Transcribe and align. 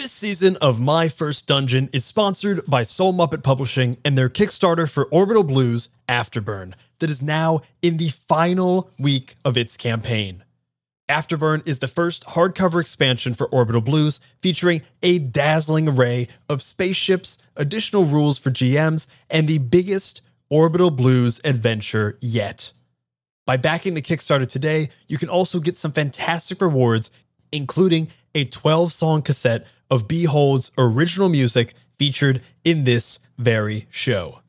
This 0.00 0.12
season 0.12 0.56
of 0.62 0.80
My 0.80 1.10
First 1.10 1.46
Dungeon 1.46 1.90
is 1.92 2.06
sponsored 2.06 2.64
by 2.64 2.84
Soul 2.84 3.12
Muppet 3.12 3.42
Publishing 3.42 3.98
and 4.02 4.16
their 4.16 4.30
Kickstarter 4.30 4.88
for 4.88 5.04
Orbital 5.10 5.44
Blues 5.44 5.90
Afterburn, 6.08 6.72
that 7.00 7.10
is 7.10 7.20
now 7.20 7.60
in 7.82 7.98
the 7.98 8.08
final 8.08 8.90
week 8.98 9.34
of 9.44 9.58
its 9.58 9.76
campaign. 9.76 10.42
Afterburn 11.06 11.68
is 11.68 11.80
the 11.80 11.86
first 11.86 12.24
hardcover 12.28 12.80
expansion 12.80 13.34
for 13.34 13.46
Orbital 13.48 13.82
Blues, 13.82 14.20
featuring 14.40 14.80
a 15.02 15.18
dazzling 15.18 15.86
array 15.86 16.28
of 16.48 16.62
spaceships, 16.62 17.36
additional 17.54 18.06
rules 18.06 18.38
for 18.38 18.50
GMs, 18.50 19.06
and 19.28 19.46
the 19.46 19.58
biggest 19.58 20.22
Orbital 20.48 20.90
Blues 20.90 21.42
adventure 21.44 22.16
yet. 22.22 22.72
By 23.44 23.58
backing 23.58 23.92
the 23.92 24.00
Kickstarter 24.00 24.48
today, 24.48 24.88
you 25.08 25.18
can 25.18 25.28
also 25.28 25.60
get 25.60 25.76
some 25.76 25.92
fantastic 25.92 26.62
rewards, 26.62 27.10
including 27.52 28.08
a 28.34 28.44
12 28.44 28.92
song 28.92 29.22
cassette 29.22 29.66
of 29.90 30.08
Behold's 30.08 30.70
original 30.78 31.28
music 31.28 31.74
featured 31.98 32.42
in 32.64 32.84
this 32.84 33.18
very 33.38 33.86
show. 33.90 34.40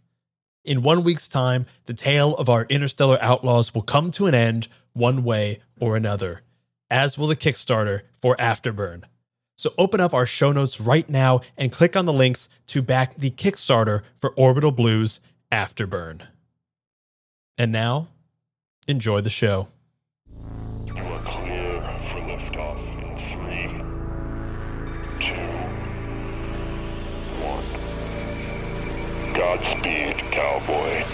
In 0.64 0.84
one 0.84 1.04
week's 1.04 1.28
time, 1.28 1.66
the 1.86 1.94
tale 1.94 2.36
of 2.36 2.50
our 2.50 2.66
interstellar 2.66 3.18
outlaws 3.22 3.74
will 3.74 3.82
come 3.82 4.12
to 4.12 4.28
an 4.28 4.36
end 4.36 4.68
one 4.94 5.24
way 5.24 5.60
or 5.80 5.96
another, 5.96 6.42
as 6.90 7.18
will 7.18 7.28
the 7.28 7.36
Kickstarter 7.36 8.02
for 8.22 8.36
Afterburn. 8.38 9.04
So 9.58 9.74
open 9.78 10.00
up 10.00 10.14
our 10.14 10.26
show 10.26 10.52
notes 10.52 10.80
right 10.80 11.08
now 11.10 11.42
and 11.58 11.72
click 11.72 11.96
on 11.96 12.06
the 12.06 12.14
links 12.14 12.50
to 12.68 12.82
back 12.82 13.16
the 13.16 13.32
Kickstarter 13.32 14.02
for 14.20 14.32
Orbital 14.32 14.72
Blues 14.72 15.20
Afterburn. 15.52 16.22
And 17.58 17.72
now, 17.72 18.08
enjoy 18.88 19.22
the 19.22 19.30
show. 19.30 19.68
Godspeed, 29.62 30.18
cowboy. 30.32 31.06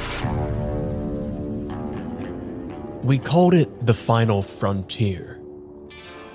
We 3.03 3.17
called 3.17 3.53
it 3.53 3.85
the 3.85 3.93
final 3.93 4.41
frontier. 4.41 5.41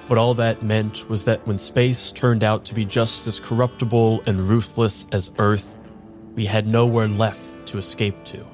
But 0.08 0.18
all 0.18 0.34
that 0.34 0.62
meant 0.62 1.08
was 1.08 1.24
that 1.24 1.46
when 1.46 1.58
space 1.58 2.12
turned 2.12 2.44
out 2.44 2.66
to 2.66 2.74
be 2.74 2.84
just 2.84 3.26
as 3.26 3.40
corruptible 3.40 4.22
and 4.26 4.48
ruthless 4.48 5.06
as 5.10 5.30
Earth, 5.38 5.74
we 6.34 6.44
had 6.44 6.66
nowhere 6.66 7.08
left 7.08 7.66
to 7.68 7.78
escape 7.78 8.22
to. 8.26 8.44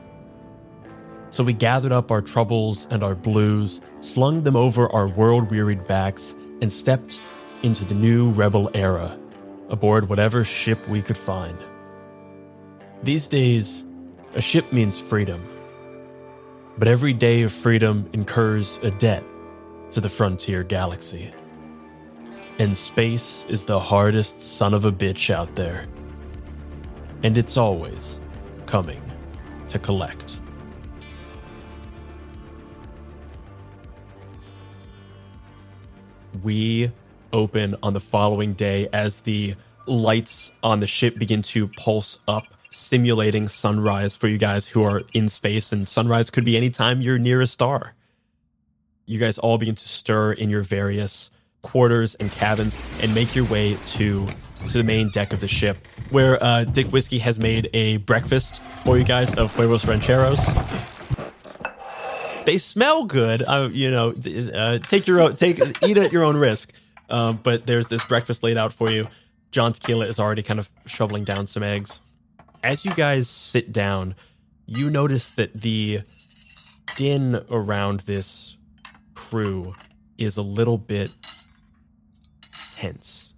So 1.30 1.42
we 1.42 1.52
gathered 1.52 1.92
up 1.92 2.12
our 2.12 2.22
troubles 2.22 2.86
and 2.90 3.02
our 3.02 3.14
blues, 3.14 3.80
slung 4.00 4.44
them 4.44 4.56
over 4.56 4.88
our 4.90 5.08
world 5.08 5.50
wearied 5.50 5.86
backs, 5.86 6.34
and 6.62 6.70
stepped 6.70 7.20
into 7.62 7.84
the 7.84 7.94
new 7.94 8.30
rebel 8.30 8.70
era, 8.72 9.18
aboard 9.68 10.08
whatever 10.08 10.44
ship 10.44 10.88
we 10.88 11.02
could 11.02 11.16
find. 11.16 11.58
These 13.02 13.28
days, 13.28 13.84
a 14.34 14.40
ship 14.40 14.72
means 14.72 14.98
freedom. 14.98 15.46
But 16.76 16.88
every 16.88 17.12
day 17.12 17.42
of 17.42 17.52
freedom 17.52 18.08
incurs 18.12 18.78
a 18.82 18.90
debt 18.90 19.22
to 19.92 20.00
the 20.00 20.08
frontier 20.08 20.64
galaxy. 20.64 21.32
And 22.58 22.76
space 22.76 23.46
is 23.48 23.64
the 23.64 23.78
hardest 23.78 24.42
son 24.42 24.74
of 24.74 24.84
a 24.84 24.90
bitch 24.90 25.30
out 25.30 25.54
there. 25.54 25.84
And 27.22 27.38
it's 27.38 27.56
always 27.56 28.18
coming 28.66 29.00
to 29.68 29.78
collect. 29.78 30.40
We 36.42 36.90
open 37.32 37.76
on 37.82 37.92
the 37.92 38.00
following 38.00 38.54
day 38.54 38.88
as 38.92 39.20
the 39.20 39.54
lights 39.86 40.50
on 40.62 40.80
the 40.80 40.86
ship 40.86 41.16
begin 41.16 41.42
to 41.42 41.68
pulse 41.68 42.18
up, 42.26 42.44
simulating 42.78 43.48
sunrise 43.48 44.14
for 44.14 44.28
you 44.28 44.38
guys 44.38 44.68
who 44.68 44.82
are 44.84 45.02
in 45.12 45.28
space. 45.28 45.72
And 45.72 45.88
sunrise 45.88 46.30
could 46.30 46.44
be 46.44 46.56
anytime 46.56 47.00
you're 47.00 47.18
near 47.18 47.40
a 47.40 47.46
star. 47.46 47.94
You 49.06 49.18
guys 49.18 49.38
all 49.38 49.58
begin 49.58 49.74
to 49.74 49.88
stir 49.88 50.32
in 50.32 50.50
your 50.50 50.62
various 50.62 51.30
quarters 51.62 52.14
and 52.16 52.30
cabins 52.30 52.76
and 53.02 53.14
make 53.14 53.34
your 53.34 53.44
way 53.46 53.76
to 53.86 54.26
to 54.68 54.72
the 54.72 54.82
main 54.82 55.08
deck 55.10 55.32
of 55.32 55.40
the 55.40 55.48
ship, 55.48 55.78
where 56.10 56.42
uh, 56.42 56.64
Dick 56.64 56.88
Whiskey 56.88 57.18
has 57.18 57.38
made 57.38 57.70
a 57.72 57.98
breakfast 57.98 58.60
for 58.84 58.98
you 58.98 59.04
guys 59.04 59.32
of 59.36 59.54
huevos 59.54 59.86
rancheros. 59.86 60.40
They 62.44 62.58
smell 62.58 63.04
good. 63.04 63.42
Uh, 63.46 63.68
you 63.72 63.90
know, 63.90 64.12
uh, 64.54 64.78
take 64.78 65.06
your 65.06 65.20
own, 65.20 65.36
take 65.36 65.60
eat 65.86 65.96
at 65.96 66.12
your 66.12 66.24
own 66.24 66.36
risk. 66.36 66.72
Um, 67.10 67.40
but 67.42 67.66
there's 67.66 67.88
this 67.88 68.04
breakfast 68.04 68.42
laid 68.42 68.56
out 68.56 68.72
for 68.72 68.90
you. 68.90 69.08
John 69.50 69.72
Tequila 69.72 70.06
is 70.06 70.18
already 70.18 70.42
kind 70.42 70.60
of 70.60 70.70
shoveling 70.86 71.24
down 71.24 71.46
some 71.46 71.62
eggs. 71.62 72.00
As 72.62 72.84
you 72.84 72.92
guys 72.92 73.28
sit 73.28 73.72
down, 73.72 74.14
you 74.66 74.90
notice 74.90 75.30
that 75.30 75.60
the 75.60 76.02
din 76.96 77.44
around 77.50 78.00
this 78.00 78.56
crew 79.14 79.74
is 80.16 80.36
a 80.36 80.42
little 80.42 80.78
bit 80.78 81.12
tense 82.74 83.28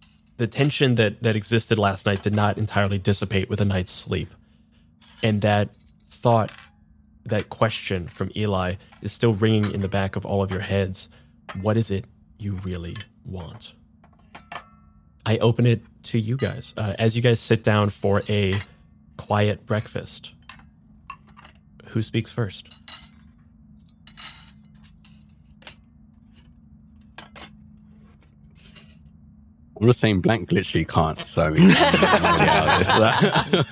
the 0.40 0.46
tension 0.46 0.94
that 0.94 1.22
that 1.22 1.36
existed 1.36 1.78
last 1.78 2.06
night 2.06 2.22
did 2.22 2.34
not 2.34 2.56
entirely 2.56 2.96
dissipate 2.96 3.50
with 3.50 3.60
a 3.60 3.64
night's 3.66 3.92
sleep. 3.92 4.30
And 5.22 5.42
that 5.42 5.68
thought, 6.08 6.50
that 7.26 7.50
question 7.50 8.08
from 8.08 8.32
Eli 8.34 8.76
is 9.02 9.12
still 9.12 9.34
ringing 9.34 9.70
in 9.70 9.82
the 9.82 9.88
back 9.88 10.16
of 10.16 10.24
all 10.24 10.42
of 10.42 10.50
your 10.50 10.60
heads. 10.60 11.10
What 11.60 11.76
is 11.76 11.90
it 11.90 12.06
you 12.38 12.54
really 12.64 12.96
want? 13.26 13.74
I 15.26 15.36
open 15.42 15.66
it 15.66 15.82
to 16.04 16.18
you 16.18 16.38
guys. 16.38 16.72
Uh, 16.74 16.94
as 16.98 17.14
you 17.14 17.20
guys 17.20 17.38
sit 17.38 17.62
down 17.62 17.90
for 17.90 18.22
a 18.26 18.54
quiet 19.20 19.66
breakfast, 19.66 20.32
who 21.88 22.02
speaks 22.02 22.32
first? 22.32 22.68
I'm 29.80 29.86
just 29.86 30.00
saying 30.00 30.20
blank 30.20 30.52
literally 30.52 30.84
can't, 30.84 31.26
so 31.26 31.42
I 31.42 31.50
mean, 31.50 31.70
yeah, 31.70 33.62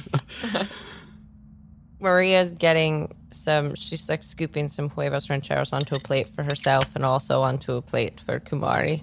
Maria's 2.00 2.52
getting 2.52 3.14
some, 3.30 3.74
she's 3.74 4.08
like 4.08 4.24
scooping 4.24 4.68
some 4.68 4.88
huevos 4.88 5.28
rancheros 5.28 5.72
onto 5.72 5.94
a 5.94 6.00
plate 6.00 6.28
for 6.28 6.44
herself 6.44 6.94
and 6.94 7.04
also 7.04 7.42
onto 7.42 7.74
a 7.74 7.82
plate 7.82 8.20
for 8.20 8.40
Kumari. 8.40 9.02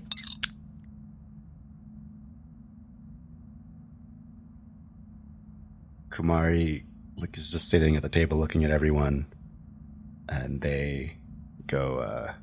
Kumari 6.15 6.83
like 7.17 7.37
is 7.37 7.51
just 7.51 7.69
sitting 7.69 7.95
at 7.95 8.01
the 8.01 8.09
table 8.09 8.37
looking 8.37 8.63
at 8.63 8.71
everyone 8.71 9.25
and 10.29 10.61
they 10.61 11.15
go 11.67 11.99
uh 11.99 12.33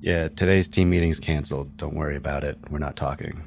yeah, 0.00 0.28
today's 0.28 0.66
team 0.66 0.88
meeting's 0.88 1.20
canceled. 1.20 1.76
Don't 1.76 1.94
worry 1.94 2.16
about 2.16 2.42
it. 2.42 2.56
We're 2.70 2.78
not 2.78 2.96
talking. 2.96 3.42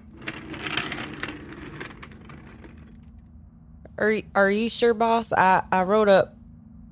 Are 3.97 4.15
are 4.35 4.51
you 4.51 4.69
sure, 4.69 4.93
boss? 4.93 5.33
I 5.33 5.63
I 5.71 5.81
wrote 5.83 6.09
up 6.09 6.35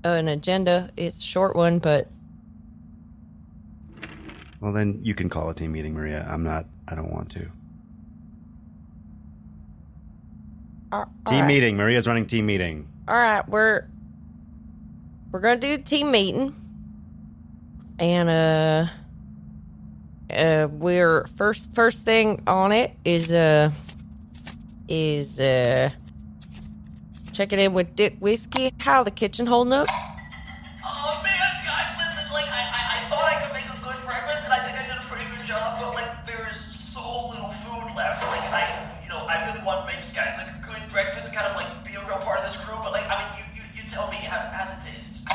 an 0.03 0.27
agenda. 0.27 0.89
It's 0.97 1.19
a 1.19 1.21
short 1.21 1.55
one, 1.55 1.79
but 1.79 2.09
Well, 4.59 4.71
then 4.73 4.99
you 5.03 5.13
can 5.13 5.29
call 5.29 5.49
a 5.49 5.53
team 5.53 5.71
meeting, 5.71 5.93
Maria. 5.93 6.27
I'm 6.29 6.43
not. 6.43 6.65
I 6.87 6.95
don't 6.95 7.11
want 7.11 7.29
to. 7.31 7.51
All 10.91 11.05
Team 11.27 11.41
right. 11.41 11.47
meeting. 11.47 11.77
Maria's 11.77 12.07
running 12.07 12.25
team 12.25 12.45
meeting. 12.45 12.87
All 13.07 13.15
right, 13.15 13.47
we're 13.47 13.87
we're 15.31 15.39
gonna 15.39 15.59
do 15.59 15.77
team 15.77 16.11
meeting, 16.11 16.53
and 17.99 18.29
uh, 18.29 18.87
uh, 20.33 20.67
we're 20.71 21.27
first 21.35 21.73
first 21.73 22.03
thing 22.03 22.41
on 22.47 22.71
it 22.71 22.91
is 23.05 23.31
uh 23.31 23.71
is 24.87 25.39
uh 25.39 25.89
checking 27.31 27.59
in 27.59 27.73
with 27.73 27.95
Dick 27.95 28.17
Whiskey. 28.19 28.73
How 28.79 29.03
the 29.03 29.11
kitchen 29.11 29.45
holding 29.45 29.73
up? 29.73 29.87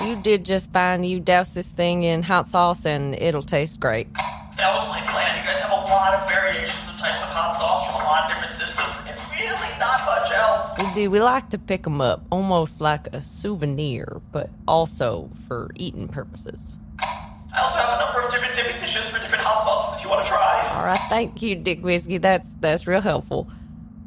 You 0.07 0.15
did 0.15 0.45
just 0.45 0.71
fine. 0.71 1.03
You 1.03 1.19
douse 1.19 1.51
this 1.51 1.69
thing 1.69 2.05
in 2.05 2.23
hot 2.23 2.47
sauce, 2.47 2.87
and 2.87 3.17
it'll 3.17 3.43
taste 3.43 3.81
great. 3.81 4.07
That 4.15 4.73
was 4.73 4.87
my 4.89 5.01
plan. 5.01 5.37
You 5.37 5.45
guys 5.45 5.61
have 5.63 5.73
a 5.73 5.83
lot 5.91 6.15
of 6.15 6.29
variations 6.31 6.89
of 6.89 6.97
types 6.97 7.21
of 7.23 7.29
hot 7.29 7.53
sauce 7.55 7.85
from 7.87 8.01
a 8.01 8.05
lot 8.05 8.31
of 8.31 8.37
different 8.37 8.53
systems, 8.53 8.97
and 9.09 9.19
really 9.35 9.79
not 9.81 10.07
much 10.07 10.31
else. 10.31 10.71
We 10.79 10.95
do. 10.95 11.11
We 11.11 11.21
like 11.21 11.51
to 11.51 11.59
pick 11.59 11.83
them 11.83 12.01
up, 12.01 12.25
almost 12.31 12.81
like 12.81 13.09
a 13.09 13.21
souvenir, 13.21 14.21
but 14.31 14.49
also 14.69 15.29
for 15.49 15.73
eating 15.75 16.07
purposes. 16.07 16.79
I 17.01 17.61
also 17.61 17.79
have 17.79 17.99
a 17.99 18.05
number 18.05 18.21
of 18.21 18.33
different 18.33 18.55
dipping 18.55 18.81
dishes 18.81 19.09
for 19.09 19.19
different 19.19 19.43
hot 19.43 19.65
sauces 19.65 19.99
if 19.99 20.05
you 20.05 20.11
want 20.11 20.25
to 20.25 20.31
try. 20.31 20.69
All 20.77 20.85
right, 20.85 21.01
thank 21.09 21.43
you, 21.43 21.57
Dick 21.57 21.83
Whiskey. 21.83 22.19
That's 22.19 22.55
that's 22.61 22.87
real 22.87 23.01
helpful. 23.01 23.49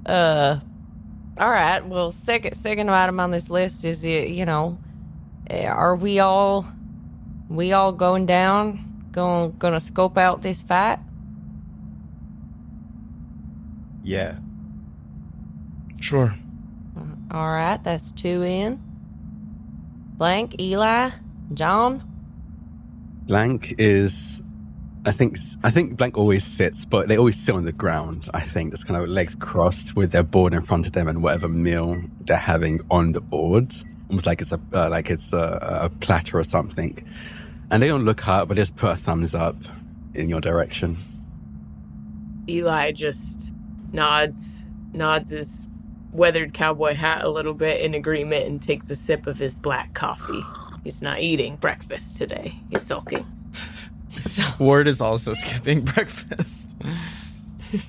Uh, 0.05 0.59
all 1.37 1.49
right. 1.49 1.85
Well, 1.85 2.13
second 2.13 2.53
second 2.55 2.89
item 2.89 3.19
on 3.19 3.31
this 3.31 3.49
list 3.49 3.83
is. 3.83 4.05
You 4.05 4.45
know, 4.45 4.77
Eh, 5.49 5.65
are 5.65 5.95
we 5.95 6.19
all 6.19 6.67
we 7.49 7.73
all 7.73 7.91
going 7.91 8.25
down? 8.25 9.07
Going 9.11 9.55
gonna 9.57 9.79
scope 9.79 10.17
out 10.17 10.41
this 10.41 10.61
fight? 10.61 10.99
Yeah. 14.03 14.35
Sure. 15.99 16.33
Mm-hmm. 16.97 17.35
All 17.35 17.51
right, 17.51 17.83
that's 17.83 18.11
two 18.11 18.43
in. 18.43 18.81
Blank, 20.17 20.59
Eli, 20.59 21.11
John. 21.53 22.03
Blank 23.25 23.75
is, 23.77 24.41
I 25.05 25.11
think, 25.11 25.37
I 25.63 25.71
think 25.71 25.97
Blank 25.97 26.17
always 26.17 26.43
sits, 26.43 26.85
but 26.85 27.07
they 27.07 27.17
always 27.17 27.37
sit 27.37 27.55
on 27.55 27.65
the 27.65 27.71
ground. 27.71 28.29
I 28.33 28.41
think 28.41 28.71
just 28.71 28.85
kind 28.85 29.01
of 29.01 29.07
legs 29.07 29.35
crossed 29.35 29.95
with 29.95 30.11
their 30.11 30.23
board 30.23 30.53
in 30.53 30.63
front 30.63 30.87
of 30.87 30.93
them 30.93 31.07
and 31.07 31.21
whatever 31.21 31.47
meal 31.47 32.01
they're 32.21 32.37
having 32.37 32.81
on 32.89 33.11
the 33.11 33.21
board, 33.21 33.73
almost 34.09 34.25
like 34.25 34.41
it's 34.41 34.51
a 34.51 34.59
uh, 34.73 34.89
like 34.89 35.09
it's 35.09 35.31
a, 35.33 35.81
a 35.83 35.89
platter 35.89 36.39
or 36.39 36.43
something. 36.43 37.07
And 37.71 37.83
they 37.83 37.87
don't 37.87 38.05
look 38.05 38.27
up, 38.27 38.47
but 38.47 38.57
just 38.57 38.75
put 38.75 38.91
a 38.91 38.95
thumbs 38.95 39.35
up 39.35 39.55
in 40.15 40.27
your 40.27 40.41
direction. 40.41 40.97
Eli 42.47 42.91
just 42.91 43.53
nods, 43.91 44.63
nods 44.91 45.29
his 45.29 45.67
weathered 46.11 46.53
cowboy 46.53 46.95
hat 46.95 47.23
a 47.23 47.29
little 47.29 47.53
bit 47.53 47.81
in 47.81 47.93
agreement 47.93 48.47
and 48.47 48.61
takes 48.61 48.89
a 48.89 48.95
sip 48.95 49.27
of 49.27 49.37
his 49.37 49.53
black 49.53 49.93
coffee. 49.93 50.43
He's 50.83 51.01
not 51.03 51.19
eating 51.19 51.57
breakfast 51.57 52.17
today. 52.17 52.59
He's 52.71 52.81
sulking. 52.81 53.25
Ward 54.59 54.87
is 54.87 55.01
also 55.01 55.35
skipping 55.35 55.81
breakfast. 55.81 56.75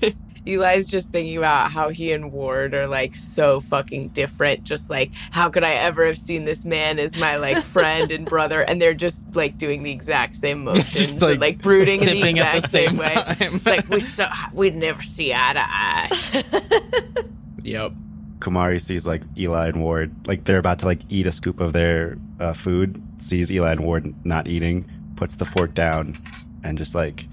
Eli's 0.46 0.87
just 0.87 1.10
thinking 1.10 1.37
about 1.37 1.70
how 1.70 1.88
he 1.88 2.12
and 2.12 2.32
Ward 2.32 2.75
are 2.75 2.87
like 2.87 3.16
so 3.16 3.60
fucking 3.60 4.08
different. 4.08 4.64
Just 4.64 4.90
like, 4.90 5.12
how 5.31 5.50
could 5.50 5.64
I 5.64 5.72
ever 5.72 6.06
have 6.06 6.19
seen 6.19 6.44
this 6.44 6.64
man 6.64 6.98
as 6.98 7.16
my 7.16 7.37
like 7.37 7.62
friend 7.64 8.10
and 8.10 8.26
brother? 8.26 8.62
And 8.62 8.81
they're 8.81 8.94
just 8.94 9.22
like 9.34 9.58
doing 9.58 9.82
the 9.82 9.90
exact 9.90 10.37
same 10.37 10.64
motions, 10.64 11.22
like, 11.22 11.32
and, 11.32 11.40
like 11.40 11.58
brooding 11.58 12.00
in 12.00 12.06
the 12.06 12.12
sipping 12.12 12.38
at 12.38 12.54
exact 12.54 12.62
the 12.62 12.69
same, 12.69 12.88
same 12.88 12.98
way. 12.98 13.37
It's 13.40 13.66
like 13.66 13.88
we 13.88 14.00
so 14.00 14.28
we'd 14.52 14.75
never 14.75 15.02
see 15.02 15.32
eye 15.34 15.52
to 15.52 15.60
eye. 15.60 17.25
Yep. 17.62 17.93
Kumari 18.40 18.81
sees 18.81 19.06
like 19.06 19.22
Eli 19.36 19.69
and 19.69 19.82
Ward, 19.82 20.26
like 20.26 20.44
they're 20.44 20.58
about 20.58 20.78
to 20.81 20.86
like 20.86 21.00
eat 21.08 21.26
a 21.26 21.32
scoop 21.32 21.60
of 21.60 21.72
their 21.72 22.16
uh, 22.40 22.54
food. 22.54 23.02
Sees 23.19 23.50
Eli 23.52 23.72
and 23.72 23.84
Ward 23.84 24.14
not 24.25 24.48
eating, 24.48 24.90
puts 25.16 25.36
the 25.36 25.44
fork 25.44 25.75
down, 25.75 26.16
and 26.64 26.78
just 26.78 26.94
like 26.94 27.26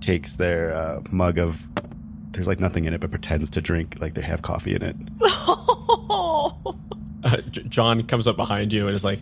takes 0.00 0.36
their 0.36 0.74
uh, 0.74 1.00
mug 1.10 1.38
of. 1.38 1.62
There's 2.34 2.46
like 2.46 2.60
nothing 2.60 2.84
in 2.84 2.92
it, 2.94 3.00
but 3.00 3.10
pretends 3.10 3.48
to 3.50 3.60
drink 3.62 3.96
like 4.00 4.14
they 4.14 4.22
have 4.22 4.42
coffee 4.42 4.74
in 4.74 4.82
it. 4.82 4.96
Uh, 7.24 7.38
J- 7.50 7.62
John 7.62 8.02
comes 8.02 8.28
up 8.28 8.36
behind 8.36 8.70
you 8.70 8.86
and 8.86 8.94
is 8.94 9.02
like, 9.02 9.18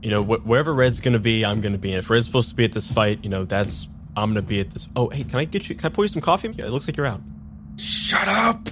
you 0.00 0.10
know, 0.10 0.22
wh- 0.22 0.46
wherever 0.46 0.72
Red's 0.72 1.00
gonna 1.00 1.18
be, 1.18 1.44
I'm 1.44 1.60
gonna 1.60 1.76
be. 1.76 1.90
And 1.90 1.98
if 1.98 2.08
Red's 2.08 2.24
supposed 2.26 2.50
to 2.50 2.54
be 2.54 2.62
at 2.64 2.70
this 2.70 2.88
fight, 2.90 3.18
you 3.24 3.30
know, 3.30 3.44
that's 3.44 3.88
I'm 4.16 4.30
gonna 4.30 4.42
be 4.42 4.60
at 4.60 4.70
this. 4.70 4.88
Oh, 4.94 5.08
hey, 5.08 5.24
can 5.24 5.34
I 5.40 5.44
get 5.44 5.68
you? 5.68 5.74
Can 5.74 5.86
I 5.86 5.88
pour 5.88 6.04
you 6.04 6.08
some 6.08 6.22
coffee? 6.22 6.50
Yeah, 6.52 6.66
it 6.66 6.70
looks 6.70 6.86
like 6.86 6.96
you're 6.96 7.06
out. 7.06 7.20
Shut 7.78 8.28
up! 8.28 8.68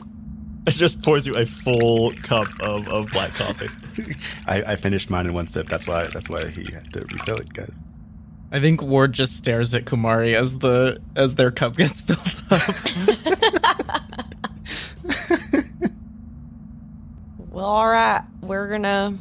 It 0.69 0.71
just 0.75 1.03
pours 1.03 1.27
you 1.27 1.35
a 1.37 1.47
full 1.47 2.13
cup 2.23 2.47
of, 2.61 2.87
of 2.87 3.11
black 3.11 3.35
coffee. 3.35 3.69
I, 4.47 4.63
I 4.63 4.77
finished 4.77 5.11
mine 5.11 5.27
in 5.27 5.33
one 5.33 5.49
sip. 5.49 5.69
That's 5.69 5.89
why. 5.89 6.05
That's 6.05 6.29
why 6.29 6.49
he 6.49 6.71
had 6.73 6.93
to 6.93 7.01
refill 7.13 7.39
it, 7.39 7.53
guys. 7.53 7.77
I 8.53 8.61
think 8.61 8.83
Ward 8.83 9.13
just 9.13 9.37
stares 9.37 9.75
at 9.75 9.85
Kumari 9.85 10.35
as 10.35 10.59
the 10.59 11.01
as 11.17 11.37
their 11.37 11.51
cup 11.51 11.77
gets 11.77 12.01
filled 12.01 12.43
up. 12.51 12.63
Well, 17.51 17.65
all 17.69 17.89
right, 17.89 18.23
we're 18.43 18.69
gonna 18.69 19.17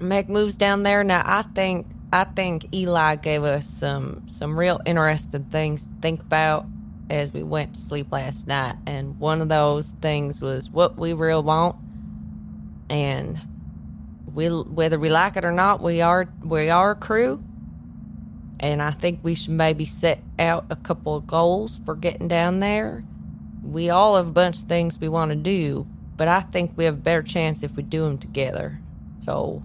make 0.00 0.28
moves 0.28 0.56
down 0.56 0.84
there. 0.84 1.02
Now, 1.04 1.22
I 1.26 1.42
think 1.42 1.86
I 2.12 2.24
think 2.24 2.72
Eli 2.72 3.16
gave 3.16 3.42
us 3.42 3.68
some 3.68 4.22
some 4.28 4.56
real 4.58 4.80
interesting 4.86 5.44
things 5.46 5.84
to 5.84 5.90
think 6.00 6.20
about 6.20 6.66
as 7.10 7.32
we 7.32 7.42
went 7.42 7.74
to 7.74 7.80
sleep 7.80 8.12
last 8.12 8.46
night, 8.46 8.76
and 8.86 9.18
one 9.18 9.40
of 9.40 9.48
those 9.48 9.90
things 10.00 10.40
was 10.40 10.70
what 10.70 10.96
we 10.96 11.12
real 11.12 11.42
want, 11.42 11.76
and 12.88 13.38
we 14.32 14.46
whether 14.48 14.98
we 14.98 15.10
like 15.10 15.36
it 15.36 15.44
or 15.44 15.52
not, 15.52 15.82
we 15.82 16.00
are 16.00 16.28
we 16.44 16.70
are 16.70 16.92
a 16.92 16.96
crew, 16.96 17.42
and 18.60 18.80
I 18.80 18.90
think 18.90 19.20
we 19.22 19.34
should 19.34 19.52
maybe 19.52 19.84
set 19.84 20.20
out 20.38 20.66
a 20.70 20.76
couple 20.76 21.14
of 21.14 21.26
goals 21.26 21.80
for 21.84 21.94
getting 21.94 22.28
down 22.28 22.60
there. 22.60 23.04
We 23.62 23.90
all 23.90 24.16
have 24.16 24.28
a 24.28 24.32
bunch 24.32 24.62
of 24.62 24.68
things 24.68 24.98
we 24.98 25.08
want 25.08 25.30
to 25.30 25.36
do, 25.36 25.86
but 26.16 26.28
I 26.28 26.40
think 26.40 26.72
we 26.76 26.84
have 26.84 26.94
a 26.94 26.98
better 26.98 27.22
chance 27.22 27.62
if 27.62 27.76
we 27.76 27.82
do 27.82 28.02
them 28.04 28.18
together. 28.18 28.80
So, 29.20 29.62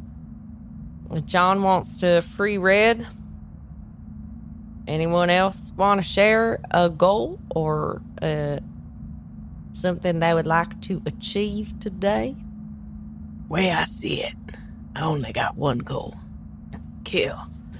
John 1.25 1.63
wants 1.63 1.99
to 1.99 2.21
free 2.21 2.57
Red. 2.57 3.05
Anyone 4.87 5.29
else 5.29 5.71
want 5.75 6.01
to 6.01 6.07
share 6.07 6.59
a 6.71 6.89
goal 6.89 7.39
or 7.49 8.01
uh, 8.21 8.59
something 9.71 10.19
they 10.19 10.33
would 10.33 10.47
like 10.47 10.81
to 10.83 11.01
achieve 11.05 11.79
today? 11.79 12.35
Way 13.49 13.71
I 13.71 13.85
see 13.85 14.23
it, 14.23 14.35
I 14.95 15.01
only 15.01 15.31
got 15.31 15.57
one 15.57 15.79
goal 15.79 16.15
kill 17.03 17.39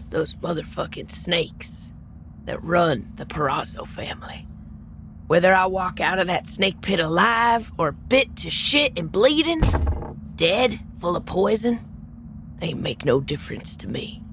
those 0.10 0.36
motherfucking 0.36 1.12
snakes 1.12 1.92
that 2.46 2.64
run 2.64 3.12
the 3.16 3.26
Perazzo 3.26 3.88
family. 3.88 4.48
Whether 5.28 5.54
I 5.54 5.68
walk 5.68 6.00
out 6.00 6.20
of 6.20 6.28
that 6.28 6.48
snake 6.48 6.82
pit 6.82 7.00
alive 7.00 7.72
or 7.78 7.92
bit 7.92 8.36
to 8.38 8.50
shit 8.50 8.94
and 8.98 9.12
bleeding, 9.12 9.62
dead, 10.36 10.80
full 11.00 11.16
of 11.16 11.26
poison, 11.26 11.80
ain't 12.62 12.82
make 12.82 13.06
no 13.06 13.20
difference 13.20 13.76
to 13.78 13.88
me. 13.88 14.24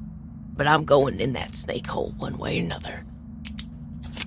But 0.56 0.66
I'm 0.66 0.84
going 0.84 1.20
in 1.20 1.34
that 1.34 1.54
snake 1.54 1.86
hole 1.86 2.14
one 2.16 2.38
way 2.38 2.58
or 2.58 2.62
another. 2.62 3.04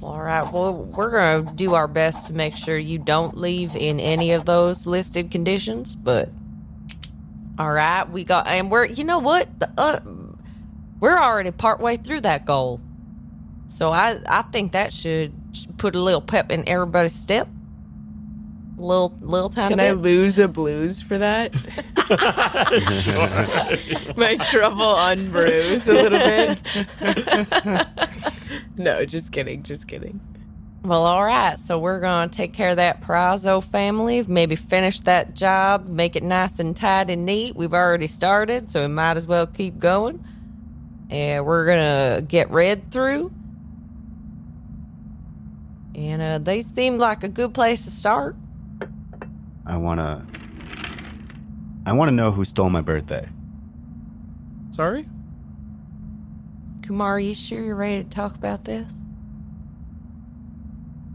All 0.03 0.21
right. 0.21 0.49
Well, 0.53 0.73
we're 0.73 1.09
going 1.09 1.47
to 1.47 1.53
do 1.55 1.73
our 1.73 1.87
best 1.87 2.27
to 2.27 2.33
make 2.33 2.55
sure 2.55 2.77
you 2.77 2.99
don't 2.99 3.35
leave 3.35 3.75
in 3.75 3.99
any 3.99 4.31
of 4.31 4.45
those 4.45 4.85
listed 4.85 5.31
conditions, 5.31 5.95
but 5.95 6.29
all 7.57 7.71
right, 7.71 8.09
we 8.09 8.23
got 8.23 8.47
and 8.47 8.71
we're 8.71 8.85
you 8.85 9.03
know 9.03 9.19
what? 9.19 9.59
The, 9.59 9.69
uh, 9.77 9.99
we're 10.99 11.17
already 11.17 11.51
partway 11.51 11.97
through 11.97 12.21
that 12.21 12.45
goal. 12.45 12.81
So 13.67 13.91
I 13.91 14.19
I 14.27 14.41
think 14.43 14.71
that 14.71 14.93
should 14.93 15.33
put 15.77 15.95
a 15.95 15.99
little 15.99 16.21
pep 16.21 16.51
in 16.51 16.67
everybody's 16.67 17.13
step. 17.13 17.47
Little 18.77 19.17
little 19.21 19.49
tiny 19.49 19.75
Can 19.75 19.79
I 19.79 19.91
lose 19.91 20.39
a 20.39 20.47
blues 20.47 21.01
for 21.01 21.18
that? 21.18 21.53
My 24.18 24.35
trouble 24.49 24.95
unbruise 24.95 25.87
a 25.87 25.94
little 25.94 26.19
bit. 26.19 27.87
no, 28.77 29.06
just 29.06 29.31
kidding, 29.31 29.63
just 29.63 29.87
kidding. 29.87 30.19
Well, 30.81 31.06
all 31.06 31.25
right. 31.25 31.59
So 31.59 31.77
we're 31.77 31.99
going 31.99 32.29
to 32.29 32.35
take 32.35 32.53
care 32.53 32.69
of 32.69 32.77
that 32.77 33.01
Perazzo 33.01 33.61
family, 33.61 34.23
maybe 34.27 34.56
finish 34.56 35.01
that 35.01 35.35
job, 35.35 35.87
make 35.87 36.15
it 36.15 36.23
nice 36.23 36.59
and 36.59 36.75
tight 36.75 37.09
and 37.09 37.25
neat. 37.25 37.56
We've 37.56 37.73
already 37.73 38.07
started, 38.07 38.69
so 38.69 38.81
we 38.81 38.87
might 38.87 39.18
as 39.18 39.27
well 39.27 39.45
keep 39.45 39.77
going. 39.77 40.23
And 41.09 41.45
we're 41.45 41.66
going 41.66 41.80
to 42.18 42.21
get 42.21 42.49
Red 42.51 42.92
through. 42.92 43.31
And 45.95 46.21
uh, 46.21 46.37
they 46.37 46.61
seem 46.61 46.97
like 46.97 47.23
a 47.23 47.28
good 47.28 47.54
place 47.54 47.85
to 47.85 47.92
start. 47.92 48.35
I 49.66 49.78
wanna. 49.78 50.25
I 51.85 51.94
want 51.94 52.09
to 52.09 52.16
know 52.16 52.31
who 52.31 52.44
stole 52.45 52.69
my 52.69 52.81
birthday. 52.81 53.28
Sorry? 54.71 55.07
Kumar, 56.83 57.19
you 57.19 57.33
sure 57.33 57.61
you're 57.63 57.75
ready 57.75 58.04
to 58.04 58.09
talk 58.09 58.35
about 58.35 58.63
this? 58.66 58.92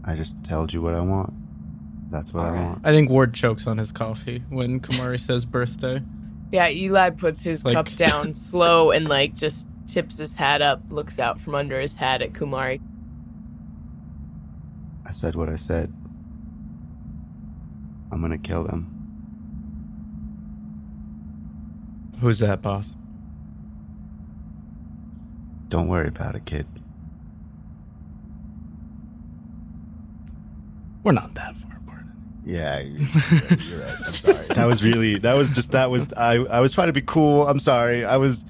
I 0.05 0.15
just 0.15 0.35
told 0.43 0.71
you 0.71 0.81
what 0.81 0.93
I 0.93 1.01
want. 1.01 1.33
That's 2.11 2.31
what 2.33 2.45
I 2.45 2.51
want. 2.51 2.81
I 2.83 2.91
think 2.93 3.09
Ward 3.09 3.33
chokes 3.33 3.67
on 3.67 3.77
his 3.77 3.91
coffee 3.91 4.43
when 4.49 4.79
Kumari 4.79 5.19
says 5.19 5.43
birthday. 5.45 6.01
Yeah, 6.51 6.69
Eli 6.69 7.09
puts 7.09 7.41
his 7.41 7.65
Like- 7.65 7.73
cup 7.75 7.89
down 7.95 8.33
slow 8.35 8.91
and 8.91 9.09
like 9.09 9.33
just 9.33 9.65
tips 9.87 10.17
his 10.17 10.35
hat 10.35 10.61
up, 10.61 10.81
looks 10.89 11.19
out 11.19 11.39
from 11.39 11.55
under 11.55 11.79
his 11.79 11.95
hat 11.95 12.21
at 12.21 12.33
Kumari. 12.33 12.81
I 15.05 15.11
said 15.11 15.35
what 15.35 15.49
I 15.49 15.55
said. 15.55 15.93
I'm 18.11 18.21
gonna 18.21 18.37
kill 18.37 18.63
them. 18.63 18.91
Who's 22.21 22.39
that, 22.39 22.61
boss? 22.61 22.93
Don't 25.67 25.87
worry 25.87 26.07
about 26.07 26.35
it, 26.35 26.45
kid. 26.45 26.65
We're 31.03 31.11
not 31.11 31.33
that 31.35 31.55
far 31.57 31.77
apart. 31.85 32.05
Yeah, 32.45 32.79
you're 32.79 32.99
right. 33.01 33.61
You're 33.61 33.79
right. 33.79 33.95
I'm 34.05 34.13
sorry. 34.13 34.47
That 34.47 34.65
was 34.65 34.83
really. 34.83 35.17
That 35.19 35.33
was 35.33 35.53
just. 35.53 35.71
That 35.71 35.91
was. 35.91 36.11
I. 36.13 36.37
I 36.37 36.61
was 36.61 36.71
trying 36.71 36.87
to 36.87 36.93
be 36.93 37.01
cool. 37.01 37.47
I'm 37.47 37.59
sorry. 37.59 38.05
I 38.05 38.17
was. 38.17 38.45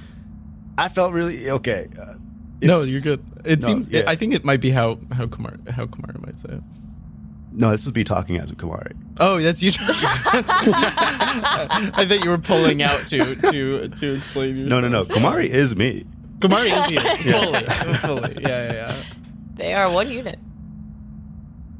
I 0.77 0.89
felt 0.89 1.13
really 1.13 1.49
okay. 1.49 1.87
Uh, 1.99 2.13
No, 2.61 2.81
you're 2.83 3.01
good. 3.01 3.23
It 3.45 3.61
No, 3.61 3.67
seems. 3.67 3.89
yeah. 3.89 4.03
I 4.07 4.15
think 4.15 4.33
it 4.33 4.43
might 4.43 4.59
be 4.61 4.71
how 4.71 4.97
how 5.11 5.27
Kumar 5.27 5.53
how 5.69 5.85
Kumar 5.87 6.15
might 6.19 6.37
say 6.39 6.49
it. 6.53 6.61
No, 7.57 7.71
this 7.71 7.85
would 7.85 7.93
be 7.93 8.03
talking 8.03 8.37
as 8.37 8.51
Kumari. 8.51 8.93
Oh, 9.17 9.39
that's 9.41 9.63
you. 9.63 9.71
I 9.79 10.41
thought 12.07 12.23
you 12.23 12.29
were 12.29 12.37
pulling 12.37 12.83
out 12.83 13.07
to 13.07 13.35
to 13.35 13.87
to 13.89 14.13
explain 14.15 14.57
yourself. 14.57 14.81
No, 14.81 14.81
no, 14.81 14.87
no. 14.89 15.05
Kumari 15.05 15.47
is 15.49 15.73
me. 15.75 16.05
Kumari 16.39 16.67
is 16.67 16.91
you. 16.91 16.99
Fully. 17.31 17.63
Fully. 17.99 18.37
Yeah, 18.41 18.49
yeah, 18.49 18.73
yeah. 18.73 18.95
They 19.55 19.73
are 19.73 19.89
one 19.91 20.09
unit. 20.11 20.37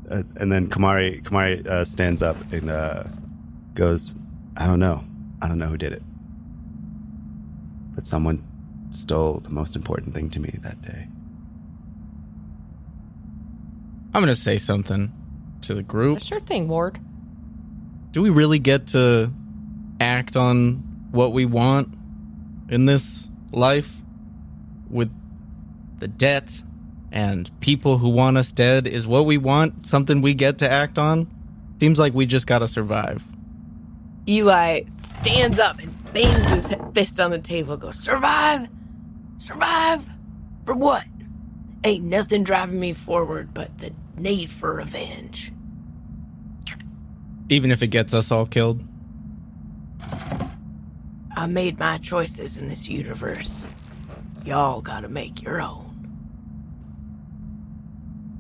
Uh, 0.10 0.24
and 0.38 0.50
then 0.52 0.68
Kumari 0.70 1.22
Kumari 1.24 1.66
uh, 1.68 1.84
stands 1.84 2.22
up 2.22 2.38
and 2.54 2.70
uh, 2.70 3.04
goes, 3.74 4.16
"I 4.56 4.66
don't 4.68 4.80
know. 4.80 5.04
I 5.42 5.48
don't 5.50 5.58
know 5.58 5.68
who 5.68 5.78
did 5.78 5.92
it, 5.92 6.04
but 7.96 8.06
someone 8.06 8.44
stole 8.96 9.40
the 9.40 9.50
most 9.50 9.76
important 9.76 10.14
thing 10.14 10.30
to 10.32 10.40
me 10.40 10.58
that 10.62 10.82
day." 10.82 11.08
I'm 14.14 14.22
gonna 14.22 14.36
say 14.36 14.58
something 14.58 15.12
to 15.64 15.74
the 15.74 15.84
group. 15.84 16.22
Sure 16.22 16.40
thing, 16.40 16.68
Ward. 16.68 17.00
Do 18.12 18.22
we 18.22 18.30
really 18.30 18.60
get 18.60 18.88
to 18.88 19.32
act 20.00 20.38
on 20.38 20.84
what 21.12 21.34
we 21.34 21.46
want 21.46 21.94
in 22.70 22.86
this 22.86 23.30
life 23.52 23.92
with 24.90 25.12
the 26.00 26.08
debt 26.08 26.64
and 27.12 27.50
people 27.60 27.98
who 27.98 28.10
want 28.10 28.38
us 28.38 28.52
dead? 28.52 28.88
Is 28.88 29.06
what 29.06 29.26
we 29.26 29.38
want 29.38 29.86
something 29.86 30.22
we 30.22 30.34
get 30.34 30.60
to 30.60 30.72
act 30.72 30.98
on? 30.98 31.28
Seems 31.80 32.00
like 32.00 32.14
we 32.14 32.26
just 32.26 32.48
gotta 32.48 32.70
survive. 32.70 33.24
Eli 34.28 34.84
stands 34.88 35.60
up 35.60 35.80
and 35.80 36.14
bangs 36.14 36.50
his 36.50 36.74
fist 36.94 37.20
on 37.20 37.32
the 37.32 37.40
table. 37.40 37.76
Goes, 37.78 38.00
survive, 38.00 38.70
survive 39.38 40.08
for 40.66 40.74
what? 40.74 41.04
Ain't 41.84 42.04
nothing 42.04 42.44
driving 42.44 42.80
me 42.80 42.94
forward 42.94 43.54
but 43.54 43.78
the 43.78 43.94
need 44.18 44.50
for 44.50 44.74
revenge. 44.74 45.52
Even 47.50 47.72
if 47.72 47.84
it 47.84 47.88
gets 47.88 48.14
us 48.14 48.32
all 48.32 48.46
killed. 48.46 48.84
I 51.36 51.48
made 51.48 51.78
my 51.78 51.98
choices 51.98 52.58
in 52.58 52.70
this 52.70 52.90
universe. 52.90 53.66
Y'all 54.46 54.82
gotta 54.82 55.10
make 55.10 55.42
your 55.42 55.62
own. 55.62 55.86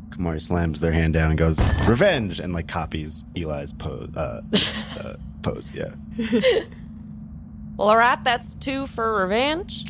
Kumari 0.09 0.41
slams 0.41 0.79
their 0.79 0.93
hand 0.93 1.13
down 1.13 1.29
and 1.29 1.37
goes, 1.37 1.59
"Revenge!" 1.87 2.39
and 2.39 2.53
like 2.53 2.67
copies 2.67 3.25
Eli's 3.35 3.73
pose. 3.73 4.09
Uh, 4.15 4.41
uh, 4.99 5.15
pose, 5.41 5.71
yeah. 5.73 5.93
Well, 7.77 7.89
all 7.89 7.97
right, 7.97 8.23
that's 8.23 8.53
two 8.55 8.87
for 8.87 9.13
revenge. 9.15 9.85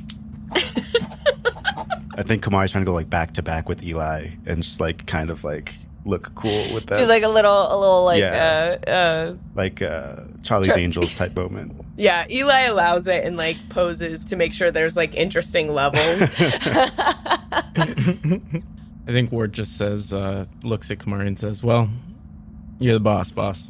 I 2.17 2.23
think 2.23 2.43
Kumari's 2.43 2.71
trying 2.71 2.83
to 2.85 2.89
go 2.89 2.93
like 2.93 3.09
back 3.09 3.33
to 3.33 3.41
back 3.43 3.67
with 3.67 3.83
Eli 3.83 4.29
and 4.45 4.63
just 4.63 4.79
like 4.79 5.05
kind 5.05 5.29
of 5.29 5.43
like 5.43 5.73
look 6.05 6.33
cool 6.35 6.51
with 6.73 6.85
that, 6.85 6.99
Do 6.99 7.05
like 7.07 7.23
a 7.23 7.27
little, 7.27 7.51
a 7.51 7.77
little 7.79 8.05
like, 8.05 8.19
Yeah. 8.21 8.77
uh, 8.85 8.89
uh, 8.89 9.33
like 9.55 9.81
uh, 9.81 10.17
Charlie's 10.43 10.71
Tra- 10.71 10.79
Angels 10.79 11.13
type 11.15 11.35
moment. 11.35 11.73
Yeah, 11.97 12.25
Eli 12.29 12.61
allows 12.61 13.07
it 13.07 13.25
and 13.25 13.37
like 13.37 13.57
poses 13.69 14.23
to 14.25 14.35
make 14.35 14.53
sure 14.53 14.69
there's 14.71 14.95
like 14.95 15.15
interesting 15.15 15.73
levels. 15.73 16.29
I 17.87 19.11
think 19.11 19.31
Ward 19.31 19.53
just 19.53 19.77
says, 19.77 20.13
uh, 20.13 20.45
looks 20.63 20.89
at 20.91 20.99
Kumari 20.99 21.27
and 21.27 21.37
says, 21.39 21.61
Well, 21.63 21.89
you're 22.79 22.93
the 22.93 22.99
boss, 22.99 23.31
boss. 23.31 23.63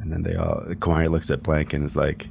And 0.00 0.12
then 0.12 0.22
they 0.22 0.34
all 0.36 0.62
Kumari 0.76 1.08
looks 1.10 1.30
at 1.30 1.42
Blank 1.42 1.72
and 1.74 1.84
is 1.84 1.96
like, 1.96 2.28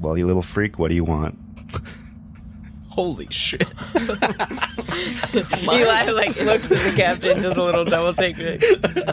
"Well, 0.00 0.16
you 0.18 0.26
little 0.26 0.42
freak, 0.42 0.78
what 0.78 0.88
do 0.88 0.94
you 0.94 1.04
want?" 1.04 1.38
Holy 2.88 3.28
shit. 3.30 3.62
Eli 5.62 6.10
like 6.10 6.36
looks 6.40 6.70
at 6.72 6.82
the 6.90 6.92
captain, 6.96 7.40
does 7.42 7.56
a 7.56 7.62
little 7.62 7.84
double 7.84 8.12
take. 8.14 8.36
like, 8.36 8.60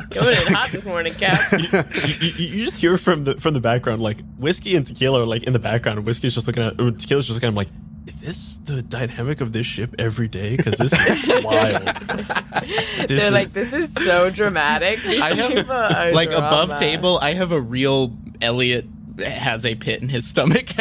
Coming 0.10 0.36
in 0.36 0.54
hot 0.54 0.70
this 0.72 0.84
morning, 0.86 1.14
Cap. 1.14 1.40
you, 2.08 2.28
you, 2.30 2.48
you 2.48 2.66
just 2.66 2.78
hear 2.78 2.98
from 2.98 3.24
the 3.26 3.38
from 3.38 3.54
the 3.54 3.60
background 3.60 4.02
like 4.02 4.18
whiskey 4.38 4.76
and 4.76 4.86
tequila 4.86 5.22
are 5.24 5.26
like 5.28 5.44
in 5.44 5.54
the 5.54 5.60
background. 5.60 6.04
Whiskey's 6.06 6.34
just 6.36 6.48
looking 6.48 6.64
at 6.64 6.80
or 6.82 6.92
tequila's 6.92 7.28
just 7.28 7.36
looking 7.36 7.48
at 7.48 7.52
him 7.52 7.56
like, 7.56 7.70
is 8.08 8.16
this 8.18 8.58
the 8.64 8.82
dynamic 8.82 9.42
of 9.42 9.52
this 9.54 9.68
ship 9.68 9.94
every 10.00 10.28
day? 10.28 10.58
Because 10.58 10.80
this 10.80 10.94
is 10.94 11.44
wild. 11.44 11.84
This 11.86 13.08
They're 13.08 13.28
is- 13.28 13.32
like, 13.34 13.50
this 13.50 13.74
is 13.74 13.94
so 13.94 14.30
dramatic. 14.32 15.00
I 15.06 15.34
have- 15.36 16.14
like 16.16 16.30
above 16.32 16.78
table, 16.78 17.20
I 17.22 17.34
have 17.36 17.52
a 17.52 17.62
real 17.62 18.18
Elliot 18.42 18.86
has 19.20 19.66
a 19.66 19.76
pit 19.76 20.02
in 20.02 20.10
his 20.10 20.26
stomach. 20.28 20.68
Te- 20.68 20.78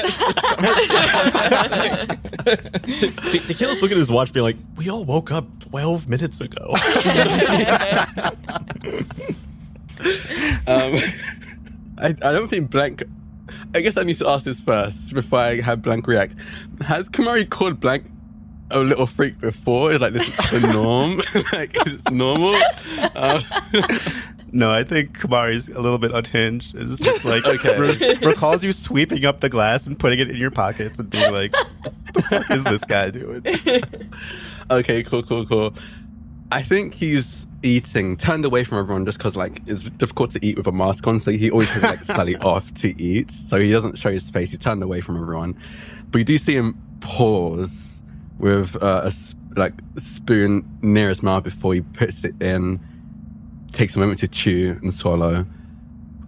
te- 3.11 3.40
tequila's 3.40 3.81
looking 3.83 3.97
at 3.97 4.00
his 4.00 4.11
watch, 4.11 4.33
being 4.33 4.45
like, 4.45 4.57
"We 4.76 4.88
all 4.90 5.05
woke 5.05 5.31
up 5.33 5.47
twelve 5.61 6.09
minutes 6.09 6.40
ago." 6.40 6.75
Um, 10.69 10.99
I, 11.99 12.09
I 12.09 12.33
don't 12.33 12.49
think 12.49 12.71
Blank. 12.71 13.05
I 13.75 13.81
guess 13.81 13.97
I 13.97 14.02
need 14.02 14.19
to 14.19 14.28
ask 14.28 14.45
this 14.45 14.61
first 14.61 15.14
before 15.14 15.38
I 15.38 15.61
have 15.61 15.81
Blank 15.83 16.07
react. 16.07 16.35
Has 16.83 17.09
Kumari 17.09 17.49
called 17.49 17.81
Blank 17.81 18.05
a 18.71 18.81
little 18.81 19.07
freak 19.07 19.39
before? 19.41 19.93
Is 19.93 20.01
like 20.01 20.13
this 20.13 20.29
is 20.29 20.51
the 20.61 20.73
norm? 20.73 21.17
like 21.53 21.71
it's 21.87 22.11
normal? 22.11 22.57
Um, 23.15 23.43
No, 24.53 24.71
I 24.71 24.85
think 24.85 25.19
Kumari's 25.19 25.69
a 25.69 25.81
little 25.81 25.99
bit 25.99 26.13
unhinged. 26.15 26.75
It's 26.77 27.01
just 27.01 27.25
like 27.27 27.45
Okay. 27.45 27.79
re- 27.79 28.15
recalls 28.27 28.63
you 28.65 28.73
sweeping 28.73 29.25
up 29.27 29.41
the 29.41 29.49
glass 29.51 29.87
and 29.87 29.99
putting 29.99 30.19
it 30.21 30.31
in 30.31 30.37
your 30.37 30.53
pockets 30.53 30.99
and 30.99 31.11
being 31.11 31.31
like, 31.33 31.53
"What 31.55 31.93
the 32.15 32.23
fuck 32.23 32.51
is 32.53 32.65
this 32.65 32.85
guy 32.85 33.11
doing?" 33.11 33.43
okay, 34.71 35.03
cool, 35.03 35.25
cool, 35.25 35.47
cool. 35.47 35.75
I 36.53 36.63
think 36.63 36.95
he's 36.95 37.47
eating 37.63 38.17
turned 38.17 38.45
away 38.45 38.63
from 38.65 38.79
everyone 38.79 39.05
just 39.05 39.19
because 39.19 39.35
like 39.37 39.61
it's 39.67 39.83
difficult 39.83 40.31
to 40.31 40.47
eat 40.47 40.57
with 40.57 40.69
a 40.69 40.73
mask 40.73 41.07
on, 41.07 41.19
so 41.19 41.33
he 41.33 41.51
always 41.51 41.69
has 41.71 41.83
like 41.83 42.05
slightly 42.05 42.37
off 42.37 42.73
to 42.75 42.99
eat, 43.03 43.31
so 43.33 43.61
he 43.61 43.71
doesn't 43.73 43.99
show 43.99 44.11
his 44.13 44.31
face. 44.31 44.51
He 44.53 44.57
turned 44.57 44.83
away 44.83 45.01
from 45.01 45.21
everyone, 45.21 45.61
but 46.11 46.19
you 46.19 46.25
do 46.25 46.39
see 46.39 46.55
him 46.57 46.81
pause 47.01 47.96
with 48.38 48.81
uh, 48.83 49.02
a 49.11 49.12
like 49.59 49.75
spoon 49.99 50.69
near 50.83 51.09
his 51.09 51.23
mouth 51.23 51.45
before 51.45 51.75
he 51.75 51.81
puts 51.81 52.25
it 52.25 52.40
in, 52.40 52.81
takes 53.73 53.97
a 53.97 53.99
moment 53.99 54.21
to 54.21 54.28
chew 54.28 54.78
and 54.83 54.93
swallow, 54.93 55.47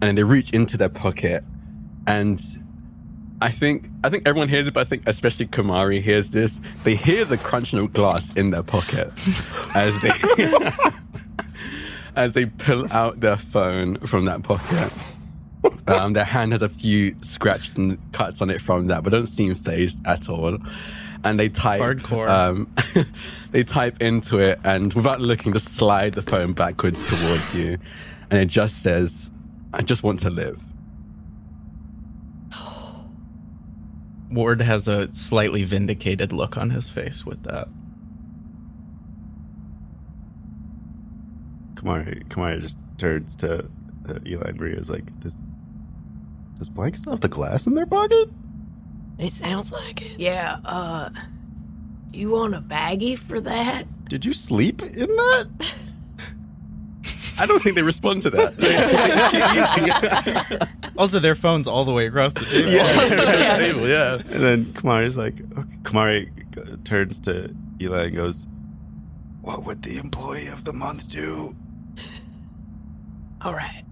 and 0.01 0.17
they 0.17 0.23
reach 0.23 0.49
into 0.51 0.77
their 0.77 0.89
pocket, 0.89 1.43
and 2.07 2.41
I 3.41 3.51
think 3.51 3.89
I 4.03 4.09
think 4.09 4.27
everyone 4.27 4.49
hears 4.49 4.67
it, 4.67 4.73
but 4.73 4.81
I 4.81 4.83
think 4.83 5.03
especially 5.07 5.47
Kumari 5.47 6.01
hears 6.01 6.31
this. 6.31 6.59
They 6.83 6.95
hear 6.95 7.23
the 7.25 7.37
crunching 7.37 7.79
of 7.79 7.93
glass 7.93 8.33
in 8.35 8.51
their 8.51 8.63
pocket 8.63 9.11
as 9.75 10.01
they 10.01 10.11
as 12.15 12.33
they 12.33 12.45
pull 12.45 12.91
out 12.91 13.21
their 13.21 13.37
phone 13.37 13.97
from 13.99 14.25
that 14.25 14.43
pocket. 14.43 14.91
Um, 15.87 16.13
their 16.13 16.25
hand 16.25 16.51
has 16.51 16.61
a 16.61 16.69
few 16.69 17.15
scratches 17.21 17.75
and 17.75 17.97
cuts 18.11 18.41
on 18.41 18.49
it 18.49 18.61
from 18.61 18.87
that, 18.87 19.03
but 19.03 19.11
don't 19.11 19.27
seem 19.27 19.55
phased 19.55 19.97
at 20.05 20.29
all. 20.29 20.57
And 21.23 21.39
they 21.39 21.49
type 21.49 21.81
Hardcore. 21.81 22.29
Um, 22.29 22.73
they 23.51 23.63
type 23.63 24.01
into 24.01 24.37
it, 24.39 24.59
and 24.63 24.93
without 24.93 25.19
looking, 25.19 25.51
just 25.51 25.69
slide 25.75 26.13
the 26.13 26.21
phone 26.21 26.53
backwards 26.53 26.99
towards 27.07 27.53
you, 27.53 27.77
and 28.29 28.39
it 28.39 28.45
just 28.47 28.81
says, 28.81 29.29
"I 29.73 29.81
just 29.81 30.01
want 30.01 30.21
to 30.21 30.29
live." 30.29 30.61
Ward 34.31 34.61
has 34.61 34.87
a 34.87 35.11
slightly 35.13 35.65
vindicated 35.65 36.31
look 36.31 36.55
on 36.57 36.69
his 36.69 36.89
face 36.89 37.25
with 37.25 37.43
that. 37.43 37.67
Kumari, 41.75 42.25
Kumari 42.29 42.61
just 42.61 42.77
turns 42.97 43.35
to 43.37 43.65
uh, 44.07 44.19
Eli 44.25 44.49
and 44.49 44.59
Maria. 44.59 44.77
Is 44.77 44.89
like, 44.89 45.19
"Does 45.19 45.37
does 46.57 46.69
Blank 46.69 46.95
still 46.95 47.11
have 47.11 47.21
the 47.21 47.27
glass 47.27 47.67
in 47.67 47.75
their 47.75 47.85
pocket?" 47.85 48.29
It 49.19 49.33
sounds 49.33 49.71
like 49.71 50.01
it. 50.01 50.17
Yeah, 50.17 50.57
uh, 50.63 51.09
you 52.11 52.29
want 52.31 52.55
a 52.55 52.61
baggie 52.61 53.17
for 53.17 53.39
that? 53.41 53.85
Did 54.09 54.25
you 54.25 54.33
sleep 54.33 54.81
in 54.81 55.09
that? 55.09 55.75
I 57.37 57.45
don't 57.45 57.61
think 57.61 57.75
they 57.75 57.81
respond 57.81 58.21
to 58.23 58.29
that. 58.31 58.55
Also, 60.97 61.19
their 61.19 61.35
phone's 61.35 61.65
all 61.65 61.85
the 61.85 61.93
way 61.93 62.07
across 62.07 62.33
the 62.33 62.41
table. 62.41 62.71
yeah, 62.71 63.57
table, 63.57 63.87
yeah. 63.87 64.15
And 64.15 64.43
then 64.43 64.65
Kumari's 64.73 65.15
like, 65.15 65.35
okay. 65.57 65.77
Kumari 65.83 66.83
turns 66.83 67.21
to 67.21 67.55
Eli 67.79 68.07
and 68.07 68.15
goes, 68.17 68.45
"What 69.39 69.63
would 69.65 69.81
the 69.81 69.97
employee 69.97 70.47
of 70.47 70.65
the 70.65 70.73
month 70.73 71.07
do?" 71.07 71.55
All 73.41 73.53
right. 73.53 73.85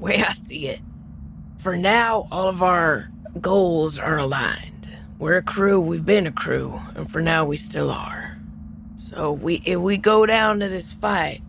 Way 0.00 0.24
I 0.24 0.32
see 0.32 0.66
it. 0.66 0.80
For 1.58 1.76
now, 1.76 2.26
all 2.32 2.48
of 2.48 2.64
our 2.64 3.08
goals 3.40 3.98
are 3.98 4.18
aligned. 4.18 4.88
We're 5.18 5.38
a 5.38 5.42
crew, 5.42 5.80
we've 5.80 6.04
been 6.04 6.26
a 6.26 6.32
crew, 6.32 6.80
and 6.94 7.10
for 7.10 7.20
now 7.20 7.44
we 7.44 7.56
still 7.56 7.90
are. 7.90 8.38
So 8.96 9.32
we 9.32 9.62
if 9.64 9.78
we 9.78 9.96
go 9.96 10.26
down 10.26 10.60
to 10.60 10.68
this 10.68 10.92
fight, 10.92 11.42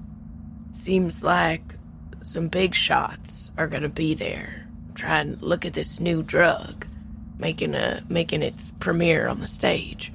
seems 0.71 1.23
like 1.23 1.75
some 2.23 2.47
big 2.47 2.73
shots 2.73 3.51
are 3.57 3.67
gonna 3.67 3.89
be 3.89 4.13
there. 4.13 4.67
Trying 4.95 5.37
to 5.37 5.45
look 5.45 5.65
at 5.65 5.73
this 5.73 5.99
new 5.99 6.23
drug, 6.23 6.87
making 7.37 7.75
a 7.75 8.03
making 8.09 8.43
its 8.43 8.73
premiere 8.79 9.27
on 9.27 9.39
the 9.39 9.47
stage. 9.47 10.11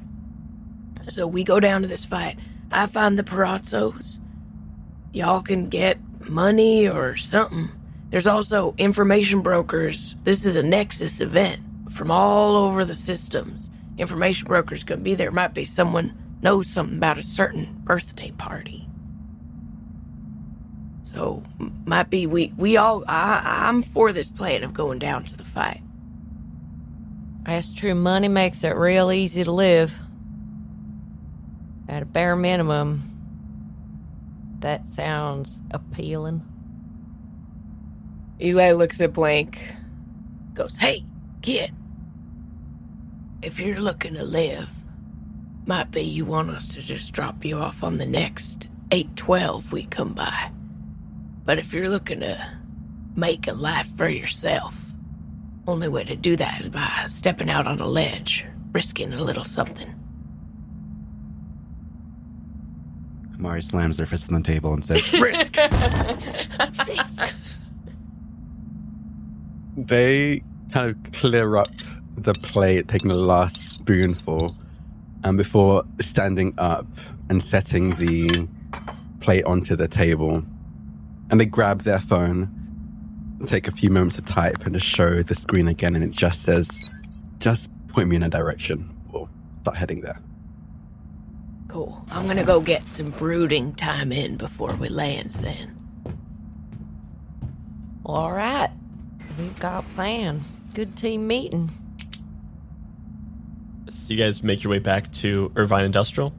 So 1.10 1.26
we 1.26 1.44
go 1.44 1.60
down 1.60 1.82
to 1.82 1.88
this 1.88 2.04
fight. 2.04 2.38
I 2.72 2.86
find 2.86 3.18
the 3.18 3.22
Perazzos. 3.22 4.18
y'all 5.12 5.42
can 5.42 5.68
get 5.68 5.98
money 6.28 6.88
or 6.88 7.14
something. 7.14 7.70
There's 8.14 8.28
also 8.28 8.76
information 8.78 9.40
brokers. 9.40 10.14
This 10.22 10.46
is 10.46 10.54
a 10.54 10.62
Nexus 10.62 11.20
event 11.20 11.60
from 11.90 12.12
all 12.12 12.54
over 12.54 12.84
the 12.84 12.94
systems. 12.94 13.68
Information 13.98 14.46
brokers 14.46 14.84
gonna 14.84 15.00
be 15.00 15.16
there. 15.16 15.32
Might 15.32 15.52
be 15.52 15.64
someone 15.64 16.16
knows 16.40 16.68
something 16.68 16.98
about 16.98 17.18
a 17.18 17.24
certain 17.24 17.80
birthday 17.82 18.30
party. 18.30 18.88
So 21.02 21.42
might 21.58 22.08
be 22.08 22.28
we 22.28 22.52
we 22.56 22.76
all 22.76 23.02
I 23.08 23.42
I'm 23.66 23.82
for 23.82 24.12
this 24.12 24.30
plan 24.30 24.62
of 24.62 24.72
going 24.72 25.00
down 25.00 25.24
to 25.24 25.36
the 25.36 25.42
fight. 25.42 25.82
That's 27.44 27.74
true. 27.74 27.96
Money 27.96 28.28
makes 28.28 28.62
it 28.62 28.76
real 28.76 29.10
easy 29.10 29.42
to 29.42 29.50
live. 29.50 29.92
At 31.88 32.04
a 32.04 32.06
bare 32.06 32.36
minimum, 32.36 33.02
that 34.60 34.86
sounds 34.86 35.64
appealing. 35.72 36.53
Eli 38.40 38.72
looks 38.72 39.00
at 39.00 39.12
Blank. 39.12 39.60
Goes, 40.54 40.76
hey 40.76 41.04
kid, 41.42 41.74
if 43.42 43.60
you're 43.60 43.80
looking 43.80 44.14
to 44.14 44.24
live, 44.24 44.68
might 45.66 45.90
be 45.90 46.00
you 46.02 46.24
want 46.24 46.50
us 46.50 46.68
to 46.74 46.80
just 46.82 47.12
drop 47.12 47.44
you 47.44 47.58
off 47.58 47.82
on 47.82 47.98
the 47.98 48.06
next 48.06 48.68
eight 48.90 49.14
twelve 49.16 49.70
we 49.72 49.84
come 49.84 50.14
by. 50.14 50.50
But 51.44 51.58
if 51.58 51.74
you're 51.74 51.90
looking 51.90 52.20
to 52.20 52.52
make 53.14 53.46
a 53.46 53.52
life 53.52 53.94
for 53.96 54.08
yourself, 54.08 54.86
only 55.66 55.88
way 55.88 56.04
to 56.04 56.16
do 56.16 56.36
that 56.36 56.60
is 56.60 56.68
by 56.68 57.04
stepping 57.08 57.50
out 57.50 57.66
on 57.66 57.80
a 57.80 57.86
ledge, 57.86 58.46
risking 58.72 59.12
a 59.12 59.22
little 59.22 59.44
something. 59.44 59.94
Kumari 63.36 63.62
slams 63.62 63.98
their 63.98 64.06
fist 64.06 64.30
on 64.32 64.40
the 64.40 64.46
table 64.46 64.72
and 64.72 64.84
says, 64.84 65.12
"Risk." 65.12 65.56
They 69.76 70.42
kind 70.72 70.90
of 70.90 71.12
clear 71.12 71.56
up 71.56 71.68
the 72.16 72.32
plate, 72.32 72.88
taking 72.88 73.08
the 73.08 73.16
last 73.16 73.56
spoonful, 73.56 74.54
and 75.24 75.36
before 75.36 75.84
standing 76.00 76.54
up 76.58 76.86
and 77.28 77.42
setting 77.42 77.90
the 77.96 78.48
plate 79.20 79.44
onto 79.44 79.74
the 79.74 79.88
table, 79.88 80.44
and 81.30 81.40
they 81.40 81.46
grab 81.46 81.82
their 81.82 81.98
phone, 81.98 82.50
take 83.46 83.66
a 83.66 83.72
few 83.72 83.90
moments 83.90 84.16
to 84.16 84.22
type, 84.22 84.64
and 84.64 84.74
just 84.74 84.86
show 84.86 85.22
the 85.22 85.34
screen 85.34 85.66
again, 85.66 85.94
and 85.94 86.04
it 86.04 86.12
just 86.12 86.42
says, 86.42 86.68
"Just 87.38 87.68
point 87.88 88.08
me 88.08 88.16
in 88.16 88.22
a 88.22 88.28
direction. 88.28 88.94
We'll 89.10 89.28
start 89.62 89.76
heading 89.76 90.02
there." 90.02 90.20
Cool. 91.68 92.04
I'm 92.12 92.26
gonna 92.26 92.44
go 92.44 92.60
get 92.60 92.84
some 92.84 93.10
brooding 93.10 93.74
time 93.74 94.12
in 94.12 94.36
before 94.36 94.74
we 94.74 94.88
land 94.88 95.36
then. 95.40 95.76
All 98.04 98.32
right. 98.32 98.70
We've 99.38 99.58
got 99.58 99.84
a 99.84 99.94
plan. 99.94 100.42
Good 100.74 100.96
team 100.96 101.26
meeting. 101.26 101.70
So 103.88 104.12
you 104.12 104.18
guys 104.18 104.42
make 104.42 104.62
your 104.62 104.70
way 104.70 104.78
back 104.78 105.12
to 105.12 105.52
Irvine 105.56 105.84
Industrial. 105.84 106.32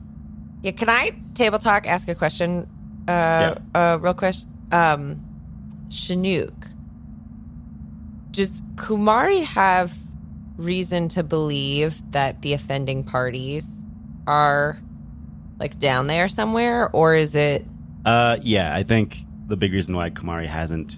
Yeah, 0.61 0.71
can 0.71 0.89
I 0.89 1.11
table 1.33 1.59
talk 1.59 1.87
ask 1.87 2.07
a 2.07 2.15
question? 2.15 2.67
Uh, 3.07 3.55
uh 3.73 3.97
real 4.01 4.13
quick. 4.13 4.35
Um, 4.71 5.23
Shenuque. 5.89 6.69
Does 8.31 8.61
Kumari 8.75 9.43
have 9.43 9.95
reason 10.57 11.07
to 11.09 11.23
believe 11.23 12.01
that 12.11 12.41
the 12.41 12.53
offending 12.53 13.03
parties 13.03 13.83
are 14.27 14.81
like 15.59 15.79
down 15.79 16.07
there 16.07 16.27
somewhere, 16.27 16.89
or 16.91 17.15
is 17.15 17.35
it? 17.35 17.65
Uh, 18.05 18.37
yeah, 18.41 18.75
I 18.75 18.83
think 18.83 19.19
the 19.47 19.55
big 19.55 19.71
reason 19.71 19.95
why 19.95 20.09
Kumari 20.09 20.47
hasn't 20.47 20.97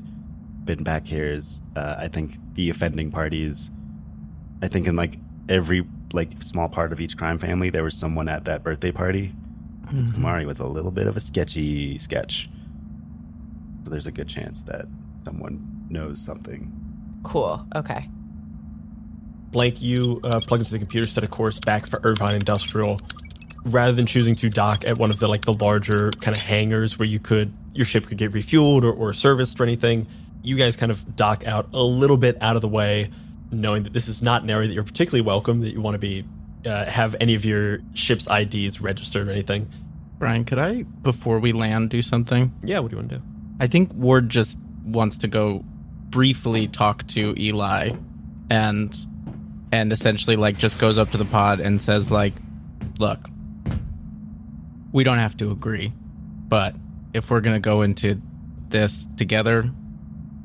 been 0.68 0.84
back 0.84 1.08
here 1.08 1.26
is 1.32 1.62
uh, 1.76 1.96
I 1.98 2.08
think 2.08 2.36
the 2.54 2.70
offending 2.70 3.10
parties. 3.10 3.72
I 4.62 4.68
think 4.68 4.86
in 4.88 4.96
like 4.96 5.18
every 5.50 5.86
like 6.14 6.42
small 6.44 6.70
part 6.70 6.92
of 6.92 7.00
each 7.02 7.18
crime 7.18 7.38
family, 7.40 7.70
there 7.72 7.84
was 7.84 7.96
someone 7.98 8.28
at 8.30 8.46
that 8.46 8.64
birthday 8.64 8.92
party. 8.92 9.34
'Cause 9.86 10.12
Kumari 10.12 10.46
was 10.46 10.60
a 10.60 10.66
little 10.68 10.92
bit 10.92 11.08
of 11.08 11.16
a 11.16 11.20
sketchy 11.22 11.98
sketch, 11.98 12.50
so 13.86 13.90
there's 13.90 14.06
a 14.06 14.12
good 14.12 14.28
chance 14.28 14.62
that 14.64 14.86
someone 15.24 15.66
knows 15.90 16.20
something. 16.22 16.72
Cool. 17.24 17.66
Okay. 17.74 18.10
Blank, 19.52 19.82
you 19.82 20.20
uh, 20.26 20.42
plug 20.42 20.60
into 20.60 20.72
the 20.72 20.80
computer, 20.80 21.08
set 21.08 21.24
a 21.24 21.28
course 21.28 21.58
back 21.60 21.86
for 21.88 22.02
Irvine 22.04 22.36
Industrial. 22.36 22.98
Rather 23.64 23.94
than 23.94 24.06
choosing 24.06 24.36
to 24.36 24.50
dock 24.50 24.86
at 24.86 24.98
one 24.98 25.10
of 25.10 25.20
the 25.20 25.28
like 25.28 25.46
the 25.46 25.54
larger 25.54 26.12
kind 26.22 26.36
of 26.36 26.42
hangars 26.42 27.00
where 27.00 27.08
you 27.08 27.20
could 27.20 27.54
your 27.74 27.86
ship 27.86 28.06
could 28.08 28.18
get 28.18 28.32
refueled 28.34 28.84
or, 28.84 28.92
or 28.92 29.14
serviced 29.14 29.60
or 29.60 29.64
anything, 29.64 30.06
you 30.48 30.56
guys 30.56 30.76
kind 30.76 30.92
of 30.92 31.16
dock 31.16 31.46
out 31.46 31.70
a 31.74 31.84
little 31.84 32.18
bit 32.18 32.42
out 32.42 32.56
of 32.56 32.62
the 32.62 32.68
way, 32.68 33.12
knowing 33.52 33.84
that 33.84 33.94
this 33.94 34.08
is 34.08 34.22
not 34.22 34.44
an 34.44 34.50
area 34.50 34.68
that 34.68 34.74
you're 34.74 34.84
particularly 34.84 35.22
welcome. 35.22 35.62
That 35.62 35.74
you 35.74 35.82
want 35.82 35.96
to 35.96 36.00
be 36.00 36.26
uh, 36.66 36.86
have 36.86 37.16
any 37.20 37.36
of 37.36 37.46
your 37.46 37.80
ship's 37.94 38.28
IDs 38.30 38.80
registered 38.82 39.28
or 39.28 39.32
anything. 39.32 39.70
Brian, 40.18 40.46
could 40.46 40.58
I, 40.58 40.82
before 40.82 41.40
we 41.40 41.52
land, 41.52 41.90
do 41.90 42.02
something? 42.02 42.52
Yeah, 42.64 42.80
what 42.80 42.90
do 42.90 42.96
you 42.96 43.02
want 43.02 43.10
to 43.10 43.18
do? 43.18 43.24
I 43.60 43.68
think 43.68 43.94
Ward 43.94 44.30
just 44.30 44.58
wants 44.84 45.18
to 45.18 45.28
go 45.28 45.64
briefly 46.10 46.68
talk 46.68 47.06
to 47.08 47.36
Eli 47.38 47.92
and 48.50 48.96
and 49.72 49.92
essentially 49.92 50.38
like 50.38 50.58
just 50.58 50.80
goes 50.80 50.98
up 50.98 51.10
to 51.12 51.18
the 51.18 51.26
pod 51.26 51.60
and 51.60 51.82
says 51.82 52.10
like 52.10 52.34
look 53.00 53.20
we 54.94 55.04
don't 55.04 55.18
have 55.18 55.36
to 55.36 55.52
agree 55.52 55.92
but 56.48 56.74
if 57.14 57.30
we're 57.30 57.42
going 57.42 57.56
to 57.56 57.60
go 57.60 57.82
into 57.82 58.22
this 58.70 59.06
together 59.18 59.70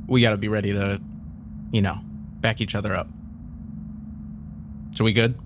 we 0.06 0.20
got 0.20 0.30
to 0.30 0.36
be 0.36 0.48
ready 0.48 0.72
to 0.72 1.00
you 1.72 1.82
know 1.82 1.98
back 2.40 2.60
each 2.60 2.74
other 2.74 2.94
up 2.94 3.08
so 4.94 5.04
we 5.04 5.12
good 5.12 5.38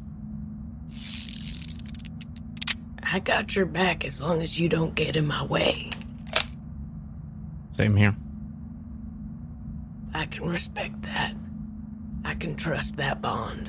I 3.02 3.20
got 3.20 3.54
your 3.54 3.66
back 3.66 4.04
as 4.04 4.20
long 4.20 4.42
as 4.42 4.58
you 4.58 4.68
don't 4.68 4.94
get 4.94 5.16
in 5.16 5.26
my 5.26 5.44
way. 5.44 5.90
same 7.72 7.96
here 7.96 8.16
I 10.16 10.24
can 10.24 10.48
respect 10.48 11.02
that. 11.02 11.34
I 12.24 12.34
can 12.34 12.56
trust 12.56 12.96
that 12.96 13.20
bond. 13.20 13.68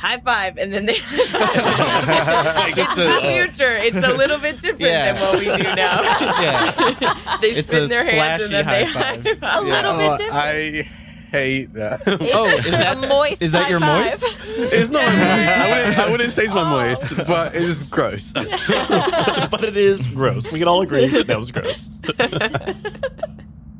High 0.00 0.18
five, 0.20 0.56
and 0.56 0.72
then 0.72 0.86
they. 0.86 0.94
Just 0.94 1.12
it's 1.14 2.92
a- 2.92 2.94
the 2.94 3.10
uh, 3.10 3.20
future. 3.20 3.76
It's 3.76 3.98
a 3.98 4.14
little 4.14 4.38
bit 4.38 4.58
different 4.58 4.80
Yeah. 4.80 5.12
than 5.12 5.20
what 5.22 5.38
we 5.38 5.44
do 5.44 5.62
now. 5.74 6.00
yeah 6.40 7.36
they 7.42 7.50
It's 7.50 7.68
spin 7.68 7.86
their 7.86 8.06
hands 8.06 8.44
and 8.44 8.50
then 8.50 8.64
they 8.64 8.86
high 8.86 9.20
five. 9.20 9.22
high 9.26 9.34
five. 9.34 9.58
A 9.58 9.66
little 9.66 9.96
bit 9.98 10.18
different. 10.18 10.32
I 10.32 10.88
hate 11.30 11.74
that. 11.74 12.00
oh 12.34 12.46
is 12.46 12.70
that 12.70 12.96
a 12.96 13.06
moist 13.08 13.42
is 13.42 13.52
that 13.52 13.68
your 13.68 13.78
high 13.78 14.04
moist 14.04 14.24
five. 14.24 14.72
it's 14.72 14.90
not 14.90 15.04
my 15.04 15.12
moist. 15.12 15.58
I 15.58 15.68
wouldn't, 15.68 15.98
I 15.98 16.10
wouldn't 16.10 16.32
say 16.32 16.44
it's 16.44 16.54
my 16.54 16.62
oh. 16.62 16.64
moist, 16.64 17.26
but 17.26 17.54
it 17.54 17.62
is 17.62 17.82
gross. 17.82 18.32
but 18.32 19.64
it 19.64 19.76
is 19.76 20.06
gross. 20.06 20.50
We 20.50 20.60
can 20.60 20.68
all 20.68 20.80
agree 20.80 21.08
that 21.08 21.26
that 21.26 21.38
was 21.38 21.50
gross. 21.50 21.90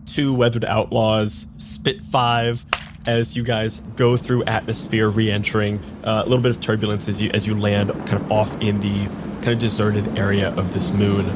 Two 0.05 0.35
weathered 0.35 0.67
outlaws 0.67 1.47
spit 1.57 2.05
five 2.05 2.67
as 3.07 3.37
you 3.37 3.43
guys 3.43 3.81
go 3.97 4.17
through 4.17 4.45
atmosphere, 4.45 5.09
re-entering 5.09 5.79
uh, 6.05 6.23
a 6.25 6.29
little 6.29 6.43
bit 6.43 6.51
of 6.51 6.61
turbulence 6.61 7.09
as 7.09 7.21
you 7.23 7.31
as 7.33 7.47
you 7.47 7.59
land 7.59 7.91
kind 8.07 8.15
of 8.15 8.31
off 8.31 8.61
in 8.61 8.81
the 8.81 9.07
kind 9.43 9.49
of 9.49 9.59
deserted 9.59 10.19
area 10.19 10.51
of 10.55 10.75
this 10.75 10.93
moon. 10.93 11.27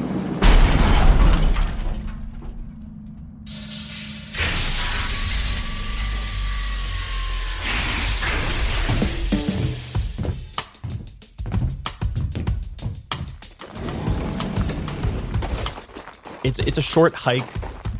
It's 16.43 16.59
it's 16.59 16.77
a 16.77 16.81
short 16.81 17.15
hike 17.15 17.43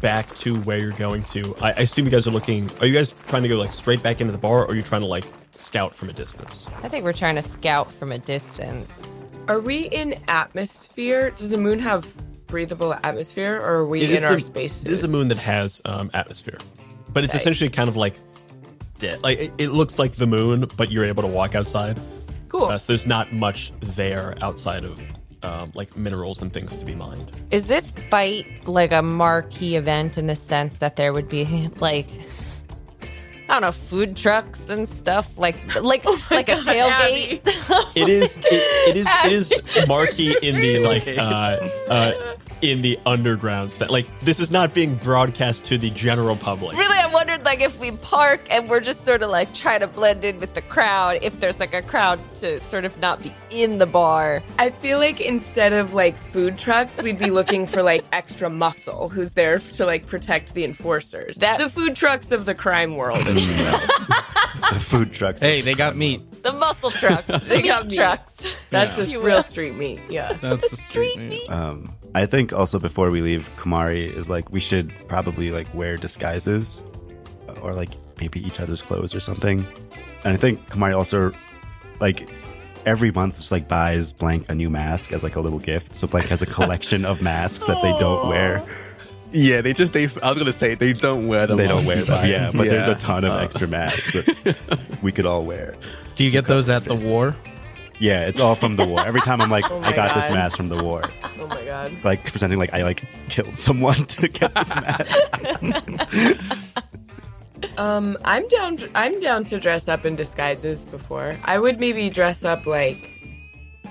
back 0.05 0.35
to 0.35 0.59
where 0.61 0.77
you're 0.77 0.91
going 0.91 1.23
to. 1.23 1.55
I, 1.61 1.69
I 1.69 1.81
assume 1.81 2.05
you 2.05 2.11
guys 2.11 2.27
are 2.27 2.31
looking. 2.31 2.69
Are 2.79 2.85
you 2.85 2.93
guys 2.93 3.15
trying 3.27 3.41
to 3.41 3.49
go 3.49 3.55
like 3.55 3.71
straight 3.71 4.03
back 4.03 4.21
into 4.21 4.31
the 4.31 4.37
bar, 4.37 4.59
or 4.59 4.67
are 4.71 4.75
you 4.75 4.83
trying 4.83 5.01
to 5.01 5.07
like 5.07 5.25
scout 5.57 5.95
from 5.95 6.09
a 6.09 6.13
distance? 6.13 6.63
I 6.83 6.89
think 6.89 7.03
we're 7.05 7.11
trying 7.13 7.33
to 7.35 7.41
scout 7.41 7.91
from 7.91 8.11
a 8.11 8.19
distance. 8.19 8.87
Are 9.47 9.59
we 9.59 9.85
in 9.89 10.15
atmosphere? 10.27 11.31
Does 11.31 11.49
the 11.49 11.57
moon 11.57 11.79
have 11.79 12.07
breathable 12.45 12.93
atmosphere, 13.03 13.55
or 13.57 13.77
are 13.77 13.87
we 13.87 14.01
It 14.01 14.11
is 14.11 14.17
in 14.19 14.23
our 14.25 14.35
the- 14.35 14.41
space? 14.41 14.83
This 14.83 14.93
is 14.93 15.03
a 15.03 15.07
moon 15.07 15.27
that 15.29 15.39
has 15.39 15.81
um, 15.85 16.11
atmosphere, 16.13 16.59
but 17.11 17.23
it's 17.23 17.33
Okay. 17.33 17.41
essentially 17.41 17.69
kind 17.71 17.89
of 17.89 17.95
like 17.95 18.13
dead. 18.99 19.23
Like 19.23 19.39
it, 19.39 19.53
it 19.57 19.69
looks 19.71 19.97
like 19.97 20.13
the 20.13 20.27
moon, 20.27 20.69
but 20.77 20.91
you're 20.91 21.05
able 21.05 21.23
to 21.23 21.29
walk 21.29 21.55
outside. 21.55 21.99
cool. 22.47 22.65
Uh, 22.65 22.77
so 22.77 22.93
there's 22.93 23.07
not 23.07 23.33
much 23.33 23.73
there 23.81 24.35
outside 24.41 24.83
of 24.85 25.01
um, 25.45 25.71
like 25.75 25.95
minerals 25.95 26.41
and 26.41 26.51
things 26.51 26.75
to 26.75 26.85
be 26.85 26.95
mined. 26.95 27.31
Is 27.51 27.67
this 27.67 27.91
fight 27.91 28.67
like 28.67 28.91
a 28.91 29.01
marquee 29.01 29.75
event 29.75 30.17
in 30.17 30.27
the 30.27 30.35
sense 30.35 30.77
that 30.77 30.95
there 30.95 31.13
would 31.13 31.29
be 31.29 31.69
like 31.77 32.07
I 33.47 33.59
don't 33.59 33.61
know, 33.61 33.71
food 33.71 34.17
trucks 34.17 34.69
and 34.69 34.89
stuff 34.89 35.37
like 35.37 35.55
like 35.81 36.03
Oh 36.05 36.19
like 36.31 36.49
a 36.49 36.55
tailgate. 36.55 37.41
It 37.95 38.09
is 38.09 38.35
it, 38.37 38.43
it 38.89 38.97
is 38.97 39.07
it 39.07 39.31
is 39.31 39.87
marquee 39.87 40.35
in 40.41 40.57
the 40.57 40.79
like 40.79 41.07
uh 41.07 41.69
uh 41.89 42.35
in 42.61 42.81
the 42.81 42.97
underground 43.05 43.71
set. 43.71 43.89
Like 43.91 44.07
this 44.21 44.39
is 44.39 44.51
not 44.51 44.73
being 44.73 44.95
broadcast 44.95 45.63
to 45.65 45.77
the 45.77 45.89
general 45.91 46.35
public. 46.35 46.77
really, 46.77 46.97
I 46.97 47.07
wondered 47.07 47.43
like 47.45 47.61
if 47.61 47.79
we 47.79 47.91
park 47.91 48.41
and 48.49 48.69
we're 48.69 48.79
just 48.79 49.05
sort 49.05 49.21
of 49.23 49.29
like 49.29 49.53
trying 49.53 49.81
to 49.81 49.87
blend 49.87 50.25
in 50.25 50.39
with 50.39 50.53
the 50.53 50.61
crowd, 50.61 51.19
if 51.21 51.39
there's 51.39 51.59
like 51.59 51.73
a 51.73 51.81
crowd 51.81 52.19
to 52.35 52.59
sort 52.59 52.85
of 52.85 52.97
not 52.99 53.21
be 53.21 53.33
in 53.51 53.77
the 53.77 53.85
bar. 53.85 54.41
I 54.59 54.69
feel 54.69 54.99
like 54.99 55.21
instead 55.21 55.73
of 55.73 55.93
like 55.93 56.17
food 56.17 56.57
trucks, 56.57 57.01
we'd 57.01 57.19
be 57.19 57.29
looking 57.31 57.67
for 57.67 57.83
like 57.83 58.03
extra 58.13 58.49
muscle 58.49 59.09
who's 59.09 59.33
there 59.33 59.59
to 59.59 59.85
like 59.85 60.05
protect 60.05 60.53
the 60.53 60.63
enforcers. 60.63 61.37
That- 61.37 61.59
the 61.59 61.69
food 61.69 61.95
trucks 61.95 62.31
of 62.31 62.45
the 62.45 62.55
crime 62.55 62.95
world. 62.95 63.19
if 63.21 63.39
you 63.41 63.63
will. 63.63 64.73
The 64.73 64.79
food 64.79 65.13
trucks. 65.13 65.41
Hey, 65.41 65.61
they 65.61 65.73
got 65.75 65.95
meat. 65.95 66.21
The 66.45 66.53
muscle 66.53 66.91
trucks, 66.91 67.25
the 67.27 67.61
got 67.63 67.83
meat 67.83 67.91
meat. 67.91 67.95
trucks. 67.97 68.67
That's 68.69 68.97
Yeah. 68.97 69.17
the 69.17 69.23
real 69.25 69.41
street 69.43 69.75
meat. 69.75 69.99
Yeah. 70.09 70.31
That's 70.33 70.69
the 70.69 70.77
street 70.77 71.11
street 71.13 71.29
meat. 71.29 71.49
Um, 71.49 71.91
I 72.13 72.25
think 72.27 72.53
also 72.53 72.77
before 72.79 73.09
we 73.09 73.21
leave, 73.21 73.49
Kumari 73.57 74.05
is 74.15 74.29
like 74.29 74.51
we 74.51 74.59
should 74.59 74.93
probably 75.07 75.49
like 75.51 75.67
wear 75.73 75.97
disguises, 75.97 76.83
or 77.61 77.73
like 77.73 77.89
maybe 78.21 78.45
each 78.45 78.59
other's 78.59 78.81
clothes 78.81 79.13
or 79.15 79.19
something. 79.19 79.65
And 80.23 80.33
I 80.33 80.37
think 80.37 80.69
Kumari 80.69 80.95
also 80.95 81.31
like 81.99 82.29
every 82.85 83.11
month 83.11 83.37
just 83.37 83.51
like 83.51 83.67
buys 83.67 84.13
Blank 84.13 84.45
a 84.47 84.53
new 84.55 84.69
mask 84.69 85.11
as 85.13 85.23
like 85.23 85.35
a 85.35 85.41
little 85.41 85.59
gift. 85.59 85.95
So 85.95 86.05
Blank 86.07 86.27
has 86.27 86.41
a 86.43 86.45
collection 86.45 87.05
of 87.05 87.21
masks 87.23 87.65
that 87.65 87.81
they 87.81 87.91
don't 87.99 88.29
wear. 88.29 88.63
Yeah, 89.31 89.61
they 89.61 89.73
just 89.73 89.91
they. 89.93 90.03
I 90.23 90.29
was 90.29 90.37
gonna 90.37 90.53
say 90.53 90.75
they 90.75 90.93
don't 90.93 91.27
wear 91.27 91.47
them. 91.47 91.57
They 91.57 91.67
don't 91.67 91.85
wear 91.85 92.03
them. 92.03 92.29
Yeah, 92.29 92.51
but 92.53 92.65
there's 92.69 92.87
a 92.87 92.95
ton 92.95 93.25
of 93.25 93.31
Uh, 93.33 93.37
extra 93.37 93.67
masks 93.67 94.13
that 94.13 94.57
we 95.01 95.11
could 95.11 95.25
all 95.25 95.43
wear. 95.43 95.75
Do 96.15 96.23
you 96.23 96.31
get 96.31 96.45
those 96.45 96.69
at 96.69 96.85
the 96.85 96.95
war? 96.95 97.35
Yeah, 97.99 98.25
it's 98.25 98.39
all 98.41 98.55
from 98.55 98.75
the 98.75 98.85
war. 98.85 98.99
Every 99.05 99.21
time 99.21 99.41
I'm 99.41 99.49
like, 99.49 99.69
Oh 99.71 99.77
I 99.77 99.81
my 99.81 99.93
got 99.93 100.15
this 100.15 100.25
God. 100.25 100.33
mask 100.33 100.57
from 100.57 100.69
the 100.69 100.83
war. 100.83 101.01
Oh 101.39 101.47
my 101.47 101.63
god. 101.63 101.91
Like 102.03 102.23
pretending 102.23 102.57
like 102.57 102.73
I 102.73 102.81
like 102.83 103.03
killed 103.29 103.57
someone 103.59 104.05
to 104.07 104.27
get 104.27 104.53
this 104.55 104.67
mask. 104.69 106.65
Um, 107.77 108.17
I'm 108.25 108.47
down. 108.47 108.77
I'm 108.95 109.19
down 109.19 109.43
to 109.45 109.59
dress 109.59 109.87
up 109.87 110.05
in 110.05 110.15
disguises 110.15 110.85
before. 110.85 111.37
I 111.43 111.59
would 111.59 111.79
maybe 111.79 112.09
dress 112.09 112.43
up 112.43 112.65
like 112.65 112.97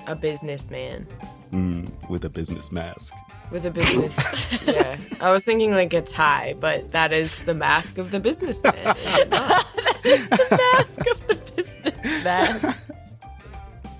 a 0.07 0.15
businessman 0.15 1.07
mm, 1.53 1.89
with 2.09 2.25
a 2.25 2.29
business 2.29 2.71
mask. 2.71 3.13
with 3.51 3.65
a 3.65 3.71
business. 3.71 4.13
yeah, 4.67 4.97
I 5.21 5.31
was 5.31 5.43
thinking 5.45 5.71
like 5.71 5.93
a 5.93 6.01
tie, 6.01 6.55
but 6.59 6.91
that 6.91 7.13
is 7.13 7.37
the 7.45 7.53
mask 7.53 7.97
of 7.97 8.11
the 8.11 8.19
businessman. 8.19 8.75
is 8.97 9.17
it 9.19 9.29
not? 9.29 9.65
mask 10.51 10.99
of 11.11 11.27
the 11.27 11.35
businessman. 12.05 12.75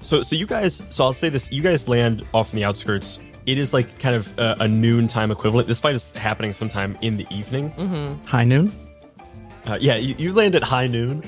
So, 0.02 0.22
so 0.22 0.36
you 0.36 0.46
guys, 0.46 0.84
so 0.92 1.04
I'll 1.04 1.14
say 1.14 1.30
this: 1.30 1.52
you 1.52 1.64
guys 1.64 1.88
land 1.88 2.24
off 2.32 2.54
in 2.54 2.58
the 2.58 2.64
outskirts. 2.64 3.18
It 3.48 3.58
is 3.58 3.74
like 3.74 3.98
kind 3.98 4.14
of 4.16 4.38
a, 4.38 4.56
a 4.60 4.68
noon 4.68 5.08
time 5.08 5.32
equivalent. 5.32 5.68
This 5.68 5.80
fight 5.80 5.96
is 5.96 6.12
happening 6.12 6.54
sometime 6.54 6.96
in 7.02 7.18
the 7.18 7.26
evening. 7.32 7.72
High 8.26 8.44
noon. 8.44 8.72
Uh, 9.66 9.80
yeah, 9.82 9.96
you, 9.96 10.14
you 10.20 10.32
land 10.32 10.54
at 10.54 10.62
high 10.62 10.86
noon. 10.86 11.24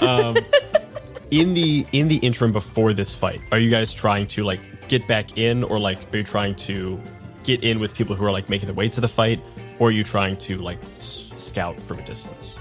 Um, 0.00 0.36
in 1.32 1.54
the 1.54 1.84
in 1.90 2.06
the 2.06 2.18
interim 2.18 2.52
before 2.52 2.92
this 2.92 3.12
fight, 3.12 3.40
are 3.50 3.58
you 3.58 3.68
guys 3.68 3.92
trying 3.92 4.28
to 4.28 4.44
like 4.44 4.60
get 4.86 5.08
back 5.08 5.36
in, 5.36 5.64
or 5.64 5.80
like 5.80 5.98
are 6.14 6.18
you 6.18 6.22
trying 6.22 6.54
to 6.54 7.00
get 7.42 7.64
in 7.64 7.80
with 7.80 7.94
people 7.94 8.14
who 8.14 8.24
are 8.24 8.30
like 8.32 8.48
making 8.48 8.66
their 8.66 8.76
way 8.76 8.88
to 8.90 9.00
the 9.00 9.08
fight, 9.08 9.40
or 9.80 9.88
are 9.88 9.90
you 9.90 10.04
trying 10.04 10.36
to 10.36 10.56
like 10.58 10.78
s- 10.98 11.32
scout 11.36 11.80
from 11.80 11.98
a 11.98 12.04
distance? 12.06 12.54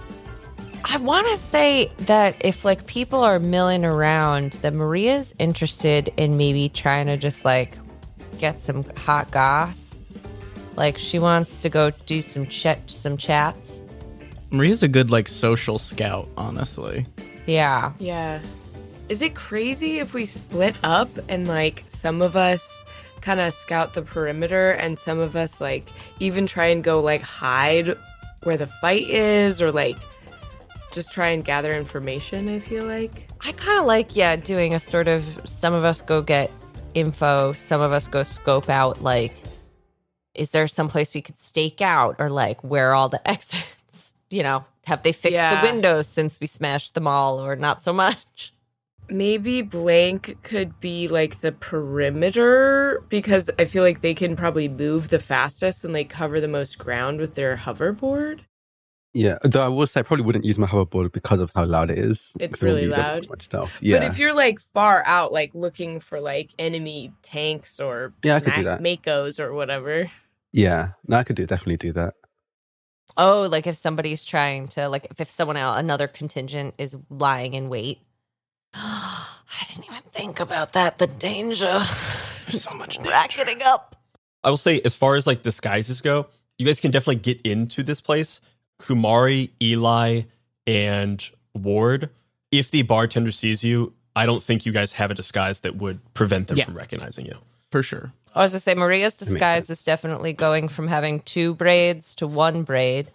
I 0.86 0.98
want 0.98 1.28
to 1.28 1.38
say 1.38 1.92
that 2.00 2.36
if 2.42 2.64
like 2.64 2.86
people 2.88 3.22
are 3.22 3.40
milling 3.40 3.86
around, 3.86 4.54
that 4.62 4.74
Maria's 4.74 5.34
interested 5.40 6.12
in 6.18 6.38
maybe 6.38 6.70
trying 6.70 7.08
to 7.08 7.18
just 7.18 7.46
like 7.46 7.78
get 8.38 8.60
some 8.62 8.84
hot 8.96 9.30
goss. 9.32 9.98
Like 10.76 10.98
she 10.98 11.20
wants 11.20 11.62
to 11.62 11.70
go 11.70 11.92
do 12.06 12.22
some 12.22 12.48
chat, 12.48 12.90
some 12.90 13.18
chats. 13.18 13.82
Maria's 14.52 14.82
a 14.82 14.88
good 14.88 15.12
like 15.12 15.28
social 15.28 15.78
scout, 15.78 16.28
honestly. 16.38 17.06
Yeah, 17.46 17.94
yeah. 18.00 18.42
Is 19.10 19.22
it 19.22 19.36
crazy 19.36 20.00
if 20.00 20.14
we 20.14 20.26
split 20.26 20.76
up 20.84 21.10
and 21.28 21.48
like 21.48 21.84
some 21.88 22.22
of 22.22 22.36
us 22.36 22.84
kind 23.22 23.40
of 23.40 23.54
scout 23.54 23.94
the 23.94 24.02
perimeter 24.02 24.72
and 24.72 24.98
some 24.98 25.20
of 25.20 25.36
us 25.36 25.60
like 25.60 25.90
even 26.20 26.48
try 26.48 26.68
and 26.68 26.84
go 26.84 27.02
like 27.02 27.22
hide 27.22 27.98
where 28.44 28.58
the 28.58 28.68
fight 28.68 29.10
is 29.10 29.62
or 29.62 29.72
like 29.72 29.98
just 30.92 31.12
try 31.12 31.30
and 31.30 31.44
gather 31.46 31.74
information? 31.76 32.50
I 32.50 32.60
feel 32.60 32.86
like. 32.86 33.30
I 33.42 33.52
kind 33.54 33.80
of 33.80 33.86
like 33.86 34.16
yeah 34.16 34.36
doing 34.36 34.74
a 34.74 34.80
sort 34.80 35.08
of. 35.08 35.40
Some 35.46 35.74
of 35.74 35.84
us 35.84 36.02
go 36.02 36.22
get 36.22 36.52
info. 36.94 37.54
Some 37.54 37.82
of 37.82 37.92
us 37.92 38.08
go 38.08 38.24
scope 38.24 38.70
out 38.70 39.02
like, 39.02 39.34
is 40.36 40.52
there 40.52 40.68
some 40.68 40.90
place 40.90 41.14
we 41.14 41.22
could 41.22 41.40
stake 41.40 41.82
out 41.82 42.16
or 42.20 42.30
like 42.30 42.64
where 42.64 42.94
all 42.94 43.10
the 43.10 43.26
exits? 43.30 44.14
You 44.30 44.44
know, 44.44 44.66
have 44.86 45.04
they 45.04 45.12
fixed 45.12 45.34
Yeah. 45.34 45.62
the 45.62 45.68
windows 45.72 46.08
since 46.08 46.40
we 46.40 46.48
smashed 46.48 46.94
them 46.94 47.08
all 47.08 47.40
or 47.40 47.56
not 47.56 47.82
so 47.84 47.94
much? 47.94 48.54
Maybe 49.12 49.64
blank 49.64 50.38
could 50.44 50.80
be 50.80 51.08
like 51.08 51.42
the 51.42 51.52
perimeter 51.52 53.04
because 53.10 53.50
I 53.58 53.66
feel 53.66 53.82
like 53.82 54.02
they 54.02 54.14
can 54.14 54.36
probably 54.36 54.68
move 54.68 55.10
the 55.10 55.18
fastest 55.18 55.84
and 55.84 55.94
like 55.94 56.10
cover 56.10 56.40
the 56.40 56.48
most 56.48 56.78
ground 56.78 57.20
with 57.20 57.34
their 57.34 57.58
hoverboard. 57.58 58.42
Yeah, 59.14 59.40
though 59.44 59.66
I 59.66 59.68
will 59.70 59.88
say 59.88 60.02
I 60.02 60.04
probably 60.04 60.26
wouldn't 60.26 60.46
use 60.46 60.60
my 60.60 60.68
hoverboard 60.68 61.12
because 61.12 61.40
of 61.40 61.52
how 61.56 61.66
loud 61.66 61.90
it 61.90 61.98
is. 61.98 62.32
It's 62.40 62.54
It's 62.56 62.62
really 62.62 62.86
loud. 62.86 63.24
too 63.24 63.30
Much 63.30 63.46
stuff. 63.46 63.78
Yeah, 63.82 63.98
But 63.98 64.06
if 64.08 64.20
you're 64.20 64.36
like 64.36 64.60
far 64.60 65.04
out, 65.06 65.32
like 65.34 65.56
looking 65.56 66.00
for 66.00 66.20
like 66.20 66.52
enemy 66.60 67.12
tanks 67.24 67.80
or 67.80 68.14
Yeah, 68.24 68.36
I 68.36 68.40
could 68.40 68.54
do 68.54 68.64
that. 68.66 68.82
Makos 68.82 69.40
or 69.40 69.54
whatever. 69.54 70.12
yeah, 70.54 70.90
no, 71.08 71.18
I 71.18 71.24
could 71.24 71.36
do 71.36 71.46
definitely 71.48 71.78
do 71.78 71.92
that. 71.94 72.14
Oh, 73.18 73.48
like 73.52 73.66
if 73.66 73.76
somebody's 73.76 74.24
trying 74.24 74.68
to 74.70 74.88
like 74.88 75.08
if, 75.10 75.20
if 75.20 75.30
someone 75.30 75.58
else 75.58 75.78
another 75.80 76.08
contingent 76.08 76.76
is 76.78 76.96
lying 77.10 77.56
in 77.56 77.68
wait. 77.70 78.00
I 78.76 79.66
didn't 79.68 79.86
even 79.86 80.04
think 80.12 80.40
about 80.40 80.74
that. 80.74 81.00
The 81.00 81.08
danger. 81.08 81.80
so 82.50 82.76
much 82.76 83.00
racketing 83.00 83.62
up. 83.66 83.96
I 84.44 84.52
will 84.52 84.58
say, 84.58 84.80
as 84.86 84.94
far 84.94 85.16
as 85.16 85.26
like 85.26 85.42
disguises 85.42 86.02
go, 86.02 86.28
you 86.60 86.66
guys 86.68 86.80
can 86.80 86.92
definitely 86.92 87.16
get 87.18 87.42
into 87.42 87.82
this 87.82 88.00
place. 88.02 88.40
Kumari, 88.80 89.52
Eli, 89.62 90.22
and 90.68 91.30
Ward. 91.54 92.10
If 92.52 92.72
the 92.72 92.82
bartender 92.84 93.32
sees 93.32 93.64
you, 93.64 93.94
I 94.16 94.26
don't 94.26 94.42
think 94.42 94.66
you 94.66 94.72
guys 94.72 94.94
have 94.94 95.12
a 95.12 95.14
disguise 95.14 95.60
that 95.60 95.76
would 95.76 96.00
prevent 96.14 96.48
them 96.48 96.58
Yeah. 96.58 96.66
from 96.66 96.76
recognizing 96.76 97.26
you. 97.26 97.38
For 97.72 97.84
sure. 97.84 98.12
I 98.34 98.42
was 98.44 98.52
to 98.52 98.60
say 98.60 98.74
Maria's 98.74 99.14
disguise 99.16 99.70
is 99.70 99.84
definitely 99.84 100.34
going 100.34 100.68
from 100.70 100.88
having 100.88 101.20
two 101.22 101.54
braids 101.54 102.16
to 102.16 102.28
one 102.28 102.64
braid. 102.64 103.12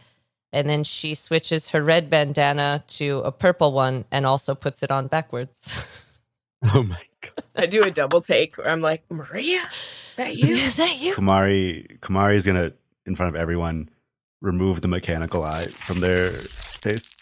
And 0.52 0.70
then 0.70 0.84
she 0.84 1.16
switches 1.16 1.70
her 1.70 1.82
red 1.82 2.08
bandana 2.10 2.84
to 2.88 3.18
a 3.24 3.32
purple 3.32 3.72
one 3.72 4.04
and 4.12 4.24
also 4.24 4.54
puts 4.54 4.82
it 4.82 4.90
on 4.90 5.06
backwards. 5.08 6.00
Oh 6.72 6.82
my 6.82 7.02
god! 7.20 7.44
I 7.54 7.66
do 7.66 7.82
a 7.82 7.90
double 7.90 8.22
take 8.22 8.56
where 8.56 8.70
I'm 8.70 8.80
like, 8.80 9.02
Maria, 9.10 9.60
that 10.16 10.34
you? 10.38 10.46
is 10.54 10.76
that 10.76 10.98
you? 10.98 11.14
Kumari 11.14 11.98
Kumari 12.00 12.36
is 12.36 12.46
gonna 12.46 12.72
in 13.04 13.14
front 13.16 13.36
of 13.36 13.38
everyone 13.38 13.90
remove 14.40 14.80
the 14.80 14.88
mechanical 14.88 15.44
eye 15.44 15.66
from 15.66 16.00
their 16.00 16.30
face 16.30 17.14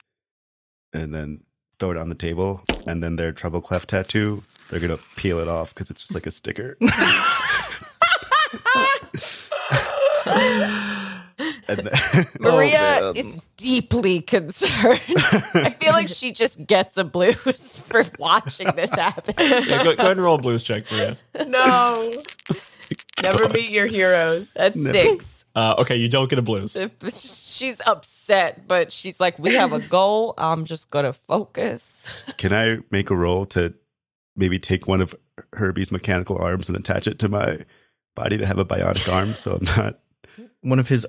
and 0.93 1.15
then 1.15 1.41
throw 1.79 1.91
it 1.91 1.97
on 1.97 2.09
the 2.09 2.15
table 2.15 2.63
and 2.87 3.03
then 3.03 3.17
their 3.17 3.33
treble 3.33 3.61
clef 3.61 3.87
tattoo 3.87 4.43
they're 4.71 4.81
gonna 4.81 4.99
peel 5.17 5.39
it 5.39 5.49
off 5.49 5.75
because 5.75 5.91
it's 5.91 6.03
just 6.03 6.15
like 6.15 6.27
a 6.27 6.31
sticker 6.31 6.77
then, 11.67 11.89
oh, 12.15 12.25
Maria 12.41 12.79
man. 12.79 13.17
is 13.17 13.41
deeply 13.57 14.21
concerned. 14.21 15.01
I 15.55 15.75
feel 15.81 15.93
like 15.93 16.09
she 16.09 16.33
just 16.33 16.67
gets 16.67 16.97
a 16.97 17.05
blues 17.05 17.79
for 17.79 18.05
watching 18.19 18.69
this 18.77 18.91
happen. 18.91 19.35
Yeah, 19.39 19.85
go, 19.85 19.85
go 19.85 19.91
ahead 19.93 20.13
and 20.13 20.23
roll 20.23 20.37
a 20.37 20.43
blues 20.43 20.63
check, 20.63 20.91
Maria. 20.91 21.17
no. 21.47 22.11
Never 23.23 23.49
meet 23.51 23.71
your 23.71 23.87
heroes. 23.87 24.53
That's 24.55 24.81
six. 24.81 25.42
Uh, 25.55 25.75
okay, 25.79 25.97
you 25.97 26.09
don't 26.09 26.31
get 26.31 26.39
a 26.39 26.43
blues. 26.43 26.77
She's 27.11 27.81
upset, 27.87 28.67
but 28.67 28.91
she's 28.91 29.21
like, 29.21 29.39
"We 29.39 29.55
have 29.55 29.73
a 29.73 29.81
goal. 29.97 30.35
I'm 30.39 30.65
just 30.65 30.91
gonna 30.91 31.13
focus." 31.13 32.15
can 32.39 32.53
I 32.55 32.79
make 32.91 33.11
a 33.11 33.17
roll 33.17 33.45
to 33.47 33.75
maybe 34.35 34.59
take 34.59 34.89
one 34.89 35.01
of 35.03 35.15
Herbie's 35.53 35.93
mechanical 35.93 36.39
arms 36.39 36.69
and 36.69 36.79
attach 36.79 37.07
it 37.07 37.19
to 37.19 37.29
my 37.29 37.59
body 38.15 38.39
to 38.39 38.47
have 38.47 38.59
a 38.59 38.65
bionic 38.65 39.13
arm 39.13 39.33
so 39.33 39.57
I'm 39.61 39.65
not 39.77 40.01
One 40.63 40.79
of 40.79 40.89
his 40.89 41.07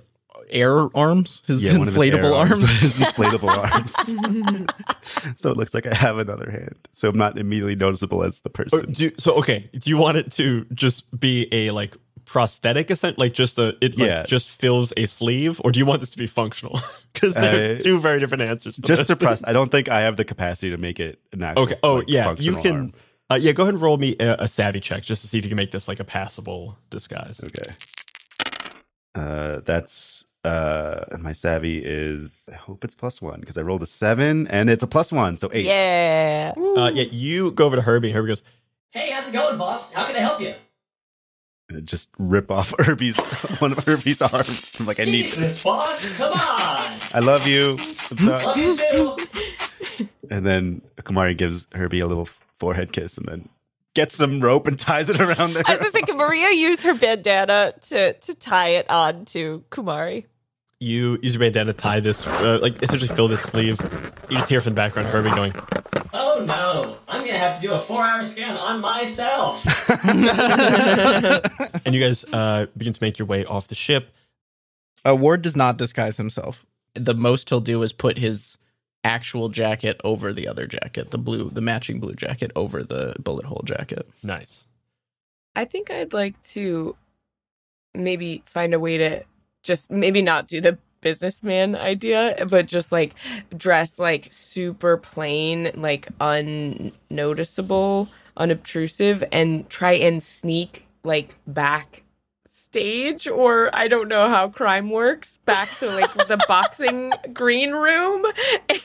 air 0.49 0.89
arms, 0.95 1.41
his 1.47 1.63
Yeah, 1.63 1.77
one 1.77 1.88
of 1.88 1.93
his 1.95 2.03
inflatable 2.03 2.23
air 2.25 2.34
arms. 2.34 2.62
his 2.79 2.97
inflatable 2.97 4.67
arms. 4.67 5.39
so 5.39 5.51
it 5.51 5.58
looks 5.58 5.73
like 5.73 5.86
I 5.86 5.95
have 5.95 6.17
another 6.17 6.49
hand. 6.51 6.75
So 6.93 7.08
I'm 7.10 7.17
not 7.17 7.38
immediately 7.38 7.75
noticeable 7.75 8.23
as 8.23 8.39
the 8.39 8.49
person. 8.49 8.91
do 8.91 9.06
you- 9.06 9.12
so 9.17 9.36
okay. 9.36 9.69
Do 9.77 9.89
you 9.89 9.97
want 9.97 10.17
it 10.17 10.32
to 10.34 10.65
just 10.73 11.17
be 11.17 11.47
a 11.53 11.71
like 11.71 11.95
prosthetic, 12.25 12.89
isn't 12.91 13.17
like 13.17 13.33
just 13.33 13.57
a 13.59 13.69
it 13.81 13.97
like, 13.97 14.07
Yeah. 14.07 14.23
just 14.25 14.49
fills 14.51 14.93
a 14.97 15.05
sleeve, 15.05 15.59
or 15.63 15.71
do 15.71 15.79
you 15.79 15.86
want 15.86 15.99
this 16.01 16.12
to 16.12 16.17
be 16.17 16.27
functional? 16.27 16.79
Because 17.13 17.36
they're 17.36 17.75
Uh, 17.75 17.79
two 17.79 17.99
very 17.99 18.19
different 18.19 18.41
answers. 18.41 18.77
for 18.77 18.81
Just 18.88 19.01
this. 19.01 19.07
to 19.09 19.15
press. 19.15 19.43
I 19.45 19.53
don't 19.53 19.71
think 19.71 19.88
I 19.88 20.01
have 20.01 20.17
the 20.17 20.25
capacity 20.25 20.71
to 20.71 20.77
make 20.77 20.99
it 20.99 21.19
an 21.31 21.43
actual. 21.43 21.63
Okay. 21.65 21.75
Oh 21.83 21.95
like, 21.97 22.09
yeah, 22.09 22.33
you 22.39 22.55
can. 22.55 22.73
arm. 22.75 22.93
Uh, 23.29 23.36
yeah, 23.36 23.51
go 23.51 23.62
ahead 23.63 23.75
and 23.75 23.83
roll 23.83 23.97
me 23.97 24.15
a, 24.19 24.36
a 24.39 24.47
savvy 24.47 24.79
check 24.79 25.03
just 25.03 25.21
to 25.21 25.27
see 25.27 25.38
if 25.38 25.43
you 25.45 25.49
can 25.49 25.55
make 25.55 25.69
this 25.71 25.88
like 25.88 25.99
a 25.99 26.03
passable 26.03 26.75
disguise. 26.89 27.39
Okay. 27.43 27.71
Uh, 29.15 29.62
that's 29.63 30.25
uh, 30.43 31.05
my 31.19 31.33
savvy 31.33 31.77
is. 31.86 32.41
I 32.51 32.55
hope 32.55 32.83
it's 32.83 32.95
plus 32.95 33.21
one 33.21 33.39
because 33.39 33.57
I 33.57 33.62
rolled 33.62 33.83
a 33.83 33.86
seven 33.86 34.47
and 34.47 34.69
it's 34.69 34.81
a 34.83 34.88
plus 34.88 35.12
one, 35.12 35.38
so 35.38 35.49
eight. 35.53 35.65
Yeah. 35.65 36.53
Uh, 36.57 36.89
yeah, 36.93 37.05
you 37.12 37.51
go 37.51 37.65
over 37.65 37.75
to 37.75 37.81
Herbie. 37.83 38.12
Herbie 38.12 38.29
goes, 38.29 38.43
Hey, 38.91 39.12
how's 39.12 39.29
it 39.29 39.33
going, 39.33 39.57
boss? 39.57 39.93
How 39.93 40.05
can 40.05 40.15
I 40.15 40.19
help 40.19 40.41
you? 40.41 40.53
And 41.69 41.88
just 41.88 42.10
rip 42.17 42.52
off 42.52 42.73
Herbie's 42.80 43.17
one 43.60 43.71
of 43.71 43.84
Herbie's 43.86 44.21
arms. 44.21 44.71
I'm 44.80 44.86
like, 44.86 44.99
I 44.99 45.04
need. 45.04 45.26
Jesus, 45.26 45.63
boss, 45.63 46.10
come 46.17 46.34
on! 46.34 46.97
I 47.13 47.19
love 47.21 47.47
you. 47.47 47.71
I'm 48.12 48.17
sorry. 48.17 48.45
Love 48.45 48.58
you 48.58 48.78
too. 48.78 49.17
And 50.30 50.45
then 50.45 50.82
Kumari 50.97 51.38
gives 51.38 51.67
Herbie 51.73 51.99
a 51.99 52.08
little 52.08 52.28
forehead 52.60 52.91
kiss 52.91 53.17
and 53.17 53.28
then 53.28 53.49
gets 53.93 54.15
some 54.15 54.39
rope 54.41 54.67
and 54.67 54.78
ties 54.80 55.10
it 55.10 55.19
around 55.19 55.54
there. 55.54 55.63
I 55.65 55.71
was 55.71 55.80
gonna 55.80 55.91
say, 55.91 56.02
can 56.02 56.17
Maria 56.17 56.52
use 56.52 56.82
her 56.84 56.93
bandana 56.95 57.73
to 57.82 58.13
to 58.13 58.36
tie 58.36 58.69
it 58.69 58.89
on 58.89 59.26
to 59.26 59.63
Kumari? 59.69 60.26
you 60.84 61.17
use 61.21 61.34
your 61.36 61.39
bandana 61.39 61.71
to 61.71 61.78
tie 61.78 61.99
this, 61.99 62.28
uh, 62.28 62.60
like 62.62 62.82
essentially 62.84 63.13
fill 63.15 63.28
this 63.28 63.41
sleeve. 63.41 63.80
You 64.30 64.38
just 64.38 64.49
hear 64.49 64.62
from 64.62 64.73
the 64.73 64.76
background 64.76 65.08
Herbie 65.08 65.30
going, 65.32 65.54
Oh 66.13 66.22
no, 66.45 66.97
I'm 67.08 67.25
gonna 67.25 67.38
have 67.38 67.56
to 67.58 67.62
do 67.62 67.73
a 67.73 67.79
four-hour 67.79 68.23
scan 68.23 68.56
on 68.58 68.82
myself. 68.82 69.65
and 71.86 71.93
you 71.93 72.01
guys 72.01 72.25
uh, 72.34 72.67
begin 72.77 72.93
to 72.93 73.01
make 73.01 73.17
your 73.19 73.27
way 73.27 73.45
off 73.45 73.67
the 73.67 73.75
ship. 73.75 74.13
Uh, 75.06 75.15
Ward 75.15 75.41
does 75.41 75.56
not 75.56 75.77
disguise 75.77 76.17
himself. 76.17 76.65
The 76.95 77.13
most 77.13 77.49
he'll 77.49 77.60
do 77.60 77.82
is 77.84 77.91
put 77.91 78.17
his 78.17 78.58
actual 79.03 79.49
jacket 79.49 79.99
over 80.03 80.32
the 80.32 80.47
other 80.47 80.65
jacket, 80.65 81.12
the 81.12 81.17
blue, 81.17 81.49
the 81.49 81.62
matching 81.62 81.99
blue 81.99 82.13
jacket 82.13 82.51
over 82.56 82.84
the 82.84 83.15
bullet 83.19 83.45
hole 83.45 83.63
jacket. 83.65 84.08
Nice. 84.21 84.65
I 85.56 85.65
think 85.65 85.91
I'd 85.91 86.13
like 86.13 86.41
to 86.49 86.95
maybe 87.93 88.43
find 88.45 88.73
a 88.73 88.79
way 88.79 88.97
to 88.97 89.23
just 89.62 89.91
maybe 89.91 90.21
not 90.21 90.47
do 90.47 90.62
the 90.62 90.77
businessman 91.03 91.75
idea, 91.75 92.35
but 92.49 92.65
just 92.65 92.91
like 92.91 93.13
dress 93.55 93.99
like 93.99 94.29
super 94.31 94.97
plain, 94.97 95.71
like 95.75 96.07
unnoticeable, 96.19 98.09
unobtrusive, 98.37 99.23
and 99.31 99.69
try 99.69 99.93
and 99.93 100.23
sneak 100.23 100.87
like 101.03 101.35
back 101.45 102.03
stage 102.73 103.27
or 103.27 103.69
I 103.75 103.87
don't 103.87 104.07
know 104.07 104.29
how 104.29 104.49
crime 104.49 104.89
works 104.89 105.37
back 105.45 105.69
to 105.77 105.91
like 105.91 106.11
the 106.13 106.43
boxing 106.47 107.11
green 107.31 107.71
room. 107.71 108.25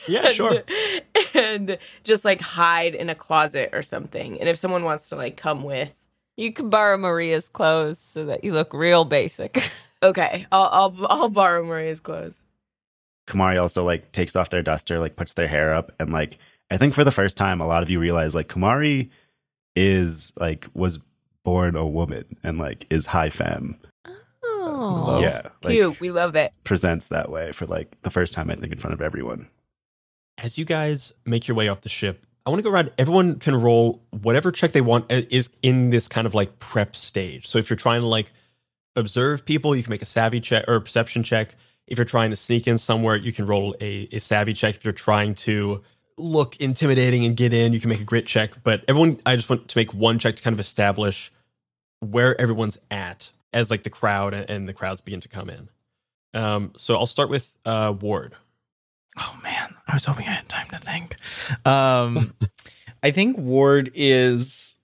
Yeah, 0.07 0.29
sure. 0.33 0.63
And 1.35 1.79
just 2.05 2.23
like 2.23 2.43
hide 2.43 2.95
in 2.95 3.09
a 3.09 3.15
closet 3.15 3.71
or 3.73 3.83
something. 3.83 4.39
And 4.39 4.47
if 4.47 4.59
someone 4.59 4.85
wants 4.85 5.09
to 5.09 5.17
like 5.17 5.39
come 5.39 5.63
with 5.65 5.95
You 6.37 6.53
can 6.53 6.69
borrow 6.69 6.99
Maria's 6.99 7.49
clothes 7.49 7.99
so 7.99 8.27
that 8.27 8.45
you 8.45 8.53
look 8.53 8.75
real 8.75 9.07
basic. 9.07 9.59
Okay, 10.03 10.47
I'll 10.53 10.69
I'll 10.73 11.07
I'll 11.09 11.29
borrow 11.29 11.65
Maria's 11.65 12.01
clothes. 12.01 12.45
Kumari 13.27 13.61
also 13.61 13.85
like 13.85 14.13
takes 14.13 14.37
off 14.37 14.51
their 14.51 14.63
duster, 14.63 14.99
like 14.99 15.17
puts 15.17 15.35
their 15.35 15.49
hair 15.49 15.75
up, 15.75 15.93
and 15.99 16.13
like 16.13 16.39
I 16.71 16.77
think 16.77 16.95
for 16.95 17.05
the 17.05 17.11
first 17.11 17.37
time, 17.37 17.61
a 17.61 17.67
lot 17.67 17.83
of 17.83 17.91
you 17.91 17.99
realize 17.99 18.35
like 18.35 18.49
Kumari 18.49 19.11
is 19.75 20.33
like 20.39 20.67
was 20.75 20.99
born 21.45 21.77
a 21.77 21.87
woman 21.87 22.25
and 22.43 22.59
like 22.59 22.87
is 22.91 23.07
high 23.07 23.31
femme. 23.31 23.77
Oh, 24.51 25.21
yeah, 25.21 25.43
like 25.63 25.73
Cute, 25.73 25.99
we 25.99 26.11
love 26.11 26.37
it. 26.37 26.53
presents 26.63 27.09
that 27.09 27.31
way 27.31 27.53
for 27.53 27.67
like 27.67 28.01
the 28.03 28.11
first 28.11 28.35
time 28.35 28.51
I 28.51 28.55
think 28.55 28.73
in 28.73 28.79
front 28.79 28.95
of 28.95 29.01
everyone. 29.01 29.49
As 30.37 30.59
you 30.59 30.65
guys 30.65 31.13
make 31.25 31.49
your 31.49 31.57
way 31.57 31.69
off 31.69 31.81
the 31.81 31.89
ship, 31.89 32.25
I 32.47 32.51
want 32.51 32.61
to 32.61 32.63
go 32.63 32.71
around. 32.71 32.93
Everyone 32.99 33.39
can 33.39 33.61
roll 33.61 34.03
whatever 34.11 34.53
check 34.53 34.73
they 34.73 34.81
want 34.81 35.11
uh, 35.11 35.23
is 35.31 35.51
in 35.63 35.91
this 35.91 36.07
kind 36.07 36.27
of 36.27 36.35
like 36.35 36.59
prep 36.61 36.95
stage. 36.95 37.49
So 37.49 37.59
if 37.59 37.69
you're 37.69 37.77
trying 37.77 38.03
to 38.03 38.07
like 38.07 38.33
observe 38.99 39.45
people, 39.45 39.75
you 39.75 39.83
can 39.83 39.91
make 39.91 40.03
a 40.03 40.07
savvy 40.07 40.41
check 40.41 40.65
or 40.69 40.75
a 40.75 40.81
perception 40.81 41.23
check. 41.23 41.55
If 41.87 41.99
you're 41.99 42.05
trying 42.05 42.31
to 42.31 42.37
sneak 42.37 42.67
in 42.67 42.79
somewhere, 42.79 43.17
you 43.17 43.33
can 43.33 43.47
roll 43.47 43.75
a, 43.81 44.09
a 44.13 44.19
savvy 44.19 44.53
check. 44.53 44.77
If 44.77 44.85
you're 44.85 44.93
trying 44.93 45.35
to 45.37 45.83
look 46.17 46.57
intimidating 46.57 47.25
and 47.25 47.37
get 47.37 47.55
in, 47.55 47.73
you 47.73 47.81
can 47.81 47.89
make 47.89 48.01
a 48.01 48.05
grit 48.05 48.27
check. 48.27 48.63
But 48.63 48.85
everyone, 48.89 49.21
I 49.25 49.37
just 49.37 49.49
want 49.49 49.69
to 49.69 49.79
make 49.79 49.95
one 49.95 50.19
check 50.19 50.37
to 50.37 50.43
kind 50.43 50.55
of 50.55 50.61
establish 50.61 51.33
where 52.01 52.39
everyone's 52.41 52.79
at 52.91 53.31
as 53.53 53.71
like 53.71 53.83
the 53.83 53.91
crowd 53.91 54.35
and, 54.35 54.49
and 54.51 54.69
the 54.69 54.75
crowds 54.75 55.01
begin 55.01 55.21
to 55.21 55.29
come 55.29 55.49
in. 55.49 55.69
Um, 56.35 56.73
so 56.77 56.97
I'll 56.97 57.07
start 57.07 57.31
with 57.31 57.57
uh, 57.65 57.95
Ward. 57.99 58.35
Oh 59.19 59.39
man, 59.43 59.75
I 59.87 59.95
was 59.95 60.05
hoping 60.05 60.27
I 60.27 60.33
had 60.33 60.49
time 60.49 60.69
to 60.71 60.79
think. 60.79 61.17
Um, 61.67 62.35
I 63.03 63.11
think 63.11 63.39
Ward 63.39 63.91
is. 63.95 64.75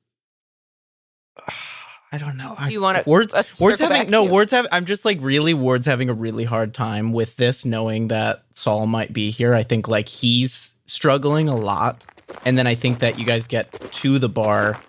I 2.15 2.19
don't 2.19 2.37
know. 2.37 2.57
Do 2.65 2.73
you 2.73 2.81
want 2.81 2.97
to? 2.97 3.03
Ward's, 3.11 3.33
let's 3.33 3.61
uh, 3.61 3.65
Ward's 3.65 3.81
having 3.81 4.09
no. 4.09 4.21
to 4.21 4.27
you. 4.27 4.31
Ward's 4.31 4.53
having. 4.53 4.69
I'm 4.71 4.85
just 4.85 5.05
like 5.05 5.19
really. 5.21 5.53
Ward's 5.53 5.85
having 5.85 6.09
a 6.09 6.15
really 6.15 6.45
hard 6.45 6.73
time 6.73 7.13
with 7.13 7.35
this, 7.35 7.65
knowing 7.65 8.07
that 8.07 8.45
Saul 8.53 8.87
might 8.87 9.13
be 9.13 9.33
here. 9.33 9.53
I 9.53 9.65
think 9.65 9.89
like 9.89 10.09
he's 10.09 10.73
struggling 10.87 11.49
a 11.49 11.57
lot, 11.57 12.05
and 12.45 12.57
then 12.57 12.69
I 12.69 12.77
think 12.77 13.01
that 13.01 13.19
you 13.19 13.25
guys 13.25 13.49
get 13.49 13.73
to 13.73 14.21
the 14.21 14.29
bar, 14.29 14.81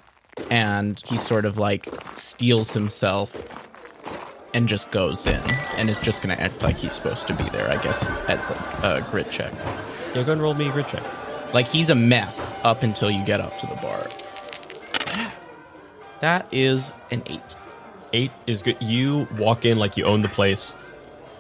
and 0.52 1.02
he 1.04 1.18
sort 1.18 1.46
of 1.46 1.58
like 1.58 1.90
steals 2.14 2.70
himself 2.70 3.34
and 4.54 4.70
just 4.70 4.92
goes 4.92 5.26
in, 5.26 5.42
and 5.78 5.90
is 5.90 6.00
just 6.02 6.22
gonna 6.22 6.36
act 6.36 6.62
like 6.62 6.78
he's 6.78 6.94
supposed 6.94 7.26
to 7.26 7.34
be 7.34 7.50
there. 7.50 7.68
I 7.72 7.82
guess 7.82 8.08
as 8.28 8.40
like 8.52 8.84
a 8.84 9.08
grit 9.10 9.32
check. 9.32 9.52
Yeah, 9.56 10.14
go 10.14 10.22
ahead 10.22 10.30
and 10.34 10.42
roll 10.44 10.54
me 10.54 10.70
a 10.70 10.72
grit 10.72 10.90
check. 10.90 11.04
Like 11.56 11.68
he's 11.68 11.90
a 11.90 11.96
mess 11.96 12.54
up 12.64 12.84
until 12.84 13.10
you 13.10 13.26
get 13.26 13.42
up 13.42 13.58
to 13.58 13.66
the 13.66 13.76
bar. 13.78 14.06
That 16.22 16.48
is 16.52 16.92
an 17.12 17.24
eight. 17.26 17.56
Eight 18.14 18.32
is 18.48 18.62
good. 18.62 18.78
You 18.82 19.28
walk 19.38 19.66
in 19.66 19.78
like 19.78 19.98
you 19.98 20.06
own 20.06 20.22
the 20.22 20.30
place. 20.30 20.74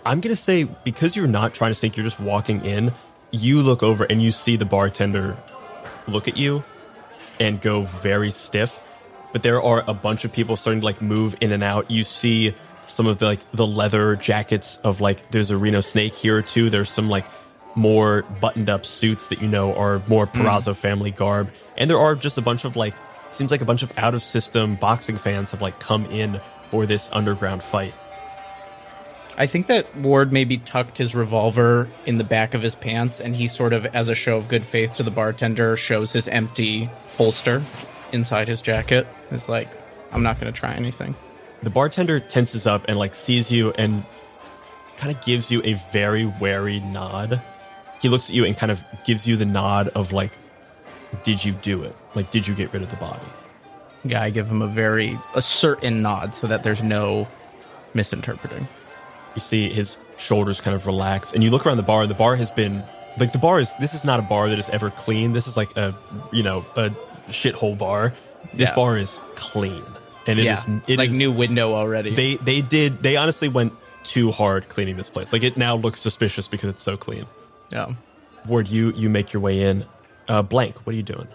I'm 0.05 0.21
gonna 0.21 0.35
say 0.35 0.63
because 0.63 1.15
you're 1.15 1.27
not 1.27 1.53
trying 1.53 1.71
to 1.71 1.75
sneak, 1.75 1.97
you're 1.97 2.03
just 2.03 2.19
walking 2.19 2.63
in. 2.63 2.93
You 3.31 3.61
look 3.61 3.81
over 3.81 4.03
and 4.03 4.21
you 4.21 4.31
see 4.31 4.55
the 4.55 4.65
bartender 4.65 5.35
look 6.07 6.27
at 6.27 6.37
you 6.37 6.63
and 7.39 7.59
go 7.61 7.83
very 7.83 8.31
stiff. 8.31 8.81
But 9.33 9.43
there 9.43 9.61
are 9.61 9.83
a 9.87 9.93
bunch 9.93 10.23
of 10.23 10.31
people 10.31 10.55
starting 10.55 10.81
to 10.81 10.85
like 10.85 11.01
move 11.01 11.35
in 11.41 11.51
and 11.51 11.63
out. 11.63 11.91
You 11.91 12.03
see 12.03 12.53
some 12.85 13.07
of 13.07 13.19
the 13.19 13.25
like 13.25 13.51
the 13.51 13.67
leather 13.67 14.15
jackets 14.15 14.77
of 14.77 15.01
like 15.01 15.29
there's 15.31 15.51
a 15.51 15.57
Reno 15.57 15.81
snake 15.81 16.13
here 16.13 16.37
or 16.37 16.41
two. 16.41 16.69
There's 16.69 16.89
some 16.89 17.09
like 17.09 17.25
more 17.75 18.21
buttoned 18.39 18.69
up 18.69 18.85
suits 18.85 19.27
that 19.27 19.41
you 19.41 19.47
know 19.47 19.75
are 19.75 20.01
more 20.07 20.25
hmm. 20.25 20.41
Perazzo 20.41 20.75
family 20.75 21.11
garb. 21.11 21.49
And 21.77 21.89
there 21.89 21.99
are 21.99 22.15
just 22.15 22.37
a 22.37 22.41
bunch 22.41 22.63
of 22.63 22.75
like 22.75 22.93
seems 23.35 23.51
like 23.51 23.61
a 23.61 23.65
bunch 23.65 23.83
of 23.83 23.91
out 23.97 24.13
of 24.13 24.23
system 24.23 24.75
boxing 24.75 25.17
fans 25.17 25.51
have 25.51 25.61
like 25.61 25.79
come 25.79 26.05
in 26.07 26.39
for 26.71 26.85
this 26.85 27.09
underground 27.11 27.63
fight. 27.63 27.93
I 29.37 29.47
think 29.47 29.67
that 29.67 29.93
Ward 29.97 30.31
maybe 30.31 30.57
tucked 30.57 30.97
his 30.97 31.13
revolver 31.13 31.89
in 32.05 32.17
the 32.17 32.23
back 32.23 32.53
of 32.53 32.61
his 32.61 32.73
pants, 32.73 33.19
and 33.19 33.35
he 33.35 33.47
sort 33.47 33.73
of, 33.73 33.85
as 33.87 34.07
a 34.07 34.15
show 34.15 34.37
of 34.37 34.47
good 34.47 34.63
faith 34.63 34.93
to 34.95 35.03
the 35.03 35.11
bartender, 35.11 35.75
shows 35.75 36.13
his 36.13 36.29
empty 36.29 36.89
holster 37.17 37.61
inside 38.13 38.47
his 38.47 38.61
jacket. 38.61 39.05
It's 39.31 39.49
like, 39.49 39.67
I'm 40.13 40.23
not 40.23 40.39
going 40.39 40.51
to 40.51 40.57
try 40.57 40.73
anything. 40.73 41.15
The 41.63 41.69
bartender 41.69 42.21
tenses 42.21 42.65
up 42.65 42.85
and 42.87 42.97
like 42.97 43.13
sees 43.13 43.51
you 43.51 43.71
and 43.71 44.05
kind 44.95 45.13
of 45.13 45.21
gives 45.21 45.51
you 45.51 45.61
a 45.65 45.73
very 45.91 46.25
wary 46.25 46.79
nod. 46.79 47.41
He 48.01 48.07
looks 48.07 48.29
at 48.29 48.35
you 48.35 48.45
and 48.45 48.57
kind 48.57 48.71
of 48.71 48.85
gives 49.03 49.27
you 49.27 49.35
the 49.35 49.45
nod 49.45 49.89
of 49.89 50.13
like, 50.13 50.37
did 51.23 51.43
you 51.43 51.53
do 51.53 51.83
it? 51.83 51.95
Like, 52.15 52.31
did 52.31 52.47
you 52.47 52.55
get 52.55 52.71
rid 52.73 52.81
of 52.81 52.89
the 52.89 52.95
body? 52.97 53.25
Yeah, 54.03 54.21
I 54.21 54.29
give 54.29 54.47
him 54.47 54.61
a 54.61 54.67
very 54.67 55.17
a 55.33 55.41
certain 55.41 56.01
nod 56.01 56.35
so 56.35 56.47
that 56.47 56.63
there's 56.63 56.83
no 56.83 57.27
misinterpreting. 57.93 58.67
You 59.35 59.41
see 59.41 59.71
his 59.73 59.97
shoulders 60.17 60.61
kind 60.61 60.75
of 60.75 60.85
relax, 60.85 61.33
and 61.33 61.43
you 61.43 61.49
look 61.51 61.65
around 61.65 61.77
the 61.77 61.83
bar. 61.83 62.01
and 62.01 62.09
The 62.09 62.13
bar 62.15 62.35
has 62.35 62.51
been 62.51 62.83
like 63.19 63.31
the 63.31 63.39
bar 63.39 63.59
is. 63.59 63.73
This 63.79 63.93
is 63.93 64.05
not 64.05 64.19
a 64.19 64.23
bar 64.23 64.49
that 64.49 64.59
is 64.59 64.69
ever 64.69 64.91
clean. 64.91 65.33
This 65.33 65.47
is 65.47 65.57
like 65.57 65.75
a 65.77 65.93
you 66.31 66.43
know 66.43 66.65
a 66.75 66.89
shithole 67.29 67.77
bar. 67.77 68.13
This 68.53 68.69
Yeah. 68.69 68.75
bar 68.75 68.97
is 68.97 69.19
clean, 69.35 69.83
and 70.27 70.39
it 70.39 70.43
yeah, 70.43 70.53
is 70.59 70.65
it 70.87 70.97
like 70.97 71.09
is- 71.09 71.17
new 71.17 71.31
window 71.31 71.73
already. 71.73 72.13
They 72.13 72.35
they 72.37 72.61
did 72.61 73.01
they 73.03 73.17
honestly 73.17 73.47
went 73.49 73.73
too 74.03 74.31
hard 74.31 74.69
cleaning 74.69 74.97
this 74.97 75.09
place. 75.09 75.33
Like 75.33 75.43
it 75.43 75.57
now 75.57 75.75
looks 75.75 75.99
suspicious 75.99 76.47
because 76.47 76.69
it's 76.69 76.83
so 76.83 76.95
clean. 76.95 77.25
yeah. 77.71 77.87
Ward, 78.45 78.67
you 78.69 78.93
you 78.95 79.09
make 79.09 79.33
your 79.33 79.41
way 79.41 79.61
in. 79.61 79.83
Uh, 80.27 80.41
blank. 80.41 80.85
What 80.85 80.93
are 80.93 80.97
you 80.97 81.03
doing? 81.03 81.27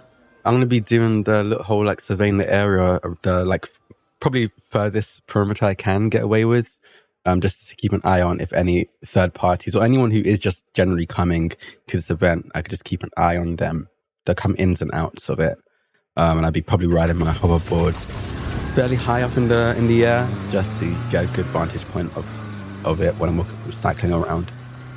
I'm 0.44 0.54
gonna 0.54 0.66
be 0.66 0.80
doing 0.80 1.24
the 1.24 1.58
whole 1.64 1.84
like 1.84 2.00
surveying 2.00 2.38
the 2.38 2.52
area 2.52 2.96
of 2.96 3.18
the 3.22 3.44
like 3.44 3.66
probably 4.20 4.50
furthest 4.70 5.26
perimeter 5.26 5.66
I 5.66 5.74
can 5.74 6.08
get 6.08 6.22
away 6.22 6.44
with. 6.44 6.78
Um, 7.26 7.42
just 7.42 7.68
to 7.68 7.76
keep 7.76 7.92
an 7.92 8.00
eye 8.02 8.22
on 8.22 8.40
if 8.40 8.50
any 8.54 8.88
third 9.04 9.34
parties 9.34 9.76
or 9.76 9.84
anyone 9.84 10.10
who 10.10 10.20
is 10.20 10.40
just 10.40 10.64
generally 10.72 11.04
coming 11.04 11.50
to 11.88 11.96
this 11.98 12.08
event, 12.08 12.50
I 12.54 12.62
could 12.62 12.70
just 12.70 12.84
keep 12.84 13.02
an 13.02 13.10
eye 13.18 13.36
on 13.36 13.56
them. 13.56 13.88
They'll 14.24 14.34
come 14.34 14.56
ins 14.58 14.80
and 14.80 14.90
outs 14.94 15.28
of 15.28 15.38
it. 15.38 15.58
Um, 16.16 16.38
and 16.38 16.46
I'd 16.46 16.54
be 16.54 16.62
probably 16.62 16.86
riding 16.86 17.18
my 17.18 17.32
hoverboard 17.32 17.94
fairly 18.74 18.96
high 18.96 19.22
up 19.22 19.36
in 19.36 19.48
the 19.48 19.76
in 19.76 19.88
the 19.88 20.06
air, 20.06 20.28
just 20.50 20.78
to 20.80 20.96
get 21.10 21.24
a 21.24 21.36
good 21.36 21.46
vantage 21.46 21.84
point 21.88 22.16
of 22.16 22.26
of 22.86 23.00
it 23.00 23.14
when 23.16 23.28
I'm 23.28 23.72
cycling 23.72 24.12
around. 24.12 24.50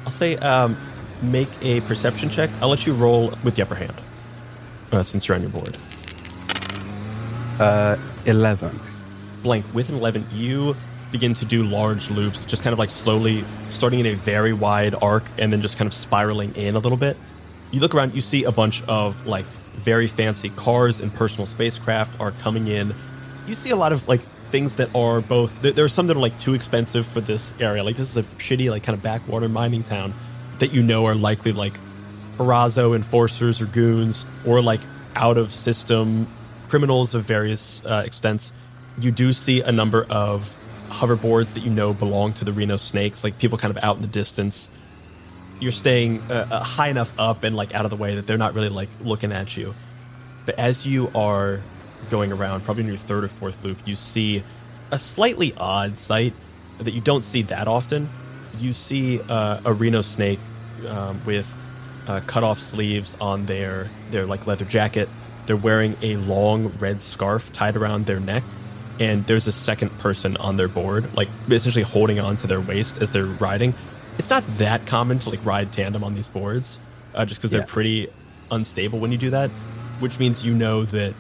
I'll 0.05 0.11
say 0.11 0.35
um, 0.37 0.77
make 1.23 1.49
a 1.61 1.81
perception 1.81 2.29
check. 2.29 2.49
I'll 2.61 2.69
let 2.69 2.85
you 2.85 2.93
roll 2.93 3.33
with 3.43 3.55
the 3.55 3.61
upper 3.61 3.75
hand 3.75 3.95
uh, 4.91 5.03
since 5.03 5.27
you're 5.27 5.35
on 5.35 5.41
your 5.41 5.51
board. 5.51 5.77
Uh, 7.59 7.97
eleven. 8.25 8.79
Blank 9.41 9.65
with 9.73 9.89
an 9.89 9.95
11, 9.95 10.25
you 10.31 10.73
begin 11.11 11.33
to 11.35 11.45
do 11.45 11.63
large 11.63 12.09
loops, 12.09 12.45
just 12.45 12.63
kind 12.63 12.71
of 12.71 12.79
like 12.79 12.89
slowly 12.89 13.43
starting 13.69 13.99
in 13.99 14.05
a 14.05 14.15
very 14.15 14.53
wide 14.53 14.95
arc 15.01 15.23
and 15.37 15.51
then 15.51 15.61
just 15.61 15.77
kind 15.77 15.85
of 15.85 15.93
spiraling 15.93 16.55
in 16.55 16.75
a 16.75 16.79
little 16.79 16.97
bit. 16.97 17.17
You 17.71 17.81
look 17.81 17.93
around, 17.93 18.15
you 18.15 18.21
see 18.21 18.45
a 18.45 18.51
bunch 18.51 18.83
of 18.83 19.27
like 19.27 19.45
very 19.73 20.07
fancy 20.07 20.49
cars 20.49 20.99
and 20.99 21.13
personal 21.13 21.45
spacecraft 21.45 22.19
are 22.19 22.31
coming 22.31 22.67
in. 22.67 22.95
You 23.45 23.55
see 23.55 23.69
a 23.69 23.75
lot 23.75 23.91
of 23.91 24.07
like 24.07 24.21
things 24.49 24.73
that 24.73 24.93
are 24.95 25.19
both 25.19 25.61
there, 25.61 25.71
there 25.71 25.85
are 25.85 25.89
some 25.89 26.07
that 26.07 26.15
are 26.15 26.21
like 26.21 26.37
too 26.37 26.53
expensive 26.53 27.05
for 27.05 27.21
this 27.21 27.53
area. 27.59 27.83
Like 27.83 27.95
this 27.95 28.09
is 28.09 28.17
a 28.17 28.23
shitty 28.23 28.69
like 28.69 28.83
kind 28.83 28.97
of 28.97 29.03
backwater 29.03 29.49
mining 29.49 29.83
town 29.83 30.13
that 30.63 30.71
you 30.71 30.81
know 30.81 31.05
are 31.05 31.13
likely 31.13 31.51
like 31.51 31.73
Perazzo 32.37 32.95
enforcers 32.95 33.59
or 33.59 33.65
goons 33.65 34.23
or 34.45 34.61
like 34.61 34.79
out 35.13 35.35
of 35.35 35.51
system 35.51 36.25
criminals 36.69 37.13
of 37.13 37.25
various 37.25 37.83
uh, 37.83 38.03
extents. 38.05 38.53
You 38.97 39.11
do 39.11 39.33
see 39.33 39.59
a 39.59 39.73
number 39.73 40.05
of 40.09 40.55
hoverboards 40.87 41.53
that 41.55 41.63
you 41.63 41.69
know 41.69 41.93
belong 41.93 42.31
to 42.35 42.45
the 42.45 42.53
Reno 42.53 42.77
Snakes, 42.77 43.25
like 43.25 43.37
people 43.39 43.57
kind 43.57 43.75
of 43.75 43.83
out 43.83 43.97
in 43.97 44.01
the 44.03 44.07
distance. 44.07 44.69
You're 45.59 45.73
staying 45.73 46.21
uh, 46.31 46.47
uh, 46.49 46.63
high 46.63 46.87
enough 46.87 47.11
up 47.19 47.43
and 47.43 47.57
like 47.57 47.75
out 47.75 47.83
of 47.83 47.89
the 47.89 47.97
way 47.97 48.15
that 48.15 48.25
they're 48.25 48.37
not 48.37 48.53
really 48.53 48.69
like 48.69 48.89
looking 49.01 49.33
at 49.33 49.57
you. 49.57 49.75
But 50.45 50.57
as 50.57 50.87
you 50.87 51.11
are 51.13 51.59
going 52.09 52.31
around, 52.31 52.63
probably 52.63 52.83
in 52.83 52.87
your 52.87 52.95
third 52.95 53.25
or 53.25 53.27
fourth 53.27 53.61
loop, 53.65 53.79
you 53.85 53.97
see 53.97 54.45
a 54.91 54.97
slightly 54.97 55.53
odd 55.57 55.97
sight 55.97 56.33
that 56.77 56.93
you 56.93 57.01
don't 57.01 57.25
see 57.25 57.41
that 57.41 57.67
often. 57.67 58.07
You 58.59 58.71
see 58.71 59.19
uh, 59.27 59.59
a 59.65 59.73
Reno 59.73 60.01
snake 60.01 60.39
um, 60.87 61.21
with 61.25 61.51
uh, 62.07 62.19
cut 62.27 62.43
off 62.43 62.59
sleeves 62.59 63.15
on 63.21 63.45
their 63.45 63.89
their 64.11 64.25
like 64.25 64.45
leather 64.47 64.65
jacket. 64.65 65.09
They're 65.45 65.57
wearing 65.57 65.97
a 66.01 66.15
long 66.17 66.67
red 66.79 67.01
scarf 67.01 67.51
tied 67.53 67.75
around 67.75 68.05
their 68.05 68.19
neck, 68.19 68.43
and 68.99 69.25
there's 69.25 69.47
a 69.47 69.51
second 69.51 69.97
person 69.99 70.37
on 70.37 70.55
their 70.57 70.67
board, 70.69 71.13
like 71.15 71.29
essentially 71.49 71.83
holding 71.83 72.19
on 72.19 72.37
to 72.37 72.47
their 72.47 72.61
waist 72.61 73.01
as 73.01 73.11
they're 73.11 73.25
riding. 73.25 73.73
It's 74.17 74.29
not 74.29 74.43
that 74.57 74.85
common 74.85 75.19
to 75.19 75.29
like 75.29 75.43
ride 75.45 75.71
tandem 75.73 76.03
on 76.03 76.15
these 76.15 76.27
boards, 76.27 76.77
uh, 77.15 77.25
just 77.25 77.41
because 77.41 77.51
Yeah. 77.51 77.59
they're 77.59 77.67
pretty 77.67 78.07
unstable 78.51 78.99
when 78.99 79.11
you 79.11 79.17
do 79.17 79.31
that, 79.31 79.49
which 79.99 80.19
means 80.19 80.45
you 80.45 80.53
know 80.53 80.83
that 80.85 81.13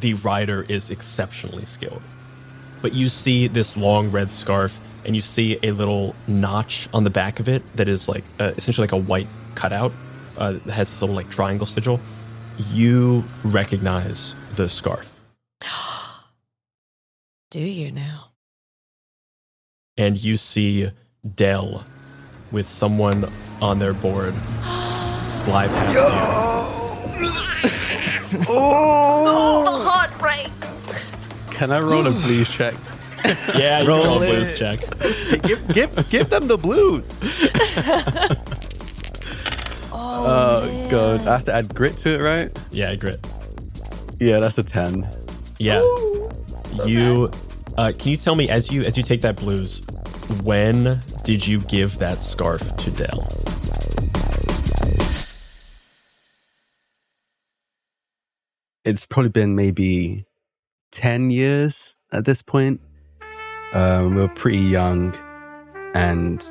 the 0.00 0.14
rider 0.14 0.64
is 0.68 0.90
exceptionally 0.90 1.64
skilled. 1.66 2.02
But 2.80 2.94
you 2.94 3.08
see 3.08 3.48
this 3.48 3.76
long 3.76 4.10
red 4.10 4.30
scarf, 4.32 4.80
and 5.08 5.16
you 5.16 5.22
see 5.22 5.58
a 5.62 5.72
little 5.72 6.14
notch 6.26 6.86
on 6.92 7.02
the 7.02 7.10
back 7.10 7.40
of 7.40 7.48
it 7.48 7.62
that 7.76 7.88
is 7.88 8.08
like 8.08 8.24
uh, 8.38 8.52
essentially 8.58 8.84
like 8.84 8.92
a 8.92 8.96
white 8.96 9.26
cutout 9.54 9.90
uh, 10.36 10.52
that 10.52 10.66
has 10.70 10.90
this 10.90 11.00
little 11.00 11.16
like 11.16 11.30
triangle 11.30 11.66
sigil. 11.66 11.98
You 12.72 13.24
recognize 13.42 14.34
the 14.54 14.68
scarf. 14.68 15.12
Do 17.50 17.60
you 17.60 17.90
now? 17.90 18.26
and 19.96 20.22
you 20.22 20.36
see 20.36 20.90
Dell 21.34 21.84
with 22.52 22.68
someone 22.68 23.28
on 23.60 23.80
their 23.80 23.92
board 23.92 24.32
fly 25.44 25.66
past 25.66 25.96
Oh, 28.48 29.64
the 29.64 29.70
heartbreak. 29.90 30.52
Can 31.50 31.72
I 31.72 31.80
roll 31.80 32.06
a 32.06 32.10
blues 32.10 32.48
check? 32.48 32.74
You. 33.28 33.34
Yeah, 33.60 33.80
you 33.82 33.88
Roll 33.88 34.04
roll 34.04 34.22
a 34.22 34.26
blues 34.26 34.58
check. 34.58 34.80
give, 35.42 35.68
give, 35.74 36.10
give 36.10 36.30
them 36.30 36.48
the 36.48 36.56
blues. 36.56 37.06
Oh, 40.20 40.88
god, 40.90 41.20
I 41.26 41.32
have 41.32 41.44
to 41.46 41.54
add 41.54 41.74
grit 41.74 41.96
to 41.98 42.14
it, 42.14 42.18
right? 42.20 42.58
Yeah, 42.70 42.94
grit. 42.96 43.24
Yeah, 44.18 44.40
that's 44.40 44.58
a 44.58 44.62
ten. 44.62 45.08
Yeah, 45.58 45.80
you. 46.84 47.30
Uh, 47.76 47.92
can 47.96 48.10
you 48.10 48.16
tell 48.16 48.34
me 48.34 48.48
as 48.48 48.70
you 48.70 48.82
as 48.82 48.96
you 48.96 49.02
take 49.04 49.20
that 49.20 49.36
blues, 49.36 49.80
when 50.42 51.00
did 51.24 51.46
you 51.46 51.60
give 51.60 51.98
that 51.98 52.22
scarf 52.22 52.60
to 52.78 52.90
Dell? 52.90 53.26
It's 58.84 59.06
probably 59.06 59.30
been 59.30 59.54
maybe 59.54 60.26
ten 60.90 61.30
years 61.30 61.96
at 62.12 62.24
this 62.24 62.42
point. 62.42 62.80
Um, 63.72 64.14
we 64.14 64.22
were 64.22 64.28
pretty 64.28 64.58
young, 64.58 65.14
and 65.94 66.42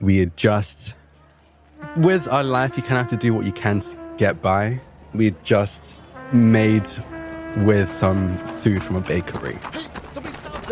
we 0.00 0.18
had 0.18 0.36
just 0.36 0.94
with 1.96 2.28
our 2.28 2.44
life. 2.44 2.76
You 2.76 2.82
kind 2.82 2.94
of 2.94 3.10
have 3.10 3.10
to 3.10 3.16
do 3.16 3.34
what 3.34 3.44
you 3.44 3.52
can 3.52 3.80
to 3.80 3.96
get 4.16 4.40
by. 4.40 4.80
We 5.14 5.26
had 5.26 5.44
just 5.44 6.00
made 6.32 6.86
with 7.58 7.88
some 7.88 8.36
food 8.60 8.82
from 8.82 8.96
a 8.96 9.00
bakery. 9.00 9.58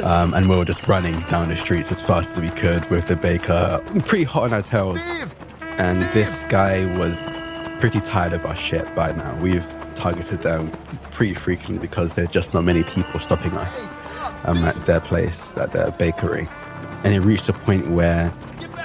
Um, 0.03 0.35
and 0.35 0.49
we 0.49 0.57
were 0.57 0.65
just 0.65 0.87
running 0.87 1.19
down 1.23 1.49
the 1.49 1.57
streets 1.57 1.91
as 1.91 2.01
fast 2.01 2.33
as 2.33 2.41
we 2.41 2.51
could 2.51 2.89
with 2.91 3.09
the 3.09 3.17
baker 3.17 3.83
pretty 4.05 4.25
hot 4.25 4.45
on 4.45 4.53
our 4.53 4.63
tails. 4.63 5.01
And 5.79 6.03
this 6.13 6.43
guy 6.49 6.85
was 6.99 7.17
pretty 7.81 8.01
tired 8.01 8.35
of 8.35 8.45
our 8.45 8.57
shit 8.57 8.95
by 8.95 9.13
now. 9.13 9.39
We've 9.41 9.67
targeted 9.95 10.43
them 10.43 10.71
pretty 11.13 11.35
frequently 11.35 11.79
because 11.79 12.13
there's 12.15 12.29
just 12.29 12.53
not 12.53 12.65
many 12.65 12.83
people 12.83 13.19
stopping 13.21 13.53
us 13.53 13.96
um, 14.47 14.59
at 14.65 14.75
their 14.87 15.01
place, 15.01 15.53
at 15.57 15.73
their 15.73 15.91
bakery. 15.93 16.49
And 17.05 17.15
it 17.15 17.21
reached 17.21 17.49
a 17.49 17.53
point 17.53 17.91
where 17.91 18.33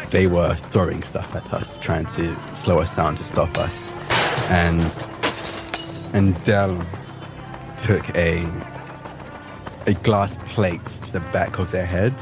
they 0.10 0.28
were 0.28 0.54
throwing 0.56 1.04
stuff 1.04 1.36
at 1.36 1.54
us, 1.54 1.80
trying 1.80 2.06
to 2.18 2.38
slow 2.56 2.80
us 2.80 2.94
down 2.96 3.16
to 3.16 3.24
stop 3.24 3.58
us. 3.58 3.88
And 4.50 4.92
and 6.14 6.44
Dell 6.44 6.78
took 7.80 8.08
a 8.16 8.46
a 9.88 9.94
glass 10.04 10.38
plate 10.48 10.86
to 10.86 11.14
the 11.14 11.20
back 11.32 11.58
of 11.58 11.72
their 11.72 11.86
heads 11.86 12.22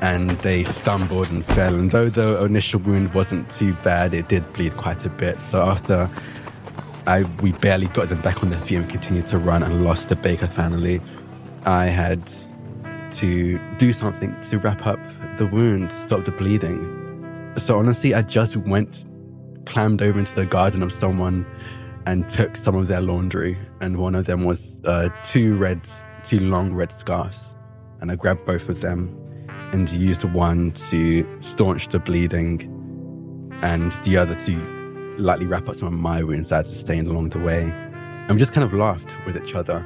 and 0.00 0.30
they 0.38 0.64
stumbled 0.64 1.30
and 1.30 1.44
fell 1.44 1.74
and 1.74 1.90
though 1.90 2.08
the 2.08 2.42
initial 2.44 2.80
wound 2.80 3.12
wasn't 3.12 3.48
too 3.50 3.74
bad 3.84 4.14
it 4.14 4.28
did 4.28 4.50
bleed 4.52 4.74
quite 4.76 5.04
a 5.04 5.08
bit 5.08 5.38
so 5.38 5.62
after 5.62 6.08
I 7.06 7.24
we 7.42 7.52
barely 7.52 7.86
got 7.88 8.08
them 8.08 8.20
back 8.20 8.42
on 8.42 8.50
their 8.50 8.60
feet 8.60 8.76
and 8.76 8.88
continued 8.88 9.28
to 9.28 9.38
run 9.38 9.62
and 9.62 9.84
lost 9.84 10.08
the 10.08 10.16
Baker 10.16 10.46
family 10.46 11.00
I 11.66 11.86
had 11.86 12.22
to 13.12 13.58
do 13.78 13.92
something 13.92 14.34
to 14.50 14.58
wrap 14.58 14.86
up 14.86 14.98
the 15.38 15.46
wound 15.46 15.92
stop 15.92 16.24
the 16.24 16.30
bleeding 16.32 17.52
so 17.58 17.78
honestly 17.78 18.14
I 18.14 18.22
just 18.22 18.56
went 18.56 19.04
climbed 19.66 20.00
over 20.02 20.18
into 20.18 20.34
the 20.34 20.46
garden 20.46 20.82
of 20.82 20.92
someone 20.92 21.46
and 22.06 22.28
took 22.28 22.56
some 22.56 22.74
of 22.74 22.86
their 22.86 23.00
laundry 23.00 23.58
and 23.80 23.98
one 23.98 24.14
of 24.14 24.26
them 24.26 24.44
was 24.44 24.80
uh, 24.84 25.08
two 25.22 25.56
red 25.56 25.86
two 26.22 26.40
long 26.40 26.72
red 26.72 26.92
scarves 26.92 27.56
and 28.00 28.10
I 28.10 28.14
grabbed 28.14 28.46
both 28.46 28.68
of 28.68 28.80
them 28.80 29.14
and 29.72 29.90
used 29.90 30.24
one 30.24 30.72
to 30.90 31.26
staunch 31.40 31.88
the 31.88 31.98
bleeding 31.98 32.72
and 33.62 33.92
the 34.04 34.16
other 34.16 34.34
to 34.46 35.16
lightly 35.18 35.46
wrap 35.46 35.68
up 35.68 35.76
some 35.76 35.88
of 35.88 35.94
my 35.94 36.22
wounds 36.22 36.48
that 36.48 36.54
I 36.54 36.58
had 36.58 36.66
sustained 36.66 37.08
along 37.08 37.30
the 37.30 37.38
way. 37.38 37.62
And 37.62 38.30
we 38.30 38.38
just 38.38 38.52
kind 38.52 38.64
of 38.64 38.72
laughed 38.72 39.14
with 39.26 39.36
each 39.36 39.54
other. 39.54 39.84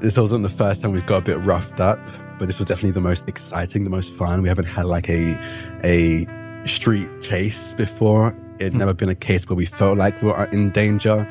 This 0.00 0.16
wasn't 0.16 0.42
the 0.42 0.48
first 0.48 0.80
time 0.80 0.92
we've 0.92 1.04
got 1.04 1.18
a 1.18 1.20
bit 1.20 1.38
roughed 1.40 1.78
up, 1.78 1.98
but 2.38 2.46
this 2.46 2.58
was 2.58 2.68
definitely 2.68 2.92
the 2.92 3.02
most 3.02 3.28
exciting, 3.28 3.84
the 3.84 3.90
most 3.90 4.10
fun. 4.14 4.40
We 4.40 4.48
haven't 4.48 4.64
had 4.64 4.86
like 4.86 5.10
a 5.10 5.38
a 5.84 6.26
street 6.66 7.08
chase 7.20 7.74
before. 7.74 8.34
It'd 8.58 8.74
never 8.74 8.94
been 8.94 9.10
a 9.10 9.14
case 9.14 9.46
where 9.46 9.56
we 9.56 9.66
felt 9.66 9.98
like 9.98 10.20
we 10.22 10.28
were 10.28 10.44
in 10.46 10.70
danger. 10.70 11.28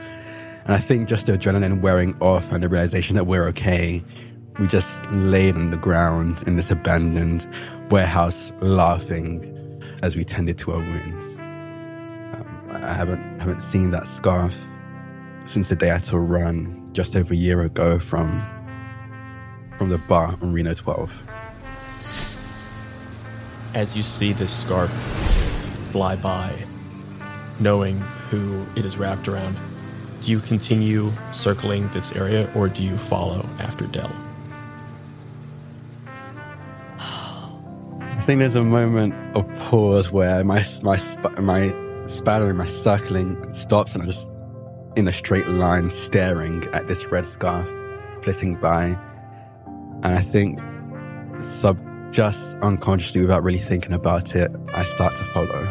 And 0.66 0.74
I 0.76 0.78
think 0.78 1.10
just 1.10 1.26
the 1.26 1.32
adrenaline 1.32 1.82
wearing 1.82 2.16
off 2.22 2.52
and 2.52 2.64
the 2.64 2.70
realization 2.70 3.16
that 3.16 3.26
we're 3.26 3.48
okay, 3.48 4.04
we 4.60 4.68
just 4.68 5.04
laid 5.12 5.56
on 5.56 5.72
the 5.72 5.78
ground 5.78 6.44
in 6.46 6.56
this 6.56 6.70
abandoned 6.70 7.48
warehouse 7.90 8.54
laughing 8.62 9.82
as 10.04 10.16
we 10.16 10.24
tended 10.24 10.60
to 10.60 10.74
our 10.74 10.80
wounds. 10.80 11.26
Um, 11.40 12.70
I 12.84 12.94
haven't 12.94 13.40
haven't 13.40 13.62
seen 13.62 13.90
that 13.92 14.08
scarf 14.08 14.56
since 15.46 15.70
the 15.70 15.76
day 15.76 15.90
I 15.90 15.94
had 15.94 16.04
to 16.06 16.20
run 16.20 16.88
just 16.94 17.16
over 17.16 17.34
a 17.34 17.38
year 17.38 17.62
ago 17.62 17.98
from 17.98 18.46
from 19.80 19.90
the 19.90 19.98
bar 20.10 20.36
on 20.42 20.52
Reno 20.52 20.74
12. 20.74 21.10
As 23.74 23.96
you 23.96 24.04
see 24.04 24.34
this 24.34 24.52
scarf 24.52 24.92
fly 25.92 26.18
by, 26.18 26.54
knowing 27.62 27.98
who 28.30 28.66
it 28.76 28.84
is 28.84 28.98
wrapped 28.98 29.30
around, 29.30 29.56
do 30.22 30.32
you 30.32 30.42
continue 30.42 31.14
circling 31.32 31.88
this 31.94 32.12
area 32.12 32.52
or 32.56 32.68
do 32.68 32.84
you 32.84 32.98
follow 32.98 33.48
after 33.60 33.88
Dell? 33.88 34.12
I 37.00 38.22
think 38.22 38.40
there's 38.40 38.56
a 38.56 38.64
moment 38.64 39.14
of 39.36 39.48
pause 39.60 40.12
where 40.12 40.44
my 40.44 40.66
my 40.84 41.00
my 41.40 41.74
spattering, 42.06 42.58
my 42.58 42.68
circling 42.68 43.52
stops, 43.54 43.94
and 43.94 44.04
I'm 44.04 44.10
just 44.10 44.30
in 44.98 45.08
a 45.08 45.14
straight 45.14 45.48
line 45.48 45.90
staring 45.90 46.66
at 46.74 46.90
this 46.90 47.06
red 47.06 47.26
scarf 47.26 47.66
flitting 48.24 48.56
by. 48.56 48.98
And 50.04 50.14
I 50.16 50.22
think 50.22 50.60
sub 51.42 51.78
just 52.12 52.56
unconsciously 52.58 53.22
without 53.22 53.44
really 53.44 53.60
thinking 53.60 53.94
about 53.94 54.36
it, 54.36 54.52
I 54.74 54.84
start 54.84 55.16
to 55.18 55.24
follow. 55.26 55.68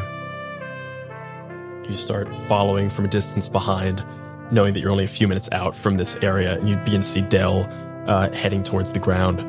You 1.89 1.95
start 1.95 2.33
following 2.47 2.91
from 2.91 3.07
a 3.07 3.09
distance 3.09 3.49
behind, 3.49 4.05
knowing 4.51 4.75
that 4.75 4.81
you're 4.81 4.91
only 4.91 5.05
a 5.05 5.09
few 5.09 5.27
minutes 5.27 5.49
out 5.53 5.75
from 5.75 5.97
this 5.97 6.17
area, 6.17 6.59
and 6.59 6.69
you 6.69 6.77
begin 6.77 7.01
to 7.01 7.07
see 7.07 7.23
Dell 7.23 7.67
uh, 8.07 8.31
heading 8.33 8.63
towards 8.63 8.93
the 8.93 8.99
ground. 8.99 9.41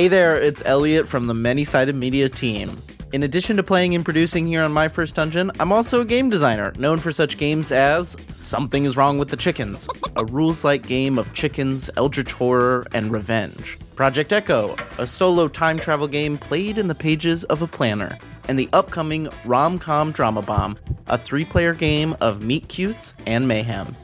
Hey 0.00 0.08
there, 0.08 0.40
it's 0.40 0.62
Elliot 0.64 1.06
from 1.08 1.26
the 1.26 1.34
Many 1.34 1.62
Sided 1.62 1.94
Media 1.94 2.30
team. 2.30 2.78
In 3.12 3.22
addition 3.22 3.58
to 3.58 3.62
playing 3.62 3.94
and 3.94 4.02
producing 4.02 4.46
here 4.46 4.62
on 4.62 4.72
My 4.72 4.88
First 4.88 5.14
Dungeon, 5.14 5.50
I'm 5.60 5.72
also 5.72 6.00
a 6.00 6.06
game 6.06 6.30
designer, 6.30 6.72
known 6.78 7.00
for 7.00 7.12
such 7.12 7.36
games 7.36 7.70
as 7.70 8.16
Something 8.32 8.86
is 8.86 8.96
Wrong 8.96 9.18
with 9.18 9.28
the 9.28 9.36
Chickens, 9.36 9.86
a 10.16 10.24
rules 10.24 10.64
light 10.64 10.86
game 10.86 11.18
of 11.18 11.34
chickens, 11.34 11.90
eldritch 11.98 12.32
horror, 12.32 12.86
and 12.92 13.12
revenge. 13.12 13.78
Project 13.94 14.32
Echo, 14.32 14.74
a 14.96 15.06
solo 15.06 15.48
time 15.48 15.78
travel 15.78 16.08
game 16.08 16.38
played 16.38 16.78
in 16.78 16.88
the 16.88 16.94
pages 16.94 17.44
of 17.44 17.60
a 17.60 17.66
planner. 17.66 18.16
And 18.48 18.58
the 18.58 18.70
upcoming 18.72 19.28
Rom 19.44 19.78
Com 19.78 20.12
Drama 20.12 20.40
Bomb, 20.40 20.78
a 21.08 21.18
three 21.18 21.44
player 21.44 21.74
game 21.74 22.16
of 22.22 22.42
meet 22.42 22.68
cutes 22.68 23.12
and 23.26 23.46
mayhem. 23.46 23.94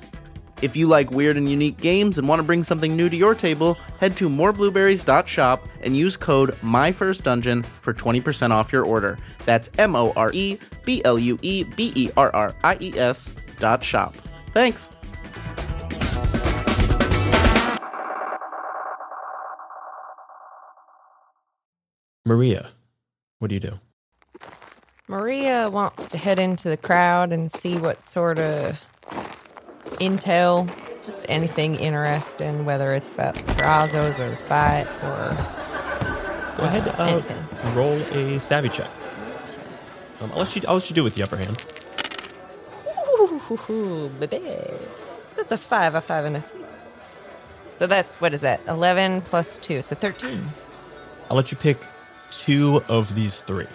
If 0.63 0.75
you 0.75 0.87
like 0.87 1.11
weird 1.11 1.37
and 1.37 1.51
unique 1.51 1.77
games 1.77 2.19
and 2.19 2.27
want 2.29 2.39
to 2.41 2.43
bring 2.43 2.63
something 2.63 2.97
new 2.97 3.09
to 3.11 3.17
your 3.17 3.35
table, 3.35 3.75
head 4.01 4.17
to 4.17 4.29
moreblueberries.shop 4.29 5.69
and 5.83 5.97
use 5.97 6.17
code 6.17 6.55
MyFirstDungeon 6.63 7.65
for 7.83 7.93
20% 7.93 8.51
off 8.51 8.73
your 8.73 8.85
order. 8.85 9.19
That's 9.45 9.69
M 9.79 9.95
O 9.95 10.13
R 10.17 10.33
E 10.33 10.59
B 10.85 11.03
L 11.05 11.19
U 11.19 11.39
E 11.43 11.65
B 11.65 11.93
E 11.95 12.11
R 12.17 12.35
R 12.35 12.55
I 12.65 12.79
E 12.81 12.99
S 12.99 13.35
dot 13.59 13.85
shop. 13.85 14.15
Thanks. 14.53 14.91
Maria, 22.25 22.71
what 23.39 23.49
do 23.49 23.55
you 23.55 23.61
do? 23.61 23.79
Maria 25.07 25.71
wants 25.71 26.11
to 26.11 26.19
head 26.19 26.41
into 26.41 26.69
the 26.69 26.77
crowd 26.77 27.31
and 27.31 27.53
see 27.53 27.79
what 27.79 28.05
sort 28.05 28.41
of 28.41 28.81
intel, 30.01 30.68
just 31.03 31.26
anything 31.28 31.76
interesting, 31.76 32.64
whether 32.64 32.95
it's 32.95 33.11
about 33.11 33.34
the 33.37 33.43
Perazzos 33.55 34.18
or 34.18 34.28
the 34.28 34.37
fight 34.37 34.87
or 35.03 35.37
Go 36.57 36.64
ahead, 36.64 36.89
uh, 36.99 37.22
roll 37.74 38.01
a 38.14 38.41
savvy 38.41 38.70
check. 38.70 38.89
Um, 40.22 40.32
I'll 40.32 40.39
let 40.39 40.57
you. 40.57 40.62
I'll 40.66 40.76
let 40.76 40.89
you 40.89 40.97
do 40.97 41.05
with 41.05 41.14
the 41.14 41.22
upper 41.22 41.37
hand. 41.37 41.66
Ooh, 43.68 44.09
baby. 44.18 44.41
That's 45.37 45.53
a 45.53 45.59
five, 45.59 45.95
a 45.95 46.01
five, 46.01 46.24
and 46.24 46.39
a 46.39 46.41
six. 46.41 46.59
So 47.76 47.87
that's 47.87 48.14
what 48.16 48.32
is 48.32 48.41
that? 48.41 48.62
Eleven 48.66 49.20
plus 49.20 49.59
two, 49.59 49.82
so 49.82 49.95
thirteen. 49.95 50.47
I'll 51.30 51.37
let 51.37 51.53
you 51.53 51.59
pick 51.59 51.78
two 52.30 52.80
of 52.89 53.14
these 53.14 53.43
three. 53.43 53.66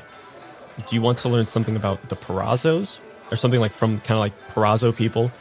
Do 0.88 0.96
you 0.96 1.04
want 1.04 1.20
to 1.20 1.30
learn 1.30 1.46
something 1.46 1.76
about 1.76 2.10
the 2.10 2.16
Perazzos, 2.16 2.98
or 3.32 3.36
something 3.36 3.60
like 3.60 3.74
from 3.74 4.00
kind 4.00 4.14
of 4.14 4.20
like 4.20 4.34
Perazzo 4.56 4.96
people, 4.96 5.32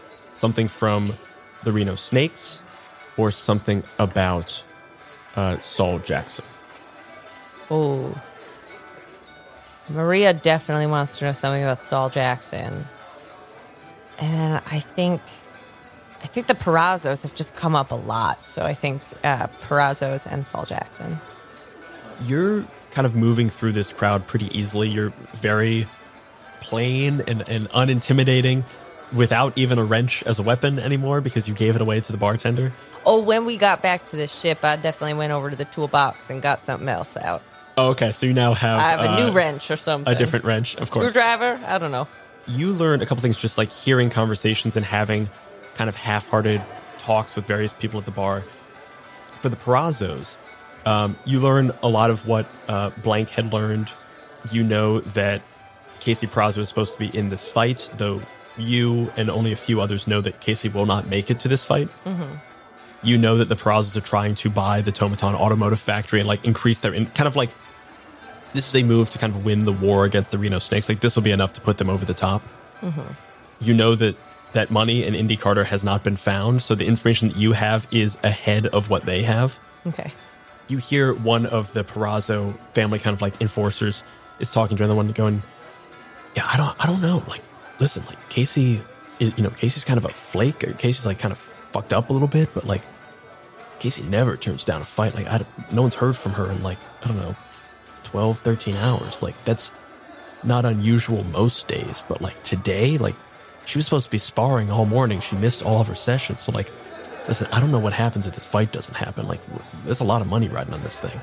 something 0.41 0.67
from 0.67 1.13
the 1.63 1.71
Reno 1.71 1.95
Snakes, 1.95 2.61
or 3.17 3.31
something 3.31 3.85
about 3.99 4.65
uh, 5.37 5.59
Saul 5.61 5.99
Jackson? 5.99 6.45
Oh. 7.71 8.21
Maria 9.91 10.33
definitely 10.33 10.87
wants 10.87 11.19
to 11.19 11.27
know 11.27 11.33
something 11.33 11.63
about 11.63 11.83
Saul 11.83 12.09
Jackson. 12.09 12.87
And 14.19 14.63
I 14.71 14.81
think 14.81 15.21
I 16.23 16.27
think 16.27 16.47
the 16.47 16.55
Perazzos 16.55 17.23
have 17.23 17.35
just 17.35 17.55
come 17.57 17.75
up 17.75 17.91
a 17.91 17.95
lot. 17.95 18.47
So 18.47 18.65
I 18.65 18.75
think 18.75 19.03
uh, 19.25 19.47
Perazzos 19.63 20.27
and 20.31 20.47
Saul 20.47 20.65
Jackson. 20.65 21.19
You're 22.25 22.65
kind 22.91 23.07
of 23.07 23.15
moving 23.15 23.49
through 23.49 23.73
this 23.73 23.93
crowd 23.93 24.27
pretty 24.27 24.47
easily. 24.57 24.89
You're 24.89 25.13
very 25.35 25.87
plain 26.61 27.23
and, 27.27 27.49
and 27.49 27.69
unintimidating 27.71 28.65
without 29.13 29.57
even 29.57 29.79
a 29.79 29.85
wrench 29.85 30.23
as 30.25 30.39
a 30.39 30.43
weapon 30.43 30.79
anymore 30.79 31.21
because 31.21 31.49
you 31.49 31.55
gave 31.55 31.75
it 31.77 31.83
away 31.83 32.01
to 32.01 32.13
the 32.13 32.19
bartender. 32.19 32.73
Oh, 33.05 33.21
when 33.23 33.45
we 33.45 33.57
got 33.57 33.83
back 33.83 34.07
to 34.07 34.17
the 34.17 34.27
ship, 34.27 34.65
I 34.65 34.77
definitely 34.77 35.15
went 35.15 35.33
over 35.33 35.51
to 35.51 35.57
the 35.57 35.65
toolbox 35.65 36.31
and 36.31 36.41
got 36.43 36.61
something 36.65 36.89
else 36.89 37.17
out. 37.17 37.43
Oh, 37.77 37.91
okay, 37.91 38.13
so 38.13 38.27
you 38.27 38.35
now 38.35 38.53
have, 38.55 38.79
I 38.79 38.91
have 38.91 39.01
a 39.01 39.11
uh, 39.13 39.27
new 39.27 39.33
wrench 39.33 39.71
or 39.71 39.77
something. 39.77 40.13
a 40.13 40.19
different 40.19 40.45
wrench, 40.45 40.77
of 40.77 40.91
course. 40.91 41.13
Screwdriver? 41.13 41.59
I 41.67 41.79
don't 41.79 41.93
know. 41.93 42.07
you 42.47 42.73
learn 42.73 43.01
a 43.01 43.07
couple 43.07 43.23
things 43.23 43.39
just 43.39 43.57
like 43.57 43.71
hearing 43.71 44.11
conversations 44.11 44.77
and 44.77 44.85
having 44.85 45.31
kind 45.77 45.89
of 45.89 45.97
half-hearted 45.97 46.63
talks 46.99 47.37
with 47.37 47.47
various 47.47 47.73
people 47.73 47.99
at 47.99 48.05
the 48.05 48.11
bar 48.11 48.45
for 49.41 49.49
the 49.49 49.57
Perazzos 49.57 50.37
um, 50.87 51.17
you 51.25 51.41
learn 51.41 51.73
a 51.83 51.89
lot 51.89 52.11
of 52.11 52.27
what 52.27 52.47
uh, 52.69 52.91
blank 53.03 53.31
had 53.31 53.53
learned 53.53 53.91
you 54.51 54.63
know 54.63 55.01
that 55.01 55.43
casey 56.01 56.27
Perazzo 56.27 56.59
is 56.59 56.69
supposed 56.69 56.95
to 56.95 56.99
be 56.99 57.17
in 57.17 57.29
this 57.29 57.51
fight 57.51 57.89
though 57.97 58.21
you 58.61 59.13
and 59.17 59.31
only 59.31 59.53
a 59.53 59.57
few 59.57 59.81
others 59.81 60.07
know 60.07 60.21
that 60.21 60.41
casey 60.41 60.69
will 60.69 60.87
not 60.87 61.09
make 61.09 61.31
it 61.31 61.41
to 61.41 61.49
this 61.49 61.65
fight 61.65 61.89
Mm-hmm. 62.05 62.35
you 63.03 63.17
know 63.19 63.37
that 63.39 63.49
the 63.49 63.57
Perazzos 63.57 63.97
are 63.97 64.01
trying 64.01 64.35
to 64.37 64.51
buy 64.51 64.81
the 64.81 64.93
Tomaton 64.93 65.35
Automotive 65.35 65.81
Factory 65.81 66.21
and 66.21 66.29
like 66.29 66.45
increase 66.45 66.81
their 66.81 66.93
in, 66.95 67.07
kind 67.07 67.27
of 67.29 67.37
like 67.37 67.51
this 68.53 68.69
is 68.69 68.83
a 68.83 68.85
move 68.85 69.11
to 69.11 69.19
kind 69.19 69.35
of 69.35 69.45
win 69.45 69.65
the 69.65 69.73
war 69.73 70.05
against 70.05 70.33
the 70.33 70.39
Reno 70.39 70.59
Snakes. 70.59 70.89
Like 70.89 70.99
this 71.01 71.15
will 71.15 71.23
be 71.23 71.31
enough 71.31 71.53
to 71.55 71.61
put 71.61 71.79
them 71.79 71.89
over 71.89 72.05
the 72.05 72.15
top. 72.15 72.43
Mm-hmm. 72.81 73.13
You 73.61 73.75
know 73.75 73.95
that 73.95 74.17
that 74.55 74.71
money 74.73 75.05
and 75.05 75.15
Indy 75.15 75.37
Carter 75.37 75.63
has 75.65 75.85
not 75.85 76.03
been 76.03 76.17
found, 76.17 76.61
so 76.63 76.75
the 76.75 76.85
information 76.87 77.29
that 77.29 77.37
you 77.37 77.53
have 77.53 77.87
is 77.93 78.19
ahead 78.25 78.67
of 78.67 78.91
what 78.91 79.05
they 79.05 79.23
have. 79.23 79.57
Okay. 79.87 80.13
You 80.69 80.79
hear 80.79 81.15
one 81.15 81.47
of 81.47 81.73
the 81.73 81.85
Perazzo 81.85 82.59
family 82.75 82.99
kind 82.99 83.15
of 83.15 83.23
like 83.23 83.41
enforcers 83.41 84.03
is 84.41 84.51
talking 84.51 84.77
to 84.77 84.83
another 84.83 84.97
one, 84.97 85.13
going, 85.13 85.43
"Yeah, 86.35 86.47
I 86.53 86.57
don't, 86.57 86.75
I 86.83 86.87
don't 86.87 87.01
know. 87.01 87.23
Like, 87.29 87.43
listen, 87.81 88.05
like 88.07 88.29
Casey, 88.29 88.83
you 89.19 89.33
know, 89.43 89.51
Casey's 89.51 89.85
kind 89.85 89.99
of 89.99 90.05
a 90.05 90.11
flake. 90.11 90.63
Or 90.65 90.73
Casey's 90.73 91.07
like 91.07 91.19
kind 91.19 91.33
of 91.33 91.39
fucked 91.39 91.93
up 91.93 92.11
a 92.11 92.13
little 92.13 92.29
bit, 92.29 92.51
but 92.55 92.67
like 92.67 92.83
Casey 93.79 94.03
never 94.03 94.37
turns 94.37 94.65
down 94.65 94.83
a 94.83 94.85
fight. 94.85 95.15
Like, 95.15 95.27
I 95.27 95.45
no 95.73 95.83
one's 95.83 95.95
heard 95.95 96.17
from 96.17 96.33
her 96.33 96.51
in 96.51 96.63
like 96.63 96.79
I 97.03 97.09
don't 97.09 97.17
know, 97.17 97.37
12, 98.05 98.41
13 98.41 98.77
hours. 98.77 99.23
Like 99.23 99.43
that's 99.45 99.73
not 100.43 100.65
unusual 100.65 101.25
most 101.25 101.69
days, 101.69 102.03
but 102.09 102.21
like 102.21 102.43
today, 102.43 102.99
like 102.99 103.17
she 103.67 103.79
was 103.79 103.87
supposed 103.87 104.07
to 104.07 104.11
be 104.11 104.19
sparring 104.19 104.71
all 104.71 104.85
morning. 104.85 105.21
She 105.21 105.37
missed 105.37 105.63
all 105.63 105.81
of 105.81 105.89
her 105.89 105.95
sessions. 105.95 106.43
So 106.43 106.53
like, 106.53 106.71
listen, 107.29 107.47
I 107.53 107.61
don't 107.61 107.71
know 107.71 107.79
what 107.79 107.93
happens 107.93 108.27
if 108.27 108.35
this 108.35 108.47
fight 108.47 108.73
doesn't 108.73 108.95
happen. 108.95 109.29
Like, 109.29 109.41
there's 109.85 110.01
a 110.01 110.05
lot 110.05 110.23
of 110.23 110.29
money 110.29 110.49
riding 110.49 110.75
on 110.75 110.83
this 110.83 110.99
thing. 110.99 111.19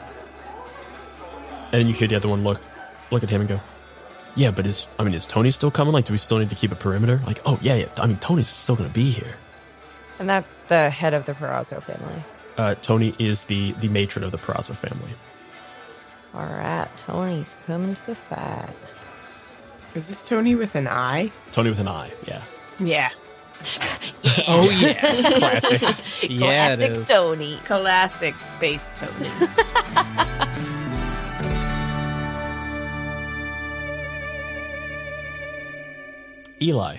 And 1.74 1.88
you 1.88 1.94
hear 1.94 2.08
the 2.08 2.16
other 2.16 2.30
one 2.30 2.44
look, 2.44 2.62
look 3.12 3.24
at 3.24 3.30
him 3.30 3.42
and 3.42 3.50
go, 3.50 3.60
"Yeah, 4.38 4.52
but 4.52 4.66
is 4.66 4.88
I 4.98 5.04
mean, 5.04 5.14
is 5.14 5.26
Tony 5.26 5.52
still 5.52 5.72
coming? 5.72 5.94
Like, 5.94 6.06
do 6.06 6.14
we 6.14 6.18
still 6.20 6.38
need 6.40 6.50
to 6.50 6.56
keep 6.56 6.72
a 6.72 6.76
perimeter? 6.76 7.20
Like, 7.26 7.42
oh 7.46 7.60
yeah, 7.62 7.76
yeah. 7.76 7.88
I 7.98 8.08
mean, 8.08 8.18
Tony's 8.18 8.48
still 8.48 8.76
going 8.78 8.88
to 8.90 8.94
be 8.96 9.10
here. 9.10 9.36
And 10.20 10.30
that's 10.30 10.56
the 10.70 10.90
head 10.90 11.14
of 11.14 11.26
the 11.26 11.34
Perazzo 11.34 11.82
family. 11.84 12.22
Uh, 12.58 12.76
Tony 12.82 13.14
is 13.20 13.44
the 13.44 13.74
the 13.74 13.90
matron 13.90 14.24
of 14.24 14.32
the 14.32 14.38
Perazzo 14.38 14.76
family. 14.76 15.12
All 16.34 16.46
right, 16.46 16.88
Tony's 17.06 17.56
coming 17.66 17.96
to 17.96 18.06
the 18.06 18.16
fight. 18.16 18.70
Is 19.96 20.08
this 20.08 20.22
Tony 20.22 20.54
with 20.56 20.76
an 20.76 20.88
eye? 20.88 21.32
Tony 21.52 21.70
with 21.70 21.80
an 21.80 21.88
eye. 21.88 22.12
Yeah. 22.28 22.42
Yeah. 22.80 23.10
Oh 24.50 24.70
yeah, 24.70 24.94
classic. 25.40 25.82
yeah, 26.30 26.76
Classic 26.76 26.92
is. 26.92 27.08
Tony. 27.08 27.60
Classic 27.66 28.36
space 28.40 28.92
Tony. 28.96 29.30
Eli. 36.62 36.98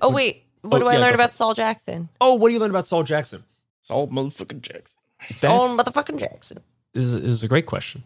Oh 0.00 0.10
wait, 0.10 0.44
what 0.62 0.76
Oh, 0.76 0.84
do 0.84 0.88
I 0.88 0.94
yeah, 0.94 1.00
learn 1.00 1.14
about 1.14 1.34
Saul 1.34 1.54
Jackson? 1.54 2.08
Oh, 2.20 2.34
what 2.34 2.48
do 2.48 2.54
you 2.54 2.60
learn 2.60 2.70
about 2.70 2.86
Saul 2.86 3.02
Jackson? 3.02 3.44
Saul 3.82 4.08
motherfucking 4.08 4.60
Jackson. 4.62 4.98
Saul 5.28 5.76
motherfucking 5.76 6.18
Jackson. 6.18 6.58
This 6.94 7.04
is, 7.04 7.12
this 7.14 7.30
is 7.30 7.42
a 7.42 7.48
great 7.48 7.66
question. 7.66 8.02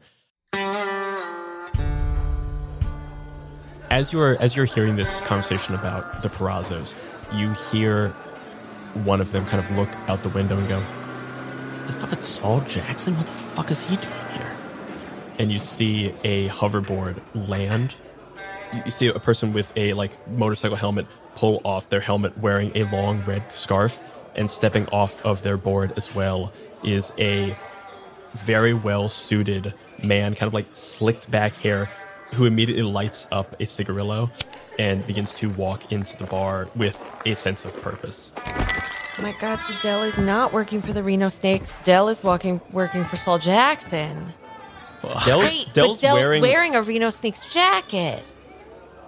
As 3.90 4.12
you're 4.12 4.36
as 4.40 4.54
you're 4.54 4.66
hearing 4.66 4.96
this 4.96 5.20
conversation 5.20 5.74
about 5.74 6.22
the 6.22 6.28
Perazzos, 6.28 6.94
you 7.32 7.52
hear 7.70 8.10
one 9.04 9.20
of 9.20 9.32
them 9.32 9.44
kind 9.46 9.62
of 9.64 9.70
look 9.76 9.88
out 10.08 10.22
the 10.22 10.28
window 10.30 10.58
and 10.58 10.68
go, 10.68 10.80
"The 11.86 11.92
fuck 11.94 12.12
fucking 12.12 12.20
Saul 12.20 12.60
Jackson? 12.62 13.16
What 13.16 13.26
the 13.26 13.32
fuck 13.32 13.70
is 13.70 13.82
he 13.82 13.96
doing 13.96 14.28
here?" 14.34 14.56
And 15.38 15.50
you 15.50 15.58
see 15.58 16.12
a 16.24 16.48
hoverboard 16.48 17.20
land. 17.34 17.94
You, 18.84 18.90
see 18.90 19.08
a 19.08 19.18
person 19.18 19.52
with 19.52 19.72
a 19.76 19.94
like 19.94 20.28
motorcycle 20.28 20.76
helmet 20.76 21.06
pull 21.34 21.60
off 21.64 21.88
their 21.88 22.00
helmet, 22.00 22.36
wearing 22.38 22.72
a 22.74 22.84
long 22.84 23.22
red 23.22 23.52
scarf, 23.52 24.02
and 24.34 24.50
stepping 24.50 24.88
off 24.88 25.24
of 25.24 25.42
their 25.42 25.56
board 25.56 25.92
as 25.96 26.14
well 26.14 26.52
is 26.84 27.12
a 27.18 27.56
very 28.32 28.74
well 28.74 29.08
suited 29.08 29.74
man, 30.02 30.34
kind 30.34 30.48
of 30.48 30.54
like 30.54 30.66
slicked 30.74 31.30
back 31.30 31.54
hair, 31.56 31.88
who 32.34 32.44
immediately 32.44 32.82
lights 32.82 33.26
up 33.32 33.56
a 33.60 33.66
cigarillo 33.66 34.30
and 34.78 35.06
begins 35.06 35.32
to 35.34 35.48
walk 35.50 35.90
into 35.92 36.16
the 36.16 36.24
bar 36.24 36.68
with 36.76 37.02
a 37.26 37.34
sense 37.34 37.64
of 37.64 37.74
purpose. 37.82 38.30
Oh 38.36 39.22
my 39.22 39.34
God, 39.40 39.58
so 39.60 39.74
Dell 39.82 40.04
is 40.04 40.16
not 40.16 40.52
working 40.52 40.80
for 40.80 40.92
the 40.92 41.02
Reno 41.02 41.28
Snakes. 41.28 41.76
Dell 41.82 42.08
is 42.08 42.22
walking, 42.22 42.60
working 42.70 43.02
for 43.04 43.16
Saul 43.16 43.38
Jackson. 43.38 44.32
Wait, 45.02 45.72
Dell's 45.72 46.00
Dell's 46.00 46.20
wearing, 46.20 46.42
wearing... 46.42 46.74
a 46.76 46.82
Reno 46.82 47.10
Snakes 47.10 47.52
jacket. 47.52 48.22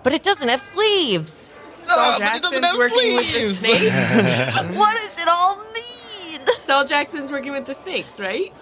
But 0.03 0.15
it 0.15 0.23
doesn't 0.23 0.49
have 0.49 0.61
sleeves. 0.61 1.53
Saul 1.87 2.19
Jackson's 2.19 2.79
working 2.79 3.17
with 3.17 3.33
the 3.33 3.55
snakes. 3.55 4.75
what 4.77 4.97
does 4.97 5.23
it 5.23 5.29
all 5.29 5.59
mean? 5.75 6.41
Saul 6.61 6.85
Jackson's 6.85 7.31
working 7.31 7.53
with 7.53 7.67
the 7.67 7.75
snakes, 7.75 8.19
right? 8.19 8.53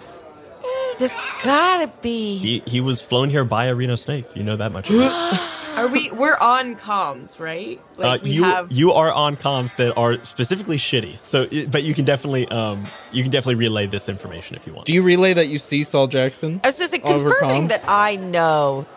That's 0.97 1.13
gotta 1.43 1.91
be. 2.01 2.37
he, 2.37 2.63
he 2.65 2.81
was 2.81 3.01
flown 3.01 3.29
here 3.29 3.45
by 3.45 3.65
a 3.65 3.75
Reno 3.75 3.95
snake. 3.95 4.25
You 4.35 4.43
know 4.43 4.57
that 4.57 4.71
much. 4.71 4.91
Are 5.79 5.87
we? 5.87 6.11
We're 6.11 6.35
on 6.35 6.75
comms, 6.75 7.39
right? 7.39 7.79
Like 7.95 8.19
uh, 8.19 8.23
we 8.23 8.31
you 8.31 8.43
have. 8.43 8.69
you 8.69 8.91
are 8.91 9.13
on 9.13 9.37
comms 9.37 9.73
that 9.77 9.95
are 9.95 10.21
specifically 10.25 10.75
shitty. 10.75 11.17
So, 11.21 11.47
but 11.69 11.83
you 11.83 11.93
can 11.93 12.03
definitely 12.03 12.49
um 12.49 12.85
you 13.13 13.23
can 13.23 13.31
definitely 13.31 13.55
relay 13.55 13.87
this 13.87 14.09
information 14.09 14.57
if 14.57 14.67
you 14.67 14.73
want. 14.73 14.87
Do 14.87 14.93
you 14.93 15.01
relay 15.01 15.33
that 15.33 15.47
you 15.47 15.57
see 15.57 15.85
Saul 15.85 16.07
Jackson? 16.07 16.59
I 16.65 16.67
was 16.67 16.77
just 16.77 16.91
like, 16.91 17.05
over 17.05 17.29
confirming 17.29 17.67
comms? 17.67 17.69
that 17.69 17.85
I 17.87 18.17
know. 18.17 18.87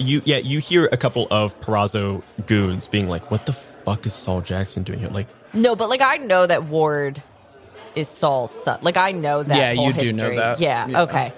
You 0.00 0.22
yeah, 0.24 0.38
you 0.38 0.58
hear 0.60 0.86
a 0.90 0.96
couple 0.96 1.28
of 1.30 1.58
Perazzo 1.60 2.22
goons 2.46 2.88
being 2.88 3.08
like, 3.08 3.30
"What 3.30 3.46
the 3.46 3.52
fuck 3.52 4.06
is 4.06 4.14
Saul 4.14 4.40
Jackson 4.40 4.82
doing 4.82 4.98
here?" 4.98 5.08
Like, 5.10 5.26
No, 5.52 5.76
but 5.76 5.88
like 5.88 6.00
I 6.02 6.16
know 6.16 6.46
that 6.46 6.64
Ward 6.64 7.22
is 7.94 8.08
Saul's 8.08 8.50
son. 8.50 8.78
Like 8.82 8.96
I 8.96 9.12
know 9.12 9.42
that. 9.42 9.56
Yeah, 9.56 9.74
whole 9.74 9.86
you 9.88 9.92
do 9.92 10.12
know 10.12 10.34
that. 10.34 10.58
Yeah, 10.60 10.86
Yeah. 10.86 11.02
Okay. 11.02 11.32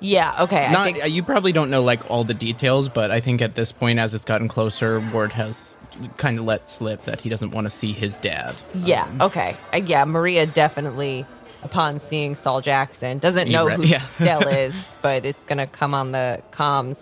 Yeah. 0.00 0.42
Okay. 0.44 0.64
I 0.66 0.72
Not, 0.72 0.84
think. 0.86 1.02
uh, 1.02 1.06
you 1.06 1.22
probably 1.22 1.52
don't 1.52 1.70
know 1.70 1.82
like 1.82 2.10
all 2.10 2.22
the 2.24 2.34
details, 2.34 2.88
but 2.88 3.10
I 3.10 3.20
think 3.20 3.40
at 3.42 3.54
this 3.54 3.72
point, 3.72 3.98
as 3.98 4.12
it's 4.14 4.24
gotten 4.24 4.46
closer, 4.48 5.00
Ward 5.12 5.32
has 5.32 5.74
kind 6.18 6.38
of 6.38 6.44
let 6.44 6.68
slip 6.68 7.04
that 7.04 7.20
he 7.20 7.28
doesn't 7.30 7.50
want 7.52 7.66
to 7.66 7.70
see 7.70 7.92
his 7.92 8.14
dad. 8.16 8.54
Yeah. 8.74 9.08
Okay. 9.20 9.56
Uh, 9.72 9.78
yeah. 9.78 10.04
Maria 10.04 10.44
definitely, 10.46 11.24
upon 11.62 11.98
seeing 11.98 12.34
Saul 12.34 12.60
Jackson, 12.60 13.18
doesn't 13.18 13.50
know 13.50 13.66
re- 13.66 13.74
who 13.76 13.82
yeah. 13.86 14.02
Dell 14.20 14.46
is, 14.48 14.74
but 15.02 15.24
is 15.24 15.36
gonna 15.46 15.66
come 15.66 15.94
on 15.94 16.12
the 16.12 16.42
comms 16.50 16.98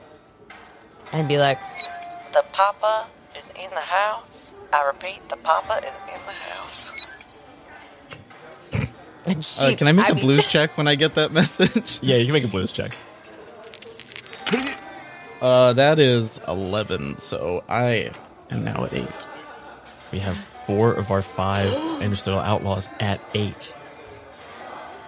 and 1.15 1.29
be 1.29 1.39
like, 1.39 1.59
The 2.33 2.45
papa 2.53 3.07
is 3.39 3.51
in 3.51 3.71
the 3.71 3.81
house. 3.81 4.53
I 4.73 4.85
repeat, 4.87 5.21
the 5.29 5.37
papa 5.37 5.79
is 5.87 5.95
in 6.13 6.21
the 6.27 6.33
house. 6.33 6.93
she. 9.59 9.65
Uh, 9.65 9.77
can 9.77 9.87
I 9.89 9.93
make 9.93 10.09
a 10.09 10.15
mean- 10.15 10.25
blues 10.25 10.47
check 10.51 10.77
when 10.77 10.89
I 10.89 10.97
get 10.97 11.15
that 11.15 11.33
message? 11.33 11.99
yeah, 12.03 12.17
you 12.17 12.25
can 12.27 12.33
make 12.35 12.45
a 12.45 12.49
blues 12.49 12.73
check. 12.73 12.93
Uh, 15.41 15.73
that 15.75 15.99
is 15.99 16.41
eleven, 16.49 17.19
so 17.19 17.63
I 17.69 18.11
am 18.51 18.65
now 18.65 18.85
at 18.85 18.93
eight. 18.95 19.09
We 20.11 20.19
have 20.21 20.37
four 20.67 20.93
of 20.95 21.11
our 21.11 21.23
five 21.23 21.73
Interstellar 22.03 22.43
Outlaws 22.43 22.89
at 23.01 23.21
eight. 23.35 23.75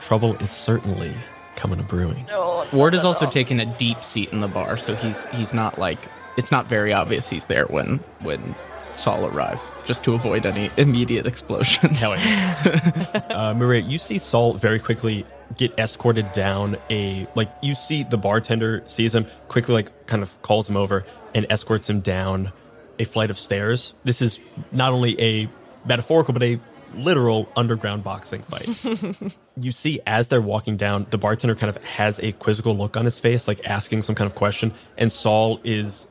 Trouble 0.00 0.36
is 0.36 0.50
certainly 0.50 1.12
coming 1.57 1.78
to 1.78 1.84
brewing. 1.84 2.26
Ward 2.72 2.94
is 2.94 3.04
also 3.04 3.28
taking 3.28 3.61
a 3.61 3.66
deep 3.66 4.04
seat 4.04 4.32
in 4.32 4.40
the 4.40 4.48
bar, 4.48 4.76
so 4.76 4.94
he's 4.94 5.26
he's 5.26 5.52
not 5.52 5.78
like 5.78 5.98
it's 6.36 6.50
not 6.50 6.66
very 6.66 6.92
obvious 6.92 7.28
he's 7.28 7.46
there 7.46 7.66
when 7.66 7.98
when 8.20 8.54
Saul 8.94 9.26
arrives, 9.26 9.62
just 9.84 10.04
to 10.04 10.14
avoid 10.14 10.46
any 10.46 10.70
immediate 10.76 11.26
explosions. 11.26 11.98
Hell 11.98 12.16
yeah. 12.16 13.22
uh, 13.30 13.54
Maria, 13.54 13.82
you 13.82 13.98
see 13.98 14.18
Saul 14.18 14.54
very 14.54 14.78
quickly 14.78 15.26
get 15.57 15.78
escorted 15.78 16.32
down 16.32 16.76
a 16.90 17.26
like 17.34 17.48
you 17.62 17.74
see 17.74 18.02
the 18.02 18.18
bartender 18.18 18.82
sees 18.86 19.14
him 19.14 19.26
quickly 19.48 19.74
like 19.74 20.07
kind 20.07 20.22
of 20.22 20.42
calls 20.42 20.68
him 20.68 20.76
over 20.76 21.04
and 21.34 21.46
escorts 21.50 21.88
him 21.88 22.00
down 22.00 22.52
a 22.98 23.04
flight 23.04 23.30
of 23.30 23.38
stairs. 23.38 23.94
This 24.04 24.22
is 24.22 24.40
not 24.72 24.92
only 24.92 25.20
a 25.20 25.48
metaphorical 25.84 26.32
but 26.34 26.42
a 26.42 26.61
literal 26.95 27.51
underground 27.57 28.05
boxing 28.05 28.43
fight. 28.43 29.37
you 29.61 29.72
see 29.72 30.01
as 30.07 30.28
they're 30.28 30.41
walking 30.41 30.76
down, 30.76 31.07
the 31.11 31.18
bartender 31.18 31.55
kind 31.55 31.74
of 31.74 31.82
has 31.84 32.18
a 32.20 32.32
quizzical 32.32 32.76
look 32.76 32.97
on 32.97 33.05
his 33.05 33.18
face, 33.18 33.47
like 33.49 33.66
asking 33.66 34.03
some 34.03 34.14
kind 34.14 34.30
of 34.30 34.34
question, 34.34 34.72
and 34.97 35.11
Saul 35.12 35.61
is 35.64 36.07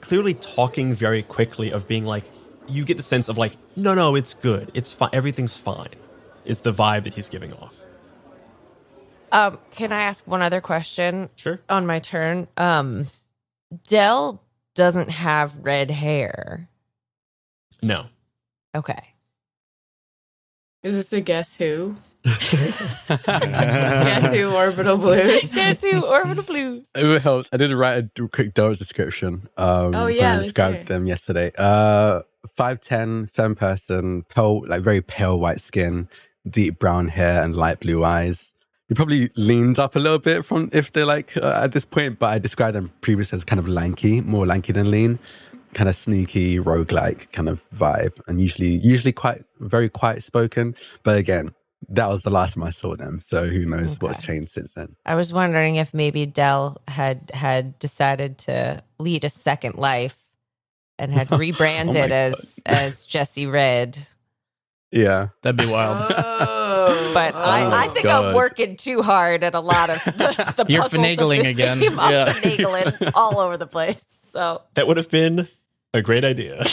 clearly 0.00 0.34
talking 0.34 0.94
very 0.94 1.22
quickly 1.22 1.70
of 1.72 1.86
being 1.86 2.04
like 2.04 2.24
you 2.66 2.84
get 2.84 2.96
the 2.96 3.02
sense 3.02 3.28
of 3.28 3.36
like 3.36 3.56
no 3.76 3.94
no 3.94 4.14
it's 4.14 4.32
good 4.34 4.70
it's 4.74 4.92
fine 4.92 5.10
everything's 5.12 5.56
fine 5.56 5.88
it's 6.44 6.60
the 6.60 6.72
vibe 6.72 7.02
that 7.04 7.14
he's 7.14 7.28
giving 7.28 7.52
off 7.54 7.76
Um, 9.32 9.58
can 9.72 9.92
I 9.92 10.00
ask 10.02 10.26
one 10.26 10.42
other 10.42 10.60
question? 10.60 11.30
Sure. 11.36 11.60
On 11.68 11.86
my 11.86 11.98
turn. 12.00 12.48
Um, 12.56 13.06
Dell 13.86 14.42
doesn't 14.74 15.10
have 15.10 15.54
red 15.58 15.90
hair. 15.90 16.68
no 17.82 18.06
Okay. 18.74 19.09
Is 20.82 20.94
this 20.96 21.12
a 21.12 21.20
guess 21.20 21.56
who? 21.56 21.96
guess 22.24 24.32
who? 24.32 24.52
Orbital 24.54 24.96
Blues. 24.96 25.52
Guess 25.52 25.80
who? 25.82 26.04
Orbital 26.04 26.44
Blues. 26.44 26.86
It 26.94 27.22
helps. 27.22 27.48
I 27.52 27.56
did 27.58 27.72
write 27.72 28.04
a 28.18 28.28
quick 28.28 28.54
Dora 28.54 28.76
description. 28.76 29.48
Um, 29.56 29.94
Oh, 29.94 30.04
when 30.06 30.16
yeah, 30.16 30.34
I 30.34 30.42
described 30.42 30.76
hear 30.76 30.84
them 30.84 31.06
yesterday. 31.06 31.52
Uh, 31.58 32.22
five 32.56 32.80
ten, 32.80 33.26
femme 33.26 33.54
person, 33.54 34.24
pale, 34.28 34.66
like 34.66 34.82
very 34.82 35.02
pale 35.02 35.38
white 35.38 35.60
skin, 35.60 36.08
deep 36.48 36.78
brown 36.78 37.08
hair, 37.08 37.42
and 37.42 37.56
light 37.56 37.80
blue 37.80 38.04
eyes. 38.04 38.54
He 38.88 38.94
probably 38.94 39.30
leaned 39.36 39.78
up 39.78 39.94
a 39.94 40.00
little 40.00 40.18
bit 40.18 40.44
from 40.44 40.68
if 40.72 40.92
they're 40.92 41.06
like 41.06 41.36
uh, 41.36 41.60
at 41.62 41.72
this 41.72 41.84
point, 41.84 42.18
but 42.18 42.32
I 42.32 42.38
described 42.38 42.74
them 42.74 42.90
previously 43.02 43.36
as 43.36 43.44
kind 43.44 43.60
of 43.60 43.68
lanky, 43.68 44.20
more 44.20 44.46
lanky 44.46 44.72
than 44.72 44.90
lean, 44.90 45.20
kind 45.74 45.88
of 45.88 45.96
sneaky, 45.96 46.58
roguelike 46.58 47.30
kind 47.32 47.48
of 47.48 47.62
vibe, 47.74 48.20
and 48.26 48.40
usually 48.40 48.76
usually 48.78 49.12
quite 49.12 49.44
very 49.60 49.88
quiet 49.88 50.22
spoken. 50.22 50.74
But 51.02 51.18
again, 51.18 51.52
that 51.88 52.08
was 52.08 52.22
the 52.22 52.30
last 52.30 52.54
time 52.54 52.62
I 52.62 52.70
saw 52.70 52.96
them, 52.96 53.20
so 53.24 53.46
who 53.46 53.64
knows 53.64 53.96
what's 54.00 54.22
changed 54.22 54.52
since 54.52 54.74
then. 54.74 54.96
I 55.06 55.14
was 55.14 55.32
wondering 55.32 55.76
if 55.76 55.94
maybe 55.94 56.26
Dell 56.26 56.80
had 56.88 57.30
had 57.32 57.78
decided 57.78 58.38
to 58.38 58.82
lead 58.98 59.24
a 59.24 59.30
second 59.30 59.76
life 59.76 60.18
and 60.98 61.12
had 61.12 61.28
oh 61.32 61.38
rebranded 61.38 62.10
my 62.10 62.16
as 62.16 62.54
as 62.66 63.06
Jesse 63.06 63.46
Red. 63.46 63.98
Yeah. 64.92 65.28
That'd 65.42 65.56
be 65.56 65.66
wild. 65.66 66.12
Oh, 66.16 67.10
But 67.14 67.34
oh 67.34 67.38
I, 67.38 67.84
I 67.84 67.88
think 67.88 68.06
I'm 68.06 68.34
working 68.34 68.76
too 68.76 69.02
hard 69.02 69.44
at 69.44 69.54
a 69.54 69.60
lot 69.60 69.88
of 69.90 70.02
the, 70.04 70.54
the 70.64 70.72
You're 70.72 70.82
puzzles 70.82 71.00
of 71.00 71.06
finagling 71.06 71.38
this 71.38 71.46
again. 71.46 71.80
game. 71.80 71.98
I'm 71.98 72.26
finagling 72.34 73.12
all 73.14 73.38
over 73.38 73.56
the 73.56 73.66
place. 73.68 74.04
So 74.08 74.62
that 74.74 74.86
would 74.88 74.96
have 74.96 75.08
been 75.10 75.48
a 75.92 76.02
great 76.02 76.24
idea. 76.24 76.58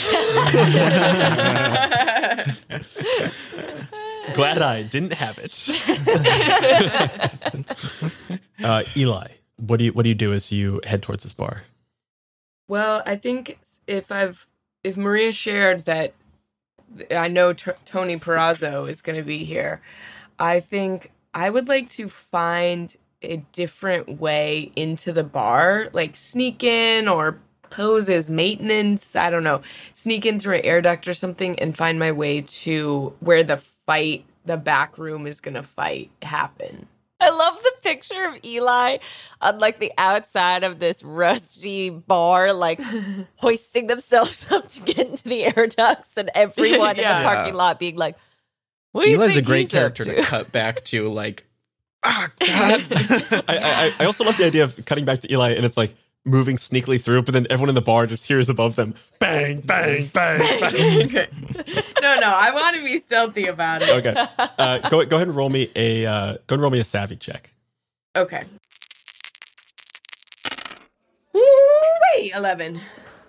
Glad 4.34 4.60
i 4.62 4.82
didn't 4.82 5.14
have 5.14 5.38
it. 5.38 5.54
Uh, 8.60 8.82
eli 8.96 9.28
what 9.58 9.78
do 9.78 9.84
you 9.84 9.92
what 9.92 10.04
do 10.04 10.08
you 10.08 10.14
do 10.14 10.32
as 10.32 10.52
you 10.52 10.80
head 10.84 11.02
towards 11.02 11.24
this 11.24 11.32
bar? 11.32 11.64
Well, 12.68 13.02
I 13.06 13.16
think 13.16 13.58
if 13.86 14.10
I've 14.12 14.46
if 14.84 14.96
Maria 14.96 15.32
shared 15.32 15.84
that 15.84 16.14
I 17.10 17.28
know 17.28 17.52
T- 17.52 17.72
Tony 17.84 18.18
Perazzo 18.18 18.88
is 18.88 19.02
going 19.02 19.18
to 19.18 19.24
be 19.24 19.44
here, 19.44 19.82
I 20.38 20.60
think 20.60 21.12
I 21.34 21.50
would 21.50 21.68
like 21.68 21.90
to 21.90 22.08
find 22.08 22.94
a 23.20 23.38
different 23.52 24.20
way 24.20 24.70
into 24.76 25.12
the 25.12 25.24
bar, 25.24 25.88
like 25.92 26.16
sneak 26.16 26.62
in 26.62 27.08
or 27.08 27.38
pose 27.70 28.08
as 28.10 28.30
maintenance. 28.30 29.16
I 29.16 29.30
don't 29.30 29.44
know, 29.44 29.62
sneak 29.94 30.26
in 30.26 30.40
through 30.40 30.56
an 30.56 30.64
air 30.64 30.80
duct 30.80 31.08
or 31.08 31.14
something, 31.14 31.58
and 31.58 31.76
find 31.76 31.98
my 31.98 32.12
way 32.12 32.42
to 32.42 33.14
where 33.20 33.42
the 33.42 33.58
fight, 33.86 34.24
the 34.44 34.56
back 34.56 34.98
room 34.98 35.26
is 35.26 35.40
going 35.40 35.54
to 35.54 35.62
fight 35.62 36.10
happen. 36.22 36.86
I 37.20 37.30
love 37.30 37.60
the 37.60 37.72
picture 37.82 38.28
of 38.28 38.38
Eli 38.44 38.98
on 39.40 39.58
like 39.58 39.80
the 39.80 39.92
outside 39.98 40.62
of 40.62 40.78
this 40.78 41.02
rusty 41.02 41.90
bar, 41.90 42.52
like 42.52 42.80
hoisting 43.36 43.88
themselves 43.88 44.50
up 44.52 44.68
to 44.68 44.80
get 44.82 45.08
into 45.08 45.28
the 45.28 45.44
air 45.44 45.66
ducts, 45.66 46.12
and 46.16 46.30
everyone 46.34 46.96
in 46.96 47.08
the 47.08 47.24
parking 47.24 47.54
lot 47.54 47.78
being 47.78 47.96
like, 47.96 48.16
"What 48.92 49.04
do 49.04 49.10
you 49.10 49.16
Eli's 49.16 49.36
a 49.36 49.42
great 49.42 49.62
he's 49.62 49.70
character 49.70 50.04
up 50.08 50.16
to 50.16 50.22
cut 50.22 50.52
back 50.52 50.84
to, 50.84 51.08
like, 51.08 51.44
ah, 52.04 52.30
God. 52.38 52.86
I, 52.90 53.42
I, 53.48 53.94
I 53.98 54.04
also 54.04 54.22
love 54.22 54.36
the 54.36 54.46
idea 54.46 54.62
of 54.62 54.84
cutting 54.84 55.04
back 55.04 55.20
to 55.20 55.32
Eli 55.32 55.50
and 55.54 55.64
it's 55.64 55.76
like 55.76 55.96
moving 56.28 56.56
sneakily 56.56 57.00
through, 57.00 57.22
but 57.22 57.34
then 57.34 57.46
everyone 57.50 57.68
in 57.68 57.74
the 57.74 57.80
bar 57.82 58.06
just 58.06 58.26
hears 58.26 58.48
above 58.48 58.76
them 58.76 58.94
bang, 59.18 59.60
bang, 59.60 60.10
bang, 60.12 60.38
bang. 61.12 61.26
no, 62.02 62.14
no, 62.20 62.32
I 62.34 62.50
want 62.52 62.76
to 62.76 62.84
be 62.84 62.96
stealthy 62.98 63.46
about 63.46 63.82
it. 63.82 63.90
okay, 63.90 64.26
uh, 64.58 64.88
go 64.88 65.04
go 65.04 65.16
ahead 65.16 65.28
and 65.28 65.36
roll 65.36 65.48
me 65.48 65.70
a 65.74 66.06
uh, 66.06 66.36
go 66.46 66.54
and 66.54 66.62
roll 66.62 66.70
me 66.70 66.80
a 66.80 66.84
savvy 66.84 67.16
check. 67.16 67.52
Okay. 68.16 68.44
Wait, 71.34 72.32
11. 72.34 72.80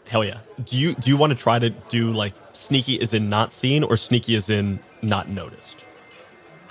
Hell 0.08 0.24
yeah. 0.24 0.39
Do 0.66 0.78
you 0.78 0.93
do 0.95 1.10
you 1.12 1.18
want 1.18 1.32
to 1.32 1.38
try 1.38 1.60
to 1.60 1.70
do 1.70 2.12
like 2.12 2.34
sneaky 2.52 3.00
as 3.02 3.14
in 3.14 3.30
not 3.30 3.52
seen 3.52 3.84
or 3.84 3.97
sneaky 3.97 4.36
as 4.36 4.50
in 4.50 4.80
not 5.02 5.30
noticed? 5.30 5.78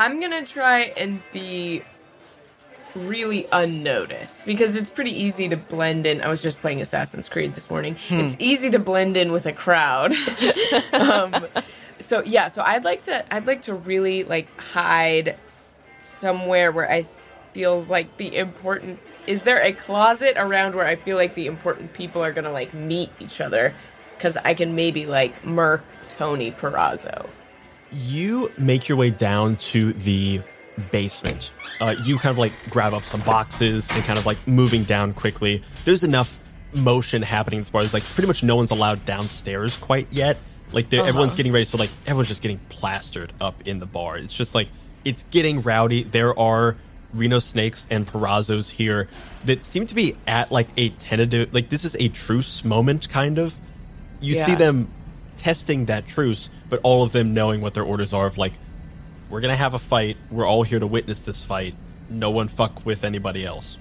I'm 0.00 0.18
going 0.20 0.32
to 0.32 0.50
try 0.50 0.92
and 0.96 1.20
be 1.32 1.82
really 2.94 3.46
unnoticed 3.52 4.44
because 4.44 4.76
it's 4.76 4.90
pretty 4.90 5.12
easy 5.12 5.48
to 5.48 5.56
blend 5.56 6.06
in. 6.06 6.20
I 6.20 6.28
was 6.28 6.42
just 6.42 6.60
playing 6.60 6.80
Assassin's 6.80 7.28
Creed 7.28 7.54
this 7.54 7.70
morning. 7.70 7.96
It's 8.08 8.36
easy 8.38 8.70
to 8.70 8.78
blend 8.78 9.16
in 9.16 9.32
with 9.32 9.46
a 9.46 9.52
crowd. 9.52 10.12
um, 10.92 11.46
so 12.00 12.22
yeah, 12.24 12.48
so 12.48 12.62
I'd 12.62 12.84
like 12.84 13.02
to 13.02 13.34
I'd 13.34 13.46
like 13.46 13.62
to 13.62 13.74
really 13.74 14.24
like 14.24 14.48
hide 14.60 15.36
somewhere 16.02 16.72
where 16.72 16.90
I 16.90 17.06
feel 17.52 17.82
like 17.82 18.16
the 18.16 18.36
important 18.36 18.98
is 19.26 19.42
there 19.42 19.62
a 19.62 19.72
closet 19.72 20.34
around 20.36 20.74
where 20.74 20.86
I 20.86 20.96
feel 20.96 21.16
like 21.16 21.34
the 21.34 21.46
important 21.46 21.92
people 21.92 22.22
are 22.22 22.32
gonna 22.32 22.52
like 22.52 22.72
meet 22.74 23.10
each 23.20 23.40
other 23.40 23.74
because 24.16 24.36
I 24.38 24.54
can 24.54 24.74
maybe 24.74 25.06
like 25.06 25.44
murk 25.44 25.84
Tony 26.08 26.50
Perazzo. 26.50 27.28
you 27.92 28.50
make 28.58 28.88
your 28.88 28.98
way 28.98 29.10
down 29.10 29.56
to 29.56 29.92
the 29.94 30.40
basement. 30.90 31.52
Uh, 31.80 31.94
you 32.04 32.18
kind 32.18 32.30
of 32.30 32.38
like 32.38 32.52
grab 32.70 32.94
up 32.94 33.02
some 33.02 33.20
boxes 33.22 33.90
and 33.92 34.02
kind 34.04 34.18
of 34.18 34.26
like 34.26 34.46
moving 34.46 34.84
down 34.84 35.14
quickly. 35.14 35.62
There's 35.84 36.04
enough 36.04 36.38
motion 36.72 37.22
happening 37.22 37.60
as 37.60 37.68
far 37.68 37.82
as 37.82 37.94
like 37.94 38.04
pretty 38.04 38.26
much 38.26 38.42
no 38.42 38.56
one's 38.56 38.70
allowed 38.70 39.04
downstairs 39.04 39.76
quite 39.76 40.06
yet. 40.10 40.38
Like 40.72 40.90
they're 40.90 41.04
everyone's 41.04 41.34
getting 41.34 41.52
ready, 41.52 41.64
so 41.64 41.78
like 41.78 41.90
everyone's 42.06 42.28
just 42.28 42.42
getting 42.42 42.58
plastered 42.68 43.32
up 43.40 43.66
in 43.66 43.78
the 43.78 43.86
bar. 43.86 44.18
It's 44.18 44.32
just 44.32 44.54
like 44.54 44.68
it's 45.04 45.22
getting 45.24 45.62
rowdy. 45.62 46.02
There 46.02 46.38
are 46.38 46.76
Reno 47.14 47.38
snakes 47.38 47.86
and 47.90 48.06
Perazzos 48.06 48.70
here 48.70 49.08
that 49.44 49.64
seem 49.64 49.86
to 49.86 49.94
be 49.94 50.16
at 50.26 50.52
like 50.52 50.68
a 50.76 50.90
tentative, 50.90 51.54
like 51.54 51.70
this 51.70 51.84
is 51.84 51.96
a 51.98 52.08
truce 52.08 52.64
moment, 52.64 53.08
kind 53.08 53.38
of. 53.38 53.54
You 54.20 54.34
see 54.44 54.56
them 54.56 54.92
testing 55.36 55.86
that 55.86 56.06
truce, 56.06 56.50
but 56.68 56.80
all 56.82 57.02
of 57.02 57.12
them 57.12 57.32
knowing 57.32 57.60
what 57.60 57.72
their 57.74 57.84
orders 57.84 58.12
are 58.12 58.26
of 58.26 58.36
like, 58.36 58.54
we're 59.30 59.40
gonna 59.40 59.56
have 59.56 59.74
a 59.74 59.78
fight. 59.78 60.16
We're 60.30 60.46
all 60.46 60.62
here 60.62 60.78
to 60.78 60.86
witness 60.86 61.20
this 61.20 61.44
fight. 61.44 61.74
No 62.10 62.30
one 62.30 62.48
fuck 62.48 62.84
with 62.86 63.04
anybody 63.04 63.44
else. 63.44 63.78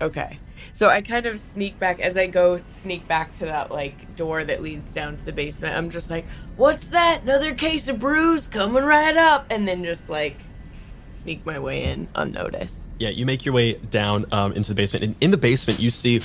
Okay. 0.00 0.38
So 0.72 0.88
I 0.88 1.00
kind 1.00 1.24
of 1.26 1.40
sneak 1.40 1.78
back 1.78 2.00
as 2.00 2.18
I 2.18 2.26
go 2.26 2.60
sneak 2.68 3.08
back 3.08 3.32
to 3.38 3.46
that 3.46 3.70
like 3.70 4.14
door 4.16 4.44
that 4.44 4.62
leads 4.62 4.92
down 4.92 5.16
to 5.16 5.24
the 5.24 5.32
basement. 5.32 5.74
I'm 5.76 5.88
just 5.90 6.10
like, 6.10 6.26
"What's 6.56 6.90
that? 6.90 7.22
Another 7.22 7.54
case 7.54 7.88
of 7.88 7.98
brews 7.98 8.46
coming 8.46 8.84
right 8.84 9.16
up." 9.16 9.46
And 9.50 9.66
then 9.66 9.84
just 9.84 10.08
like 10.10 10.36
s- 10.70 10.92
sneak 11.12 11.46
my 11.46 11.58
way 11.58 11.84
in 11.84 12.08
unnoticed. 12.14 12.88
Yeah, 12.98 13.10
you 13.10 13.24
make 13.26 13.44
your 13.44 13.54
way 13.54 13.74
down 13.74 14.26
um, 14.32 14.52
into 14.52 14.70
the 14.70 14.74
basement, 14.74 15.04
and 15.04 15.14
in 15.20 15.30
the 15.30 15.36
basement, 15.38 15.80
you 15.80 15.90
see 15.90 16.20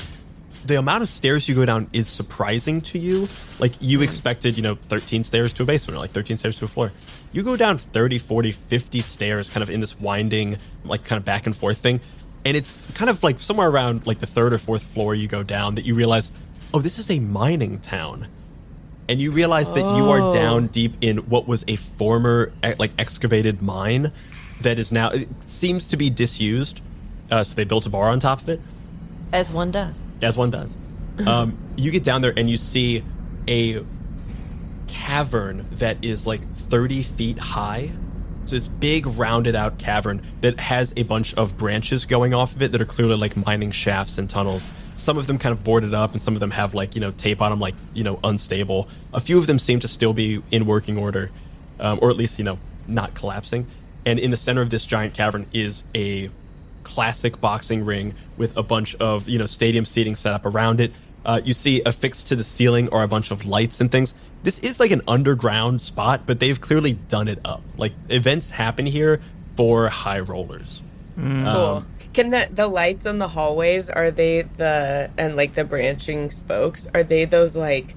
the 0.66 0.78
amount 0.78 1.04
of 1.04 1.10
stairs 1.10 1.48
you 1.48 1.56
go 1.56 1.66
down 1.66 1.90
is 1.94 2.08
surprising 2.08 2.82
to 2.82 3.00
you. 3.00 3.28
Like 3.60 3.74
you 3.80 4.02
expected, 4.02 4.58
you 4.58 4.64
know, 4.64 4.76
13 4.76 5.24
stairs 5.24 5.54
to 5.54 5.64
a 5.64 5.66
basement 5.66 5.98
or 5.98 6.00
like 6.00 6.12
13 6.12 6.38
stairs 6.38 6.58
to 6.58 6.66
a 6.66 6.68
floor. 6.68 6.92
You 7.32 7.44
go 7.44 7.56
down 7.56 7.78
30, 7.78 8.18
40, 8.18 8.52
50 8.52 9.02
stairs 9.02 9.50
kind 9.50 9.64
of 9.64 9.70
in 9.70 9.80
this 9.80 10.00
winding, 10.00 10.58
like 10.84 11.04
kind 11.04 11.18
of 11.18 11.26
back 11.26 11.46
and 11.46 11.56
forth 11.56 11.78
thing. 11.78 12.00
And 12.46 12.58
it's 12.58 12.80
kind 12.94 13.10
of 13.10 13.24
like 13.24 13.40
somewhere 13.40 13.70
around 13.70 14.06
like 14.06 14.20
the 14.20 14.26
third 14.26 14.54
or 14.54 14.58
fourth 14.58 14.84
floor 14.84 15.16
you 15.16 15.28
go 15.28 15.44
down 15.44 15.76
that 15.76 15.86
you 15.86 15.96
realize, 15.96 16.32
oh, 16.74 16.80
this 16.80 17.00
is 17.00 17.10
a 17.10 17.20
mining 17.20 17.80
town. 17.80 18.28
And 19.10 19.22
you 19.22 19.32
realize 19.32 19.70
that 19.72 19.98
you 19.98 20.10
are 20.10 20.34
down 20.34 20.68
deep 20.68 20.94
in 21.02 21.18
what 21.30 21.48
was 21.48 21.66
a 21.68 21.76
former 21.76 22.54
like 22.80 22.92
excavated 22.98 23.62
mine 23.62 24.12
that 24.62 24.80
is 24.80 24.92
now 24.92 25.10
it 25.10 25.28
seems 25.48 25.88
to 25.88 25.98
be 25.98 26.10
disused. 26.10 26.82
Uh, 27.30 27.44
so 27.44 27.56
they 27.56 27.64
built 27.64 27.86
a 27.86 27.90
bar 27.90 28.10
on 28.10 28.20
top 28.20 28.42
of 28.42 28.50
it 28.50 28.62
As 29.34 29.52
one 29.52 29.72
does. 29.72 30.04
as 30.22 30.38
one 30.38 30.52
does. 30.52 30.78
Um, 31.28 31.58
you 31.76 31.92
get 31.92 32.04
down 32.04 32.22
there 32.22 32.34
and 32.36 32.50
you 32.50 32.58
see 32.58 33.04
a 33.48 33.86
cavern 34.88 35.68
that 35.74 36.04
is 36.04 36.26
like 36.26 36.52
30 36.54 37.04
feet 37.04 37.38
high. 37.38 37.92
So 38.46 38.56
this 38.56 38.68
big 38.68 39.06
rounded 39.06 39.56
out 39.56 39.78
cavern 39.78 40.26
that 40.40 40.60
has 40.60 40.94
a 40.98 41.04
bunch 41.04 41.34
of 41.36 41.58
branches 41.58 42.06
going 42.06 42.34
off 42.34 42.56
of 42.56 42.62
it 42.62 42.72
that 42.72 42.82
are 42.82 42.86
clearly 42.86 43.18
like 43.18 43.36
mining 43.38 43.72
shafts 43.72 44.18
and 44.18 44.30
tunnels. 44.30 44.74
Some 44.96 45.18
of 45.18 45.28
them 45.28 45.38
kind 45.38 45.54
of 45.54 45.64
boarded 45.64 45.94
up 45.94 46.14
and 46.14 46.22
some 46.22 46.34
of 46.34 46.40
them 46.40 46.52
have 46.52 46.74
like, 46.74 46.96
you 46.96 47.02
know, 47.02 47.12
tape 47.12 47.42
on 47.42 47.52
them 47.52 47.60
like, 47.60 47.76
you 47.94 48.04
know, 48.04 48.20
unstable. 48.24 48.88
A 49.14 49.20
few 49.20 49.38
of 49.38 49.48
them 49.48 49.60
seem 49.60 49.80
to 49.82 49.88
still 49.88 50.14
be 50.14 50.42
in 50.50 50.66
working 50.66 50.98
order, 50.98 51.30
um, 51.80 52.00
or 52.02 52.10
at 52.10 52.18
least, 52.18 52.40
you 52.40 52.46
know, 52.46 52.58
not 52.88 53.14
collapsing. 53.14 53.68
And 54.06 54.18
in 54.18 54.32
the 54.32 54.38
center 54.38 54.62
of 54.62 54.72
this 54.72 54.86
giant 54.86 55.14
cavern 55.14 55.46
is 55.54 55.84
a 55.94 56.30
classic 56.84 57.40
boxing 57.42 57.86
ring 57.86 58.16
with 58.38 58.56
a 58.58 58.64
bunch 58.64 58.96
of 58.96 59.28
you 59.30 59.38
know 59.40 59.46
stadium 59.46 59.86
seating 59.86 60.16
set 60.16 60.34
up 60.34 60.46
around 60.46 60.82
it. 60.82 60.92
Uh, 61.24 61.40
you 61.44 61.54
see 61.54 61.82
affixed 61.86 62.28
to 62.28 62.36
the 62.36 62.44
ceiling 62.44 62.90
are 62.90 63.04
a 63.04 63.08
bunch 63.08 63.30
of 63.32 63.46
lights 63.46 63.80
and 63.80 63.92
things. 63.92 64.14
This 64.44 64.58
is 64.60 64.80
like 64.80 64.90
an 64.92 65.02
underground 65.08 65.82
spot, 65.82 66.24
but 66.26 66.40
they've 66.40 66.60
clearly 66.60 66.94
done 66.94 67.28
it 67.28 67.40
up. 67.46 67.62
Like 67.78 67.94
events 68.10 68.50
happen 68.50 68.88
here 68.88 69.22
for 69.56 69.88
high 69.90 70.20
rollers. 70.20 70.82
Cool. 71.20 71.86
Can 72.14 72.32
the 72.32 72.50
the 72.52 72.68
lights 72.68 73.06
on 73.06 73.20
the 73.20 73.28
hallways 73.28 73.90
are 73.90 74.10
they 74.12 74.42
the 74.58 75.12
and 75.18 75.36
like 75.36 75.54
the 75.54 75.64
branching 75.64 76.32
spokes 76.32 76.88
are 76.94 77.04
they 77.04 77.26
those 77.26 77.56
like 77.56 77.96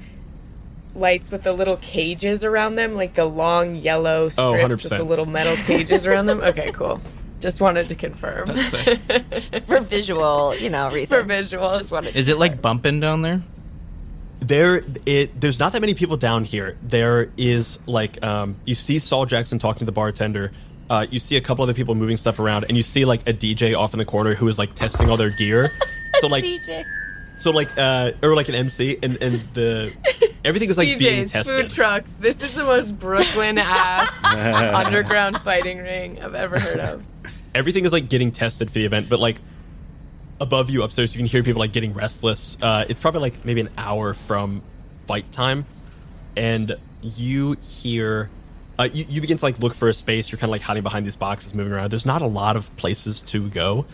lights 0.95 1.31
with 1.31 1.43
the 1.43 1.53
little 1.53 1.77
cages 1.79 2.45
around 2.45 2.77
them 2.77 2.95
like 2.95 3.15
the 3.15 3.25
long 3.25 3.75
yellow 3.75 4.29
strips 4.29 4.85
with 4.85 4.93
the 4.99 5.05
little 5.05 5.27
metal 5.27 5.57
cages 5.65 6.07
around 6.07 6.27
them? 6.27 6.41
Okay, 6.45 6.71
cool. 6.73 7.01
Just 7.45 7.61
wanted 7.61 7.91
to 7.91 7.95
confirm 7.95 8.47
For 9.67 9.81
visual, 9.81 10.55
you 10.57 10.71
know, 10.71 10.91
reason. 10.91 11.09
for 11.09 11.23
visual. 11.25 11.75
Just 11.75 11.91
wanted 11.91 12.17
Is 12.17 12.31
it 12.31 12.39
like 12.39 12.63
bumping 12.63 13.01
down 13.01 13.21
there? 13.21 13.43
There, 14.41 14.81
it 15.05 15.39
there's 15.39 15.59
not 15.59 15.75
that 15.75 15.83
many 15.83 15.93
people 15.93 16.17
down 16.17 16.45
here. 16.45 16.79
There 16.83 17.31
is 17.37 17.79
like 17.85 18.23
um, 18.25 18.57
you 18.65 18.75
see 18.75 18.99
Saul 18.99 19.27
Jackson 19.27 19.59
talking 19.59 19.81
to 19.81 19.85
the 19.85 19.93
bartender. 19.93 20.53
Uh, 20.89 21.07
you 21.11 21.21
see 21.21 21.37
a 21.37 21.41
couple 21.43 21.63
other 21.63 21.75
people 21.75 21.95
moving 21.95 22.17
stuff 22.17 22.39
around, 22.39 22.65
and 22.71 22.79
you 22.79 22.83
see 22.83 23.05
like 23.05 23.29
a 23.29 23.35
DJ 23.35 23.77
off 23.77 23.93
in 23.93 23.99
the 23.99 24.07
corner 24.07 24.33
who 24.33 24.49
is 24.49 24.59
like 24.59 24.75
testing 24.75 25.11
all 25.11 25.19
their 25.19 25.31
gear. 25.31 25.71
So 26.21 26.29
like 26.29 26.45
DJ. 26.45 26.85
so 27.37 27.51
like 27.51 27.77
uh 27.77 28.13
or 28.23 28.35
like 28.37 28.49
an 28.49 28.55
MC 28.55 28.97
and 29.03 29.19
and 29.21 29.43
the 29.53 29.93
everything 30.47 30.71
is 30.71 30.79
like 30.79 30.97
being 30.97 31.27
tested. 31.29 31.57
food 31.57 31.71
trucks. 31.71 32.13
This 32.13 32.41
is 32.41 32.55
the 32.55 32.63
most 32.65 32.99
Brooklyn 32.99 33.59
ass 33.59 34.09
underground 34.23 35.37
fighting 35.43 35.79
ring 35.79 36.23
I've 36.23 36.37
ever 36.37 36.59
heard 36.59 36.79
of. 36.81 37.05
Everything 37.55 37.85
is 37.85 37.93
like 37.93 38.09
getting 38.09 38.33
tested 38.33 38.69
for 38.69 38.75
the 38.75 38.85
event, 38.85 39.09
but 39.09 39.21
like 39.21 39.41
above 40.41 40.71
you 40.71 40.83
upstairs, 40.83 41.15
you 41.15 41.19
can 41.19 41.27
hear 41.27 41.43
people 41.43 41.61
like 41.61 41.73
getting 41.73 41.95
restless. 41.95 42.59
Uh, 42.61 42.85
it's 42.89 42.99
probably 42.99 43.21
like 43.21 43.45
maybe 43.45 43.61
an 43.61 43.71
hour 43.79 44.15
from 44.15 44.63
fight 45.07 45.31
time, 45.33 45.67
and 46.37 46.77
you 47.03 47.57
hear. 47.63 48.31
Uh, 48.77 48.89
you, 48.93 49.05
you 49.09 49.21
begin 49.21 49.37
to 49.37 49.45
like 49.45 49.61
look 49.61 49.73
for 49.73 49.89
a 49.89 49.93
space. 49.93 50.33
You're 50.33 50.39
kind 50.39 50.49
of 50.49 50.53
like 50.53 50.63
hiding 50.63 50.83
behind 50.83 51.07
these 51.07 51.15
boxes, 51.15 51.55
moving 51.55 51.73
around. 51.73 51.91
There's 51.91 52.07
not 52.07 52.23
a 52.23 52.27
lot 52.27 52.57
of 52.57 52.75
places 52.77 53.23
to 53.23 53.49
go, 53.49 53.87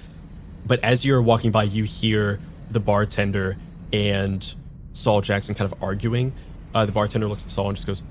but 0.64 0.82
as 0.82 1.04
you're 1.04 1.20
walking 1.20 1.50
by, 1.50 1.64
you 1.64 1.84
hear 1.84 2.40
the 2.70 2.80
bartender 2.80 3.58
and 3.92 4.54
Saul 4.94 5.20
Jackson 5.20 5.54
kind 5.54 5.70
of 5.70 5.82
arguing. 5.82 6.32
Uh, 6.74 6.86
the 6.86 6.92
bartender 6.92 7.28
looks 7.28 7.44
at 7.44 7.50
Saul 7.50 7.68
and 7.68 7.76
just 7.76 7.86
goes, 7.86 8.02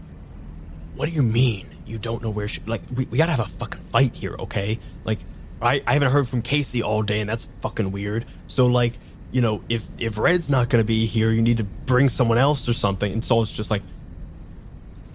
what 0.95 1.09
do 1.09 1.15
you 1.15 1.23
mean 1.23 1.65
you 1.85 1.97
don't 1.97 2.21
know 2.21 2.29
where 2.29 2.47
she 2.47 2.61
like 2.65 2.81
we, 2.95 3.05
we 3.05 3.17
gotta 3.17 3.31
have 3.31 3.39
a 3.39 3.47
fucking 3.47 3.81
fight 3.85 4.13
here 4.13 4.35
okay 4.37 4.79
like 5.05 5.19
I, 5.61 5.81
I 5.85 5.93
haven't 5.93 6.11
heard 6.11 6.27
from 6.27 6.41
casey 6.41 6.81
all 6.81 7.01
day 7.01 7.19
and 7.19 7.29
that's 7.29 7.47
fucking 7.61 7.91
weird. 7.91 8.25
So 8.47 8.67
like 8.67 8.93
you 9.31 9.41
know 9.41 9.61
if 9.69 9.85
if 9.97 10.17
red's 10.17 10.49
not 10.49 10.69
gonna 10.69 10.83
be 10.83 11.05
here 11.05 11.31
you 11.31 11.41
need 11.41 11.57
to 11.57 11.63
bring 11.63 12.09
someone 12.09 12.37
else 12.37 12.67
or 12.67 12.73
something. 12.73 13.11
And 13.11 13.23
saul's 13.23 13.51
just 13.51 13.71
like 13.71 13.81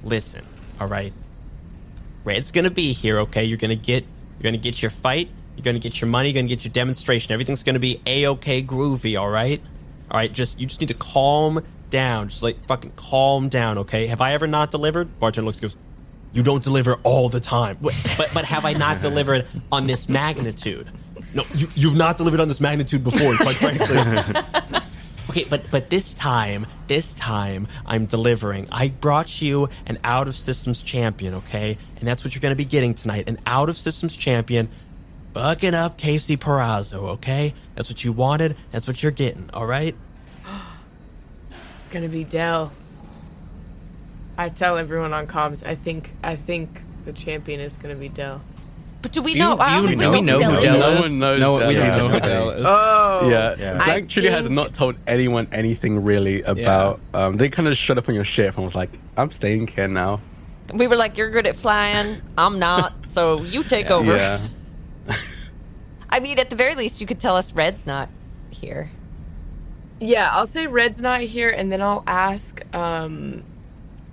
listen 0.03 0.45
all 0.81 0.87
right? 0.89 1.13
Red's 2.25 2.53
gonna 2.53 2.71
be 2.71 2.93
here 2.93 3.21
okay? 3.21 3.45
You're 3.45 3.59
gonna 3.59 3.75
get 3.75 4.05
you're 4.39 4.51
gonna 4.51 4.59
get 4.59 4.83
your 4.83 4.91
fight 4.91 5.29
you're 5.57 5.65
gonna 5.65 5.79
get 5.79 6.01
your 6.01 6.09
money 6.09 6.31
you're 6.31 6.35
gonna 6.35 6.49
get 6.49 6.65
your 6.65 6.73
demonstration. 6.73 7.33
Everything's 7.33 7.63
gonna 7.63 7.79
be 7.79 8.01
a-okay 8.07 8.63
groovy 8.63 9.19
all 9.19 9.31
right? 9.31 9.61
All 10.11 10.19
right 10.19 10.33
just 10.33 10.61
you 10.61 10.67
just 10.67 10.81
need 10.81 10.89
to 10.89 10.95
calm 10.95 11.61
down. 11.91 12.29
Just 12.29 12.43
like 12.43 12.65
fucking 12.67 12.93
calm 12.97 13.49
down 13.49 13.79
okay? 13.79 14.07
Have 14.09 14.21
i 14.21 14.33
ever 14.33 14.47
not 14.47 14.71
delivered? 14.71 15.19
Bartender 15.19 15.47
looks 15.47 15.61
goes 15.61 15.77
you 16.35 16.43
don't 16.43 16.63
deliver 16.63 16.95
all 17.03 17.29
the 17.29 17.41
time 17.41 17.79
Wait, 17.81 17.95
but 18.17 18.31
but 18.35 18.45
have 18.45 18.65
i 18.65 18.73
not 18.73 19.01
delivered 19.01 19.47
on 19.73 19.87
this 19.87 20.09
magnitude 20.09 20.91
no 21.33 21.45
you, 21.55 21.69
you've 21.75 21.97
not 21.97 22.17
delivered 22.17 22.41
on 22.41 22.49
this 22.49 22.61
magnitude 22.61 23.03
before 23.03 23.35
quite 23.37 23.57
frankly 23.57 24.43
Okay, 25.31 25.45
but 25.51 25.69
but 25.71 25.91
this 25.91 26.15
time, 26.15 26.67
this 26.87 27.15
time 27.15 27.67
I'm 27.87 28.07
delivering. 28.07 28.69
I 28.71 28.89
brought 28.89 29.41
you 29.43 29.69
an 29.87 29.99
out 30.05 30.29
of 30.29 30.37
systems 30.37 30.83
champion, 30.83 31.35
okay? 31.35 31.79
And 31.97 32.07
that's 32.07 32.23
what 32.23 32.35
you're 32.35 32.41
gonna 32.41 32.55
be 32.55 32.65
getting 32.65 32.95
tonight. 32.95 33.29
An 33.29 33.39
out 33.47 33.69
of 33.69 33.77
systems 33.77 34.15
champion 34.15 34.69
bucking 35.33 35.75
up 35.75 35.99
Casey 35.99 36.37
Perazzo, 36.37 37.09
okay? 37.15 37.55
That's 37.75 37.91
what 37.91 38.05
you 38.05 38.13
wanted, 38.13 38.57
that's 38.71 38.87
what 38.87 39.03
you're 39.03 39.13
getting, 39.13 39.51
alright? 39.53 39.97
It's 41.51 41.89
gonna 41.91 42.09
be 42.09 42.25
Dell. 42.25 42.73
I 44.37 44.49
tell 44.49 44.77
everyone 44.79 45.13
on 45.13 45.27
comms. 45.27 45.67
I 45.67 45.75
think 45.75 46.11
I 46.23 46.37
think 46.37 46.83
the 47.05 47.13
champion 47.13 47.61
is 47.61 47.77
gonna 47.77 47.95
be 47.95 48.09
Dell. 48.09 48.41
But 49.03 49.13
do 49.13 49.21
we 49.23 49.35
Do 49.35 49.39
know? 49.41 49.53
you, 49.55 49.59
I 49.59 49.69
do 49.69 49.75
don't 49.75 49.83
you 49.83 49.89
think 49.89 50.01
know, 50.01 50.11
we 50.13 50.19
we 50.21 50.25
know 50.25 50.39
know 50.39 50.45
who 50.45 50.55
who 50.57 50.63
Dell 50.63 50.75
Dell 50.75 50.91
is. 50.91 50.95
is? 50.95 50.95
No 50.97 51.01
one 51.03 51.19
knows 51.19 51.41
No, 51.41 51.53
we 51.69 51.75
Dell. 51.75 51.99
don't 51.99 51.99
know 51.99 52.09
who 52.09 52.21
Dell 52.21 52.51
is. 52.51 52.65
Oh, 52.67 53.29
Yeah, 53.31 53.55
Yeah. 53.59 53.79
I 53.81 53.85
Blank 53.85 54.09
truly 54.09 54.29
has 54.31 54.49
not 54.49 54.73
told 54.75 54.97
anyone 55.07 55.47
anything 55.53 56.03
really 56.03 56.41
about. 56.43 57.01
Um, 57.13 57.37
they 57.37 57.49
kind 57.51 57.69
of 57.69 57.77
shut 57.77 57.99
up 57.99 58.09
on 58.09 58.15
your 58.15 58.25
ship 58.25 58.57
and 58.57 58.65
was 58.65 58.75
like, 58.75 58.91
"I'm 59.17 59.31
staying 59.31 59.67
here 59.69 59.89
now." 59.89 60.21
We 60.73 60.87
were 60.87 60.97
like, 60.97 61.19
"You're 61.19 61.31
good 61.31 61.47
at 61.47 61.55
flying. 61.55 62.23
I'm 62.39 62.59
not. 62.59 62.95
So 63.07 63.43
you 63.43 63.63
take 63.63 63.91
over." 63.91 64.17
Yeah, 64.17 64.41
I 66.11 66.21
mean, 66.21 66.39
at 66.39 66.49
the 66.49 66.57
very 66.57 66.75
least, 66.75 67.01
you 67.01 67.07
could 67.07 67.21
tell 67.21 67.37
us 67.37 67.53
Red's 67.53 67.85
not 67.87 68.09
here. 68.51 68.91
Yeah, 70.01 70.31
I'll 70.33 70.47
say 70.47 70.67
Red's 70.67 71.03
not 71.03 71.21
here, 71.21 71.51
and 71.51 71.71
then 71.71 71.83
I'll 71.83 72.05
ask 72.07 72.63
um, 72.75 73.43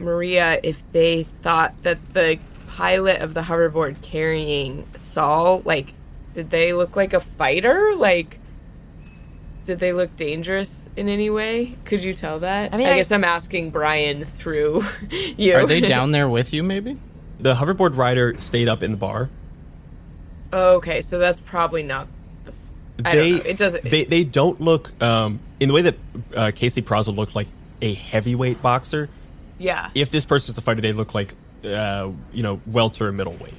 Maria 0.01 0.59
if 0.63 0.83
they 0.91 1.23
thought 1.23 1.73
that 1.83 2.13
the 2.13 2.39
pilot 2.67 3.21
of 3.21 3.33
the 3.33 3.41
hoverboard 3.41 4.01
carrying 4.01 4.87
Saul, 4.97 5.61
like, 5.65 5.93
did 6.33 6.49
they 6.49 6.73
look 6.73 6.95
like 6.95 7.13
a 7.13 7.19
fighter? 7.19 7.93
Like, 7.95 8.39
did 9.65 9.79
they 9.79 9.93
look 9.93 10.15
dangerous 10.17 10.89
in 10.95 11.07
any 11.07 11.29
way? 11.29 11.75
Could 11.85 12.03
you 12.03 12.13
tell 12.13 12.39
that? 12.39 12.73
I 12.73 12.77
mean, 12.77 12.87
I, 12.87 12.93
I- 12.93 12.95
guess 12.97 13.11
I'm 13.11 13.23
asking 13.23 13.69
Brian 13.71 14.25
through 14.25 14.83
you. 15.37 15.53
Are 15.55 15.65
they 15.67 15.81
down 15.81 16.11
there 16.11 16.27
with 16.29 16.53
you? 16.53 16.63
Maybe. 16.63 16.97
The 17.39 17.55
hoverboard 17.55 17.95
rider 17.97 18.35
stayed 18.39 18.67
up 18.69 18.83
in 18.83 18.91
the 18.91 18.97
bar. 18.97 19.29
okay, 20.53 21.01
so 21.01 21.17
that's 21.19 21.39
probably 21.39 21.83
not. 21.83 22.07
The, 22.97 23.09
I 23.09 23.15
they 23.15 23.29
don't 23.31 23.43
know. 23.43 23.49
It 23.49 23.57
doesn't. 23.57 23.83
They 23.83 24.03
they 24.03 24.23
don't 24.23 24.59
look 24.61 25.01
um, 25.01 25.39
in 25.59 25.67
the 25.69 25.73
way 25.73 25.81
that 25.83 25.95
uh, 26.35 26.51
Casey 26.53 26.81
Perazzo 26.81 27.15
looked 27.15 27.35
like 27.35 27.47
a 27.81 27.93
heavyweight 27.93 28.61
boxer. 28.61 29.09
Yeah. 29.61 29.89
If 29.95 30.11
this 30.11 30.25
person's 30.25 30.57
a 30.57 30.61
fighter, 30.61 30.81
they 30.81 30.93
look 30.93 31.13
like 31.13 31.33
uh, 31.63 32.09
you 32.33 32.43
know 32.43 32.59
welter 32.65 33.07
or 33.07 33.11
middleweight. 33.11 33.53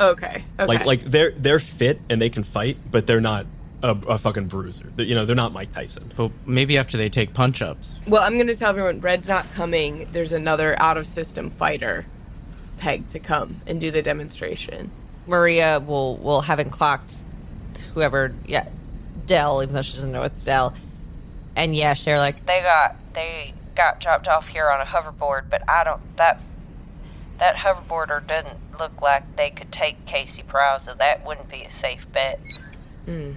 Okay. 0.00 0.44
Okay. 0.58 0.66
Like 0.66 0.84
like 0.84 1.00
they're 1.04 1.30
they're 1.32 1.58
fit 1.58 2.00
and 2.10 2.20
they 2.20 2.28
can 2.30 2.42
fight, 2.44 2.76
but 2.90 3.06
they're 3.06 3.20
not 3.20 3.46
a, 3.82 3.90
a 4.08 4.18
fucking 4.18 4.46
bruiser. 4.46 4.92
They- 4.96 5.04
You 5.04 5.14
know 5.14 5.24
they're 5.24 5.36
not 5.36 5.52
Mike 5.52 5.72
Tyson. 5.72 6.12
But 6.16 6.30
maybe 6.46 6.78
after 6.78 6.96
they 6.96 7.08
take 7.08 7.34
punch 7.34 7.62
ups. 7.62 7.98
Well, 8.06 8.22
I'm 8.22 8.34
going 8.34 8.46
to 8.48 8.54
tell 8.56 8.70
everyone 8.70 9.00
Red's 9.00 9.28
not 9.28 9.50
coming. 9.52 10.08
There's 10.12 10.32
another 10.32 10.80
out 10.80 10.96
of 10.96 11.06
system 11.06 11.50
fighter 11.50 12.06
pegged 12.78 13.10
to 13.10 13.18
come 13.18 13.60
and 13.66 13.80
do 13.80 13.90
the 13.90 14.02
demonstration. 14.02 14.90
Maria 15.26 15.80
will 15.80 16.16
will 16.18 16.40
having 16.42 16.70
clocked 16.70 17.24
whoever, 17.94 18.32
yeah, 18.46 18.66
Dell, 19.26 19.62
even 19.62 19.74
though 19.74 19.82
she 19.82 19.94
doesn't 19.94 20.12
know 20.12 20.22
it's 20.22 20.44
Dell. 20.44 20.74
And 21.56 21.74
yeah, 21.74 21.94
share 21.94 22.18
like 22.18 22.46
they 22.46 22.60
got 22.62 22.96
they 23.14 23.52
got 23.78 24.00
dropped 24.00 24.28
off 24.28 24.48
here 24.48 24.68
on 24.68 24.80
a 24.82 24.84
hoverboard, 24.84 25.48
but 25.48 25.62
I 25.70 25.84
don't 25.84 26.02
that 26.18 26.42
that 27.38 27.56
hoverboarder 27.56 28.26
doesn't 28.26 28.58
look 28.78 29.00
like 29.00 29.36
they 29.36 29.50
could 29.50 29.70
take 29.72 30.04
Casey 30.04 30.42
Perazzo. 30.42 30.98
That 30.98 31.24
wouldn't 31.24 31.48
be 31.48 31.62
a 31.62 31.70
safe 31.70 32.10
bet. 32.12 32.40
Hmm. 33.06 33.32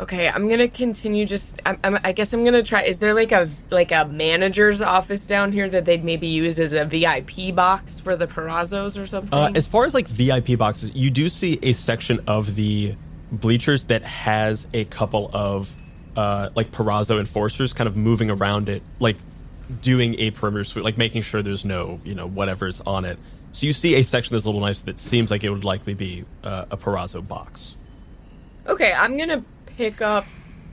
Okay, 0.00 0.28
I'm 0.28 0.48
gonna 0.48 0.68
continue. 0.68 1.26
Just, 1.26 1.60
I'm, 1.66 1.78
I'm, 1.84 1.98
I 2.02 2.12
guess 2.12 2.32
I'm 2.32 2.44
gonna 2.44 2.62
try. 2.62 2.82
Is 2.82 3.00
there 3.00 3.12
like 3.12 3.32
a 3.32 3.48
like 3.70 3.92
a 3.92 4.06
manager's 4.06 4.80
office 4.80 5.26
down 5.26 5.52
here 5.52 5.68
that 5.68 5.84
they'd 5.84 6.04
maybe 6.04 6.28
use 6.28 6.58
as 6.58 6.72
a 6.72 6.84
VIP 6.84 7.54
box 7.54 8.00
for 8.00 8.16
the 8.16 8.26
Perazzos 8.26 9.00
or 9.00 9.06
something? 9.06 9.34
Uh, 9.34 9.52
as 9.54 9.66
far 9.66 9.84
as 9.84 9.92
like 9.92 10.08
VIP 10.08 10.56
boxes, 10.56 10.92
you 10.94 11.10
do 11.10 11.28
see 11.28 11.58
a 11.62 11.72
section 11.72 12.20
of 12.26 12.54
the 12.54 12.94
bleachers 13.32 13.84
that 13.86 14.02
has 14.02 14.66
a 14.72 14.84
couple 14.86 15.30
of 15.32 15.74
uh, 16.16 16.50
like 16.54 16.70
Perazzo 16.72 17.18
enforcers 17.18 17.72
kind 17.72 17.88
of 17.88 17.96
moving 17.96 18.30
around 18.30 18.68
it, 18.68 18.82
like 19.00 19.16
doing 19.80 20.14
a 20.18 20.30
perimeter 20.32 20.64
sweep, 20.64 20.84
like 20.84 20.98
making 20.98 21.22
sure 21.22 21.42
there's 21.42 21.64
no 21.64 22.00
you 22.04 22.14
know 22.14 22.26
whatever's 22.28 22.80
on 22.82 23.04
it. 23.04 23.18
So 23.52 23.66
you 23.66 23.72
see 23.72 23.94
a 23.96 24.02
section 24.02 24.34
that's 24.34 24.46
a 24.46 24.48
little 24.48 24.60
nice 24.62 24.80
that 24.80 24.98
seems 24.98 25.30
like 25.30 25.44
it 25.44 25.50
would 25.50 25.64
likely 25.64 25.94
be 25.94 26.24
uh, 26.42 26.66
a 26.70 26.76
Perazzo 26.76 27.26
box. 27.26 27.76
Okay, 28.66 28.92
I'm 28.92 29.16
gonna 29.18 29.44
pick 29.66 30.00
up 30.00 30.26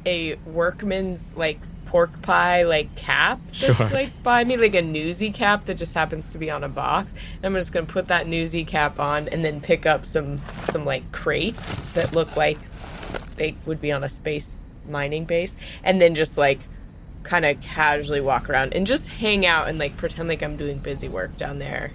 a 0.05 0.35
workman's 0.45 1.33
like 1.35 1.59
pork 1.87 2.21
pie 2.21 2.63
like 2.63 2.95
cap 2.95 3.39
that's 3.59 3.75
Sure. 3.77 3.89
like 3.89 4.11
by 4.23 4.43
me, 4.43 4.57
like 4.57 4.75
a 4.75 4.81
newsy 4.81 5.31
cap 5.31 5.65
that 5.65 5.73
just 5.75 5.93
happens 5.95 6.31
to 6.33 6.37
be 6.37 6.51
on 6.51 6.63
a 6.63 6.69
box. 6.69 7.13
And 7.37 7.45
I'm 7.45 7.53
just 7.59 7.71
gonna 7.73 7.85
put 7.87 8.07
that 8.09 8.27
newsy 8.27 8.63
cap 8.63 8.99
on 8.99 9.27
and 9.29 9.43
then 9.43 9.59
pick 9.59 9.85
up 9.85 10.05
some 10.05 10.39
some 10.71 10.85
like 10.85 11.11
crates 11.11 11.91
that 11.93 12.13
look 12.13 12.35
like 12.37 12.59
they 13.37 13.55
would 13.65 13.81
be 13.81 13.91
on 13.91 14.03
a 14.03 14.09
space 14.09 14.57
mining 14.89 15.25
base, 15.25 15.55
and 15.83 16.01
then 16.01 16.15
just 16.15 16.37
like 16.37 16.59
kind 17.23 17.45
of 17.45 17.59
casually 17.61 18.21
walk 18.21 18.49
around 18.49 18.73
and 18.73 18.87
just 18.87 19.07
hang 19.07 19.45
out 19.45 19.67
and 19.67 19.77
like 19.77 19.97
pretend 19.97 20.29
like 20.29 20.41
I'm 20.41 20.55
doing 20.57 20.77
busy 20.77 21.09
work 21.09 21.35
down 21.37 21.59
there 21.59 21.91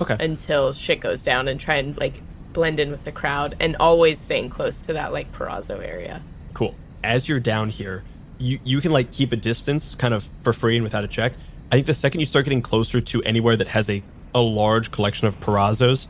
Okay. 0.00 0.16
until 0.18 0.72
shit 0.72 1.00
goes 1.00 1.22
down 1.22 1.46
and 1.46 1.58
try 1.60 1.76
and 1.76 1.96
like 1.96 2.20
blend 2.52 2.80
in 2.80 2.90
with 2.90 3.04
the 3.04 3.12
crowd 3.12 3.54
and 3.60 3.76
always 3.78 4.20
staying 4.20 4.50
close 4.50 4.80
to 4.82 4.92
that 4.94 5.12
like 5.12 5.32
Perazzo 5.32 5.82
area. 5.84 6.22
Cool. 6.52 6.74
As 7.02 7.28
you're 7.28 7.40
down 7.40 7.70
here, 7.70 8.02
you 8.38 8.58
you 8.64 8.80
can 8.80 8.90
like 8.92 9.12
keep 9.12 9.32
a 9.32 9.36
distance 9.36 9.94
kind 9.94 10.12
of 10.12 10.28
for 10.42 10.52
free 10.52 10.76
and 10.76 10.82
without 10.84 11.04
a 11.04 11.08
check. 11.08 11.32
I 11.70 11.76
think 11.76 11.86
the 11.86 11.94
second 11.94 12.20
you 12.20 12.26
start 12.26 12.44
getting 12.44 12.62
closer 12.62 13.00
to 13.00 13.22
anywhere 13.22 13.56
that 13.56 13.68
has 13.68 13.88
a 13.88 14.02
a 14.34 14.40
large 14.40 14.90
collection 14.90 15.28
of 15.28 15.38
Perazzos, 15.38 16.08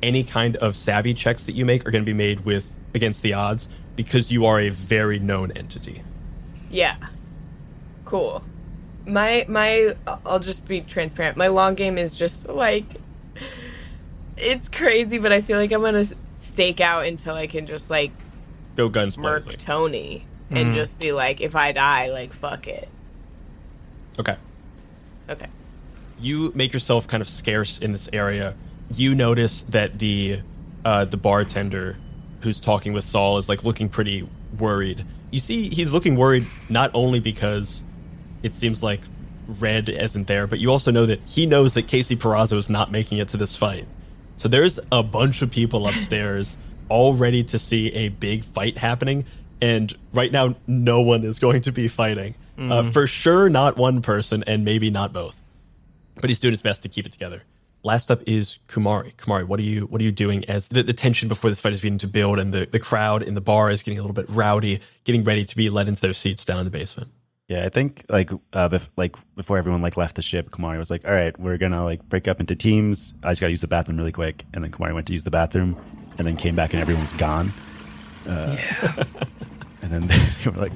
any 0.00 0.22
kind 0.22 0.54
of 0.56 0.76
savvy 0.76 1.12
checks 1.14 1.42
that 1.42 1.56
you 1.56 1.64
make 1.64 1.84
are 1.86 1.90
going 1.90 2.04
to 2.04 2.06
be 2.08 2.14
made 2.16 2.44
with 2.44 2.70
against 2.94 3.22
the 3.22 3.32
odds 3.34 3.68
because 3.96 4.30
you 4.32 4.46
are 4.46 4.60
a 4.60 4.70
very 4.70 5.18
known 5.18 5.52
entity. 5.52 6.02
Yeah. 6.70 6.96
Cool. 8.04 8.42
My 9.06 9.44
my 9.48 9.96
I'll 10.24 10.38
just 10.40 10.66
be 10.66 10.80
transparent. 10.80 11.36
My 11.36 11.48
long 11.48 11.74
game 11.74 11.98
is 11.98 12.16
just 12.16 12.48
like 12.48 12.84
it's 14.36 14.68
crazy, 14.68 15.18
but 15.18 15.32
I 15.32 15.40
feel 15.40 15.58
like 15.58 15.72
I'm 15.72 15.80
going 15.80 16.02
to 16.04 16.14
stake 16.38 16.80
out 16.80 17.06
until 17.06 17.34
I 17.34 17.46
can 17.46 17.66
just 17.66 17.90
like 17.90 18.10
Go 18.76 18.88
guns 18.88 19.16
murk 19.16 19.44
blazing. 19.44 19.60
Tony 19.60 20.26
and 20.50 20.72
Mhm. 20.72 20.74
just 20.74 20.98
be 20.98 21.12
like 21.12 21.40
if 21.40 21.54
I 21.56 21.72
die 21.72 22.10
like 22.10 22.32
fuck 22.32 22.66
it. 22.66 22.88
Okay. 24.18 24.36
Okay. 25.28 25.46
you 26.20 26.52
make 26.54 26.72
yourself 26.72 27.06
kind 27.08 27.20
of 27.20 27.28
scarce 27.28 27.78
in 27.78 27.92
this 27.92 28.08
area. 28.12 28.54
You 28.94 29.14
notice 29.14 29.62
that 29.64 29.98
the 29.98 30.40
uh, 30.84 31.04
the 31.06 31.16
bartender 31.16 31.96
who's 32.44 32.60
talking 32.60 32.92
with 32.92 33.04
Saul 33.04 33.38
is 33.38 33.48
like 33.48 33.64
looking 33.64 33.88
pretty 33.88 34.28
worried. 34.58 35.04
You 35.32 35.40
see, 35.40 35.68
he's 35.68 35.92
looking 35.92 36.14
worried 36.16 36.46
not 36.68 36.90
only 36.94 37.18
because 37.18 37.82
it 38.44 38.54
seems 38.54 38.82
like 38.82 39.00
Red 39.48 39.88
isn't 39.88 40.26
there, 40.28 40.46
but 40.46 40.60
you 40.60 40.70
also 40.70 40.90
know 40.92 41.06
that 41.06 41.20
he 41.26 41.44
knows 41.46 41.74
that 41.74 41.88
Casey 41.88 42.14
Perazzo 42.16 42.56
is 42.56 42.70
not 42.70 42.92
making 42.92 43.18
it 43.18 43.28
to 43.28 43.36
this 43.36 43.56
fight. 43.56 43.86
So 44.36 44.48
there's 44.48 44.78
a 44.92 45.02
bunch 45.02 45.42
of 45.42 45.50
people 45.50 45.86
upstairs 45.88 46.56
all 46.88 47.14
ready 47.14 47.42
to 47.44 47.58
see 47.58 47.92
a 47.92 48.08
big 48.10 48.44
fight 48.44 48.78
happening, 48.78 49.24
and 49.60 49.92
right 50.12 50.30
now 50.30 50.54
no 50.66 51.00
one 51.00 51.24
is 51.24 51.38
going 51.38 51.62
to 51.62 51.72
be 51.72 51.88
fighting. 51.88 52.34
Uh, 52.56 52.60
Mhm. 52.82 52.92
for 52.92 53.06
sure, 53.08 53.48
not 53.48 53.76
one 53.76 54.00
person, 54.00 54.44
and 54.46 54.64
maybe 54.64 54.88
not 54.90 55.12
both 55.12 55.40
but 56.20 56.30
he's 56.30 56.38
doing 56.38 56.52
his 56.52 56.62
best 56.62 56.80
to 56.84 56.88
keep 56.88 57.04
it 57.06 57.10
together. 57.10 57.42
Last 57.84 58.10
up 58.10 58.22
is 58.26 58.60
Kumari. 58.66 59.14
Kumari, 59.16 59.46
what 59.46 59.60
are 59.60 59.62
you 59.62 59.82
what 59.82 60.00
are 60.00 60.04
you 60.04 60.10
doing 60.10 60.42
as 60.46 60.68
the, 60.68 60.82
the 60.82 60.94
tension 60.94 61.28
before 61.28 61.50
this 61.50 61.60
fight 61.60 61.74
is 61.74 61.80
beginning 61.80 61.98
to 61.98 62.08
build 62.08 62.38
and 62.38 62.52
the, 62.52 62.64
the 62.64 62.78
crowd 62.78 63.22
in 63.22 63.34
the 63.34 63.42
bar 63.42 63.70
is 63.70 63.82
getting 63.82 63.98
a 63.98 64.02
little 64.02 64.14
bit 64.14 64.24
rowdy, 64.30 64.80
getting 65.04 65.22
ready 65.22 65.44
to 65.44 65.54
be 65.54 65.68
led 65.68 65.86
into 65.86 66.00
their 66.00 66.14
seats 66.14 66.46
down 66.46 66.58
in 66.58 66.64
the 66.64 66.70
basement. 66.70 67.10
Yeah, 67.46 67.66
I 67.66 67.68
think 67.68 68.06
like 68.08 68.32
uh, 68.54 68.70
bef- 68.70 68.88
like 68.96 69.16
before 69.36 69.58
everyone 69.58 69.82
like 69.82 69.98
left 69.98 70.16
the 70.16 70.22
ship, 70.22 70.50
Kumari 70.50 70.78
was 70.78 70.90
like, 70.90 71.06
"All 71.06 71.12
right, 71.12 71.38
we're 71.38 71.58
gonna 71.58 71.84
like 71.84 72.02
break 72.08 72.26
up 72.26 72.40
into 72.40 72.56
teams. 72.56 73.12
I 73.22 73.32
just 73.32 73.42
gotta 73.42 73.50
use 73.50 73.60
the 73.60 73.68
bathroom 73.68 73.98
really 73.98 74.12
quick." 74.12 74.46
And 74.54 74.64
then 74.64 74.70
Kumari 74.70 74.94
went 74.94 75.06
to 75.08 75.12
use 75.12 75.24
the 75.24 75.30
bathroom, 75.30 75.76
and 76.16 76.26
then 76.26 76.38
came 76.38 76.54
back 76.54 76.72
and 76.72 76.80
everyone's 76.80 77.12
gone. 77.12 77.52
Uh, 78.26 78.56
and 79.82 79.92
then 79.92 80.06
they, 80.44 80.50
were 80.50 80.56
like, 80.56 80.72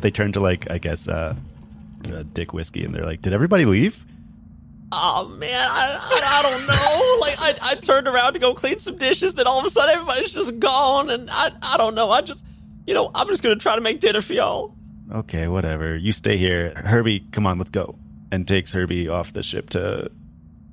they 0.00 0.10
turned 0.10 0.32
to 0.34 0.40
like 0.40 0.70
I 0.70 0.78
guess 0.78 1.06
uh, 1.06 1.34
uh, 2.10 2.22
Dick 2.32 2.54
Whiskey, 2.54 2.82
and 2.82 2.94
they're 2.94 3.04
like, 3.04 3.20
"Did 3.20 3.34
everybody 3.34 3.66
leave?" 3.66 4.06
Oh 4.92 5.28
man, 5.28 5.68
I, 5.70 5.98
I, 6.00 6.38
I 6.38 6.42
don't 6.42 6.66
know. 6.66 7.16
Like 7.20 7.36
I, 7.38 7.70
I 7.70 7.74
turned 7.76 8.08
around 8.08 8.32
to 8.32 8.38
go 8.38 8.54
clean 8.54 8.78
some 8.78 8.96
dishes, 8.96 9.34
then 9.34 9.46
all 9.46 9.58
of 9.58 9.64
a 9.64 9.70
sudden 9.70 9.94
everybody's 9.94 10.32
just 10.32 10.58
gone, 10.58 11.10
and 11.10 11.30
I 11.30 11.52
I 11.62 11.76
don't 11.76 11.94
know. 11.94 12.10
I 12.10 12.22
just 12.22 12.44
you 12.86 12.94
know 12.94 13.10
I'm 13.14 13.28
just 13.28 13.42
gonna 13.42 13.56
try 13.56 13.76
to 13.76 13.80
make 13.80 14.00
dinner 14.00 14.20
for 14.20 14.32
y'all. 14.32 14.74
Okay, 15.12 15.48
whatever. 15.48 15.96
You 15.96 16.12
stay 16.12 16.36
here. 16.36 16.72
Herbie, 16.76 17.26
come 17.32 17.46
on, 17.46 17.58
let's 17.58 17.70
go. 17.70 17.96
And 18.32 18.46
takes 18.46 18.70
Herbie 18.72 19.08
off 19.08 19.32
the 19.32 19.42
ship 19.42 19.70
to 19.70 20.10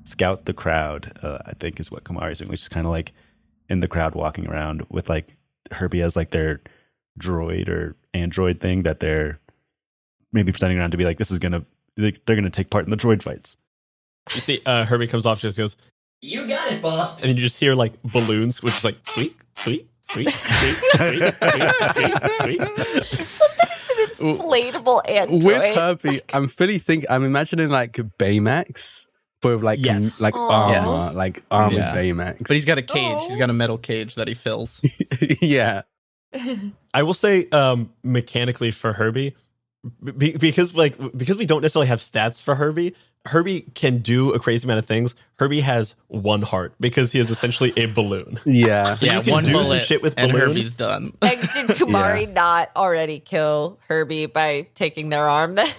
scout 0.04 0.46
the 0.46 0.54
crowd, 0.54 1.12
uh, 1.22 1.40
I 1.46 1.54
think 1.54 1.80
is 1.80 1.92
what 1.92 2.04
Kumari's 2.04 2.40
doing, 2.40 2.50
which 2.50 2.62
is 2.62 2.70
kind 2.70 2.86
of 2.86 2.92
like 2.92 3.14
in 3.70 3.80
the 3.82 3.88
crowd 3.88 4.16
walking 4.16 4.48
around 4.48 4.86
with 4.90 5.10
like 5.10 5.36
Herbie 5.72 6.02
as 6.02 6.16
like 6.16 6.32
their 6.32 6.62
droid 7.20 7.68
or 7.68 7.96
android 8.14 8.60
thing 8.62 8.84
that 8.84 9.00
they're 9.00 9.40
maybe 10.32 10.52
presenting 10.52 10.78
around 10.78 10.92
to 10.92 10.98
be 10.98 11.04
like, 11.04 11.18
this 11.18 11.32
is 11.32 11.40
to, 11.40 11.66
they're 11.96 12.12
to 12.12 12.50
take 12.50 12.70
part 12.70 12.86
in 12.86 12.92
the 12.92 12.98
droid 12.98 13.22
fights. 13.22 13.58
You 14.36 14.42
see, 14.42 14.62
uh, 14.66 14.86
Herbie 14.86 15.08
comes 15.08 15.26
off, 15.26 15.40
just 15.40 15.58
goes, 15.58 15.78
You 16.22 16.48
got 16.48 16.72
it, 16.72 16.82
boss. 16.82 17.20
and 17.20 17.30
then 17.30 17.36
you 17.38 17.42
just 17.42 17.60
hear 17.60 17.76
like 17.76 18.02
balloons, 18.04 18.62
which 18.64 18.76
is 18.78 18.84
like 18.84 18.98
squeak, 19.08 19.38
squeak, 19.58 19.88
squeak, 20.10 20.30
squeak, 20.30 20.76
squeak, 20.78 21.34
squeak, 21.34 21.34
squeak, 21.34 22.62
squeak. 22.62 23.28
inflatable 24.20 25.10
android. 25.10 25.44
With 25.44 25.76
Herbie, 25.76 26.22
I'm 26.34 26.48
fully 26.48 26.80
thinking. 26.80 27.10
I'm 27.10 27.24
imagining 27.24 27.70
like 27.70 27.94
Baymax, 27.94 29.06
but 29.42 29.56
with 29.56 29.64
like 29.64 29.80
Yes. 29.84 30.18
com- 30.18 30.24
like 30.24 30.36
Aw. 30.36 30.50
armor, 30.50 31.06
Yes. 31.08 31.16
like 31.16 31.44
armored 31.52 31.78
Yeah. 31.80 31.96
Baymax. 31.96 32.40
But 32.48 32.52
he's 32.52 32.66
got 32.66 32.78
a 32.78 32.82
cage. 32.84 33.22
He's 33.28 33.38
got 33.38 33.50
a 33.50 33.54
metal 33.54 33.78
cage 33.78 34.16
that 34.16 34.28
he 34.28 34.34
fills. 34.34 34.82
yeah. 35.42 35.84
I 36.94 37.04
will 37.04 37.14
say, 37.14 37.48
um, 37.52 37.92
mechanically 38.04 38.72
for 38.72 38.94
Herbie, 38.94 39.36
be- 40.18 40.36
because 40.38 40.76
like 40.76 40.96
because 41.16 41.38
we 41.38 41.46
don't 41.46 41.62
necessarily 41.62 41.88
have 41.88 42.00
stats 42.00 42.42
for 42.42 42.56
Herbie. 42.56 42.96
Herbie 43.28 43.62
can 43.76 44.00
do 44.00 44.34
a 44.34 44.40
crazy 44.40 44.66
amount 44.66 44.80
of 44.80 44.86
things. 44.86 45.16
Herbie 45.38 45.60
has 45.62 45.96
one 46.08 46.42
heart 46.42 46.74
because 46.80 47.12
he 47.12 47.20
is 47.20 47.30
essentially 47.30 47.74
a 47.78 47.86
balloon. 47.88 48.40
Yeah. 48.46 48.96
So 48.96 49.06
yeah, 49.06 49.18
you 49.18 49.24
can 49.24 49.32
one 49.34 49.44
do 49.44 49.52
some 49.52 49.62
bullet 49.62 49.84
shit 49.84 50.02
with 50.02 50.16
and 50.18 50.32
balloon. 50.32 50.48
Herbie's 50.50 50.72
done. 50.72 51.14
Like, 51.22 51.40
did 51.42 51.68
Kumari 51.78 52.32
not 52.34 52.72
already 52.76 53.20
kill 53.20 53.78
Herbie 53.88 54.26
by 54.26 54.68
taking 54.74 55.10
their 55.10 55.28
arm 55.30 55.56
then? 55.56 55.70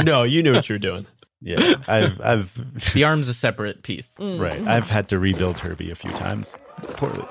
No, 0.00 0.22
you 0.22 0.42
knew 0.42 0.52
what 0.52 0.68
you 0.68 0.74
were 0.74 0.78
doing. 0.78 1.06
Yeah, 1.40 1.74
I've 1.86 2.20
I've 2.20 2.92
The 2.94 3.04
arm's 3.04 3.28
a 3.28 3.34
separate 3.34 3.82
piece. 3.82 4.08
Mm. 4.18 4.40
right. 4.40 4.60
I've 4.66 4.88
had 4.88 5.08
to 5.10 5.18
rebuild 5.18 5.58
Herbie 5.58 5.90
a 5.90 5.94
few 5.94 6.10
times, 6.10 6.56
poorly. 6.96 7.24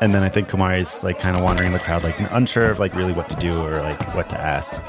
and 0.00 0.14
then 0.14 0.22
I 0.22 0.28
think 0.30 0.48
Kumari's 0.48 1.04
like 1.04 1.18
kind 1.18 1.36
of 1.36 1.42
wandering 1.42 1.66
in 1.68 1.72
the 1.74 1.78
crowd, 1.78 2.02
like 2.02 2.16
unsure 2.32 2.70
of 2.70 2.78
like 2.78 2.94
really 2.94 3.12
what 3.12 3.28
to 3.28 3.36
do 3.36 3.60
or 3.60 3.80
like 3.82 4.14
what 4.14 4.30
to 4.30 4.40
ask, 4.40 4.82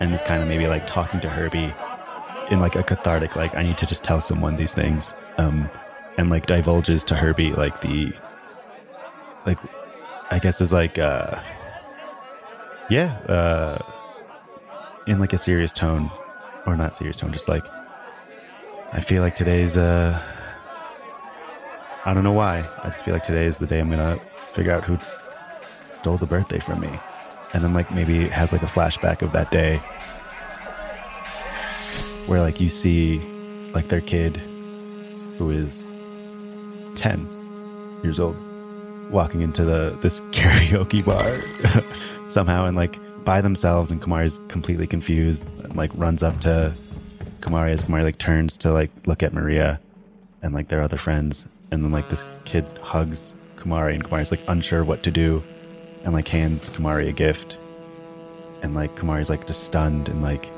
and 0.00 0.12
is 0.12 0.20
kind 0.22 0.42
of 0.42 0.48
maybe 0.48 0.66
like 0.66 0.86
talking 0.88 1.20
to 1.20 1.28
Herbie 1.28 1.72
in 2.50 2.60
like 2.60 2.76
a 2.76 2.82
cathartic, 2.82 3.36
like 3.36 3.54
I 3.54 3.62
need 3.62 3.78
to 3.78 3.86
just 3.86 4.04
tell 4.04 4.20
someone 4.20 4.56
these 4.56 4.72
things, 4.72 5.14
um, 5.38 5.70
and 6.18 6.30
like 6.30 6.46
divulges 6.46 7.04
to 7.04 7.14
Herbie 7.14 7.52
like 7.52 7.80
the, 7.80 8.12
like, 9.46 9.58
I 10.30 10.38
guess 10.38 10.60
is 10.60 10.72
like, 10.72 10.98
uh, 10.98 11.40
yeah, 12.88 13.16
uh, 13.28 13.78
in 15.06 15.18
like 15.20 15.32
a 15.32 15.38
serious 15.38 15.72
tone, 15.72 16.10
or 16.66 16.76
not 16.76 16.96
serious 16.96 17.16
tone, 17.16 17.32
just 17.32 17.48
like. 17.48 17.64
I 18.92 19.00
feel 19.00 19.22
like 19.22 19.36
today's 19.36 19.76
uh 19.76 20.20
I 22.04 22.12
don't 22.12 22.24
know 22.24 22.32
why. 22.32 22.68
I 22.82 22.88
just 22.88 23.04
feel 23.04 23.14
like 23.14 23.22
today 23.22 23.46
is 23.46 23.58
the 23.58 23.66
day 23.66 23.78
I'm 23.78 23.88
gonna 23.88 24.18
figure 24.52 24.72
out 24.72 24.82
who 24.82 24.98
stole 25.94 26.16
the 26.16 26.26
birthday 26.26 26.58
from 26.58 26.80
me. 26.80 26.90
And 27.52 27.62
then 27.62 27.72
like 27.72 27.94
maybe 27.94 28.26
has 28.28 28.52
like 28.52 28.64
a 28.64 28.66
flashback 28.66 29.22
of 29.22 29.30
that 29.30 29.52
day 29.52 29.78
where 32.30 32.40
like 32.40 32.60
you 32.60 32.70
see 32.70 33.20
like 33.74 33.88
their 33.88 34.00
kid 34.00 34.36
who 35.36 35.50
is 35.50 35.82
ten 36.94 37.26
years 38.02 38.20
old 38.20 38.36
walking 39.10 39.40
into 39.42 39.64
the 39.64 39.98
this 40.00 40.20
karaoke 40.30 41.04
bar 41.04 41.42
somehow 42.28 42.64
and 42.64 42.76
like 42.76 42.98
by 43.24 43.40
themselves 43.40 43.90
and 43.90 44.00
Kumari's 44.00 44.38
completely 44.48 44.86
confused 44.86 45.46
and 45.64 45.76
like 45.76 45.90
runs 45.94 46.22
up 46.22 46.40
to 46.40 46.74
Kumari 47.40 47.72
as 47.72 47.84
Kumari 47.84 48.02
like 48.02 48.18
turns 48.18 48.56
to 48.58 48.72
like 48.72 48.90
look 49.06 49.22
at 49.22 49.32
Maria 49.32 49.80
and 50.42 50.54
like 50.54 50.68
their 50.68 50.82
other 50.82 50.96
friends. 50.96 51.46
And 51.70 51.84
then 51.84 51.92
like 51.92 52.08
this 52.08 52.24
kid 52.44 52.64
hugs 52.82 53.34
Kumari 53.56 53.94
and 53.94 54.04
Kumari's 54.04 54.30
like 54.30 54.40
unsure 54.48 54.84
what 54.84 55.02
to 55.04 55.10
do 55.10 55.42
and 56.04 56.12
like 56.12 56.28
hands 56.28 56.70
Kumari 56.70 57.08
a 57.08 57.12
gift. 57.12 57.56
And 58.62 58.74
like 58.74 58.94
Kumari's 58.96 59.30
like 59.30 59.46
just 59.46 59.64
stunned 59.64 60.08
and 60.08 60.22
like 60.22 60.48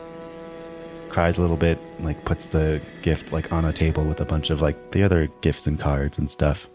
cries 1.13 1.37
a 1.37 1.43
little 1.43 1.59
bit 1.59 1.79
and 1.99 2.07
like 2.07 2.25
puts 2.25 2.47
the 2.47 2.81
gift 3.03 3.33
like 3.33 3.53
on 3.53 3.67
a 3.67 3.73
table 3.73 4.03
with 4.03 4.21
a 4.21 4.25
bunch 4.25 4.49
of 4.49 4.63
like 4.63 4.93
the 4.93 5.03
other 5.03 5.29
gifts 5.43 5.67
and 5.67 5.79
cards 5.79 6.19
and 6.19 6.31
stuff. 6.31 6.69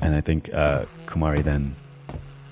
And 0.00 0.14
I 0.14 0.20
think 0.20 0.52
uh 0.54 0.84
Kumari 1.06 1.42
then 1.42 1.74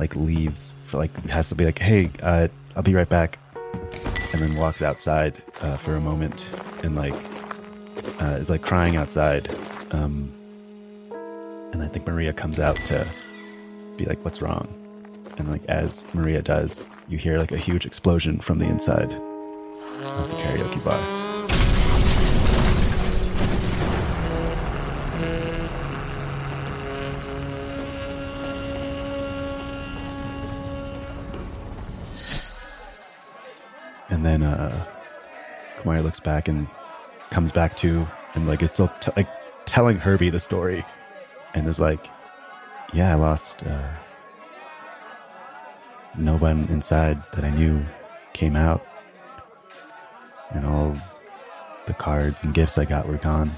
like 0.01 0.17
leaves 0.17 0.75
for 0.87 0.99
like 0.99 1.15
has 1.29 1.49
to 1.51 1.55
be 1.55 1.65
like 1.65 1.79
hey 1.79 2.11
uh 2.23 2.49
I'll 2.75 2.83
be 2.83 2.95
right 2.95 3.09
back. 3.09 3.39
And 4.33 4.43
then 4.43 4.57
walks 4.57 4.83
outside 4.83 5.35
uh, 5.63 5.77
for 5.77 5.95
a 5.95 6.01
moment 6.01 6.45
and 6.83 6.97
like 6.97 7.15
uh, 8.21 8.37
is 8.41 8.51
like 8.51 8.63
crying 8.63 8.97
outside. 8.97 9.49
Um, 9.93 10.33
and 11.73 11.83
i 11.83 11.89
think 11.89 12.07
maria 12.07 12.33
comes 12.33 12.59
out 12.59 12.77
to 12.77 13.07
be 13.97 14.05
like 14.05 14.23
what's 14.25 14.43
wrong? 14.43 14.67
And 15.39 15.51
like 15.51 15.65
as 15.67 16.05
maria 16.15 16.43
does 16.43 16.85
you 17.09 17.17
hear 17.17 17.39
like 17.39 17.53
a 17.53 17.59
huge 17.59 17.87
explosion 17.87 18.41
from 18.41 18.59
the 18.59 18.67
inside 18.67 19.11
of 20.17 20.29
the 20.29 20.37
karaoke 20.37 20.83
bar. 20.83 21.01
And 34.09 34.25
then 34.25 34.43
uh 34.43 34.85
Kumari 35.79 36.03
looks 36.03 36.21
back 36.21 36.49
and 36.49 36.67
comes 37.31 37.53
back 37.53 37.77
to 37.79 38.07
and 38.35 38.47
like 38.47 38.63
is 38.63 38.71
still 38.71 38.91
t- 39.01 39.11
like 39.17 39.29
telling 39.67 39.99
Herbie 39.99 40.31
the 40.31 40.41
story. 40.41 40.85
And 41.55 41.67
is 41.67 41.81
like 41.81 42.09
yeah 42.95 43.13
I 43.13 43.15
lost 43.15 43.63
uh 43.65 43.93
no 46.17 46.37
one 46.39 46.67
inside 46.71 47.21
that 47.33 47.45
I 47.45 47.51
knew 47.51 47.85
came 48.33 48.57
out 48.57 48.87
and 50.51 50.67
all 50.67 50.97
the 51.87 51.95
cards 51.95 52.43
and 52.43 52.55
gifts 52.55 52.79
I 52.79 52.85
got 52.85 53.09
were 53.09 53.19
gone 53.19 53.51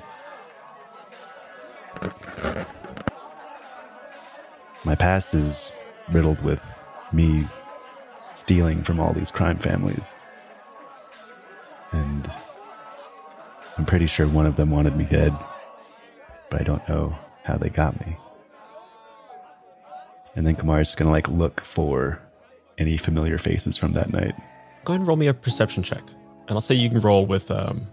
my 4.84 4.94
past 4.94 5.34
is 5.34 5.72
riddled 6.12 6.40
with 6.42 6.64
me 7.12 7.46
stealing 8.32 8.82
from 8.82 9.00
all 9.00 9.12
these 9.12 9.30
crime 9.30 9.58
families 9.58 10.14
and 11.92 12.30
I'm 13.78 13.86
pretty 13.86 14.06
sure 14.06 14.26
one 14.26 14.44
of 14.44 14.56
them 14.56 14.70
wanted 14.72 14.96
me 14.96 15.04
dead, 15.04 15.32
but 16.50 16.60
I 16.60 16.64
don't 16.64 16.86
know 16.88 17.16
how 17.44 17.56
they 17.56 17.68
got 17.68 18.04
me. 18.04 18.16
And 20.34 20.44
then 20.44 20.56
Kumari's 20.56 20.88
just 20.88 20.98
gonna 20.98 21.12
like 21.12 21.28
look 21.28 21.60
for 21.60 22.20
any 22.76 22.96
familiar 22.96 23.38
faces 23.38 23.76
from 23.76 23.92
that 23.92 24.12
night. 24.12 24.34
Go 24.84 24.92
ahead 24.92 25.00
and 25.00 25.08
roll 25.08 25.16
me 25.16 25.28
a 25.28 25.34
perception 25.34 25.84
check, 25.84 26.02
and 26.48 26.56
I'll 26.56 26.60
say 26.60 26.74
you 26.74 26.88
can 26.88 27.00
roll 27.00 27.26
with 27.26 27.50
um 27.50 27.86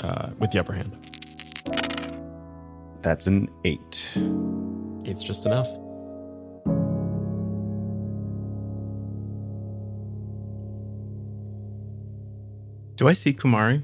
uh 0.00 0.30
with 0.38 0.52
the 0.52 0.60
upper 0.60 0.72
hand. 0.72 0.92
That's 3.02 3.26
an 3.26 3.48
eight. 3.64 4.06
It's 5.04 5.22
just 5.22 5.44
enough. 5.46 5.68
Do 12.96 13.08
I 13.08 13.12
see 13.12 13.32
Kumari 13.32 13.82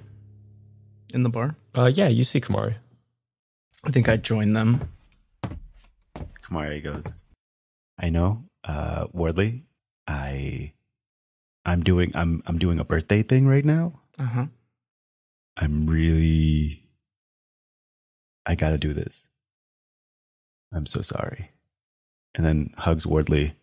in 1.13 1.25
the 1.25 1.29
bar? 1.29 1.57
Uh, 1.75 1.91
yeah, 1.93 2.09
you 2.09 2.25
see 2.25 2.41
Kumari. 2.41 2.77
I 3.85 3.91
think 3.91 4.09
I 4.09 4.17
join 4.17 4.53
them. 4.53 4.89
Kumari 6.45 6.83
goes, 6.83 7.05
I 7.99 8.11
know, 8.11 8.45
uh, 8.65 9.07
Wardley, 9.13 9.65
I, 10.07 10.73
I'm 11.65 11.83
doing, 11.83 12.13
I'm, 12.15 12.43
I'm 12.47 12.59
doing 12.59 12.79
a 12.79 12.85
birthday 12.85 13.23
thing 13.23 13.47
right 13.47 13.65
now. 13.65 14.01
Uh 14.19 14.25
huh. 14.25 14.47
I'm 15.57 15.87
really, 15.87 16.89
I 18.47 18.55
gotta 18.55 18.79
do 18.79 18.95
this. 18.95 19.25
I'm 20.73 20.87
so 20.87 21.03
sorry. 21.03 21.51
And 22.35 22.47
then 22.47 22.71
hugs 22.79 23.07
Wardley 23.07 23.57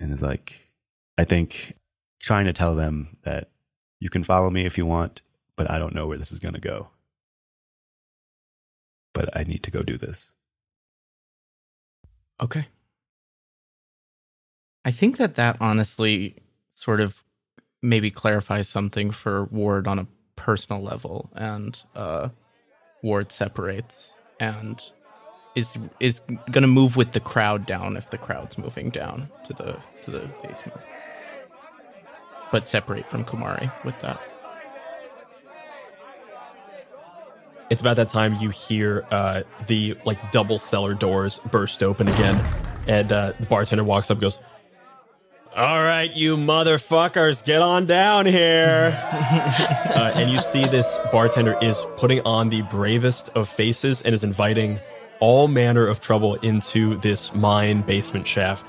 and 0.00 0.12
is 0.12 0.22
like, 0.22 0.70
I 1.16 1.24
think 1.24 1.74
trying 2.20 2.46
to 2.46 2.52
tell 2.52 2.74
them 2.74 3.16
that 3.22 3.50
you 4.00 4.10
can 4.10 4.24
follow 4.24 4.50
me 4.50 4.66
if 4.66 4.76
you 4.76 4.86
want, 4.86 5.22
but 5.56 5.70
I 5.70 5.78
don't 5.78 5.94
know 5.94 6.06
where 6.06 6.18
this 6.18 6.32
is 6.32 6.38
going 6.38 6.54
to 6.54 6.60
go. 6.60 6.88
But 9.14 9.36
I 9.36 9.44
need 9.44 9.62
to 9.64 9.70
go 9.70 9.82
do 9.82 9.98
this. 9.98 10.32
Okay. 12.40 12.66
I 14.84 14.90
think 14.90 15.18
that 15.18 15.34
that 15.34 15.58
honestly 15.60 16.36
sort 16.80 17.02
of 17.02 17.22
maybe 17.82 18.10
clarify 18.10 18.62
something 18.62 19.10
for 19.10 19.44
Ward 19.44 19.86
on 19.86 19.98
a 19.98 20.06
personal 20.36 20.82
level, 20.82 21.30
and 21.36 21.78
uh, 21.94 22.30
Ward 23.02 23.30
separates 23.32 24.14
and 24.40 24.82
is 25.54 25.76
is 25.98 26.20
going 26.50 26.62
to 26.62 26.68
move 26.68 26.96
with 26.96 27.12
the 27.12 27.20
crowd 27.20 27.66
down 27.66 27.98
if 27.98 28.08
the 28.08 28.16
crowd's 28.16 28.56
moving 28.56 28.88
down 28.88 29.28
to 29.46 29.52
the 29.52 29.76
to 30.04 30.10
the 30.10 30.30
basement, 30.42 30.80
but 32.50 32.66
separate 32.66 33.06
from 33.06 33.26
Kumari 33.26 33.70
with 33.84 34.00
that. 34.00 34.18
It's 37.68 37.82
about 37.82 37.96
that 37.96 38.08
time 38.08 38.34
you 38.36 38.48
hear 38.48 39.04
uh, 39.10 39.42
the 39.66 39.98
like 40.06 40.32
double 40.32 40.58
cellar 40.58 40.94
doors 40.94 41.40
burst 41.50 41.82
open 41.82 42.08
again, 42.08 42.42
and 42.88 43.12
uh, 43.12 43.34
the 43.38 43.46
bartender 43.46 43.84
walks 43.84 44.10
up 44.10 44.18
goes, 44.18 44.38
"All 45.56 45.82
right, 45.82 46.10
you 46.12 46.36
motherfuckers, 46.36 47.44
get 47.44 47.60
on 47.60 47.86
down 47.86 48.26
here." 48.26 48.96
uh, 49.12 50.12
and 50.14 50.30
you 50.30 50.38
see 50.40 50.66
this 50.66 50.98
bartender 51.10 51.56
is 51.60 51.84
putting 51.96 52.20
on 52.20 52.50
the 52.50 52.62
bravest 52.62 53.30
of 53.30 53.48
faces 53.48 54.02
and 54.02 54.14
is 54.14 54.24
inviting 54.24 54.80
all 55.20 55.48
manner 55.48 55.86
of 55.86 56.00
trouble 56.00 56.34
into 56.36 56.96
this 57.00 57.34
mine 57.34 57.82
basement 57.82 58.26
shaft, 58.26 58.64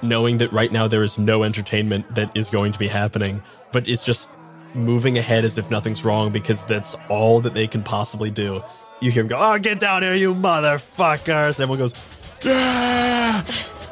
knowing 0.00 0.38
that 0.38 0.52
right 0.52 0.72
now 0.72 0.86
there 0.86 1.02
is 1.02 1.18
no 1.18 1.42
entertainment 1.42 2.14
that 2.14 2.34
is 2.36 2.50
going 2.50 2.72
to 2.72 2.78
be 2.78 2.88
happening, 2.88 3.42
but 3.72 3.88
it's 3.88 4.04
just 4.04 4.28
moving 4.74 5.18
ahead 5.18 5.44
as 5.44 5.58
if 5.58 5.70
nothing's 5.70 6.04
wrong 6.04 6.32
because 6.32 6.62
that's 6.62 6.94
all 7.08 7.40
that 7.40 7.54
they 7.54 7.66
can 7.66 7.82
possibly 7.82 8.30
do. 8.30 8.62
You 9.00 9.10
hear 9.10 9.22
him 9.22 9.28
go, 9.28 9.38
"Oh, 9.38 9.58
get 9.58 9.80
down 9.80 10.02
here, 10.02 10.14
you 10.14 10.34
motherfuckers!" 10.34 11.56
And 11.56 11.60
everyone 11.60 11.78
goes, 11.78 11.94
"Yeah!" 12.42 13.42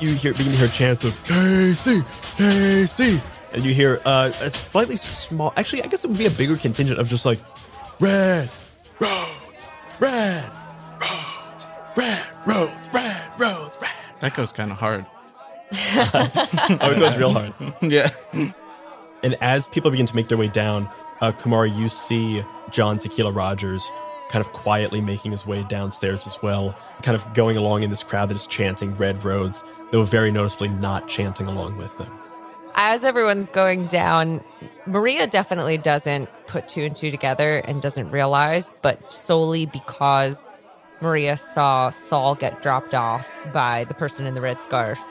You 0.00 0.14
hear 0.14 0.32
begin 0.32 0.52
to 0.52 0.58
hear 0.58 0.68
chants 0.68 1.04
of 1.04 1.22
Casey, 1.24 2.02
Casey, 2.34 3.20
and 3.52 3.62
you 3.62 3.74
hear 3.74 4.00
uh, 4.06 4.32
a 4.40 4.48
slightly 4.48 4.96
small. 4.96 5.52
Actually, 5.58 5.82
I 5.82 5.88
guess 5.88 6.04
it 6.04 6.08
would 6.08 6.16
be 6.16 6.24
a 6.24 6.30
bigger 6.30 6.56
contingent 6.56 6.98
of 6.98 7.06
just 7.06 7.26
like 7.26 7.38
red 8.00 8.48
roads, 8.98 9.46
red 9.98 10.50
roads, 10.98 11.66
red 11.96 12.26
roads, 12.46 12.88
red 12.94 13.30
roads, 13.38 13.78
red. 13.82 13.90
That 14.20 14.34
goes 14.34 14.52
kind 14.52 14.72
of 14.72 14.78
hard. 14.78 15.04
oh, 15.72 16.92
it 16.94 16.98
goes 16.98 17.18
real 17.18 17.34
hard. 17.34 17.52
yeah. 17.82 18.10
And 19.22 19.36
as 19.42 19.66
people 19.66 19.90
begin 19.90 20.06
to 20.06 20.16
make 20.16 20.28
their 20.28 20.38
way 20.38 20.48
down, 20.48 20.88
uh, 21.20 21.32
Kumari, 21.32 21.76
you 21.76 21.90
see 21.90 22.42
John 22.70 22.98
Tequila 22.98 23.32
Rogers 23.32 23.86
kind 24.30 24.44
of 24.44 24.52
quietly 24.52 25.00
making 25.00 25.32
his 25.32 25.44
way 25.44 25.62
downstairs 25.64 26.26
as 26.26 26.40
well, 26.40 26.76
kind 27.02 27.16
of 27.16 27.34
going 27.34 27.56
along 27.56 27.82
in 27.82 27.90
this 27.90 28.02
crowd 28.02 28.30
that 28.30 28.36
is 28.36 28.46
chanting 28.46 28.96
Red 28.96 29.22
Roads, 29.24 29.64
though 29.90 30.04
very 30.04 30.30
noticeably 30.30 30.68
not 30.68 31.08
chanting 31.08 31.46
along 31.46 31.76
with 31.76 31.96
them. 31.98 32.10
As 32.76 33.02
everyone's 33.02 33.46
going 33.46 33.88
down, 33.88 34.42
Maria 34.86 35.26
definitely 35.26 35.76
doesn't 35.76 36.28
put 36.46 36.68
two 36.68 36.82
and 36.82 36.94
two 36.94 37.10
together 37.10 37.58
and 37.66 37.82
doesn't 37.82 38.10
realize, 38.10 38.72
but 38.82 39.12
solely 39.12 39.66
because 39.66 40.40
Maria 41.00 41.36
saw 41.36 41.90
Saul 41.90 42.36
get 42.36 42.62
dropped 42.62 42.94
off 42.94 43.28
by 43.52 43.84
the 43.84 43.94
person 43.94 44.26
in 44.26 44.34
the 44.34 44.40
red 44.40 44.62
scarf 44.62 45.02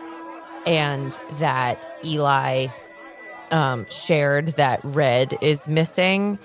and 0.65 1.19
that 1.33 1.99
Eli 2.05 2.67
um, 3.51 3.85
shared 3.89 4.47
that 4.49 4.79
Red 4.83 5.37
is 5.41 5.67
missing. 5.67 6.37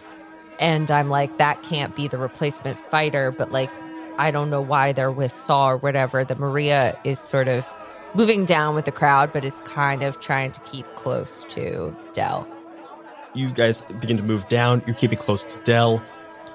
And 0.58 0.90
I'm 0.90 1.08
like, 1.08 1.38
that 1.38 1.62
can't 1.62 1.94
be 1.96 2.08
the 2.08 2.18
replacement 2.18 2.78
fighter. 2.78 3.30
But 3.30 3.52
like, 3.52 3.70
I 4.18 4.30
don't 4.30 4.50
know 4.50 4.60
why 4.60 4.92
they're 4.92 5.10
with 5.10 5.32
Saul 5.32 5.70
or 5.70 5.76
whatever. 5.76 6.24
The 6.24 6.36
Maria 6.36 6.96
is 7.04 7.18
sort 7.18 7.48
of 7.48 7.66
moving 8.14 8.44
down 8.44 8.74
with 8.74 8.84
the 8.84 8.92
crowd, 8.92 9.32
but 9.32 9.44
is 9.44 9.60
kind 9.64 10.02
of 10.02 10.20
trying 10.20 10.52
to 10.52 10.60
keep 10.60 10.86
close 10.94 11.44
to 11.50 11.94
Dell. 12.12 12.46
You 13.34 13.50
guys 13.50 13.82
begin 13.98 14.16
to 14.16 14.22
move 14.22 14.46
down. 14.48 14.82
You're 14.86 14.94
keeping 14.94 15.18
close 15.18 15.44
to 15.44 15.58
Dell. 15.64 16.02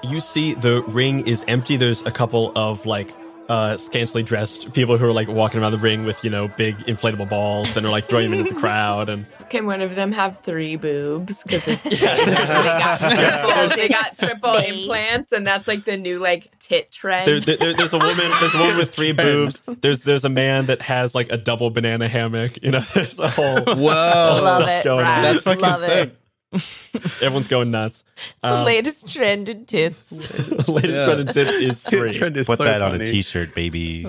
You 0.01 0.21
see 0.21 0.53
the 0.53 0.81
ring 0.83 1.27
is 1.27 1.43
empty. 1.47 1.75
There's 1.75 2.01
a 2.03 2.11
couple 2.11 2.53
of 2.55 2.85
like 2.85 3.13
uh, 3.49 3.75
scantily 3.77 4.21
dressed 4.21 4.71
people 4.73 4.95
who 4.97 5.05
are 5.07 5.11
like 5.11 5.27
walking 5.27 5.59
around 5.59 5.71
the 5.71 5.77
ring 5.79 6.05
with 6.05 6.23
you 6.23 6.29
know 6.29 6.47
big 6.49 6.77
inflatable 6.85 7.27
balls 7.27 7.75
and 7.75 7.85
are 7.85 7.91
like 7.91 8.05
throwing 8.05 8.29
them 8.29 8.39
into 8.41 8.53
the 8.53 8.59
crowd 8.65 9.09
and 9.09 9.25
Can 9.49 9.65
one 9.65 9.81
of 9.81 9.95
them 9.95 10.11
have 10.11 10.39
three 10.41 10.75
boobs? 10.75 11.41
Because 11.43 11.67
it's 11.67 11.83
they, 11.83 11.97
got 11.97 12.99
triple, 12.99 13.75
they 13.75 13.89
got 13.89 14.17
triple 14.17 14.53
implants, 14.55 15.31
and 15.31 15.47
that's 15.47 15.67
like 15.67 15.83
the 15.83 15.97
new 15.97 16.19
like 16.19 16.57
tit 16.59 16.91
trend. 16.91 17.25
there, 17.27 17.39
there, 17.57 17.73
there's 17.73 17.93
a 17.93 17.97
woman 17.97 18.29
there's 18.39 18.53
a 18.53 18.57
woman 18.59 18.77
with 18.77 18.93
three 18.93 19.13
boobs 19.13 19.61
there's 19.81 20.01
there's 20.03 20.25
a 20.25 20.29
man 20.29 20.67
that 20.67 20.83
has 20.83 21.15
like 21.15 21.31
a 21.31 21.37
double 21.37 21.71
banana 21.71 22.07
hammock 22.07 22.61
you 22.63 22.69
know 22.71 22.81
there's 22.93 23.17
a 23.17 23.29
whole 23.29 23.61
Whoa. 23.63 23.73
whole 23.75 24.43
Love 24.43 24.61
stuff 24.63 24.69
it. 24.69 24.83
going 24.83 25.05
on. 25.07 25.21
That's 25.23 25.43
fucking 25.43 25.61
Love 25.61 25.83
it. 25.83 26.18
Sick. 26.57 27.03
everyone's 27.21 27.47
going 27.47 27.69
nuts 27.71 28.03
The 28.41 28.47
Um, 28.59 28.65
latest 28.65 29.07
trend 29.13 29.49
in 29.49 29.65
tits. 29.65 30.27
The 30.29 30.71
latest 30.71 30.95
Yeah. 30.95 31.05
trend 31.05 31.19
in 31.21 31.27
tip 31.33 31.47
is 31.47 31.81
three 31.83 32.13
Trend 32.17 32.37
is 32.37 32.47
Put 32.47 32.57
so 32.57 32.63
that 32.63 32.81
on 32.81 32.91
funny. 32.91 33.05
a 33.05 33.07
t-shirt, 33.07 33.53
baby. 33.53 34.05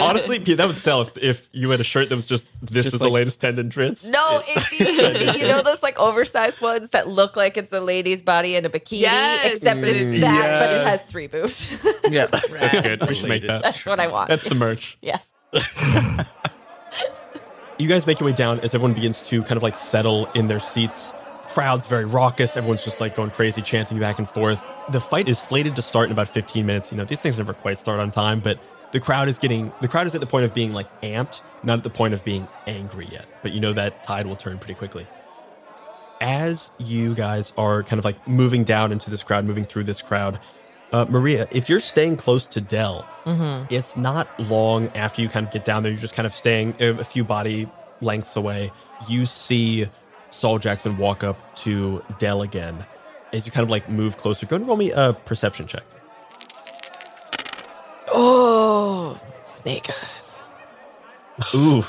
honestly 0.00 0.38
Pete, 0.40 0.58
that 0.58 0.66
would 0.66 0.76
sell 0.76 1.02
if, 1.02 1.16
if 1.18 1.48
you 1.52 1.70
had 1.70 1.80
a 1.80 1.84
shirt 1.84 2.08
that 2.10 2.16
was 2.16 2.26
just 2.26 2.46
this 2.60 2.84
Just 2.84 2.94
is 2.94 2.98
the 3.00 3.04
like- 3.04 3.12
latest 3.12 3.40
trend 3.40 3.58
in 3.58 3.70
trends 3.70 4.08
No, 4.08 4.42
it's 4.46 5.38
you 5.40 5.46
know 5.48 5.62
those 5.62 5.82
like 5.82 5.98
oversized 5.98 6.60
ones 6.60 6.90
that 6.90 7.08
look 7.08 7.36
like 7.36 7.56
it's 7.56 7.72
a 7.72 7.80
lady's 7.80 8.22
body 8.22 8.56
in 8.56 8.64
a 8.64 8.70
bikini, 8.70 9.00
Yes. 9.00 9.46
except 9.58 9.80
Mm. 9.80 9.86
it's 9.86 10.20
that, 10.20 10.60
but 10.60 10.70
it 10.70 10.84
Yes. 10.84 10.88
has 10.88 11.10
three 11.10 11.26
boobs. 11.26 11.84
Yeah. 12.10 12.26
that's 12.26 12.48
good 12.48 13.08
we 13.08 13.14
should 13.14 13.28
make 13.28 13.42
that 13.46 13.62
That's 13.62 13.84
what 13.86 13.98
I 14.00 14.08
want. 14.08 14.28
that's 14.28 14.44
the 14.44 14.54
merch 14.54 14.98
yeah. 15.00 15.18
You 17.78 17.88
guys 17.88 18.06
make 18.06 18.20
your 18.20 18.28
way 18.28 18.34
down 18.34 18.60
as 18.60 18.74
everyone 18.74 18.94
begins 18.94 19.22
to 19.22 19.42
kind 19.42 19.56
of 19.56 19.62
like 19.62 19.74
settle 19.74 20.26
in 20.32 20.48
their 20.48 20.60
seats. 20.60 21.12
Crowd's 21.48 21.86
very 21.86 22.04
raucous. 22.04 22.56
Everyone's 22.56 22.84
just 22.84 23.00
like 23.00 23.14
going 23.14 23.30
crazy, 23.30 23.62
chanting 23.62 23.98
back 23.98 24.18
and 24.18 24.28
forth. 24.28 24.62
The 24.90 25.00
fight 25.00 25.28
is 25.28 25.38
slated 25.38 25.76
to 25.76 25.82
start 25.82 26.06
in 26.06 26.12
about 26.12 26.28
15 26.28 26.64
minutes. 26.64 26.90
You 26.90 26.98
know, 26.98 27.04
these 27.04 27.20
things 27.20 27.38
never 27.38 27.52
quite 27.52 27.78
start 27.78 28.00
on 28.00 28.10
time, 28.10 28.40
but 28.40 28.58
the 28.92 29.00
crowd 29.00 29.28
is 29.28 29.38
getting, 29.38 29.72
the 29.80 29.88
crowd 29.88 30.06
is 30.06 30.14
at 30.14 30.20
the 30.20 30.26
point 30.26 30.44
of 30.44 30.54
being 30.54 30.72
like 30.72 30.86
amped, 31.02 31.40
not 31.62 31.78
at 31.78 31.84
the 31.84 31.90
point 31.90 32.14
of 32.14 32.24
being 32.24 32.46
angry 32.66 33.06
yet. 33.10 33.26
But 33.42 33.52
you 33.52 33.60
know 33.60 33.72
that 33.72 34.04
tide 34.04 34.26
will 34.26 34.36
turn 34.36 34.58
pretty 34.58 34.74
quickly. 34.74 35.06
As 36.20 36.70
you 36.78 37.14
guys 37.14 37.52
are 37.58 37.82
kind 37.82 37.98
of 37.98 38.04
like 38.04 38.28
moving 38.28 38.64
down 38.64 38.92
into 38.92 39.10
this 39.10 39.24
crowd, 39.24 39.44
moving 39.44 39.64
through 39.64 39.84
this 39.84 40.02
crowd, 40.02 40.38
uh, 40.92 41.06
Maria, 41.08 41.48
if 41.50 41.68
you're 41.68 41.80
staying 41.80 42.16
close 42.16 42.46
to 42.48 42.60
Dell, 42.60 43.06
it's 43.70 43.96
not 43.96 44.28
long 44.38 44.88
after 44.94 45.22
you 45.22 45.28
kind 45.28 45.46
of 45.46 45.52
get 45.52 45.64
down 45.64 45.82
there. 45.82 45.92
You're 45.92 46.00
just 46.00 46.14
kind 46.14 46.26
of 46.26 46.34
staying 46.34 46.74
a 46.80 46.90
a 46.90 47.04
few 47.04 47.24
body 47.24 47.68
lengths 48.00 48.36
away. 48.36 48.72
You 49.08 49.26
see 49.26 49.88
Saul 50.30 50.58
Jackson 50.58 50.98
walk 50.98 51.24
up 51.24 51.54
to 51.56 52.04
Dell 52.18 52.42
again. 52.42 52.84
As 53.32 53.46
you 53.46 53.52
kind 53.52 53.64
of 53.64 53.70
like 53.70 53.88
move 53.88 54.16
closer, 54.16 54.44
go 54.46 54.56
and 54.56 54.66
roll 54.66 54.76
me 54.76 54.90
a 54.92 55.14
perception 55.14 55.66
check. 55.66 55.84
Oh, 58.08 59.18
snake 59.42 59.88
eyes. 59.88 60.48
Ooh. 61.54 61.84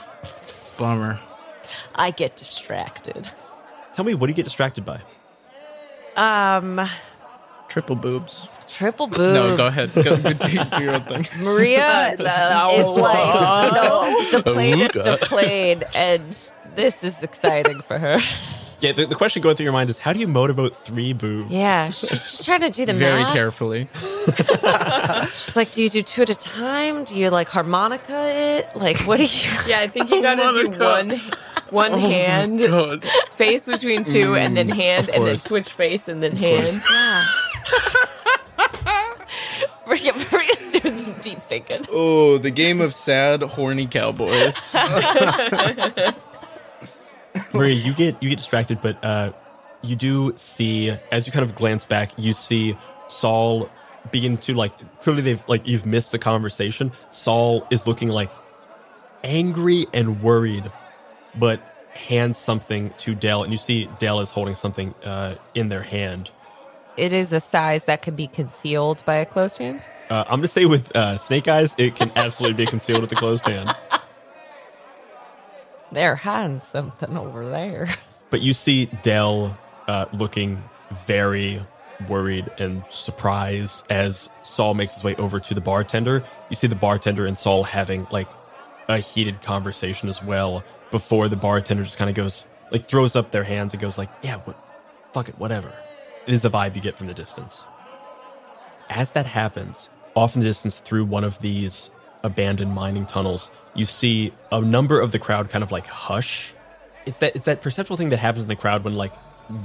Bummer. 0.77 1.19
I 1.95 2.11
get 2.11 2.35
distracted. 2.35 3.29
Tell 3.93 4.05
me, 4.05 4.13
what 4.15 4.27
do 4.27 4.31
you 4.31 4.35
get 4.35 4.45
distracted 4.45 4.85
by? 4.85 5.01
Um, 6.15 6.81
Triple 7.73 7.95
boobs. 7.95 8.47
triple 8.67 9.07
boobs. 9.07 9.19
No, 9.33 9.57
go 9.57 9.65
ahead. 9.65 9.89
Go, 9.95 10.03
go 10.15 10.31
do, 10.33 10.63
do 10.63 10.83
your 10.83 10.93
own 10.93 11.01
thing. 11.05 11.25
Maria 11.43 12.13
is 12.13 12.19
like, 12.19 13.25
you 13.65 13.71
know, 13.73 14.31
the 14.31 14.43
plainest 14.45 14.95
of 14.95 15.19
plain, 15.21 15.83
and 15.95 16.51
this 16.75 17.03
is 17.03 17.23
exciting 17.23 17.81
for 17.81 17.97
her. 17.97 18.19
Yeah, 18.79 18.91
the, 18.91 19.07
the 19.07 19.15
question 19.15 19.41
going 19.41 19.55
through 19.55 19.63
your 19.63 19.73
mind 19.73 19.89
is 19.89 19.97
how 19.97 20.13
do 20.13 20.19
you 20.19 20.27
motivate 20.27 20.75
three 20.75 21.13
boobs? 21.13 21.49
Yeah, 21.49 21.89
she's, 21.89 22.09
she's 22.09 22.43
trying 22.45 22.61
to 22.61 22.69
do 22.69 22.85
the 22.85 22.93
Very 22.93 23.21
math. 23.23 23.33
carefully. 23.33 23.89
She's 25.33 25.55
like, 25.55 25.71
do 25.71 25.81
you 25.81 25.89
do 25.89 26.03
two 26.03 26.21
at 26.23 26.29
a 26.29 26.35
time? 26.35 27.05
Do 27.05 27.15
you 27.15 27.31
like 27.31 27.49
harmonica 27.49 28.13
it? 28.13 28.69
Like, 28.75 28.99
what 29.07 29.17
do 29.17 29.23
you? 29.23 29.49
yeah, 29.65 29.79
I 29.79 29.87
think 29.87 30.11
you 30.11 30.21
gotta 30.21 30.69
do 30.69 30.79
one 30.79 31.21
one 31.73 31.99
hand 31.99 32.59
God. 32.59 33.03
face 33.35 33.65
between 33.65 34.05
two, 34.05 34.35
and 34.35 34.55
then 34.55 34.69
hand, 34.69 35.09
and 35.09 35.25
then 35.25 35.37
switch 35.37 35.73
face, 35.73 36.07
and 36.07 36.23
then 36.23 36.35
hand. 36.35 36.81
Yeah. 36.89 37.25
Maria, 39.87 40.13
Maria's 40.31 40.71
doing 40.71 40.99
some 40.99 41.13
deep 41.21 41.41
thinking. 41.43 41.85
Oh, 41.91 42.37
the 42.37 42.51
game 42.51 42.79
of 42.81 42.93
sad, 42.95 43.41
horny 43.41 43.87
cowboys. 43.87 44.73
Maria, 47.53 47.73
you 47.73 47.93
get 47.93 48.21
you 48.21 48.29
get 48.29 48.37
distracted, 48.37 48.81
but 48.81 49.03
uh, 49.03 49.31
you 49.81 49.95
do 49.95 50.33
see 50.37 50.91
as 51.11 51.25
you 51.27 51.33
kind 51.33 51.43
of 51.43 51.55
glance 51.55 51.85
back, 51.85 52.11
you 52.17 52.33
see 52.33 52.77
Saul 53.07 53.69
begin 54.11 54.37
to 54.37 54.53
like 54.53 54.73
clearly 54.99 55.21
they've 55.21 55.43
like 55.47 55.67
you've 55.67 55.85
missed 55.85 56.11
the 56.11 56.19
conversation. 56.19 56.91
Saul 57.11 57.65
is 57.69 57.87
looking 57.87 58.09
like 58.09 58.31
angry 59.23 59.85
and 59.93 60.21
worried, 60.21 60.69
but 61.35 61.61
hands 61.93 62.37
something 62.37 62.93
to 62.99 63.15
Dale, 63.15 63.43
and 63.43 63.51
you 63.51 63.57
see 63.57 63.89
Dale 63.99 64.19
is 64.19 64.31
holding 64.31 64.55
something 64.55 64.93
uh, 65.03 65.35
in 65.53 65.69
their 65.69 65.83
hand. 65.83 66.31
It 66.97 67.13
is 67.13 67.33
a 67.33 67.39
size 67.39 67.85
that 67.85 68.01
can 68.01 68.15
be 68.15 68.27
concealed 68.27 69.03
by 69.05 69.15
a 69.15 69.25
closed 69.25 69.57
hand. 69.57 69.81
Uh, 70.09 70.23
I'm 70.27 70.39
gonna 70.39 70.47
say 70.47 70.65
with 70.65 70.95
uh, 70.95 71.17
Snake 71.17 71.47
Eyes, 71.47 71.75
it 71.77 71.95
can 71.95 72.11
absolutely 72.15 72.65
be 72.65 72.69
concealed 72.69 73.01
with 73.01 73.11
a 73.11 73.15
closed 73.15 73.45
hand. 73.45 73.73
They're 75.91 76.15
hiding 76.15 76.59
something 76.59 77.17
over 77.17 77.47
there. 77.47 77.89
But 78.29 78.41
you 78.41 78.55
see 78.55 78.87
Dell 79.03 79.55
uh, 79.87 80.07
looking 80.11 80.63
very 81.05 81.63
worried 82.09 82.49
and 82.57 82.83
surprised 82.89 83.85
as 83.91 84.27
Saul 84.41 84.73
makes 84.73 84.95
his 84.95 85.03
way 85.03 85.13
over 85.17 85.39
to 85.39 85.53
the 85.53 85.61
bartender. 85.61 86.23
You 86.49 86.55
see 86.55 86.65
the 86.65 86.73
bartender 86.73 87.27
and 87.27 87.37
Saul 87.37 87.63
having 87.63 88.07
like 88.09 88.27
a 88.87 88.97
heated 88.97 89.43
conversation 89.43 90.09
as 90.09 90.23
well 90.23 90.63
before 90.93 91.27
the 91.27 91.35
bartender 91.35 91.83
just 91.83 91.97
kind 91.97 92.09
of 92.09 92.15
goes, 92.15 92.45
like, 92.71 92.85
throws 92.85 93.15
up 93.15 93.31
their 93.31 93.43
hands 93.43 93.73
and 93.73 93.81
goes, 93.81 93.97
like, 93.97 94.09
yeah, 94.21 94.37
what, 94.37 94.55
fuck 95.11 95.27
it, 95.27 95.37
whatever. 95.39 95.73
It 96.27 96.33
is 96.33 96.43
the 96.43 96.51
vibe 96.51 96.75
you 96.75 96.81
get 96.81 96.93
from 96.93 97.07
the 97.07 97.15
distance. 97.15 97.63
As 98.89 99.09
that 99.11 99.25
happens, 99.25 99.89
off 100.13 100.35
in 100.35 100.41
the 100.41 100.47
distance 100.47 100.79
through 100.79 101.05
one 101.05 101.23
of 101.23 101.39
these 101.39 101.89
abandoned 102.21 102.73
mining 102.73 103.07
tunnels, 103.07 103.49
you 103.73 103.85
see 103.85 104.33
a 104.51 104.61
number 104.61 105.01
of 105.01 105.11
the 105.11 105.17
crowd 105.17 105.49
kind 105.49 105.63
of 105.63 105.71
like 105.71 105.87
hush. 105.87 106.53
It's 107.07 107.17
that 107.17 107.35
it's 107.35 107.45
that 107.45 107.61
perceptual 107.61 107.97
thing 107.97 108.09
that 108.09 108.19
happens 108.19 108.43
in 108.43 108.49
the 108.49 108.55
crowd 108.55 108.83
when 108.83 108.95
like 108.95 109.15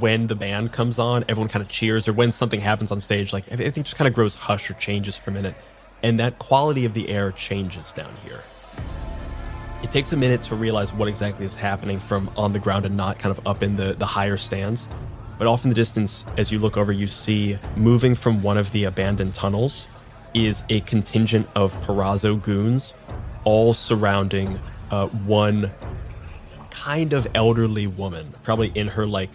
when 0.01 0.27
the 0.27 0.35
band 0.35 0.73
comes 0.73 0.99
on, 0.99 1.25
everyone 1.29 1.49
kind 1.49 1.63
of 1.63 1.69
cheers, 1.69 2.09
or 2.09 2.15
when 2.15 2.33
something 2.33 2.61
happens 2.61 2.91
on 2.91 3.01
stage, 3.01 3.35
like 3.35 3.47
everything 3.49 3.85
just 3.85 3.97
kind 3.97 4.09
of 4.09 4.15
grows 4.15 4.35
hush 4.35 4.71
or 4.71 4.75
changes 4.75 5.17
for 5.17 5.31
a 5.31 5.35
minute, 5.35 5.55
and 6.03 6.19
that 6.19 6.39
quality 6.39 6.87
of 6.87 6.95
the 6.95 7.11
air 7.11 7.31
changes 7.31 7.93
down 7.93 8.15
here. 8.25 8.43
It 9.83 9.93
takes 9.93 10.13
a 10.13 10.17
minute 10.17 10.43
to 10.45 10.57
realize 10.57 10.93
what 10.93 11.09
exactly 11.09 11.47
is 11.47 11.55
happening 11.55 12.01
from 12.01 12.29
on 12.37 12.53
the 12.53 12.59
ground 12.59 12.85
and 12.85 12.97
not 12.97 13.19
kind 13.19 13.37
of 13.37 13.47
up 13.47 13.63
in 13.63 13.77
the, 13.77 13.93
the 13.93 14.07
higher 14.07 14.37
stands. 14.37 14.89
But 15.39 15.47
off 15.47 15.65
in 15.65 15.71
the 15.71 15.75
distance, 15.75 16.25
as 16.37 16.51
you 16.51 16.59
look 16.59 16.77
over, 16.77 16.91
you 16.91 17.07
see 17.07 17.59
moving 17.77 18.17
from 18.17 18.43
one 18.43 18.59
of 18.59 18.73
the 18.73 18.85
abandoned 18.85 19.35
tunnels 19.35 19.87
is 20.35 20.65
a 20.69 20.81
contingent 20.81 21.49
of 21.55 21.75
Perazzo 21.83 22.43
goons, 22.43 22.93
all 23.45 23.73
surrounding 23.73 24.59
uh, 24.91 25.07
one 25.07 25.71
kind 26.71 27.13
of 27.13 27.29
elderly 27.37 27.87
woman, 27.87 28.35
probably 28.43 28.73
in 28.75 28.89
her 28.89 29.07
like 29.07 29.31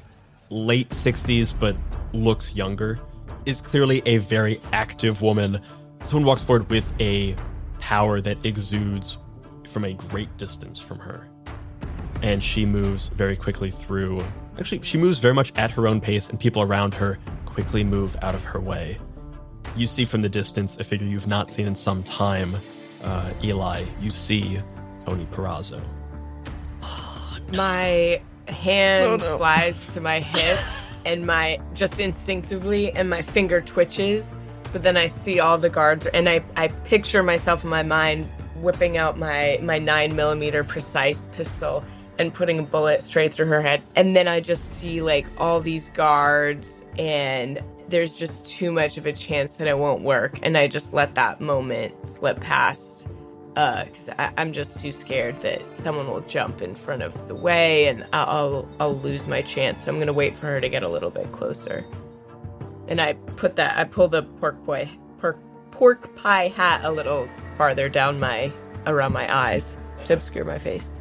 late 0.49 0.89
60s, 0.89 1.53
but 1.57 1.75
looks 2.11 2.53
younger, 2.53 2.99
is 3.45 3.61
clearly 3.61 4.01
a 4.05 4.17
very 4.17 4.59
active 4.73 5.21
woman. 5.21 5.61
Someone 6.03 6.25
walks 6.25 6.43
forward 6.43 6.69
with 6.69 6.91
a 6.99 7.35
power 7.79 8.19
that 8.19 8.37
exudes 8.45 9.17
from 9.73 9.83
a 9.85 9.93
great 9.93 10.35
distance 10.37 10.79
from 10.79 10.99
her. 10.99 11.27
And 12.21 12.41
she 12.41 12.65
moves 12.65 13.09
very 13.09 13.35
quickly 13.35 13.71
through. 13.71 14.23
Actually, 14.57 14.83
she 14.83 14.97
moves 14.97 15.19
very 15.19 15.33
much 15.33 15.51
at 15.55 15.71
her 15.71 15.87
own 15.87 15.99
pace, 15.99 16.29
and 16.29 16.39
people 16.39 16.61
around 16.61 16.93
her 16.93 17.19
quickly 17.45 17.83
move 17.83 18.15
out 18.21 18.35
of 18.35 18.43
her 18.43 18.59
way. 18.59 18.97
You 19.75 19.87
see 19.87 20.05
from 20.05 20.21
the 20.21 20.29
distance 20.29 20.77
a 20.77 20.83
figure 20.83 21.07
you've 21.07 21.27
not 21.27 21.49
seen 21.49 21.65
in 21.65 21.75
some 21.75 22.03
time. 22.03 22.55
Uh, 23.03 23.31
Eli, 23.43 23.83
you 23.99 24.11
see 24.11 24.61
Tony 25.05 25.25
Perazzo. 25.31 25.81
My 27.51 28.21
hand 28.47 29.21
flies 29.21 29.87
to 29.93 30.01
my 30.01 30.19
hip 30.19 30.59
and 31.05 31.25
my 31.25 31.59
just 31.73 31.99
instinctively 31.99 32.91
and 32.91 33.09
my 33.09 33.21
finger 33.21 33.61
twitches 33.61 34.35
but 34.71 34.83
then 34.83 34.97
i 34.97 35.07
see 35.07 35.39
all 35.39 35.57
the 35.57 35.69
guards 35.69 36.05
and 36.07 36.27
i, 36.27 36.43
I 36.57 36.67
picture 36.67 37.23
myself 37.23 37.63
in 37.63 37.69
my 37.69 37.83
mind 37.83 38.29
whipping 38.63 38.97
out 38.97 39.17
my 39.17 39.59
my 39.61 39.77
nine 39.77 40.15
millimeter 40.15 40.63
precise 40.63 41.27
pistol 41.33 41.83
and 42.17 42.33
putting 42.33 42.59
a 42.59 42.63
bullet 42.63 43.03
straight 43.03 43.33
through 43.33 43.47
her 43.47 43.61
head 43.61 43.81
and 43.95 44.15
then 44.15 44.27
i 44.27 44.39
just 44.39 44.77
see 44.77 45.01
like 45.01 45.25
all 45.37 45.59
these 45.59 45.89
guards 45.89 46.83
and 46.97 47.61
there's 47.89 48.15
just 48.15 48.45
too 48.45 48.71
much 48.71 48.97
of 48.97 49.05
a 49.05 49.13
chance 49.13 49.53
that 49.53 49.67
it 49.67 49.77
won't 49.77 50.01
work 50.01 50.39
and 50.43 50.57
i 50.57 50.67
just 50.67 50.93
let 50.93 51.13
that 51.15 51.41
moment 51.41 51.93
slip 52.07 52.39
past 52.39 53.07
uh, 53.55 53.85
because 53.85 54.09
I'm 54.17 54.51
just 54.51 54.79
too 54.79 54.91
scared 54.91 55.39
that 55.41 55.75
someone 55.75 56.07
will 56.09 56.21
jump 56.21 56.61
in 56.61 56.75
front 56.75 57.03
of 57.03 57.27
the 57.27 57.35
way 57.35 57.87
and 57.87 58.05
I'll, 58.13 58.67
I'll 58.79 58.95
lose 58.95 59.27
my 59.27 59.41
chance. 59.41 59.83
So 59.83 59.91
I'm 59.91 59.99
gonna 59.99 60.13
wait 60.13 60.35
for 60.35 60.47
her 60.47 60.61
to 60.61 60.69
get 60.69 60.83
a 60.83 60.89
little 60.89 61.09
bit 61.09 61.31
closer. 61.31 61.85
And 62.87 62.99
I 62.99 63.13
put 63.13 63.55
that 63.57 63.77
I 63.77 63.83
pull 63.83 64.07
the 64.07 64.23
pork 64.23 64.63
boy 64.65 64.89
pork 65.19 65.37
pork 65.73 66.15
pie 66.15 66.49
hat 66.49 66.85
a 66.85 66.91
little 66.91 67.27
farther 67.57 67.89
down 67.89 68.19
my 68.19 68.51
around 68.85 69.11
my 69.11 69.33
eyes 69.33 69.75
to 70.05 70.13
obscure 70.13 70.45
my 70.45 70.59
face. 70.59 70.93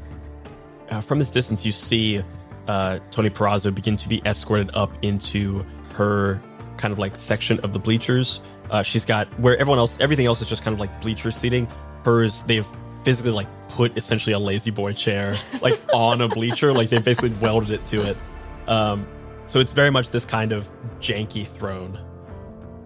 Uh, 0.91 1.01
from 1.01 1.19
this 1.19 1.31
distance, 1.31 1.65
you 1.65 1.73
see 1.73 2.23
uh, 2.69 2.99
Tony 3.11 3.29
Perazzo 3.29 3.75
begin 3.75 3.97
to 3.99 4.09
be 4.09 4.23
escorted 4.25 4.71
up 4.75 4.91
into 5.03 5.65
her 5.93 6.43
kind 6.79 6.91
of 6.91 6.99
like 6.99 7.17
section 7.17 7.61
of 7.61 7.73
the 7.75 7.79
bleachers. 7.79 8.41
Uh, 8.71 8.83
she's 8.83 9.05
got 9.05 9.29
where 9.39 9.57
everyone 9.59 9.79
else, 9.79 10.01
everything 10.01 10.25
else 10.27 10.41
is 10.41 10.49
just 10.49 10.63
kind 10.63 10.73
of 10.73 10.81
like 10.81 11.01
bleacher 11.03 11.31
seating. 11.31 11.69
Hers, 12.05 12.43
they've 12.45 12.67
physically 13.05 13.33
like 13.33 13.49
put 13.69 13.97
essentially 13.99 14.33
a 14.33 14.39
lazy 14.39 14.71
boy 14.71 14.95
chair 14.95 15.35
like 15.63 15.79
on 15.93 16.23
a 16.23 16.29
bleacher, 16.29 16.73
like 16.73 16.89
they 16.89 16.99
basically 16.99 17.31
welded 17.41 17.71
it 17.71 17.85
to 17.87 18.09
it. 18.09 18.17
Um, 18.69 19.07
so 19.45 19.59
it's 19.59 19.73
very 19.73 19.91
much 19.91 20.11
this 20.11 20.25
kind 20.25 20.53
of 20.53 20.71
janky 20.99 21.47
throne. 21.47 22.01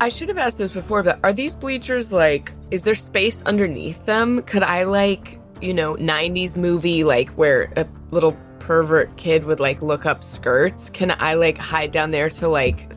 I 0.01 0.09
should 0.09 0.29
have 0.29 0.39
asked 0.39 0.59
this 0.59 0.73
before, 0.75 1.03
but 1.03 1.19
are 1.25 1.33
these 1.33 1.55
bleachers 1.57 2.13
like 2.13 2.53
is 2.71 2.83
there 2.83 2.95
space 2.95 3.43
underneath 3.43 4.05
them? 4.07 4.43
Could 4.43 4.63
I 4.63 4.85
like, 4.85 5.41
you 5.63 5.73
know, 5.73 5.95
90s 5.97 6.57
movie 6.57 7.05
like 7.05 7.31
where 7.31 7.73
a 7.77 7.87
little 8.11 8.37
pervert 8.59 9.17
kid 9.17 9.45
would 9.45 9.61
like 9.61 9.81
look 9.83 10.05
up 10.05 10.23
skirts? 10.25 10.91
Can 10.91 11.15
I 11.19 11.35
like 11.35 11.57
hide 11.59 11.93
down 11.93 12.11
there 12.11 12.29
to 12.31 12.49
like 12.49 12.89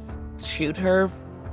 shoot 0.43 0.75
her? 0.77 1.09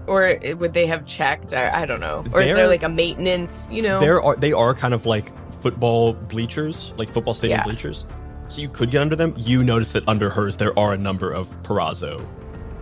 Or 0.07 0.38
would 0.59 0.72
they 0.72 0.86
have 0.86 1.05
checked? 1.05 1.53
I, 1.53 1.82
I 1.82 1.84
don't 1.86 2.01
know. 2.01 2.24
Or 2.32 2.40
is 2.40 2.47
there 2.49 2.57
There- 2.57 2.68
like 2.68 2.82
a 2.84 2.88
maintenance, 2.88 3.66
you 3.70 3.82
know? 3.82 4.01
There 4.01 4.22
are 4.22 4.36
they 4.36 4.53
are 4.53 4.72
kind 4.74 4.94
of 4.94 5.05
like 5.07 5.30
football 5.62 6.12
bleachers, 6.14 6.92
like 6.97 7.09
football 7.09 7.34
stadium 7.34 7.59
Yeah. 7.59 7.64
bleachers. 7.64 8.05
So 8.49 8.61
you 8.61 8.68
could 8.68 8.90
get 8.90 9.03
under 9.03 9.16
them. 9.16 9.34
You 9.36 9.64
notice 9.64 9.92
that 9.92 10.07
under 10.09 10.30
hers 10.30 10.57
there 10.57 10.76
are 10.78 10.92
a 10.92 10.99
number 10.99 11.32
of 11.32 11.49
Perazzo. 11.64 12.24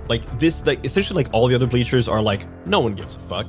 Like 0.09 0.38
this, 0.38 0.64
like 0.66 0.84
essentially, 0.84 1.24
like 1.24 1.32
all 1.32 1.46
the 1.48 1.55
other 1.55 1.66
bleachers 1.66 2.09
are 2.09 2.20
like 2.20 2.46
no 2.66 2.80
one 2.80 2.94
gives 2.94 3.16
a 3.16 3.20
fuck. 3.20 3.46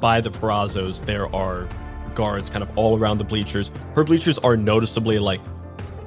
By 0.00 0.20
the 0.20 0.30
Perazzos, 0.30 1.04
there 1.06 1.34
are 1.34 1.68
guards 2.14 2.50
kind 2.50 2.62
of 2.62 2.76
all 2.76 2.98
around 2.98 3.18
the 3.18 3.24
bleachers. 3.24 3.70
Her 3.94 4.04
bleachers 4.04 4.38
are 4.38 4.56
noticeably 4.56 5.18
like 5.18 5.40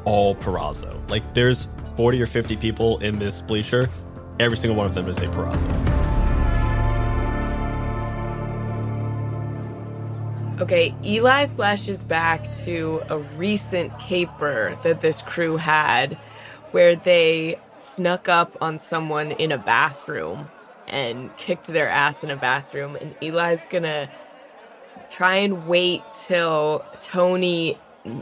all 0.04 0.36
Perazzo. 0.36 0.98
Like 1.10 1.34
there's 1.34 1.68
40 1.96 2.22
or 2.22 2.28
50 2.28 2.58
people 2.58 2.98
in 3.00 3.20
this 3.20 3.42
bleacher. 3.42 3.90
Every 4.40 4.58
single 4.58 4.76
one 4.76 4.86
of 4.86 4.94
them 4.94 5.08
is 5.08 5.18
a 5.18 5.28
Perazzo. 5.28 6.06
Okay, 10.62 10.96
Eli 11.04 11.48
flashes 11.48 12.04
back 12.04 12.50
to 12.64 13.02
a 13.10 13.18
recent 13.18 13.98
caper 14.00 14.78
that 14.84 15.02
this 15.02 15.22
crew 15.22 15.58
had 15.58 16.18
where 16.72 16.96
they 16.96 17.60
snuck 17.86 18.28
up 18.28 18.58
on 18.62 18.80
someone 18.80 19.32
in 19.32 19.52
a 19.52 19.58
bathroom 19.58 20.50
and 20.88 21.36
kicked 21.38 21.68
their 21.68 21.90
ass 21.90 22.24
in 22.24 22.30
a 22.30 22.36
bathroom. 22.36 22.96
And 22.96 23.16
Eli's 23.22 23.66
gonna 23.70 24.10
try 25.10 25.38
and 25.38 25.68
wait 25.68 26.02
till 26.14 26.84
Tony 27.00 27.78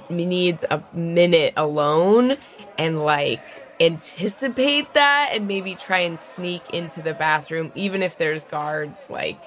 needs 0.09 0.63
a 0.69 0.81
minute 0.93 1.53
alone 1.57 2.37
and 2.77 3.03
like 3.03 3.41
anticipate 3.79 4.93
that 4.93 5.31
and 5.33 5.47
maybe 5.47 5.75
try 5.75 5.99
and 5.99 6.19
sneak 6.19 6.69
into 6.71 7.01
the 7.01 7.13
bathroom, 7.13 7.71
even 7.75 8.01
if 8.01 8.17
there's 8.17 8.43
guards 8.45 9.07
like 9.09 9.41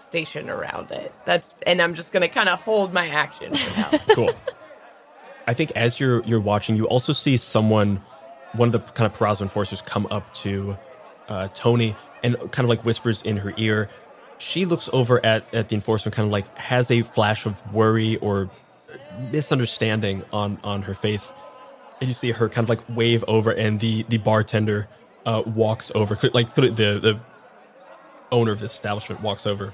stationed 0.00 0.48
around 0.48 0.90
it. 0.90 1.12
That's 1.24 1.56
and 1.66 1.82
I'm 1.82 1.94
just 1.94 2.12
gonna 2.12 2.28
kind 2.28 2.48
of 2.48 2.60
hold 2.62 2.92
my 2.92 3.08
action 3.08 3.52
for 3.52 3.80
now. 3.80 3.90
cool. 4.14 4.30
I 5.46 5.54
think 5.54 5.72
as 5.72 6.00
you're 6.00 6.22
you're 6.24 6.40
watching, 6.40 6.76
you 6.76 6.86
also 6.86 7.12
see 7.12 7.36
someone, 7.36 8.02
one 8.56 8.68
of 8.68 8.72
the 8.72 8.92
kind 8.92 9.10
of 9.10 9.18
Perazzo 9.18 9.42
enforcers, 9.42 9.82
come 9.82 10.06
up 10.10 10.32
to 10.34 10.76
uh, 11.28 11.48
Tony 11.54 11.96
and 12.22 12.36
kind 12.52 12.64
of 12.64 12.68
like 12.68 12.84
whispers 12.84 13.22
in 13.22 13.38
her 13.38 13.52
ear. 13.56 13.88
She 14.38 14.66
looks 14.66 14.88
over 14.92 15.24
at 15.24 15.46
at 15.54 15.68
the 15.68 15.74
enforcer, 15.76 16.10
kind 16.10 16.26
of 16.26 16.32
like 16.32 16.56
has 16.58 16.90
a 16.90 17.02
flash 17.02 17.46
of 17.46 17.56
worry 17.72 18.16
or 18.18 18.50
misunderstanding 19.30 20.24
on 20.32 20.58
on 20.64 20.82
her 20.82 20.94
face, 20.94 21.32
and 22.00 22.08
you 22.08 22.14
see 22.14 22.32
her 22.32 22.48
kind 22.48 22.64
of 22.64 22.68
like 22.68 22.80
wave 22.88 23.24
over, 23.28 23.50
and 23.52 23.80
the 23.80 24.04
the 24.08 24.18
bartender 24.18 24.88
uh, 25.24 25.42
walks 25.46 25.90
over, 25.94 26.18
like 26.34 26.54
the 26.54 26.70
the 26.70 27.20
owner 28.32 28.52
of 28.52 28.60
this 28.60 28.74
establishment 28.74 29.22
walks 29.22 29.46
over 29.46 29.72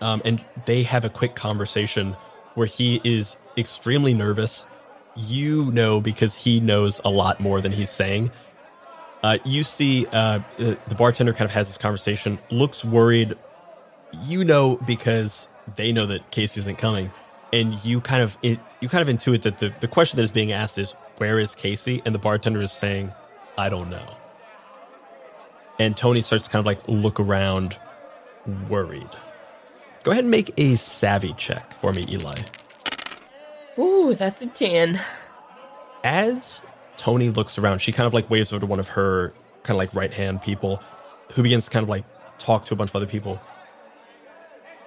um, 0.00 0.22
and 0.24 0.44
they 0.66 0.82
have 0.82 1.04
a 1.04 1.08
quick 1.08 1.34
conversation 1.34 2.16
where 2.54 2.66
he 2.66 3.00
is 3.04 3.36
extremely 3.56 4.14
nervous. 4.14 4.66
You 5.16 5.70
know 5.72 6.00
because 6.00 6.34
he 6.34 6.60
knows 6.60 7.00
a 7.04 7.10
lot 7.10 7.40
more 7.40 7.60
than 7.60 7.72
he's 7.72 7.90
saying. 7.90 8.30
Uh, 9.22 9.38
you 9.44 9.64
see, 9.64 10.06
uh, 10.12 10.40
the 10.58 10.94
bartender 10.96 11.32
kind 11.32 11.46
of 11.46 11.52
has 11.52 11.68
this 11.68 11.78
conversation, 11.78 12.38
looks 12.50 12.84
worried. 12.84 13.36
You 14.24 14.44
know 14.44 14.76
because 14.86 15.48
they 15.74 15.90
know 15.92 16.06
that 16.06 16.30
Casey 16.30 16.60
isn't 16.60 16.76
coming, 16.78 17.10
and 17.52 17.84
you 17.84 18.00
kind 18.00 18.22
of 18.22 18.36
it, 18.42 18.60
you 18.80 18.88
kind 18.88 19.08
of 19.08 19.14
intuit 19.14 19.42
that 19.42 19.58
the, 19.58 19.74
the 19.80 19.88
question 19.88 20.16
that 20.18 20.22
is 20.22 20.30
being 20.30 20.52
asked 20.52 20.78
is 20.78 20.92
where 21.16 21.38
is 21.38 21.54
Casey, 21.54 22.02
and 22.04 22.14
the 22.14 22.18
bartender 22.18 22.60
is 22.60 22.72
saying, 22.72 23.12
I 23.58 23.68
don't 23.68 23.90
know. 23.90 24.06
And 25.78 25.96
Tony 25.96 26.20
starts 26.20 26.44
to 26.44 26.50
kind 26.50 26.60
of 26.60 26.66
like 26.66 26.86
look 26.86 27.18
around, 27.20 27.76
worried. 28.68 29.08
Go 30.02 30.12
ahead 30.12 30.24
and 30.24 30.30
make 30.30 30.52
a 30.56 30.76
savvy 30.76 31.34
check 31.36 31.74
for 31.80 31.92
me, 31.92 32.02
Eli. 32.08 32.34
Ooh, 33.78 34.14
that's 34.14 34.42
a 34.42 34.46
ten. 34.46 35.00
As 36.04 36.62
Tony 36.96 37.30
looks 37.30 37.58
around, 37.58 37.80
she 37.80 37.92
kind 37.92 38.06
of 38.06 38.14
like 38.14 38.30
waves 38.30 38.52
over 38.52 38.60
to 38.60 38.66
one 38.66 38.80
of 38.80 38.88
her 38.88 39.32
kind 39.64 39.76
of 39.76 39.78
like 39.78 39.94
right 39.94 40.12
hand 40.12 40.42
people 40.42 40.82
who 41.32 41.42
begins 41.42 41.64
to 41.66 41.70
kind 41.70 41.82
of 41.82 41.88
like 41.88 42.04
talk 42.38 42.64
to 42.66 42.74
a 42.74 42.76
bunch 42.76 42.90
of 42.90 42.96
other 42.96 43.06
people. 43.06 43.40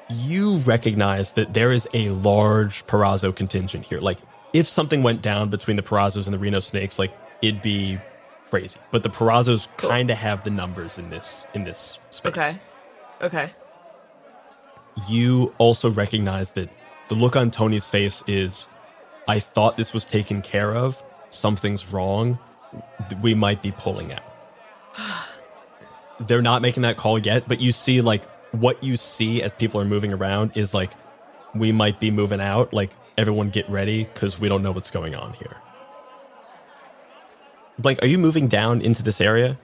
You 0.10 0.58
recognize 0.60 1.34
that 1.34 1.54
there 1.54 1.72
is 1.72 1.88
a 1.94 2.10
large 2.10 2.86
Perazzo 2.88 3.36
contingent 3.36 3.86
here. 3.86 4.00
Like, 4.00 4.18
if 4.54 4.68
something 4.68 5.04
went 5.04 5.22
down 5.22 5.50
between 5.50 5.78
the 5.78 5.84
Perazzos 5.84 6.26
and 6.26 6.34
the 6.34 6.40
Reno 6.40 6.60
Snakes, 6.62 6.98
like 6.98 7.14
it'd 7.44 7.62
be 7.62 8.00
crazy. 8.50 8.80
But 8.92 9.04
the 9.04 9.10
Perazzos 9.10 9.68
kind 9.78 10.10
of 10.10 10.18
have 10.18 10.44
the 10.44 10.50
numbers 10.50 10.98
in 10.98 11.10
this 11.12 11.46
in 11.54 11.64
this 11.66 12.00
space. 12.12 12.32
Okay. 12.32 12.58
Okay. 13.22 13.52
you 15.08 15.54
also 15.58 15.90
recognize 15.92 16.52
that 16.52 16.70
the 17.10 17.16
look 17.16 17.36
on 17.36 17.52
Tony's 17.52 17.88
face 17.88 18.24
is 18.28 18.68
I 19.30 19.38
thought 19.38 19.78
this 19.78 19.94
was 19.94 20.06
taken 20.06 20.42
care 20.42 20.76
of. 20.76 21.04
Something's 21.30 21.94
wrong. 21.94 22.40
We 23.22 23.36
might 23.36 23.62
be 23.62 23.72
pulling 23.72 24.12
out. 24.12 24.24
They're 26.20 26.42
not 26.42 26.64
making 26.64 26.82
that 26.82 26.98
call 26.98 27.20
yet, 27.20 27.48
but 27.48 27.62
you 27.62 27.72
see 27.72 28.02
like 28.02 28.26
what 28.54 28.84
you 28.84 28.98
see 28.98 29.44
as 29.44 29.54
people 29.54 29.80
are 29.80 29.86
moving 29.86 30.14
around 30.14 30.58
is 30.58 30.74
like 30.74 30.90
we 31.54 31.72
might 31.72 32.00
be 32.00 32.10
moving 32.10 32.42
out. 32.42 32.74
Like 32.74 32.90
everyone 33.20 33.52
get 33.52 33.70
ready 33.70 34.06
cuz 34.16 34.40
we 34.40 34.50
don't 34.50 34.64
know 34.64 34.72
what's 34.72 34.90
going 34.90 35.14
on 35.14 35.34
here. 35.34 35.58
Blank, 37.78 38.02
are 38.02 38.08
you 38.08 38.18
moving 38.18 38.48
down 38.48 38.82
into 38.82 39.04
this 39.04 39.22
area? 39.22 39.60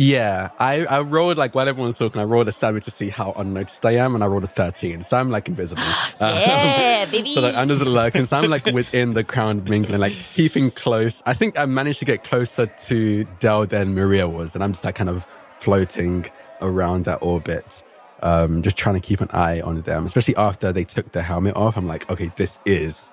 Yeah, 0.00 0.48
I, 0.58 0.86
I 0.86 1.00
rolled 1.00 1.36
like 1.36 1.54
while 1.54 1.68
everyone's 1.68 1.98
talking, 1.98 2.22
I 2.22 2.24
rolled 2.24 2.48
a 2.48 2.52
seven 2.52 2.80
to 2.80 2.90
see 2.90 3.10
how 3.10 3.32
unnoticed 3.32 3.84
I 3.84 3.96
am, 3.96 4.14
and 4.14 4.24
I 4.24 4.28
rolled 4.28 4.44
a 4.44 4.46
thirteen, 4.46 5.02
so 5.02 5.18
I'm 5.18 5.30
like 5.30 5.46
invisible. 5.46 5.82
Yeah, 6.20 7.04
baby. 7.10 7.34
so 7.34 7.42
like 7.42 7.54
I'm 7.54 7.68
just 7.68 7.82
lurking, 7.82 8.24
so 8.24 8.38
I'm 8.38 8.48
like 8.48 8.64
within 8.64 9.12
the 9.12 9.22
crowd 9.22 9.68
mingling, 9.68 10.00
like 10.00 10.14
keeping 10.32 10.70
close. 10.70 11.22
I 11.26 11.34
think 11.34 11.58
I 11.58 11.66
managed 11.66 11.98
to 11.98 12.06
get 12.06 12.24
closer 12.24 12.64
to 12.64 13.24
Dell 13.40 13.66
than 13.66 13.94
Maria 13.94 14.26
was, 14.26 14.54
and 14.54 14.64
I'm 14.64 14.72
just 14.72 14.84
like 14.86 14.94
kind 14.94 15.10
of 15.10 15.26
floating 15.58 16.24
around 16.62 17.04
that 17.04 17.18
orbit, 17.20 17.84
um, 18.22 18.62
just 18.62 18.78
trying 18.78 18.98
to 18.98 19.06
keep 19.06 19.20
an 19.20 19.28
eye 19.32 19.60
on 19.60 19.82
them, 19.82 20.06
especially 20.06 20.36
after 20.36 20.72
they 20.72 20.84
took 20.84 21.12
the 21.12 21.20
helmet 21.20 21.56
off. 21.56 21.76
I'm 21.76 21.86
like, 21.86 22.10
okay, 22.10 22.32
this 22.36 22.58
is 22.64 23.12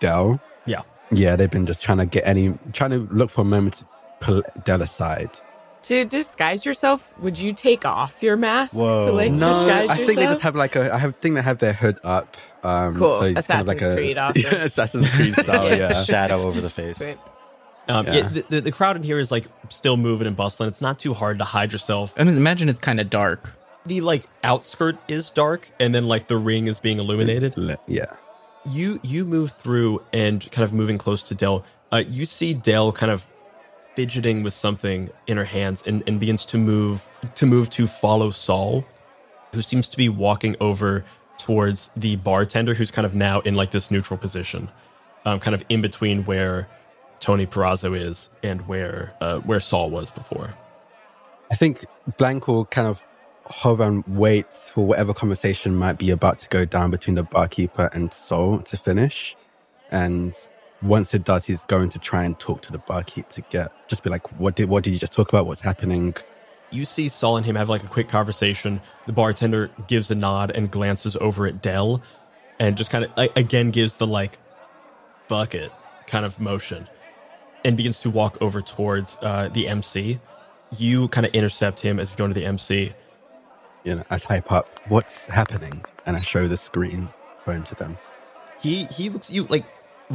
Dell. 0.00 0.40
Yeah. 0.66 0.82
Yeah, 1.12 1.36
they've 1.36 1.48
been 1.48 1.66
just 1.66 1.80
trying 1.80 1.98
to 1.98 2.06
get 2.06 2.26
any, 2.26 2.58
trying 2.72 2.90
to 2.90 3.08
look 3.12 3.30
for 3.30 3.42
a 3.42 3.44
moment 3.44 3.74
to 3.74 3.86
pull 4.20 4.42
Dell 4.64 4.82
aside. 4.82 5.30
To 5.84 6.04
disguise 6.04 6.64
yourself, 6.64 7.06
would 7.18 7.38
you 7.38 7.52
take 7.52 7.84
off 7.84 8.22
your 8.22 8.36
mask 8.36 8.74
to 8.74 8.82
like 9.12 9.32
no, 9.32 9.48
disguise 9.48 9.90
I 9.90 9.96
think 9.96 10.14
they 10.18 10.24
just 10.24 10.40
have 10.42 10.56
like 10.56 10.76
a. 10.76 10.92
I 10.94 10.98
have 10.98 11.16
think 11.16 11.34
they 11.34 11.42
have 11.42 11.58
their 11.58 11.72
hood 11.74 11.98
up. 12.02 12.36
Um, 12.62 12.96
Cool. 12.96 13.20
so 13.20 13.24
it's 13.26 13.46
kind 13.46 13.60
of 13.60 13.68
Assassin's 13.68 13.68
like 13.68 13.82
a, 13.82 13.94
Creed, 13.94 14.18
awesome. 14.18 14.42
Yeah, 14.42 14.54
Assassin's 14.64 15.10
Creed 15.10 15.34
style. 15.38 15.76
yeah. 15.76 16.04
Shadow 16.04 16.42
over 16.42 16.60
the 16.62 16.70
face. 16.70 16.96
Sweet. 16.96 17.18
Um, 17.88 18.06
Yeah. 18.06 18.14
yeah, 18.14 18.28
the, 18.28 18.44
the, 18.48 18.60
the 18.62 18.72
crowd 18.72 18.96
in 18.96 19.02
here 19.02 19.18
is 19.18 19.30
like 19.30 19.44
still 19.68 19.98
moving 19.98 20.26
and 20.26 20.34
bustling. 20.34 20.70
It's 20.70 20.80
not 20.80 20.98
too 20.98 21.12
hard 21.12 21.38
to 21.40 21.44
hide 21.44 21.70
yourself. 21.72 22.14
And 22.16 22.30
imagine 22.30 22.70
it's 22.70 22.80
kind 22.80 22.98
of 22.98 23.10
dark. 23.10 23.52
The 23.84 24.00
like 24.00 24.24
outskirt 24.42 24.96
is 25.08 25.30
dark, 25.30 25.70
and 25.78 25.94
then 25.94 26.08
like 26.08 26.28
the 26.28 26.38
ring 26.38 26.66
is 26.66 26.80
being 26.80 26.98
illuminated. 26.98 27.54
Yeah. 27.86 28.06
You 28.70 28.98
you 29.02 29.26
move 29.26 29.52
through 29.52 30.02
and 30.14 30.40
kind 30.50 30.64
of 30.64 30.72
moving 30.72 30.96
close 30.96 31.22
to 31.24 31.34
Dell. 31.34 31.66
Uh, 31.92 32.02
you 32.08 32.24
see 32.24 32.54
Dell 32.54 32.90
kind 32.92 33.12
of 33.12 33.26
fidgeting 33.96 34.42
with 34.42 34.54
something 34.54 35.10
in 35.26 35.36
her 35.36 35.44
hands 35.44 35.82
and, 35.86 36.02
and 36.06 36.20
begins 36.20 36.44
to 36.46 36.58
move 36.58 37.06
to 37.34 37.46
move 37.46 37.70
to 37.70 37.86
follow 37.86 38.30
Saul, 38.30 38.84
who 39.52 39.62
seems 39.62 39.88
to 39.88 39.96
be 39.96 40.08
walking 40.08 40.56
over 40.60 41.04
towards 41.38 41.90
the 41.96 42.16
bartender, 42.16 42.74
who's 42.74 42.90
kind 42.90 43.06
of 43.06 43.14
now 43.14 43.40
in 43.40 43.54
like 43.54 43.70
this 43.70 43.90
neutral 43.90 44.18
position, 44.18 44.70
um, 45.24 45.40
kind 45.40 45.54
of 45.54 45.64
in 45.68 45.82
between 45.82 46.24
where 46.24 46.68
Tony 47.20 47.46
Perazzo 47.46 47.98
is 47.98 48.28
and 48.42 48.66
where 48.68 49.14
uh, 49.20 49.38
where 49.40 49.60
Saul 49.60 49.90
was 49.90 50.10
before. 50.10 50.54
I 51.50 51.56
think 51.56 51.84
will 52.18 52.64
kind 52.66 52.88
of 52.88 53.00
hover 53.46 53.84
and 53.84 54.04
wait 54.06 54.52
for 54.52 54.86
whatever 54.86 55.12
conversation 55.12 55.76
might 55.76 55.98
be 55.98 56.10
about 56.10 56.38
to 56.38 56.48
go 56.48 56.64
down 56.64 56.90
between 56.90 57.16
the 57.16 57.22
barkeeper 57.22 57.90
and 57.92 58.12
Saul 58.12 58.60
to 58.62 58.76
finish. 58.76 59.36
And 59.90 60.34
once 60.84 61.14
it 61.14 61.24
does, 61.24 61.44
he's 61.44 61.64
going 61.64 61.88
to 61.88 61.98
try 61.98 62.22
and 62.22 62.38
talk 62.38 62.62
to 62.62 62.72
the 62.72 62.78
barkeep 62.78 63.28
to 63.30 63.40
get 63.42 63.72
just 63.88 64.02
be 64.04 64.10
like, 64.10 64.38
what 64.38 64.54
did 64.54 64.68
what 64.68 64.84
did 64.84 64.92
you 64.92 64.98
just 64.98 65.12
talk 65.12 65.28
about? 65.28 65.46
What's 65.46 65.60
happening? 65.60 66.14
You 66.70 66.84
see 66.84 67.08
Saul 67.08 67.36
and 67.36 67.46
him 67.46 67.56
have 67.56 67.68
like 67.68 67.82
a 67.84 67.88
quick 67.88 68.08
conversation. 68.08 68.80
The 69.06 69.12
bartender 69.12 69.70
gives 69.86 70.10
a 70.10 70.14
nod 70.14 70.50
and 70.50 70.70
glances 70.70 71.16
over 71.16 71.46
at 71.46 71.62
Dell 71.62 72.02
and 72.58 72.76
just 72.76 72.90
kind 72.90 73.04
of 73.04 73.16
like, 73.16 73.36
again 73.36 73.70
gives 73.70 73.94
the 73.94 74.06
like 74.06 74.38
bucket 75.28 75.72
kind 76.06 76.24
of 76.24 76.38
motion 76.38 76.88
and 77.64 77.76
begins 77.76 78.00
to 78.00 78.10
walk 78.10 78.36
over 78.42 78.60
towards 78.60 79.16
uh, 79.22 79.48
the 79.48 79.68
MC. 79.68 80.20
You 80.76 81.08
kind 81.08 81.26
of 81.26 81.32
intercept 81.34 81.80
him 81.80 81.98
as 81.98 82.10
he's 82.10 82.16
going 82.16 82.30
to 82.30 82.38
the 82.38 82.44
MC. 82.46 82.92
You 83.84 83.96
know, 83.96 84.04
I 84.10 84.18
type 84.18 84.50
up 84.52 84.80
what's 84.88 85.26
happening 85.26 85.84
and 86.04 86.16
I 86.16 86.20
show 86.20 86.48
the 86.48 86.56
screen 86.56 87.08
phone 87.44 87.62
to 87.64 87.74
them. 87.74 87.98
He 88.60 88.84
he 88.84 89.08
looks 89.10 89.30
you 89.30 89.44
like 89.44 89.64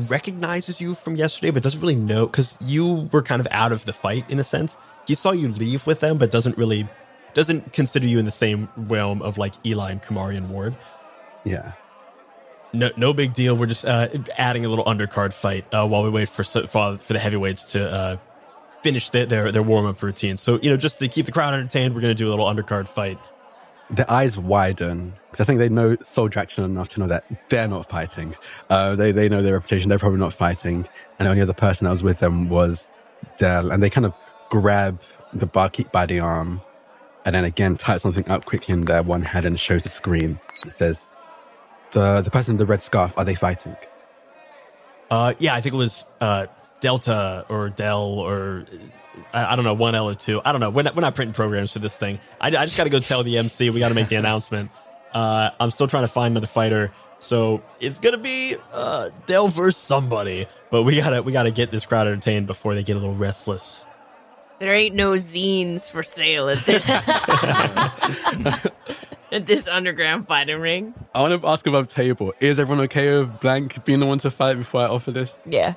recognizes 0.10 0.82
you 0.82 0.96
from 0.96 1.16
yesterday, 1.16 1.52
but 1.52 1.64
doesn't 1.64 1.80
really 1.80 1.96
know 1.96 2.26
because 2.28 2.58
you 2.62 3.10
were 3.12 3.22
kind 3.22 3.40
of 3.40 3.48
out 3.52 3.72
of 3.72 3.86
the 3.86 3.94
fight 3.94 4.30
in 4.30 4.40
a 4.40 4.44
sense. 4.44 4.78
He 5.08 5.16
saw 5.16 5.32
you 5.32 5.50
leave 5.50 5.86
with 5.86 6.00
them, 6.00 6.18
but 6.18 6.32
doesn't 6.32 6.58
really 6.58 6.88
doesn't 7.34 7.74
consider 7.74 8.06
you 8.08 8.20
in 8.20 8.26
the 8.26 8.32
same 8.32 8.70
realm 8.76 9.22
of 9.22 9.38
like 9.38 9.54
Eli 9.66 9.92
and 9.92 10.02
Kumari 10.02 10.36
and 10.36 10.50
Ward. 10.50 10.76
Yeah. 11.44 11.74
No, 12.74 12.92
no 12.98 13.14
big 13.14 13.34
deal. 13.34 13.58
We're 13.58 13.66
just 13.66 13.86
uh, 13.86 14.10
adding 14.38 14.66
a 14.66 14.70
little 14.70 14.86
undercard 14.86 15.34
fight 15.34 15.66
uh, 15.74 15.88
while 15.88 16.04
we 16.04 16.10
wait 16.10 16.30
for 16.30 16.44
for, 16.44 16.98
for 16.98 17.14
the 17.14 17.20
heavyweights 17.20 17.72
to 17.74 17.92
uh, 17.92 18.18
finish 18.84 19.10
their 19.10 19.26
their, 19.26 19.52
their 19.52 19.64
warm 19.64 19.86
up 19.86 20.02
routine. 20.04 20.38
So 20.38 20.60
you 20.62 20.70
know, 20.70 20.78
just 20.78 21.00
to 21.00 21.08
keep 21.08 21.26
the 21.26 21.32
crowd 21.32 21.54
entertained, 21.54 21.96
we're 21.96 22.02
going 22.02 22.16
to 22.16 22.24
do 22.24 22.28
a 22.28 22.32
little 22.32 22.46
undercard 22.46 22.88
fight. 22.88 23.20
Their 23.92 24.10
eyes 24.10 24.38
widen 24.38 25.14
because 25.32 25.44
I 25.44 25.46
think 25.46 25.60
they 25.60 25.70
know 25.70 25.98
Saul 26.04 26.30
Jackson 26.30 26.64
enough 26.64 26.90
to 26.90 27.00
know 27.00 27.08
that 27.08 27.26
they're 27.50 27.68
not 27.68 27.90
fighting. 27.90 28.36
Uh, 28.70 28.96
they 28.96 29.12
they 29.12 29.30
know 29.30 29.42
their 29.42 29.54
reputation. 29.54 29.90
They're 29.90 30.00
probably 30.00 30.20
not 30.20 30.34
fighting, 30.34 30.88
and 31.18 31.26
the 31.26 31.30
only 31.30 31.42
other 31.42 31.54
person 31.54 31.86
that 31.86 31.92
was 31.92 32.04
with 32.04 32.20
them 32.20 32.50
was 32.50 32.88
Dell. 33.38 33.72
And 33.72 33.82
they 33.82 33.90
kind 33.90 34.06
of 34.06 34.14
grab 34.50 35.02
the 35.34 35.46
barkeep 35.46 35.92
by 35.92 36.06
the 36.06 36.20
arm, 36.20 36.62
and 37.26 37.36
then 37.36 37.46
again 37.46 37.78
type 37.78 38.02
something 38.02 38.28
up 38.30 38.46
quickly 38.46 38.74
in 38.74 38.82
their 38.82 39.04
one 39.04 39.22
hand 39.22 39.46
and 39.46 39.60
shows 39.60 39.84
the 39.84 39.90
screen. 39.90 40.40
It 40.66 40.74
says, 40.74 41.06
"the 41.92 42.22
the 42.22 42.32
person 42.32 42.54
in 42.54 42.58
the 42.58 42.66
red 42.66 42.82
scarf 42.82 43.14
are 43.18 43.26
they 43.26 43.36
fighting?" 43.36 43.76
Uh, 45.10 45.34
yeah, 45.40 45.56
I 45.56 45.62
think 45.62 45.74
it 45.74 45.78
was 45.78 46.06
uh, 46.22 46.46
Delta 46.82 47.46
or 47.50 47.70
Dell 47.70 48.04
or 48.04 48.66
I, 49.34 49.54
I 49.54 49.56
don't 49.56 49.66
know 49.66 49.74
one 49.74 49.96
L 49.96 50.10
or 50.10 50.16
two. 50.16 50.42
I 50.44 50.52
don't 50.52 50.62
know. 50.62 50.70
We're 50.70 50.84
not, 50.84 50.96
we're 50.96 51.02
not 51.02 51.16
printing 51.16 51.34
programs 51.34 51.72
for 51.72 51.80
this 51.80 51.96
thing. 51.96 52.20
I, 52.40 52.48
I 52.48 52.66
just 52.66 52.78
got 52.78 52.84
to 52.86 52.90
go 52.90 53.00
tell 53.00 53.24
the 53.24 53.38
MC. 53.38 53.70
We 53.70 53.80
got 53.80 53.90
to 53.90 53.96
make 53.96 54.10
the 54.10 54.16
announcement. 54.18 54.72
Uh, 55.14 55.52
I'm 55.60 55.72
still 55.72 55.88
trying 55.88 56.04
to 56.04 56.08
find 56.08 56.34
another 56.34 56.48
fighter, 56.48 56.92
so 57.18 57.64
it's 57.80 58.00
gonna 58.00 58.18
be 58.18 58.56
uh, 58.72 59.10
Dell 59.26 59.48
versus 59.48 59.78
somebody. 59.78 60.48
But 60.70 60.84
we 60.84 60.98
gotta 60.98 61.24
we 61.24 61.32
gotta 61.32 61.52
get 61.52 61.72
this 61.72 61.86
crowd 61.86 62.08
entertained 62.08 62.48
before 62.48 62.76
they 62.76 62.84
get 62.84 62.96
a 62.96 63.00
little 63.00 63.16
restless. 63.16 63.86
There 64.60 64.74
ain't 64.74 64.94
no 64.94 65.14
zines 65.14 65.90
for 65.90 66.04
sale 66.04 66.50
at 66.50 66.64
this 66.66 66.88
at 69.32 69.48
this 69.48 69.68
underground 69.68 70.28
fighting 70.28 70.60
ring. 70.60 70.94
I 71.16 71.22
want 71.22 71.42
to 71.42 71.48
ask 71.48 71.66
above 71.66 71.88
table: 71.88 72.34
Is 72.40 72.60
everyone 72.60 72.84
okay 72.86 73.20
with 73.20 73.40
Blank 73.40 73.84
being 73.86 74.00
the 74.00 74.06
one 74.06 74.20
to 74.20 74.30
fight 74.30 74.58
before 74.58 74.82
I 74.82 74.86
offer 74.86 75.12
this? 75.12 75.34
Yeah. 75.46 75.74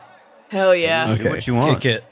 Hell 0.51 0.75
yeah. 0.75 1.13
Okay. 1.13 1.31
what 1.31 1.47
you 1.47 1.55
want. 1.55 1.81
Kick 1.81 1.97
it. 1.97 2.05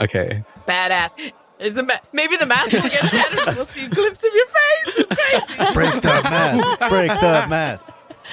Okay. 0.00 0.44
Badass. 0.66 1.32
Is 1.60 1.74
the 1.74 1.84
ma- 1.84 1.94
maybe 2.12 2.36
the 2.36 2.46
mask 2.46 2.72
will 2.72 2.82
get 2.82 3.04
shattered. 3.06 3.40
We'll 3.56 3.64
see 3.66 3.88
clips 3.88 4.24
of 4.24 4.34
your 4.34 4.46
face. 4.46 4.98
It's 4.98 5.08
crazy. 5.08 5.72
Break 5.72 6.02
that 6.02 6.24
mask. 6.24 6.90
Break 6.90 7.08
that 7.08 7.48
mask. 7.48 7.92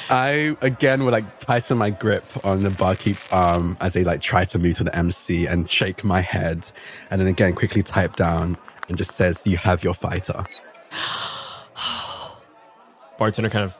I 0.10 0.58
again 0.62 1.04
would 1.04 1.12
like 1.12 1.38
tighten 1.40 1.78
my 1.78 1.92
grip 1.92 2.26
on 2.44 2.64
the 2.64 2.72
barkeep's 2.72 3.28
arm 3.32 3.78
as 3.80 3.94
they 3.94 4.04
like 4.04 4.22
try 4.22 4.46
to 4.46 4.58
move 4.58 4.78
to 4.78 4.84
the 4.86 4.96
MC 4.96 5.46
and 5.46 5.70
shake 5.70 6.04
my 6.04 6.22
head, 6.22 6.66
and 7.12 7.22
then 7.22 7.28
again 7.28 7.54
quickly 7.54 7.84
type 7.84 8.16
down 8.16 8.56
and 8.90 8.98
just 8.98 9.12
says, 9.12 9.42
"You 9.46 9.58
have 9.58 9.84
your 9.84 9.94
fighter." 9.94 10.44
Bartender 13.18 13.50
kind 13.50 13.66
of 13.66 13.78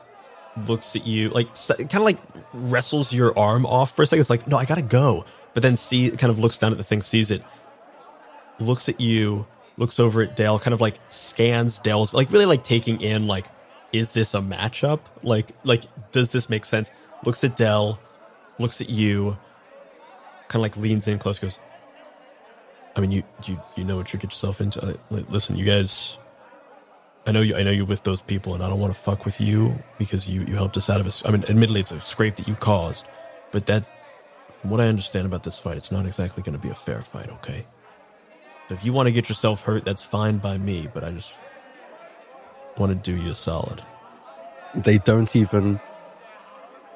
looks 0.68 0.94
at 0.94 1.06
you, 1.06 1.30
like 1.30 1.48
kind 1.66 1.94
of 1.94 2.02
like 2.02 2.18
wrestles 2.52 3.12
your 3.12 3.36
arm 3.38 3.66
off 3.66 3.94
for 3.96 4.02
a 4.02 4.06
second. 4.06 4.20
It's 4.20 4.30
like, 4.30 4.46
no, 4.46 4.56
I 4.56 4.64
gotta 4.64 4.82
go. 4.82 5.24
But 5.54 5.62
then 5.62 5.76
see, 5.76 6.10
kind 6.10 6.30
of 6.30 6.38
looks 6.38 6.58
down 6.58 6.72
at 6.72 6.78
the 6.78 6.84
thing, 6.84 7.02
sees 7.02 7.30
it, 7.30 7.42
looks 8.62 8.88
at 8.88 9.00
you, 9.00 9.46
looks 9.76 10.00
over 10.00 10.22
at 10.22 10.36
Dale, 10.36 10.58
kind 10.58 10.74
of 10.74 10.80
like 10.80 10.98
scans 11.08 11.78
Dale's, 11.78 12.12
like 12.12 12.30
really 12.30 12.46
like 12.46 12.64
taking 12.64 13.00
in, 13.00 13.26
like, 13.26 13.46
is 13.92 14.10
this 14.10 14.34
a 14.34 14.38
matchup? 14.38 15.00
Like, 15.22 15.48
like, 15.64 15.84
does 16.12 16.30
this 16.30 16.48
make 16.48 16.64
sense? 16.64 16.90
Looks 17.24 17.44
at 17.44 17.56
Dell, 17.56 18.00
looks 18.58 18.80
at 18.80 18.88
you, 18.88 19.36
kind 20.48 20.56
of 20.56 20.62
like 20.62 20.76
leans 20.76 21.06
in 21.08 21.18
close, 21.18 21.38
goes, 21.38 21.58
I 22.94 23.00
mean, 23.00 23.10
you, 23.10 23.22
you, 23.44 23.58
you 23.76 23.84
know 23.84 23.96
what 23.96 24.12
you 24.12 24.18
get 24.18 24.30
yourself 24.30 24.60
into. 24.60 24.82
Uh, 24.82 24.94
li- 25.10 25.24
Listen, 25.28 25.56
you 25.56 25.64
guys, 25.64 26.18
I 27.26 27.32
know 27.32 27.40
you. 27.40 27.56
I 27.56 27.62
know 27.62 27.70
you're 27.70 27.86
with 27.86 28.02
those 28.02 28.20
people, 28.20 28.54
and 28.54 28.62
I 28.62 28.68
don't 28.68 28.80
want 28.80 28.92
to 28.92 28.98
fuck 28.98 29.24
with 29.24 29.40
you 29.40 29.82
because 29.96 30.28
you 30.28 30.42
you 30.42 30.56
helped 30.56 30.76
us 30.76 30.90
out 30.90 31.00
of 31.00 31.06
us. 31.06 31.22
I 31.24 31.30
mean, 31.30 31.44
admittedly, 31.44 31.80
it's 31.80 31.92
a 31.92 32.00
scrape 32.00 32.36
that 32.36 32.48
you 32.48 32.54
caused, 32.54 33.06
but 33.50 33.64
that's 33.64 33.92
from 34.60 34.70
what 34.70 34.80
I 34.80 34.88
understand 34.88 35.26
about 35.26 35.44
this 35.44 35.58
fight. 35.58 35.76
It's 35.76 35.92
not 35.92 36.04
exactly 36.04 36.42
going 36.42 36.58
to 36.58 36.62
be 36.62 36.68
a 36.68 36.74
fair 36.74 37.00
fight. 37.00 37.30
Okay. 37.30 37.64
So 38.68 38.74
if 38.74 38.84
you 38.84 38.92
want 38.92 39.06
to 39.06 39.12
get 39.12 39.28
yourself 39.28 39.62
hurt, 39.62 39.84
that's 39.84 40.02
fine 40.02 40.38
by 40.38 40.58
me. 40.58 40.88
But 40.92 41.04
I 41.04 41.10
just 41.12 41.34
want 42.78 42.90
to 42.90 43.12
do 43.12 43.20
you 43.20 43.32
a 43.32 43.34
solid. 43.34 43.82
They 44.74 44.98
don't 44.98 45.34
even 45.36 45.80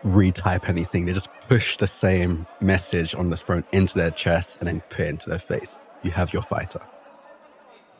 retype 0.04 0.68
anything. 0.68 1.06
They 1.06 1.12
just 1.12 1.28
push 1.48 1.76
the 1.76 1.86
same 1.86 2.46
message 2.60 3.14
on 3.14 3.30
the 3.30 3.36
phone 3.36 3.64
into 3.72 3.94
their 3.94 4.10
chest 4.10 4.58
and 4.60 4.68
then 4.68 4.80
put 4.90 5.00
it 5.00 5.08
into 5.08 5.28
their 5.28 5.38
face. 5.38 5.74
You 6.02 6.10
have 6.12 6.32
your 6.32 6.42
fighter. 6.42 6.80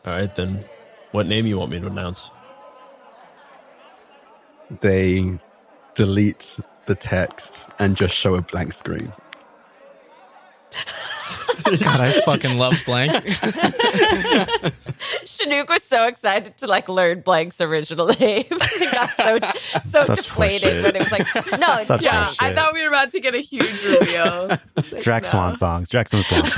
All 0.05 0.13
right, 0.13 0.33
then. 0.33 0.63
What 1.11 1.25
name 1.27 1.45
you 1.45 1.57
want 1.57 1.71
me 1.71 1.79
to 1.79 1.87
announce? 1.87 2.31
They 4.81 5.39
delete 5.95 6.59
the 6.85 6.95
text 6.95 7.69
and 7.79 7.95
just 7.95 8.13
show 8.13 8.35
a 8.35 8.41
blank 8.41 8.73
screen. 8.73 9.13
God, 11.83 12.01
I 12.01 12.21
fucking 12.21 12.57
love 12.57 12.75
Blank. 12.85 13.11
Shenuque 15.25 15.69
was 15.69 15.83
so 15.83 16.07
excited 16.07 16.57
to 16.57 16.67
like 16.67 16.87
learn 16.89 17.21
Blank's 17.21 17.59
original 17.61 18.07
name. 18.07 18.45
he 18.79 18.85
got 18.85 19.09
so 19.17 19.39
so 19.89 20.03
Such 20.05 20.17
deflated 20.17 20.69
horseshit. 20.69 20.83
when 20.83 20.95
it 20.95 20.99
was 20.99 21.11
like, 21.11 21.59
no, 21.59 21.83
Such 21.83 22.01
Yeah. 22.01 22.33
I 22.39 22.53
thought 22.53 22.73
we 22.73 22.81
were 22.81 22.87
about 22.87 23.11
to 23.11 23.19
get 23.19 23.35
a 23.35 23.39
huge 23.39 23.83
reveal. 23.85 24.57
Drac 25.01 25.23
no. 25.23 25.29
Swan 25.29 25.55
songs. 25.55 25.89
Drac 25.89 26.09
Swan 26.09 26.23
songs. 26.23 26.55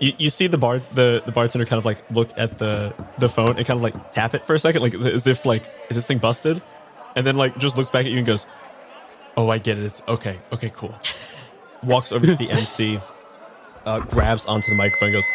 you, 0.00 0.12
you 0.18 0.30
see 0.30 0.46
the 0.46 0.58
bar 0.58 0.80
the, 0.94 1.22
the 1.24 1.32
bartender 1.32 1.66
kind 1.66 1.78
of 1.78 1.84
like 1.84 1.98
look 2.10 2.30
at 2.36 2.58
the 2.58 2.94
the 3.18 3.28
phone 3.28 3.56
and 3.56 3.66
kind 3.66 3.78
of 3.78 3.82
like 3.82 4.12
tap 4.12 4.34
it 4.34 4.44
for 4.44 4.54
a 4.54 4.58
second, 4.58 4.82
like 4.82 4.94
as 4.94 5.26
if 5.26 5.44
like 5.46 5.64
is 5.90 5.96
this 5.96 6.06
thing 6.06 6.18
busted? 6.18 6.60
And 7.14 7.26
then 7.26 7.36
like 7.36 7.56
just 7.58 7.76
looks 7.76 7.90
back 7.90 8.06
at 8.06 8.10
you 8.10 8.18
and 8.18 8.26
goes, 8.26 8.46
"Oh, 9.36 9.50
I 9.50 9.58
get 9.58 9.78
it. 9.78 9.84
It's 9.84 10.02
okay. 10.08 10.38
Okay, 10.52 10.70
cool." 10.74 10.94
Walks 11.84 12.12
over 12.12 12.26
to 12.26 12.34
the 12.34 12.50
MC, 12.50 13.00
uh, 13.86 14.00
grabs 14.00 14.46
onto 14.46 14.70
the 14.70 14.76
microphone, 14.76 15.08
and 15.08 15.14
goes, 15.14 15.26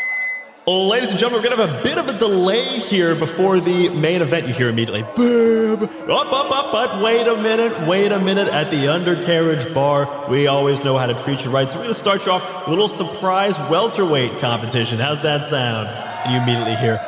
Ladies 0.69 1.11
and 1.11 1.17
gentlemen, 1.17 1.41
we're 1.41 1.55
gonna 1.55 1.65
have 1.65 1.79
a 1.79 1.83
bit 1.83 1.97
of 1.97 2.09
a 2.09 2.19
delay 2.19 2.65
here 2.65 3.15
before 3.15 3.57
the 3.61 3.87
main 4.01 4.21
event. 4.21 4.49
You 4.49 4.53
hear 4.53 4.67
immediately, 4.67 5.01
boom, 5.15 5.83
up, 5.83 6.33
up, 6.33 6.51
up, 6.51 6.71
but 6.73 7.01
wait 7.01 7.25
a 7.25 7.37
minute, 7.37 7.71
wait 7.87 8.11
a 8.11 8.19
minute. 8.19 8.49
At 8.49 8.69
the 8.69 8.89
undercarriage 8.89 9.73
bar, 9.73 10.29
we 10.29 10.47
always 10.47 10.83
know 10.83 10.97
how 10.97 11.05
to 11.05 11.13
treat 11.23 11.45
you 11.45 11.51
right. 11.51 11.69
So 11.69 11.77
we're 11.77 11.83
gonna 11.83 11.93
start 11.93 12.25
you 12.25 12.33
off 12.33 12.43
with 12.43 12.67
a 12.67 12.69
little 12.69 12.89
surprise 12.89 13.57
welterweight 13.69 14.39
competition. 14.39 14.99
How's 14.99 15.21
that 15.21 15.45
sound? 15.45 15.87
And 16.25 16.33
you 16.33 16.41
immediately 16.41 16.75
hear, 16.75 16.99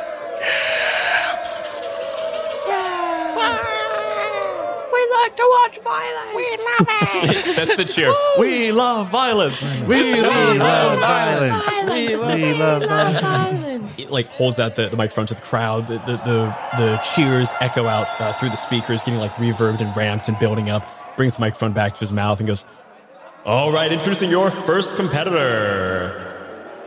We 4.92 5.06
like 5.30 5.36
to 5.36 5.56
watch 5.62 5.80
violence. 5.84 6.36
We 6.36 6.56
love 6.56 6.86
it. 7.24 7.56
that's 7.56 7.76
the 7.76 7.84
cheer. 7.84 8.12
we 8.38 8.72
love 8.72 9.08
violence. 9.08 9.62
We, 9.86 10.20
love 10.20 10.56
violence. 10.98 11.86
We 11.86 12.54
love 12.54 12.82
violence. 12.82 13.98
It 13.98 14.10
like 14.10 14.26
holds 14.28 14.58
out 14.58 14.76
the, 14.76 14.88
the 14.88 14.96
microphone 14.96 15.26
to 15.26 15.34
the 15.34 15.40
crowd. 15.40 15.86
The 15.86 15.98
the 15.98 16.16
the, 16.18 16.56
the 16.78 17.00
cheers 17.14 17.50
echo 17.60 17.86
out 17.86 18.08
uh, 18.20 18.32
through 18.34 18.50
the 18.50 18.56
speakers, 18.56 19.04
getting 19.04 19.20
like 19.20 19.32
reverbed 19.32 19.80
and 19.80 19.94
ramped 19.96 20.28
and 20.28 20.38
building 20.38 20.70
up. 20.70 20.88
Brings 21.16 21.34
the 21.34 21.40
microphone 21.40 21.72
back 21.72 21.94
to 21.94 22.00
his 22.00 22.12
mouth 22.12 22.40
and 22.40 22.46
goes, 22.46 22.64
"All 23.44 23.72
right, 23.72 23.92
introducing 23.92 24.30
your 24.30 24.50
first 24.50 24.94
competitor. 24.96 26.26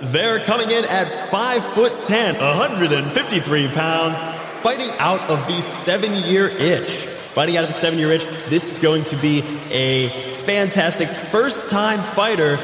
They're 0.02 0.40
coming 0.40 0.70
in 0.72 0.84
at 0.86 1.06
five 1.30 1.64
foot 1.64 1.94
ten, 2.04 2.36
153 2.36 3.68
pounds, 3.70 4.20
fighting 4.62 4.90
out 5.00 5.22
of 5.30 5.46
the 5.48 5.62
seven-year 5.62 6.48
itch. 6.50 7.13
Fighting 7.34 7.58
out 7.58 7.64
of 7.64 7.74
the 7.74 7.80
seven-year 7.80 8.12
itch. 8.12 8.26
This 8.48 8.72
is 8.72 8.78
going 8.78 9.04
to 9.06 9.18
be 9.18 9.40
a 9.72 10.10
fantastic 10.46 11.10
first-time 11.10 12.00
fighter. 12.00 12.58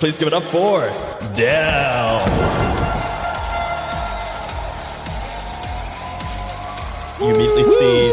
Please 0.00 0.16
give 0.16 0.26
it 0.26 0.34
up 0.34 0.42
for 0.42 0.80
Dell." 1.36 2.18
You 7.20 7.34
immediately 7.34 7.64
see 7.64 8.12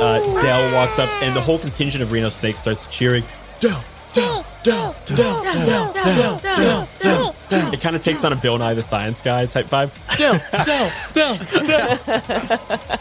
uh, 0.00 0.20
Dell 0.42 0.74
walks 0.74 0.98
up, 0.98 1.08
and 1.22 1.36
the 1.36 1.40
whole 1.40 1.58
contingent 1.58 2.02
of 2.02 2.12
Reno 2.12 2.28
Snake 2.28 2.56
starts 2.56 2.86
cheering. 2.86 3.24
Dell, 3.60 3.84
Dell, 4.14 4.46
Dell, 4.62 4.96
Dell, 5.06 5.42
Dell, 5.42 5.92
Dell, 5.92 6.40
Dell, 6.40 6.88
Dell. 7.00 7.34
It 7.72 7.80
kind 7.80 7.96
of 7.96 8.02
takes 8.02 8.24
on 8.24 8.32
a 8.32 8.36
Bill 8.36 8.58
Nye 8.58 8.74
the 8.74 8.82
Science 8.82 9.20
Guy 9.20 9.46
type 9.46 9.66
vibe. 9.66 9.90
Dell, 10.16 10.40
Dell, 10.64 10.92
Dell, 11.12 11.38
Dell. 11.66 13.00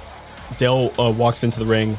Dell 0.57 0.91
uh, 0.99 1.11
walks 1.11 1.43
into 1.43 1.59
the 1.59 1.65
ring, 1.65 1.97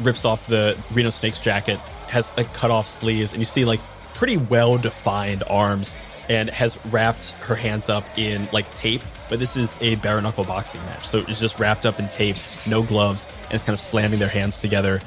rips 0.00 0.24
off 0.24 0.46
the 0.46 0.78
Reno 0.92 1.10
Snake's 1.10 1.40
jacket, 1.40 1.78
has 2.08 2.36
like 2.36 2.52
cut 2.52 2.70
off 2.70 2.88
sleeves, 2.88 3.32
and 3.32 3.40
you 3.40 3.46
see 3.46 3.64
like 3.64 3.80
pretty 4.14 4.36
well 4.36 4.78
defined 4.78 5.42
arms, 5.48 5.94
and 6.28 6.48
has 6.50 6.78
wrapped 6.86 7.30
her 7.40 7.54
hands 7.54 7.88
up 7.88 8.04
in 8.16 8.48
like 8.52 8.72
tape. 8.74 9.02
But 9.28 9.38
this 9.38 9.56
is 9.56 9.76
a 9.80 9.96
bare 9.96 10.20
knuckle 10.20 10.44
boxing 10.44 10.80
match, 10.82 11.06
so 11.06 11.24
it's 11.26 11.40
just 11.40 11.58
wrapped 11.58 11.86
up 11.86 11.98
in 11.98 12.08
tape, 12.08 12.36
no 12.68 12.82
gloves, 12.82 13.26
and 13.44 13.54
it's 13.54 13.64
kind 13.64 13.74
of 13.74 13.80
slamming 13.80 14.18
their 14.18 14.28
hands 14.28 14.60
together. 14.60 15.00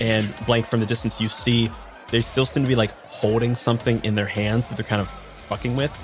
And 0.00 0.34
blank 0.46 0.66
from 0.66 0.80
the 0.80 0.86
distance, 0.86 1.20
you 1.20 1.28
see 1.28 1.70
they 2.10 2.20
still 2.20 2.46
seem 2.46 2.62
to 2.62 2.68
be 2.68 2.76
like 2.76 2.92
holding 3.08 3.54
something 3.54 4.02
in 4.04 4.14
their 4.14 4.26
hands 4.26 4.66
that 4.68 4.76
they're 4.76 4.84
kind 4.84 5.02
of 5.02 5.10
fucking 5.48 5.76
with. 5.76 5.96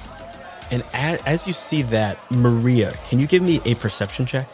And 0.70 0.84
as, 0.92 1.20
as 1.24 1.46
you 1.46 1.52
see 1.52 1.82
that, 1.82 2.18
Maria, 2.30 2.96
can 3.08 3.18
you 3.18 3.26
give 3.26 3.42
me 3.42 3.60
a 3.64 3.74
perception 3.74 4.26
check? 4.26 4.48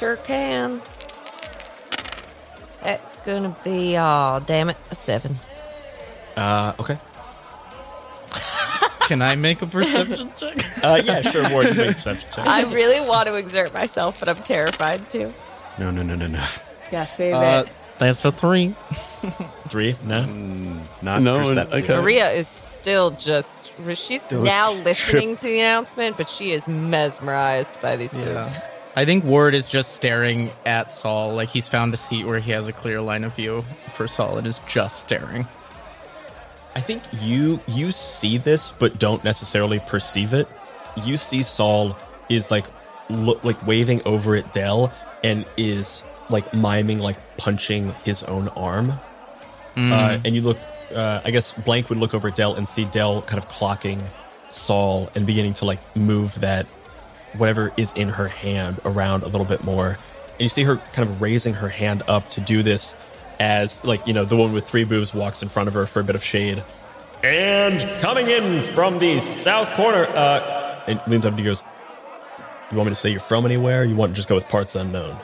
Sure 0.00 0.16
can. 0.16 0.80
It's 2.82 3.16
gonna 3.26 3.54
be, 3.62 3.96
oh, 3.98 4.42
damn 4.46 4.70
it, 4.70 4.76
a 4.90 4.94
seven. 4.94 5.36
Uh, 6.36 6.72
okay. 6.80 6.96
Can 9.02 9.20
I 9.20 9.36
make 9.36 9.60
a 9.60 9.66
perception 9.66 10.32
check? 10.38 10.56
Uh, 10.82 11.02
yeah, 11.04 11.20
sure. 11.20 11.50
Ward, 11.50 11.66
you 11.66 11.74
make 11.74 11.90
a 11.90 11.94
perception 11.94 12.28
check. 12.34 12.46
I 12.46 12.62
really 12.72 13.06
want 13.06 13.26
to 13.28 13.34
exert 13.34 13.74
myself, 13.74 14.18
but 14.20 14.28
I'm 14.30 14.36
terrified 14.36 15.10
too. 15.10 15.34
No, 15.78 15.90
no, 15.90 16.02
no, 16.02 16.14
no, 16.14 16.26
no. 16.28 16.46
Yeah, 16.90 17.04
save 17.04 17.34
Uh, 17.34 17.64
it. 17.66 17.72
that's 17.98 18.24
a 18.24 18.32
three. 18.32 18.74
Three? 19.68 19.96
No. 20.04 20.24
Not 21.02 21.20
No, 21.22 21.38
perceptive. 21.40 21.84
okay. 21.84 21.96
Maria 22.00 22.30
is 22.30 22.48
still 22.48 23.10
just, 23.10 23.48
she's 23.94 24.22
Still 24.22 24.42
now 24.42 24.72
trip- 24.72 24.84
listening 24.86 25.36
to 25.36 25.42
the 25.42 25.60
announcement, 25.60 26.16
but 26.16 26.28
she 26.28 26.52
is 26.52 26.66
mesmerized 26.66 27.78
by 27.82 27.96
these 27.96 28.14
moves. 28.14 28.58
I 28.96 29.04
think 29.04 29.24
Ward 29.24 29.54
is 29.54 29.68
just 29.68 29.94
staring 29.94 30.50
at 30.66 30.92
Saul. 30.92 31.34
Like 31.34 31.48
he's 31.48 31.68
found 31.68 31.94
a 31.94 31.96
seat 31.96 32.26
where 32.26 32.40
he 32.40 32.50
has 32.52 32.66
a 32.66 32.72
clear 32.72 33.00
line 33.00 33.24
of 33.24 33.34
view 33.34 33.64
for 33.94 34.08
Saul 34.08 34.38
and 34.38 34.46
is 34.46 34.60
just 34.68 35.00
staring. 35.00 35.46
I 36.74 36.80
think 36.80 37.02
you 37.20 37.60
you 37.66 37.92
see 37.92 38.38
this, 38.38 38.70
but 38.70 38.98
don't 38.98 39.22
necessarily 39.24 39.80
perceive 39.80 40.32
it. 40.32 40.48
You 41.04 41.16
see 41.16 41.42
Saul 41.42 41.96
is 42.28 42.50
like 42.50 42.64
look 43.08 43.42
like 43.44 43.64
waving 43.66 44.02
over 44.04 44.36
at 44.36 44.52
Dell 44.52 44.92
and 45.22 45.44
is 45.56 46.04
like 46.28 46.52
miming 46.54 46.98
like 46.98 47.36
punching 47.36 47.92
his 48.04 48.22
own 48.24 48.48
arm. 48.48 48.92
Uh, 49.76 50.18
and 50.24 50.34
you 50.34 50.42
look, 50.42 50.58
uh, 50.94 51.20
I 51.24 51.30
guess 51.30 51.52
Blank 51.52 51.88
would 51.88 51.98
look 51.98 52.12
over 52.12 52.28
at 52.28 52.36
Dell 52.36 52.54
and 52.54 52.68
see 52.68 52.84
Dell 52.86 53.22
kind 53.22 53.42
of 53.42 53.48
clocking 53.48 54.00
Saul 54.50 55.10
and 55.14 55.26
beginning 55.26 55.54
to 55.54 55.64
like 55.64 55.78
move 55.96 56.38
that 56.40 56.66
whatever 57.36 57.72
is 57.76 57.92
in 57.92 58.08
her 58.08 58.28
hand 58.28 58.80
around 58.84 59.22
a 59.22 59.28
little 59.28 59.46
bit 59.46 59.64
more. 59.64 59.98
And 60.32 60.40
you 60.40 60.48
see 60.48 60.62
her 60.64 60.76
kind 60.76 61.08
of 61.08 61.20
raising 61.20 61.54
her 61.54 61.68
hand 61.68 62.02
up 62.08 62.28
to 62.30 62.40
do 62.40 62.62
this 62.62 62.94
as 63.38 63.82
like, 63.84 64.06
you 64.06 64.12
know, 64.12 64.24
the 64.24 64.36
woman 64.36 64.54
with 64.54 64.68
three 64.68 64.84
boobs 64.84 65.14
walks 65.14 65.42
in 65.42 65.48
front 65.48 65.68
of 65.68 65.74
her 65.74 65.86
for 65.86 66.00
a 66.00 66.04
bit 66.04 66.14
of 66.14 66.24
shade. 66.24 66.62
And 67.22 67.80
coming 68.00 68.28
in 68.28 68.62
from 68.74 68.98
the 68.98 69.20
south 69.20 69.74
corner, 69.74 70.06
uh, 70.08 70.82
and 70.86 71.00
leans 71.06 71.26
up 71.26 71.32
and 71.32 71.38
he 71.38 71.44
goes, 71.44 71.62
You 72.70 72.76
want 72.76 72.88
me 72.88 72.94
to 72.94 73.00
say 73.00 73.10
you're 73.10 73.20
from 73.20 73.44
anywhere? 73.44 73.82
Or 73.82 73.84
you 73.84 73.94
want 73.94 74.12
to 74.12 74.16
just 74.16 74.28
go 74.28 74.34
with 74.34 74.48
parts 74.48 74.74
unknown? 74.74 75.18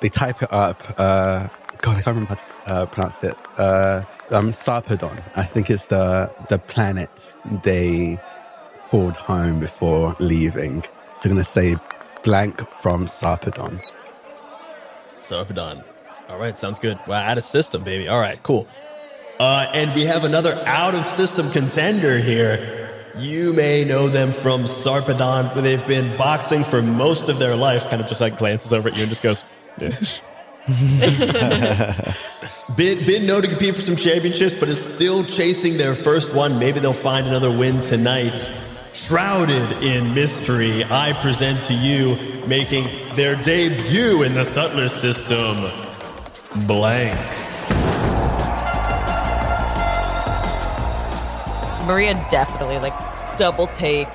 They 0.00 0.08
type 0.08 0.42
it 0.42 0.52
up. 0.52 0.80
Uh, 0.96 1.48
God, 1.80 1.98
I 1.98 2.02
can't 2.02 2.06
remember 2.06 2.34
how 2.34 2.34
to 2.34 2.72
uh, 2.72 2.86
pronounce 2.86 3.22
it. 3.22 3.34
Uh, 3.56 4.02
um, 4.30 4.52
Sarpedon. 4.52 5.20
I 5.36 5.44
think 5.44 5.70
it's 5.70 5.86
the 5.86 6.30
the 6.48 6.58
planet 6.58 7.34
they 7.64 8.18
called 8.90 9.16
home 9.16 9.60
before 9.60 10.16
leaving. 10.18 10.80
They're 11.20 11.30
gonna 11.30 11.44
say 11.44 11.76
blank 12.22 12.60
from 12.80 13.06
Sarpedon. 13.06 13.80
Sarpedon. 15.22 15.84
All 16.28 16.38
right, 16.38 16.58
sounds 16.58 16.78
good. 16.78 16.98
Out 17.08 17.38
of 17.38 17.44
system, 17.44 17.84
baby. 17.84 18.08
All 18.08 18.20
right, 18.20 18.42
cool. 18.42 18.66
Uh, 19.40 19.70
and 19.72 19.94
we 19.94 20.04
have 20.04 20.24
another 20.24 20.54
out 20.66 20.94
of 20.94 21.06
system 21.06 21.50
contender 21.50 22.18
here. 22.18 22.88
You 23.16 23.52
may 23.52 23.84
know 23.84 24.08
them 24.08 24.30
from 24.32 24.62
Sarpedon, 24.64 25.54
where 25.54 25.62
they've 25.62 25.86
been 25.86 26.16
boxing 26.16 26.64
for 26.64 26.82
most 26.82 27.28
of 27.28 27.38
their 27.38 27.56
life. 27.56 27.88
Kind 27.88 28.02
of 28.02 28.08
just 28.08 28.20
like 28.20 28.38
glances 28.38 28.72
over 28.72 28.88
at 28.88 28.96
you 28.96 29.02
and 29.02 29.10
just 29.10 29.22
goes, 29.22 29.44
"Yeah." 29.78 29.90
been, 32.76 33.04
been 33.06 33.26
known 33.26 33.40
to 33.42 33.48
compete 33.48 33.74
for 33.74 33.80
some 33.80 33.96
championships, 33.96 34.54
but 34.54 34.68
is 34.68 34.84
still 34.84 35.24
chasing 35.24 35.78
their 35.78 35.94
first 35.94 36.34
one. 36.34 36.58
Maybe 36.58 36.78
they'll 36.78 36.92
find 36.92 37.26
another 37.26 37.50
win 37.50 37.80
tonight. 37.80 38.34
Shrouded 38.98 39.82
in 39.82 40.12
mystery, 40.12 40.84
I 40.84 41.14
present 41.22 41.62
to 41.62 41.72
you, 41.72 42.18
making 42.48 42.88
their 43.14 43.36
debut 43.36 44.24
in 44.24 44.34
the 44.34 44.44
Sutler 44.44 44.88
system, 44.88 45.56
Blank. 46.66 47.16
Maria 51.86 52.14
definitely 52.28 52.78
like 52.78 52.92
double 53.38 53.68
take 53.68 54.08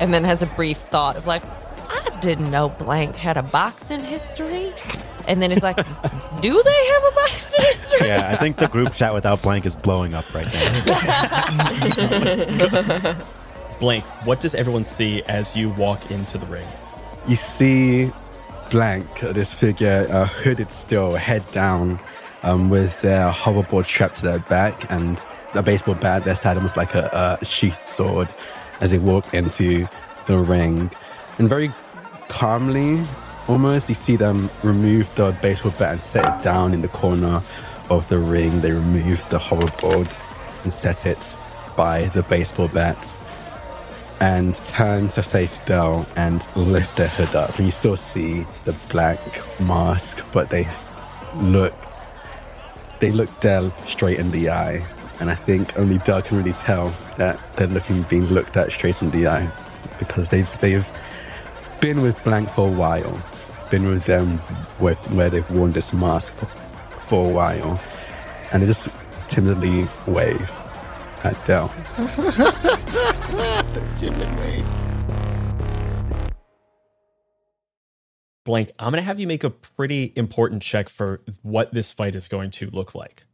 and 0.00 0.12
then 0.12 0.24
has 0.24 0.42
a 0.42 0.46
brief 0.46 0.78
thought 0.78 1.16
of 1.16 1.28
like, 1.28 1.44
I 1.88 2.18
didn't 2.20 2.50
know 2.50 2.70
Blank 2.70 3.14
had 3.14 3.36
a 3.36 3.44
boxing 3.44 4.02
history. 4.02 4.72
And 5.28 5.40
then 5.40 5.52
it's 5.52 5.62
like, 5.62 5.76
do 6.40 6.60
they 6.62 6.86
have 6.86 7.04
a 7.04 7.12
boxing 7.14 7.64
history? 7.64 8.08
Yeah, 8.08 8.30
I 8.32 8.36
think 8.36 8.56
the 8.56 8.66
group 8.66 8.92
chat 8.92 9.14
without 9.14 9.42
blank 9.42 9.64
is 9.64 9.76
blowing 9.76 10.14
up 10.14 10.34
right 10.34 10.52
now. 10.52 13.16
Blank, 13.80 14.02
what 14.26 14.40
does 14.40 14.56
everyone 14.56 14.82
see 14.82 15.22
as 15.24 15.54
you 15.54 15.68
walk 15.70 16.10
into 16.10 16.36
the 16.36 16.46
ring? 16.46 16.66
You 17.28 17.36
see 17.36 18.10
blank, 18.70 19.20
this 19.20 19.52
figure, 19.52 20.06
uh, 20.10 20.26
hooded 20.26 20.72
still, 20.72 21.14
head 21.14 21.48
down, 21.52 22.00
um, 22.42 22.70
with 22.70 23.00
their 23.02 23.30
hoverboard 23.30 23.84
strapped 23.84 24.16
to 24.16 24.22
their 24.22 24.38
back 24.40 24.90
and 24.90 25.22
a 25.54 25.62
baseball 25.62 25.94
bat. 25.94 26.24
Their 26.24 26.34
side 26.34 26.56
almost 26.56 26.76
like 26.76 26.94
a, 26.94 27.38
a 27.40 27.44
sheathed 27.44 27.86
sword 27.86 28.28
as 28.80 28.90
they 28.90 28.98
walk 28.98 29.32
into 29.32 29.86
the 30.26 30.38
ring. 30.38 30.90
And 31.38 31.48
very 31.48 31.72
calmly, 32.28 33.00
almost, 33.46 33.88
you 33.88 33.94
see 33.94 34.16
them 34.16 34.50
remove 34.64 35.14
the 35.14 35.30
baseball 35.40 35.72
bat 35.78 35.92
and 35.92 36.00
set 36.00 36.26
it 36.26 36.42
down 36.42 36.74
in 36.74 36.82
the 36.82 36.88
corner 36.88 37.42
of 37.90 38.08
the 38.08 38.18
ring. 38.18 38.60
They 38.60 38.72
remove 38.72 39.26
the 39.28 39.38
hoverboard 39.38 40.12
and 40.64 40.72
set 40.72 41.06
it 41.06 41.18
by 41.76 42.06
the 42.06 42.24
baseball 42.24 42.66
bat 42.66 42.96
and 44.20 44.54
turn 44.56 45.08
to 45.10 45.22
face 45.22 45.58
Dell 45.60 46.06
and 46.16 46.44
lift 46.56 46.96
their 46.96 47.08
hood 47.08 47.34
up. 47.34 47.56
And 47.56 47.66
you 47.66 47.72
still 47.72 47.96
see 47.96 48.46
the 48.64 48.74
black 48.90 49.18
mask, 49.60 50.24
but 50.32 50.50
they 50.50 50.68
look 51.36 51.74
they 53.00 53.12
look 53.12 53.28
Dell 53.40 53.70
straight 53.86 54.18
in 54.18 54.30
the 54.32 54.50
eye. 54.50 54.84
And 55.20 55.30
I 55.30 55.34
think 55.34 55.78
only 55.78 55.98
Dell 55.98 56.22
can 56.22 56.38
really 56.38 56.52
tell 56.52 56.92
that 57.16 57.38
they're 57.54 57.68
looking 57.68 58.02
being 58.02 58.26
looked 58.26 58.56
at 58.56 58.72
straight 58.72 59.02
in 59.02 59.10
the 59.10 59.28
eye. 59.28 59.48
Because 59.98 60.28
they've 60.30 60.60
they've 60.60 60.86
been 61.80 62.02
with 62.02 62.22
Blank 62.24 62.48
for 62.50 62.68
a 62.68 62.72
while. 62.72 63.20
Been 63.70 63.88
with 63.88 64.04
them 64.04 64.38
where, 64.78 64.94
where 64.94 65.28
they've 65.28 65.48
worn 65.50 65.70
this 65.72 65.92
mask 65.92 66.32
for 67.06 67.28
a 67.30 67.32
while. 67.32 67.80
And 68.50 68.62
they 68.62 68.66
just 68.66 68.88
timidly 69.28 69.86
wave 70.06 70.50
at 71.24 71.44
Dell. 71.44 71.68
Blank, 78.44 78.70
I'm 78.78 78.92
going 78.92 79.02
to 79.02 79.06
have 79.06 79.20
you 79.20 79.26
make 79.26 79.44
a 79.44 79.50
pretty 79.50 80.12
important 80.16 80.62
check 80.62 80.88
for 80.88 81.20
what 81.42 81.74
this 81.74 81.92
fight 81.92 82.14
is 82.14 82.28
going 82.28 82.50
to 82.52 82.70
look 82.70 82.94
like. 82.94 83.24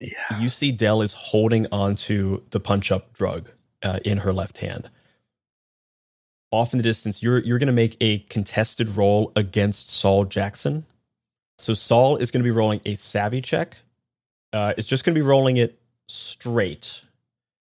Yeah. 0.00 0.38
You 0.38 0.48
see 0.48 0.72
Dell 0.72 1.02
is 1.02 1.12
holding 1.12 1.66
onto 1.72 2.42
the 2.50 2.60
punch 2.60 2.92
up 2.92 3.12
drug 3.12 3.50
uh, 3.82 4.00
in 4.04 4.18
her 4.18 4.32
left 4.32 4.58
hand. 4.58 4.90
Off 6.50 6.72
in 6.72 6.78
the 6.78 6.82
distance, 6.82 7.22
you're 7.22 7.38
you're 7.38 7.58
going 7.58 7.68
to 7.68 7.72
make 7.72 7.96
a 8.00 8.18
contested 8.18 8.96
roll 8.96 9.30
against 9.36 9.88
Saul 9.88 10.24
Jackson. 10.24 10.84
So 11.58 11.74
Saul 11.74 12.16
is 12.16 12.30
going 12.30 12.42
to 12.42 12.44
be 12.44 12.50
rolling 12.50 12.80
a 12.84 12.94
savvy 12.96 13.40
check. 13.40 13.76
Uh, 14.52 14.72
it's 14.76 14.86
just 14.86 15.04
going 15.04 15.14
to 15.14 15.18
be 15.18 15.24
rolling 15.26 15.58
it 15.58 15.78
straight, 16.08 17.02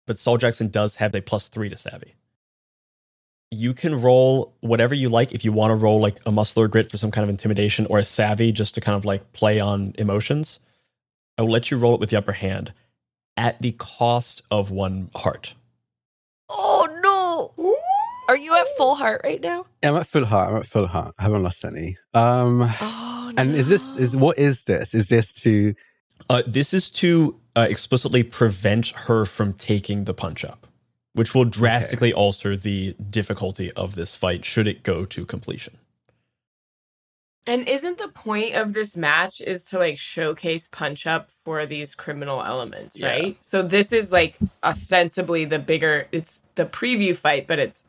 but 0.05 0.19
Saul 0.19 0.37
Jackson 0.37 0.69
does 0.69 0.95
have 0.95 1.15
a 1.15 1.21
plus 1.21 1.47
three 1.47 1.69
to 1.69 1.77
savvy. 1.77 2.15
You 3.51 3.73
can 3.73 4.01
roll 4.01 4.53
whatever 4.61 4.93
you 4.93 5.09
like. 5.09 5.33
If 5.33 5.45
you 5.45 5.51
want 5.51 5.71
to 5.71 5.75
roll 5.75 5.99
like 6.01 6.19
a 6.25 6.31
muscle 6.31 6.63
or 6.63 6.67
grit 6.67 6.89
for 6.89 6.97
some 6.97 7.11
kind 7.11 7.23
of 7.23 7.29
intimidation, 7.29 7.85
or 7.87 7.99
a 7.99 8.05
savvy 8.05 8.51
just 8.51 8.75
to 8.75 8.81
kind 8.81 8.95
of 8.95 9.05
like 9.05 9.33
play 9.33 9.59
on 9.59 9.93
emotions, 9.97 10.59
I 11.37 11.43
will 11.43 11.51
let 11.51 11.71
you 11.71 11.77
roll 11.77 11.93
it 11.93 11.99
with 11.99 12.09
the 12.09 12.17
upper 12.17 12.33
hand 12.33 12.73
at 13.37 13.61
the 13.61 13.73
cost 13.73 14.41
of 14.51 14.71
one 14.71 15.09
heart. 15.15 15.53
Oh 16.49 16.87
no! 17.57 17.75
Are 18.27 18.37
you 18.37 18.55
at 18.55 18.65
full 18.77 18.95
heart 18.95 19.21
right 19.23 19.41
now? 19.41 19.65
I'm 19.83 19.95
at 19.95 20.07
full 20.07 20.25
heart. 20.25 20.49
I'm 20.49 20.57
at 20.57 20.65
full 20.65 20.87
heart. 20.87 21.13
I 21.17 21.23
haven't 21.23 21.43
lost 21.43 21.63
any. 21.63 21.97
Um, 22.13 22.69
Oh 22.81 23.05
and 23.37 23.55
is 23.55 23.69
this 23.69 23.95
is 23.97 24.15
what 24.15 24.37
is 24.37 24.63
this? 24.63 24.93
Is 24.93 25.07
this 25.07 25.33
to? 25.41 25.75
Uh, 26.29 26.43
this 26.47 26.73
is 26.73 26.89
to 26.89 27.39
uh, 27.55 27.67
explicitly 27.69 28.23
prevent 28.23 28.87
her 28.89 29.25
from 29.25 29.53
taking 29.53 30.03
the 30.05 30.13
punch 30.13 30.43
up, 30.43 30.67
which 31.13 31.33
will 31.33 31.45
drastically 31.45 32.13
alter 32.13 32.55
the 32.57 32.95
difficulty 33.09 33.71
of 33.73 33.95
this 33.95 34.15
fight 34.15 34.45
should 34.45 34.67
it 34.67 34.83
go 34.83 35.05
to 35.05 35.25
completion. 35.25 35.77
And 37.47 37.67
isn't 37.69 37.99
the 37.99 38.07
point 38.07 38.55
of 38.55 38.73
this 38.73 38.97
match 38.97 39.39
is 39.39 39.65
to 39.65 39.77
like 39.77 39.99
showcase 39.99 40.67
punch 40.71 41.05
up 41.05 41.29
for 41.43 41.65
these 41.67 41.93
criminal 41.93 42.43
elements, 42.43 42.95
Yeah. 42.95 43.07
right? 43.09 43.37
So 43.41 43.61
this 43.61 43.91
is 43.91 44.11
like 44.11 44.35
ostensibly 44.63 45.45
the 45.45 45.59
bigger 45.59 46.07
it's 46.11 46.41
the 46.55 46.65
preview 46.65 47.15
fight, 47.15 47.45
but 47.45 47.59
it's 47.59 47.83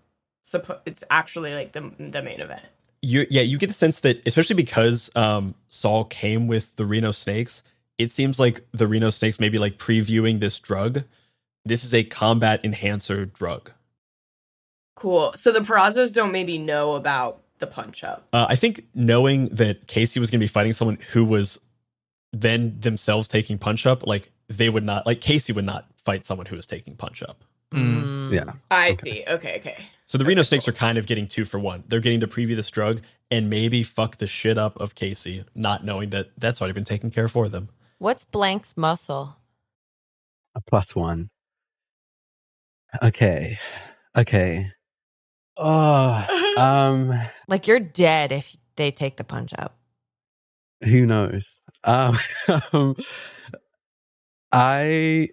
suppo- 0.45 0.81
it's 0.85 1.03
actually 1.11 1.55
like 1.55 1.73
the 1.73 1.91
the 1.99 2.23
main 2.23 2.41
event. 2.41 2.67
You, 3.03 3.27
yeah, 3.31 3.43
you 3.43 3.57
get 3.57 3.69
the 3.69 3.75
sense 3.75 4.01
that, 4.01 4.27
especially 4.27 4.57
because 4.57 5.11
um, 5.15 5.55
Saul 5.69 6.05
came 6.05 6.49
with 6.49 6.75
the 6.77 6.85
Reno 6.85 7.13
Snakes, 7.13 7.63
it 7.99 8.11
seems 8.11 8.39
like 8.39 8.61
the 8.73 8.87
Reno 8.87 9.11
Snakes 9.11 9.41
may 9.41 9.49
be 9.49 9.59
like 9.59 9.79
previewing 9.79 10.41
this 10.41 10.59
drug. 10.59 11.05
This 11.65 11.85
is 11.85 11.95
a 11.95 12.05
combat 12.05 12.65
enhancer 12.65 13.25
drug. 13.25 13.73
Cool. 14.95 15.35
So 15.37 15.53
the 15.53 15.61
Perazzos 15.61 16.15
don't 16.15 16.33
maybe 16.33 16.59
know 16.59 16.95
about 16.95 17.43
the 17.59 17.67
punch 17.67 18.05
up. 18.05 18.27
Uh, 18.33 18.47
I 18.49 18.57
think 18.57 18.87
knowing 18.95 19.49
that 19.49 19.87
Casey 19.87 20.21
was 20.21 20.31
going 20.31 20.41
to 20.41 20.45
be 20.45 20.49
fighting 20.49 20.73
someone 20.73 20.99
who 21.13 21.25
was 21.25 21.59
then 22.33 22.79
themselves 22.81 23.29
taking 23.29 23.59
punch 23.59 23.87
up, 23.87 24.07
like 24.07 24.31
they 24.49 24.69
would 24.69 24.85
not, 24.85 25.07
like 25.07 25.21
Casey 25.21 25.53
would 25.53 25.65
not 25.65 25.87
fight 26.05 26.25
someone 26.25 26.47
who 26.47 26.57
was 26.57 26.67
taking 26.67 26.95
punch 26.97 27.23
up. 27.23 27.43
Yeah. 27.73 28.53
I 28.71 28.93
see. 28.93 29.25
Okay, 29.29 29.57
okay. 29.59 29.77
So 30.07 30.19
the 30.19 30.25
Reno 30.25 30.43
Snakes 30.43 30.69
are 30.69 30.73
kind 30.73 30.99
of 30.99 31.07
getting 31.07 31.27
two 31.27 31.45
for 31.45 31.59
one. 31.59 31.85
They're 31.89 32.01
getting 32.01 32.21
to 32.21 32.27
preview 32.27 32.57
this 32.57 32.71
drug 32.71 33.03
and 33.31 33.51
maybe 33.51 33.83
fuck 33.83 34.19
the 34.19 34.27
shit 34.27 34.57
up 34.57 34.77
of 34.81 34.95
Casey, 34.95 35.45
not 35.55 35.85
knowing 35.85 36.11
that 36.11 36.31
that's 36.39 36.61
already 36.61 36.75
been 36.75 36.85
taken 36.85 37.11
care 37.11 37.29
for 37.29 37.49
them. 37.49 37.69
What's 37.99 38.25
Blank's 38.25 38.77
muscle? 38.77 39.37
A 40.55 40.61
plus 40.61 40.95
one. 40.95 41.31
Okay. 43.03 43.59
Okay. 44.17 44.71
Oh, 45.57 46.55
um, 46.59 47.19
Like 47.49 47.67
you're 47.67 47.81
dead 47.81 48.33
if 48.33 48.57
they 48.77 48.91
take 48.91 49.17
the 49.17 49.25
punch 49.25 49.53
out. 49.59 49.75
who 50.83 51.07
knows? 51.07 51.63
Um, 51.85 52.15
um, 52.73 52.95
I, 54.53 55.29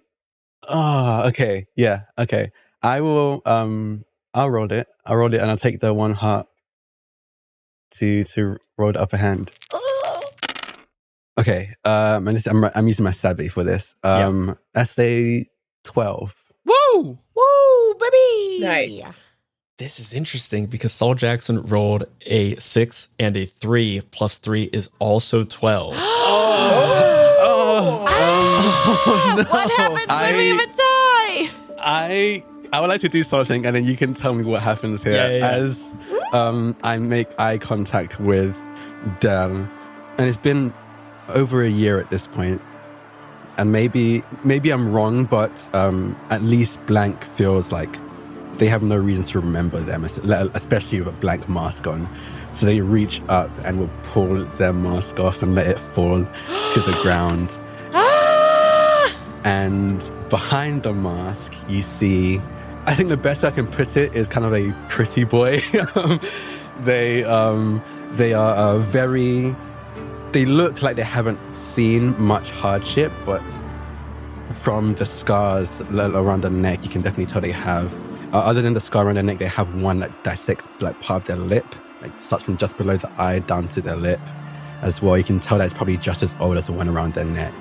oh, 0.66 1.22
okay. 1.28 1.66
Yeah. 1.76 2.02
Okay. 2.18 2.50
I 2.82 3.00
will, 3.02 3.42
um, 3.44 4.04
I'll 4.32 4.50
roll 4.50 4.70
it. 4.72 4.86
I'll 5.04 5.16
roll 5.16 5.32
it 5.34 5.40
and 5.40 5.50
I'll 5.50 5.56
take 5.58 5.80
the 5.80 5.92
one 5.92 6.12
heart 6.12 6.46
to, 7.96 8.24
to 8.24 8.56
roll 8.78 8.92
the 8.92 9.00
upper 9.00 9.16
hand. 9.18 9.50
Okay. 11.38 11.68
Um, 11.84 12.28
and 12.28 12.36
this, 12.36 12.46
I'm, 12.46 12.64
I'm 12.64 12.86
using 12.86 13.04
my 13.04 13.10
savvy 13.12 13.48
for 13.48 13.64
this. 13.64 13.94
Um, 14.04 14.56
that's 14.72 14.98
a 14.98 15.44
12. 15.84 16.34
Woo! 16.66 17.18
Woo, 17.34 17.94
baby! 17.94 18.60
Nice. 18.60 19.02
This 19.78 19.98
is 19.98 20.12
interesting 20.12 20.66
because 20.66 20.92
Saul 20.92 21.14
Jackson 21.16 21.62
rolled 21.66 22.04
a 22.26 22.54
six 22.56 23.08
and 23.18 23.36
a 23.36 23.44
three 23.46 24.02
plus 24.12 24.38
three 24.38 24.64
is 24.72 24.88
also 25.00 25.44
12. 25.44 25.96
Oh, 27.76 28.06
um, 29.36 29.46
What 29.46 29.70
happens 29.72 30.06
when 30.06 30.36
we 30.36 30.52
I- 30.52 30.56
have 30.56 30.60
a 30.60 30.66
tie? 30.66 31.50
I 31.78 32.44
I 32.72 32.80
would 32.80 32.88
like 32.88 33.00
to 33.02 33.08
do 33.08 33.22
something, 33.24 33.66
and 33.66 33.74
then 33.74 33.84
you 33.84 33.96
can 33.96 34.14
tell 34.14 34.32
me 34.34 34.42
what 34.44 34.62
happens 34.62 35.02
here 35.02 35.14
Yeah, 35.14 35.28
yeah, 35.28 35.38
yeah. 35.38 35.50
as 35.50 35.96
um, 36.32 36.76
I 36.82 36.96
make 36.98 37.28
eye 37.38 37.58
contact 37.58 38.18
with 38.20 38.56
Dell, 39.20 39.50
and 40.18 40.28
it's 40.28 40.36
been 40.36 40.72
over 41.28 41.62
a 41.62 41.70
year 41.70 41.98
at 41.98 42.10
this 42.10 42.26
point, 42.26 42.60
and 43.56 43.72
maybe 43.72 44.22
maybe 44.44 44.70
I'm 44.70 44.92
wrong, 44.92 45.24
but 45.24 45.52
um, 45.74 46.16
at 46.30 46.42
least 46.42 46.84
Blank 46.86 47.24
feels 47.36 47.72
like 47.72 47.98
they 48.58 48.66
have 48.68 48.82
no 48.82 48.96
reason 48.96 49.24
to 49.24 49.40
remember 49.40 49.80
them, 49.80 50.04
especially 50.04 51.00
with 51.00 51.08
a 51.08 51.18
blank 51.18 51.48
mask 51.48 51.86
on. 51.86 52.08
So 52.52 52.66
they 52.66 52.80
reach 52.80 53.20
up 53.28 53.50
and 53.64 53.80
will 53.80 53.90
pull 54.04 54.44
their 54.58 54.72
mask 54.72 55.18
off 55.18 55.42
and 55.42 55.56
let 55.56 55.66
it 55.66 55.80
fall 55.80 56.20
to 56.20 56.80
the 56.80 56.98
ground. 57.02 57.52
And 59.44 60.02
behind 60.30 60.84
the 60.84 60.94
mask, 60.94 61.52
you 61.68 61.82
see, 61.82 62.40
I 62.86 62.94
think 62.94 63.08
the 63.08 63.16
best 63.16 63.44
I 63.44 63.50
can 63.50 63.66
put 63.66 63.96
it 63.96 64.14
is 64.14 64.28
kind 64.28 64.46
of 64.46 64.54
a 64.54 64.72
pretty 64.88 65.24
boy. 65.24 65.60
They, 66.80 67.22
um, 67.22 67.80
they 68.12 68.34
are 68.34 68.52
uh, 68.54 68.78
very, 68.78 69.54
they 70.34 70.44
look 70.44 70.82
like 70.82 70.96
they 70.96 71.02
haven't 71.02 71.38
seen 71.52 72.20
much 72.20 72.50
hardship, 72.50 73.12
but 73.24 73.40
from 74.62 74.94
the 74.94 75.06
scars 75.06 75.80
around 75.92 76.42
the 76.42 76.50
neck, 76.50 76.82
you 76.82 76.90
can 76.90 77.02
definitely 77.02 77.32
tell 77.32 77.40
they 77.40 77.52
have. 77.52 77.94
Uh, 78.34 78.38
other 78.38 78.60
than 78.60 78.74
the 78.74 78.80
scar 78.80 79.06
around 79.06 79.14
the 79.14 79.22
neck, 79.22 79.38
they 79.38 79.46
have 79.46 79.80
one 79.80 80.00
that 80.00 80.24
dissects 80.24 80.66
like 80.80 81.00
part 81.00 81.22
of 81.22 81.26
their 81.28 81.36
lip, 81.36 81.64
like 82.02 82.10
starts 82.20 82.44
from 82.44 82.56
just 82.56 82.76
below 82.76 82.96
the 82.96 83.08
eye 83.16 83.38
down 83.38 83.68
to 83.68 83.80
their 83.80 83.94
lip 83.94 84.18
as 84.82 85.00
well. 85.00 85.16
You 85.16 85.22
can 85.22 85.38
tell 85.38 85.58
that 85.58 85.66
it's 85.66 85.74
probably 85.74 85.98
just 85.98 86.20
as 86.20 86.34
old 86.40 86.56
as 86.56 86.66
the 86.66 86.72
one 86.72 86.88
around 86.88 87.14
their 87.14 87.24
neck. 87.24 87.54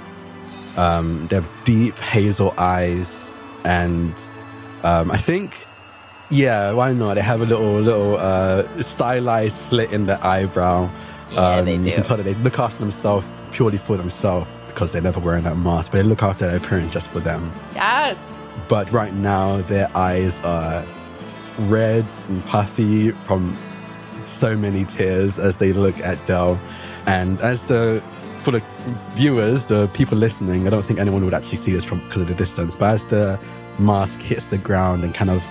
Um, 0.76 1.28
they 1.28 1.36
have 1.36 1.50
deep 1.66 1.96
hazel 2.00 2.56
eyes, 2.58 3.32
and 3.66 4.16
um, 4.82 5.12
I 5.12 5.18
think, 5.18 5.56
yeah, 6.32 6.72
why 6.72 6.92
not? 6.92 7.14
They 7.14 7.22
have 7.22 7.42
a 7.42 7.46
little 7.46 7.80
little 7.80 8.18
uh, 8.18 8.82
stylized 8.82 9.58
slit 9.58 9.92
in 9.92 10.08
the 10.08 10.26
eyebrow. 10.26 10.90
Yeah, 11.34 11.58
um, 11.58 11.66
they 11.66 11.78
do. 11.78 11.84
You 11.84 11.92
can 11.92 12.04
tell 12.04 12.18
that 12.18 12.24
they 12.24 12.36
look 12.36 12.60
after 12.60 12.80
themselves 12.80 13.28
purely 13.52 13.78
for 13.78 13.98
themselves 13.98 14.48
because 14.68 14.92
they're 14.92 15.02
never 15.02 15.20
wearing 15.20 15.44
that 15.44 15.58
mask, 15.58 15.92
but 15.92 16.00
they 16.00 16.04
look 16.04 16.24
after 16.24 16.48
their 16.48 16.58
appearance 16.58 16.92
just 16.92 17.08
for 17.10 17.20
them. 17.20 17.52
Yes. 17.76 18.18
But 18.68 18.92
right 18.92 19.14
now, 19.14 19.62
their 19.62 19.96
eyes 19.96 20.40
are 20.42 20.86
red 21.60 22.06
and 22.28 22.44
puffy 22.46 23.12
from 23.12 23.56
so 24.24 24.56
many 24.56 24.86
tears 24.86 25.40
as 25.40 25.58
they 25.58 25.74
look 25.74 26.00
at 26.00 26.24
Dell. 26.26 26.60
And 27.06 27.40
as 27.42 27.64
the 27.64 28.04
for 28.42 28.52
the 28.52 28.64
viewers, 29.12 29.66
the 29.66 29.88
people 29.90 30.18
listening, 30.18 30.68
I 30.68 30.70
don't 30.70 30.84
think 30.84 31.00
anyone 31.00 31.24
would 31.24 31.34
actually 31.34 31.58
see 31.58 31.72
this 31.72 31.84
from 31.84 32.06
because 32.06 32.22
of 32.22 32.28
the 32.28 32.36
distance. 32.36 32.76
But 32.76 32.96
as 32.96 33.06
the 33.06 33.40
mask 33.80 34.20
hits 34.20 34.48
the 34.48 34.58
ground 34.58 35.04
and 35.04 35.14
kind 35.14 35.30
of 35.30 35.44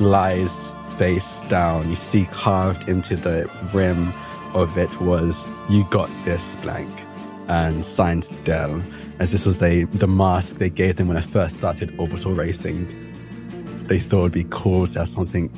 lies 0.00 0.50
face 0.96 1.40
down, 1.48 1.90
you 1.90 1.96
see 1.96 2.26
carved 2.26 2.88
into 2.88 3.16
the 3.16 3.50
rim 3.72 4.12
of 4.54 4.76
it 4.78 5.00
was 5.00 5.46
"You 5.68 5.84
got 5.90 6.10
this" 6.24 6.56
blank 6.56 6.90
and 7.48 7.84
signed 7.84 8.28
Dell, 8.44 8.82
as 9.18 9.32
this 9.32 9.44
was 9.44 9.58
the 9.58 9.84
the 9.84 10.06
mask 10.06 10.56
they 10.56 10.70
gave 10.70 10.96
them 10.96 11.08
when 11.08 11.16
I 11.16 11.22
first 11.22 11.56
started 11.56 11.94
orbital 11.98 12.32
racing. 12.34 12.86
They 13.86 13.98
thought 13.98 14.20
it'd 14.20 14.32
be 14.32 14.46
cool 14.50 14.86
to 14.86 15.00
have 15.00 15.08
something 15.08 15.50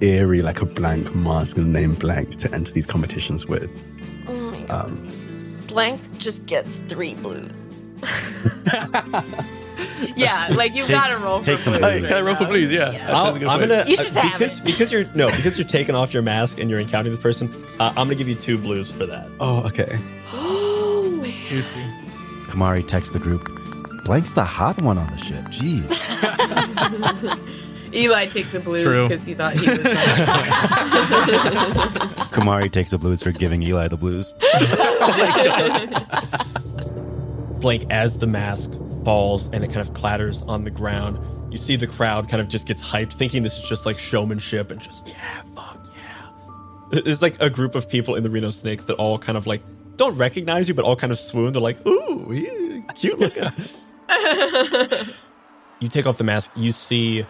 eerie 0.00 0.42
like 0.42 0.60
a 0.60 0.66
blank 0.66 1.14
mask 1.14 1.56
and 1.56 1.74
the 1.74 1.80
name 1.80 1.94
blank 1.94 2.38
to 2.38 2.52
enter 2.54 2.72
these 2.72 2.86
competitions 2.86 3.46
with. 3.46 3.70
Oh 4.28 4.32
my 4.50 4.60
God. 4.62 4.86
Um, 4.86 5.58
Blank 5.66 6.00
just 6.18 6.44
gets 6.46 6.76
three 6.88 7.14
blues. 7.14 7.52
Yeah, 10.16 10.48
like 10.54 10.74
you've 10.74 10.88
gotta 10.88 11.16
roll 11.18 11.38
for 11.40 11.44
take 11.46 11.60
some 11.60 11.74
blues. 11.78 12.00
blues. 12.00 12.08
Can 12.08 12.16
I 12.16 12.20
roll 12.22 12.34
for 12.36 12.46
blues? 12.46 12.70
Yeah. 12.72 12.86
I'll, 13.08 13.24
That's 13.26 13.36
a 13.36 13.38
good 13.40 13.48
I'm 13.48 13.60
gonna 13.60 13.84
You 13.86 13.96
just 13.96 14.16
uh, 14.16 14.20
have 14.20 14.38
because 14.38 14.60
because 14.60 14.90
you're 14.92 15.04
no 15.14 15.28
because 15.28 15.56
you're 15.58 15.66
taking 15.66 15.94
off 15.94 16.12
your 16.12 16.22
mask 16.22 16.58
and 16.58 16.68
you're 16.68 16.80
encountering 16.80 17.14
the 17.14 17.22
person. 17.22 17.48
Uh, 17.78 17.88
I'm 17.90 18.06
gonna 18.06 18.14
give 18.16 18.28
you 18.28 18.34
two 18.34 18.58
blues 18.58 18.90
for 18.90 19.06
that. 19.06 19.28
oh, 19.40 19.58
okay. 19.66 19.98
Oh, 20.32 21.24
Juicy. 21.48 21.80
Kumari 22.48 22.86
texts 22.86 23.12
the 23.12 23.18
group. 23.18 23.48
Blank's 24.04 24.32
the 24.32 24.44
hot 24.44 24.80
one 24.82 24.98
on 24.98 25.06
the 25.08 25.18
ship. 25.18 25.44
Jeez. 25.46 25.88
Eli 27.94 28.26
takes 28.26 28.52
the 28.52 28.60
blues 28.60 28.84
because 28.84 29.24
he 29.24 29.34
thought 29.34 29.54
he 29.54 29.68
was. 29.68 29.78
Kumari 32.32 32.70
takes 32.70 32.90
the 32.90 32.98
blues 32.98 33.22
for 33.22 33.32
giving 33.32 33.62
Eli 33.62 33.88
the 33.88 33.96
blues. 33.96 34.34
Blank 37.60 37.86
as 37.90 38.18
the 38.18 38.26
mask 38.26 38.70
falls 39.08 39.48
and 39.54 39.64
it 39.64 39.68
kind 39.68 39.80
of 39.80 39.94
clatters 39.94 40.42
on 40.42 40.64
the 40.64 40.70
ground. 40.70 41.18
You 41.50 41.56
see 41.56 41.76
the 41.76 41.86
crowd 41.86 42.28
kind 42.28 42.42
of 42.42 42.48
just 42.48 42.66
gets 42.66 42.82
hyped, 42.82 43.14
thinking 43.14 43.42
this 43.42 43.56
is 43.56 43.66
just 43.66 43.86
like 43.86 43.98
showmanship 43.98 44.70
and 44.70 44.78
just 44.78 45.08
yeah, 45.08 45.40
fuck 45.54 45.80
yeah. 45.96 47.00
There's 47.00 47.22
like 47.22 47.40
a 47.40 47.48
group 47.48 47.74
of 47.74 47.88
people 47.88 48.16
in 48.16 48.22
the 48.22 48.28
Reno 48.28 48.50
Snakes 48.50 48.84
that 48.84 48.96
all 48.96 49.18
kind 49.18 49.38
of 49.38 49.46
like 49.46 49.62
don't 49.96 50.14
recognize 50.18 50.68
you, 50.68 50.74
but 50.74 50.84
all 50.84 50.94
kind 50.94 51.10
of 51.10 51.18
swoon. 51.18 51.54
They're 51.54 51.62
like, 51.62 51.86
ooh, 51.86 52.28
he- 52.28 52.84
cute 52.96 53.18
looking. 53.18 53.44
you 55.80 55.88
take 55.88 56.04
off 56.04 56.18
the 56.18 56.24
mask, 56.24 56.50
you 56.54 56.70
see 56.70 57.24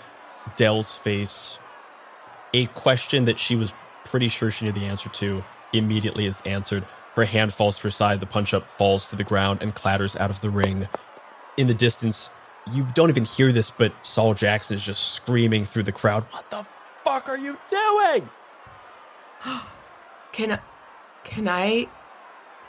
Dell's 0.56 0.98
face. 0.98 1.58
A 2.54 2.66
question 2.66 3.26
that 3.26 3.38
she 3.38 3.54
was 3.54 3.72
pretty 4.04 4.26
sure 4.26 4.50
she 4.50 4.64
knew 4.64 4.72
the 4.72 4.86
answer 4.86 5.10
to 5.10 5.44
immediately 5.72 6.26
is 6.26 6.42
answered. 6.44 6.84
Her 7.14 7.24
hand 7.24 7.52
falls 7.52 7.76
to 7.76 7.84
her 7.84 7.90
side, 7.92 8.18
the 8.18 8.26
punch 8.26 8.52
up 8.52 8.68
falls 8.68 9.10
to 9.10 9.16
the 9.16 9.22
ground 9.22 9.62
and 9.62 9.72
clatters 9.72 10.16
out 10.16 10.30
of 10.30 10.40
the 10.40 10.50
ring. 10.50 10.88
In 11.58 11.66
the 11.66 11.74
distance, 11.74 12.30
you 12.72 12.86
don't 12.94 13.10
even 13.10 13.24
hear 13.24 13.50
this, 13.50 13.68
but 13.68 13.92
Saul 14.06 14.32
Jackson 14.32 14.76
is 14.76 14.84
just 14.84 15.14
screaming 15.14 15.64
through 15.64 15.82
the 15.82 15.92
crowd, 15.92 16.22
What 16.30 16.48
the 16.50 16.64
fuck 17.04 17.28
are 17.28 17.36
you 17.36 17.58
doing? 17.68 18.30
Can 20.32 20.52
I, 20.52 20.60
can 21.24 21.48
I 21.48 21.88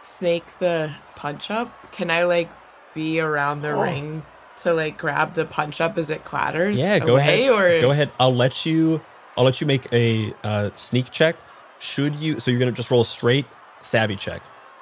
snake 0.02 0.45
the 0.57 0.91
punch 1.16 1.52
up? 1.52 1.91
Can 1.91 2.10
I 2.10 2.24
like 2.24 2.49
be 2.95 3.20
around 3.20 3.61
the 3.61 3.76
ring 3.76 4.24
to 4.61 4.74
like 4.74 4.98
grab 4.98 5.36
the 5.36 5.45
punch 5.45 5.80
up 5.80 5.95
as 5.99 6.10
it 6.10 6.26
clatters? 6.26 6.80
Yeah, 6.80 6.98
go 6.98 7.14
away, 7.14 7.44
ahead. 7.44 7.49
Or 7.49 7.80
Go 7.82 7.91
ahead. 7.91 8.11
I'll 8.20 8.34
let 8.34 8.66
you. 8.66 9.02
I'll 9.38 9.44
let 9.44 9.61
you 9.61 9.68
make 9.68 9.86
a 9.94 10.34
uh, 10.44 10.72
sneak 10.74 11.11
check. 11.11 11.36
Should 11.78 12.16
you? 12.16 12.40
So 12.40 12.49
you're 12.49 12.60
gonna 12.60 12.72
just 12.72 12.90
roll 12.90 13.02
a 13.02 13.06
straight 13.06 13.45
savvy 13.82 14.16
check. 14.16 14.41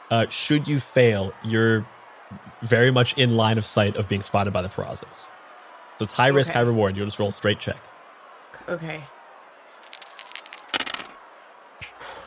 Uh, 0.10 0.28
should 0.30 0.66
you 0.66 0.80
fail, 0.80 1.34
you're 1.44 1.86
very 2.62 2.92
much 2.92 3.14
in 3.18 3.36
line 3.38 3.58
of 3.58 3.66
sight 3.66 3.96
of 3.96 4.08
being 4.10 4.22
spotted 4.22 4.52
by 4.54 4.62
the 4.62 4.70
Perazzos. 4.70 5.00
So 5.98 6.04
it's 6.04 6.14
high 6.14 6.28
risk, 6.28 6.50
Okay. 6.50 6.60
high 6.60 6.66
reward. 6.66 6.96
You'll 6.96 7.08
just 7.08 7.20
roll 7.20 7.30
a 7.30 7.34
straight 7.34 7.60
check. 7.60 7.78
Okay. 8.70 9.04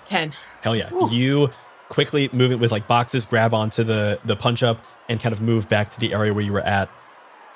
Ten. 0.05 0.33
Hell 0.63 0.75
yeah! 0.75 0.91
You 1.11 1.51
quickly 1.89 2.29
move 2.33 2.51
it 2.51 2.57
with 2.57 2.73
like 2.73 2.89
boxes, 2.89 3.25
grab 3.25 3.55
onto 3.55 3.85
the 3.85 4.19
the 4.25 4.35
punch 4.37 4.63
up, 4.63 4.85
and 5.09 5.21
kind 5.21 5.33
of 5.33 5.41
move 5.41 5.69
back 5.69 5.91
to 5.93 6.01
the 6.01 6.13
area 6.15 6.35
where 6.35 6.45
you 6.45 6.53
were 6.53 6.61
at. 6.61 6.89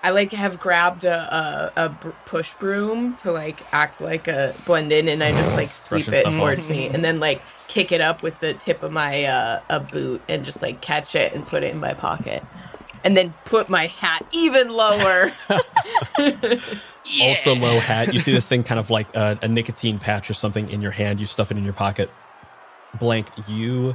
I 0.05 0.11
like 0.11 0.33
have 0.33 0.61
grabbed 0.61 1.05
a, 1.05 1.73
a, 1.77 1.87
a 1.87 1.89
push 2.27 2.53
broom 2.55 3.17
to 3.17 3.33
like 3.33 3.61
act 3.73 4.01
like 4.03 4.29
a 4.29 4.55
blend 4.67 4.93
in, 4.93 5.09
and 5.09 5.25
I 5.25 5.33
just 5.33 5.55
like 5.57 5.73
sweep 5.73 6.07
it 6.09 6.25
towards 6.25 6.69
me, 6.69 6.87
and 6.89 7.05
then 7.05 7.19
like 7.21 7.43
kick 7.67 7.91
it 7.91 8.01
up 8.01 8.23
with 8.23 8.39
the 8.41 8.55
tip 8.55 8.83
of 8.83 8.93
my 8.93 9.25
uh, 9.25 9.61
a 9.71 9.81
boot, 9.81 10.23
and 10.29 10.45
just 10.45 10.63
like 10.63 10.81
catch 10.81 11.15
it 11.17 11.33
and 11.33 11.45
put 11.47 11.63
it 11.65 11.73
in 11.73 11.81
my 11.81 11.95
pocket, 11.95 12.45
and 13.05 13.17
then 13.17 13.35
put 13.45 13.69
my 13.69 13.87
hat 13.87 14.27
even 14.33 14.71
lower. 14.71 15.31
ultra 17.21 17.53
low 17.53 17.79
hat. 17.79 18.13
You 18.13 18.21
see 18.21 18.33
this 18.33 18.49
thing 18.49 18.65
kind 18.65 18.81
of 18.81 18.91
like 18.91 19.15
a, 19.15 19.39
a 19.43 19.49
nicotine 19.49 19.99
patch 19.99 20.31
or 20.31 20.35
something 20.35 20.71
in 20.71 20.81
your 20.81 20.91
hand. 20.91 21.21
You 21.21 21.27
stuff 21.27 21.51
it 21.51 21.59
in 21.59 21.65
your 21.65 21.75
pocket. 21.75 22.11
Blank, 22.99 23.29
you 23.47 23.95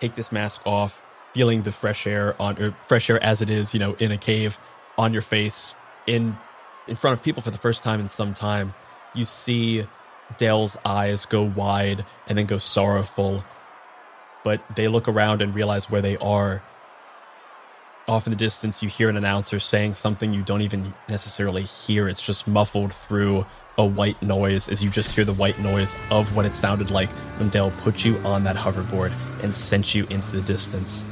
take 0.00 0.16
this 0.16 0.32
mask 0.32 0.60
off, 0.66 1.00
feeling 1.34 1.62
the 1.62 1.72
fresh 1.72 2.06
air 2.06 2.34
on 2.42 2.60
or 2.60 2.76
fresh 2.88 3.08
air 3.08 3.22
as 3.22 3.40
it 3.40 3.48
is, 3.48 3.72
you 3.72 3.80
know, 3.80 3.94
in 3.94 4.10
a 4.10 4.18
cave 4.18 4.58
on 4.98 5.12
your 5.12 5.22
face 5.22 5.74
in 6.06 6.36
in 6.88 6.96
front 6.96 7.16
of 7.16 7.24
people 7.24 7.42
for 7.42 7.50
the 7.50 7.58
first 7.58 7.82
time 7.82 8.00
in 8.00 8.08
some 8.08 8.34
time. 8.34 8.74
You 9.14 9.24
see 9.24 9.86
Dale's 10.38 10.76
eyes 10.84 11.26
go 11.26 11.42
wide 11.42 12.04
and 12.26 12.36
then 12.36 12.46
go 12.46 12.58
sorrowful, 12.58 13.44
but 14.42 14.60
they 14.74 14.88
look 14.88 15.06
around 15.06 15.42
and 15.42 15.54
realize 15.54 15.88
where 15.88 16.02
they 16.02 16.16
are 16.16 16.62
off 18.08 18.26
in 18.26 18.30
the 18.30 18.36
distance 18.36 18.82
you 18.82 18.88
hear 18.88 19.08
an 19.08 19.16
announcer 19.16 19.60
saying 19.60 19.94
something 19.94 20.32
you 20.32 20.42
don't 20.42 20.62
even 20.62 20.92
necessarily 21.08 21.62
hear 21.62 22.08
it's 22.08 22.24
just 22.24 22.46
muffled 22.48 22.92
through 22.92 23.46
a 23.78 23.84
white 23.84 24.20
noise 24.22 24.68
as 24.68 24.82
you 24.82 24.90
just 24.90 25.14
hear 25.14 25.24
the 25.24 25.32
white 25.34 25.58
noise 25.60 25.94
of 26.10 26.34
what 26.36 26.44
it 26.44 26.54
sounded 26.54 26.90
like 26.90 27.08
when 27.38 27.48
Dell 27.48 27.70
put 27.78 28.04
you 28.04 28.18
on 28.18 28.44
that 28.44 28.56
hoverboard 28.56 29.12
and 29.42 29.54
sent 29.54 29.94
you 29.94 30.06
into 30.10 30.32
the 30.32 30.42
distance. 30.42 31.04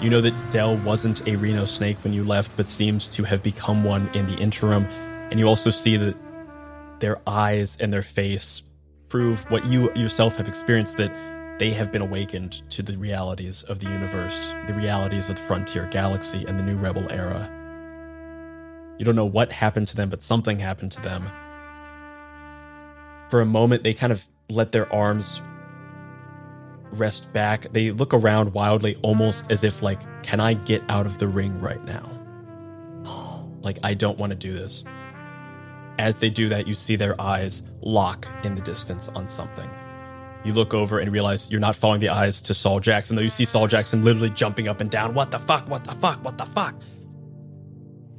You 0.00 0.10
know 0.10 0.20
that 0.20 0.34
Dell 0.50 0.76
wasn't 0.78 1.26
a 1.26 1.36
Reno 1.36 1.64
snake 1.64 1.96
when 2.04 2.12
you 2.12 2.22
left, 2.22 2.50
but 2.56 2.68
seems 2.68 3.08
to 3.08 3.24
have 3.24 3.42
become 3.42 3.82
one 3.82 4.08
in 4.14 4.26
the 4.26 4.34
interim. 4.34 4.84
And 5.30 5.40
you 5.40 5.46
also 5.46 5.70
see 5.70 5.96
that 5.96 6.14
their 7.00 7.18
eyes 7.26 7.76
and 7.80 7.92
their 7.92 8.02
face 8.02 8.62
prove 9.08 9.40
what 9.50 9.64
you 9.66 9.92
yourself 9.94 10.36
have 10.36 10.48
experienced 10.48 10.98
that 10.98 11.10
they 11.58 11.70
have 11.70 11.90
been 11.90 12.02
awakened 12.02 12.68
to 12.70 12.82
the 12.82 12.96
realities 12.96 13.62
of 13.62 13.78
the 13.78 13.86
universe, 13.86 14.54
the 14.66 14.74
realities 14.74 15.30
of 15.30 15.36
the 15.36 15.42
frontier 15.42 15.88
galaxy 15.90 16.44
and 16.46 16.58
the 16.58 16.62
new 16.62 16.76
rebel 16.76 17.10
era. 17.10 17.50
You 18.98 19.04
don't 19.04 19.16
know 19.16 19.24
what 19.24 19.52
happened 19.52 19.88
to 19.88 19.96
them, 19.96 20.10
but 20.10 20.22
something 20.22 20.58
happened 20.58 20.92
to 20.92 21.00
them. 21.00 21.30
For 23.30 23.40
a 23.40 23.46
moment, 23.46 23.84
they 23.84 23.94
kind 23.94 24.12
of 24.12 24.26
let 24.48 24.72
their 24.72 24.92
arms 24.92 25.40
rest 26.92 27.32
back. 27.32 27.72
They 27.72 27.90
look 27.90 28.14
around 28.14 28.52
wildly, 28.54 28.96
almost 29.02 29.44
as 29.50 29.64
if, 29.64 29.82
like, 29.82 30.00
can 30.22 30.40
I 30.40 30.54
get 30.54 30.82
out 30.88 31.06
of 31.06 31.18
the 31.18 31.26
ring 31.26 31.60
right 31.60 31.84
now? 31.84 32.12
Like, 33.62 33.78
I 33.82 33.94
don't 33.94 34.18
want 34.18 34.30
to 34.30 34.36
do 34.36 34.52
this. 34.52 34.84
As 35.98 36.18
they 36.18 36.30
do 36.30 36.48
that, 36.50 36.68
you 36.68 36.74
see 36.74 36.96
their 36.96 37.20
eyes 37.20 37.62
lock 37.80 38.28
in 38.44 38.54
the 38.54 38.60
distance 38.60 39.08
on 39.08 39.26
something. 39.26 39.68
You 40.46 40.52
look 40.52 40.74
over 40.74 41.00
and 41.00 41.10
realize 41.10 41.50
you're 41.50 41.60
not 41.60 41.74
following 41.74 42.00
the 42.00 42.10
eyes 42.10 42.40
to 42.42 42.54
Saul 42.54 42.78
Jackson, 42.78 43.16
though 43.16 43.22
you 43.22 43.30
see 43.30 43.44
Saul 43.44 43.66
Jackson 43.66 44.04
literally 44.04 44.30
jumping 44.30 44.68
up 44.68 44.80
and 44.80 44.88
down. 44.88 45.12
What 45.12 45.32
the 45.32 45.40
fuck? 45.40 45.68
What 45.68 45.82
the 45.82 45.90
fuck? 45.90 46.24
What 46.24 46.38
the 46.38 46.44
fuck? 46.44 46.76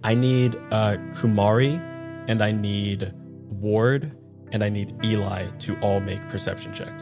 I 0.03 0.13
need 0.13 0.55
uh, 0.71 0.97
Kumari 1.13 1.79
and 2.27 2.43
I 2.43 2.51
need 2.51 3.13
Ward 3.49 4.11
and 4.51 4.61
I 4.61 4.67
need 4.67 4.93
Eli 5.05 5.47
to 5.59 5.79
all 5.79 6.01
make 6.01 6.21
perception 6.27 6.73
checks. 6.73 7.01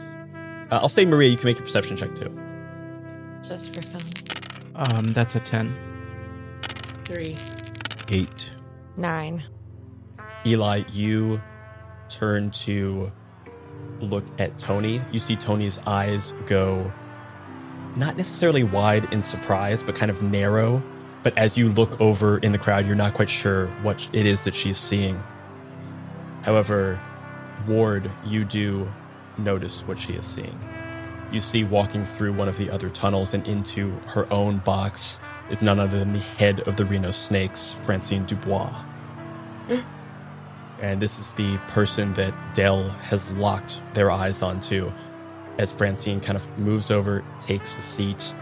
Uh, 0.70 0.78
I'll 0.80 0.88
say 0.88 1.04
Maria, 1.04 1.28
you 1.28 1.36
can 1.36 1.46
make 1.46 1.58
a 1.58 1.62
perception 1.62 1.96
check 1.96 2.14
too. 2.14 2.32
Just 3.42 3.74
for 3.74 3.82
fun. 3.82 4.02
Um, 4.76 5.12
that's 5.12 5.34
a 5.34 5.40
10. 5.40 5.76
Three. 7.04 7.36
Eight. 8.10 8.46
Nine. 8.96 9.42
Eli, 10.46 10.84
you 10.92 11.42
turn 12.08 12.52
to 12.52 13.10
look 14.00 14.24
at 14.38 14.58
Tony. 14.58 15.00
You 15.12 15.20
see 15.20 15.36
Tony's 15.36 15.78
eyes 15.86 16.32
go 16.46 16.92
not 17.96 18.16
necessarily 18.16 18.62
wide 18.62 19.12
in 19.12 19.22
surprise, 19.22 19.82
but 19.82 19.94
kind 19.94 20.10
of 20.10 20.22
narrow. 20.22 20.82
But 21.22 21.36
as 21.38 21.56
you 21.56 21.70
look 21.70 22.00
over 22.00 22.38
in 22.38 22.52
the 22.52 22.58
crowd, 22.58 22.86
you're 22.86 22.94
not 22.94 23.14
quite 23.14 23.30
sure 23.30 23.66
what 23.82 24.08
it 24.12 24.26
is 24.26 24.42
that 24.42 24.54
she's 24.54 24.78
seeing. 24.78 25.20
However, 26.42 27.00
Ward, 27.66 28.10
you 28.24 28.44
do 28.44 28.86
notice 29.38 29.80
what 29.82 29.98
she 29.98 30.12
is 30.12 30.24
seeing. 30.24 30.58
You 31.32 31.40
see 31.40 31.64
walking 31.64 32.04
through 32.04 32.34
one 32.34 32.48
of 32.48 32.56
the 32.56 32.70
other 32.70 32.88
tunnels 32.90 33.34
and 33.34 33.46
into 33.48 33.90
her 34.06 34.32
own 34.32 34.58
box 34.58 35.18
is 35.50 35.62
none 35.62 35.80
other 35.80 35.98
than 35.98 36.12
the 36.12 36.20
head 36.20 36.60
of 36.60 36.76
the 36.76 36.84
Reno 36.84 37.10
Snakes, 37.10 37.74
Francine 37.84 38.24
Dubois. 38.26 38.72
And 40.80 41.00
this 41.00 41.18
is 41.18 41.32
the 41.32 41.56
person 41.68 42.12
that 42.14 42.34
Dell 42.54 42.88
has 42.88 43.30
locked 43.32 43.80
their 43.94 44.10
eyes 44.10 44.42
onto 44.42 44.92
as 45.58 45.72
Francine 45.72 46.20
kind 46.20 46.36
of 46.36 46.58
moves 46.58 46.90
over, 46.90 47.24
takes 47.40 47.76
the 47.76 47.82
seat. 47.82 48.34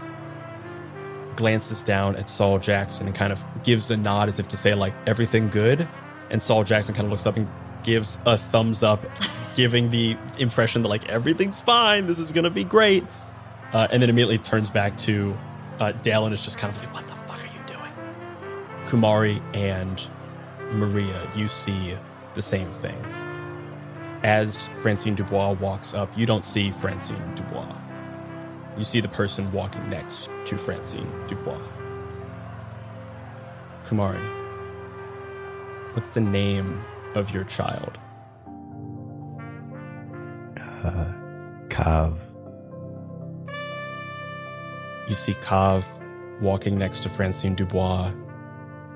glances 1.35 1.83
down 1.83 2.15
at 2.15 2.29
Saul 2.29 2.59
Jackson 2.59 3.07
and 3.07 3.15
kind 3.15 3.33
of 3.33 3.43
gives 3.63 3.91
a 3.91 3.97
nod 3.97 4.29
as 4.29 4.39
if 4.39 4.47
to 4.49 4.57
say, 4.57 4.73
like, 4.73 4.93
everything 5.05 5.49
good. 5.49 5.85
And 6.29 6.41
Saul 6.41 6.63
Jackson 6.63 6.95
kind 6.95 7.05
of 7.05 7.11
looks 7.11 7.25
up 7.25 7.35
and 7.35 7.47
gives 7.83 8.17
a 8.25 8.37
thumbs 8.37 8.83
up, 8.83 9.05
giving 9.55 9.89
the 9.89 10.17
impression 10.39 10.81
that, 10.83 10.87
like, 10.87 11.09
everything's 11.09 11.59
fine. 11.59 12.07
This 12.07 12.19
is 12.19 12.31
going 12.31 12.45
to 12.45 12.49
be 12.49 12.63
great. 12.63 13.03
Uh, 13.73 13.87
and 13.91 14.01
then 14.01 14.09
immediately 14.09 14.37
turns 14.37 14.69
back 14.69 14.97
to 14.99 15.37
uh, 15.79 15.91
Dale 15.91 16.25
and 16.25 16.33
is 16.33 16.41
just 16.41 16.57
kind 16.57 16.73
of 16.73 16.81
like, 16.81 16.93
what 16.93 17.05
the 17.05 17.13
fuck 17.13 17.39
are 17.39 17.53
you 17.53 17.63
doing? 17.67 17.91
Kumari 18.85 19.41
and 19.53 20.01
Maria, 20.71 21.29
you 21.35 21.49
see 21.49 21.95
the 22.35 22.41
same 22.41 22.71
thing. 22.73 22.97
As 24.23 24.69
Francine 24.81 25.15
Dubois 25.15 25.53
walks 25.53 25.93
up, 25.93 26.15
you 26.17 26.25
don't 26.25 26.45
see 26.45 26.71
Francine 26.71 27.35
Dubois. 27.35 27.75
You 28.77 28.83
see 28.83 28.99
the 28.99 29.07
person 29.07 29.51
walking 29.51 29.89
next 29.89 30.29
to 30.45 30.57
Francine 30.57 31.09
Dubois. 31.27 31.61
Kumari, 33.85 34.19
what's 35.93 36.09
the 36.09 36.21
name 36.21 36.83
of 37.13 37.33
your 37.33 37.45
child? 37.45 37.97
Uh, 40.57 41.13
Kav. 41.69 42.17
You 45.07 45.15
see 45.15 45.33
Kav 45.35 45.85
walking 46.41 46.77
next 46.77 47.01
to 47.03 47.09
Francine 47.09 47.55
Dubois, 47.55 48.11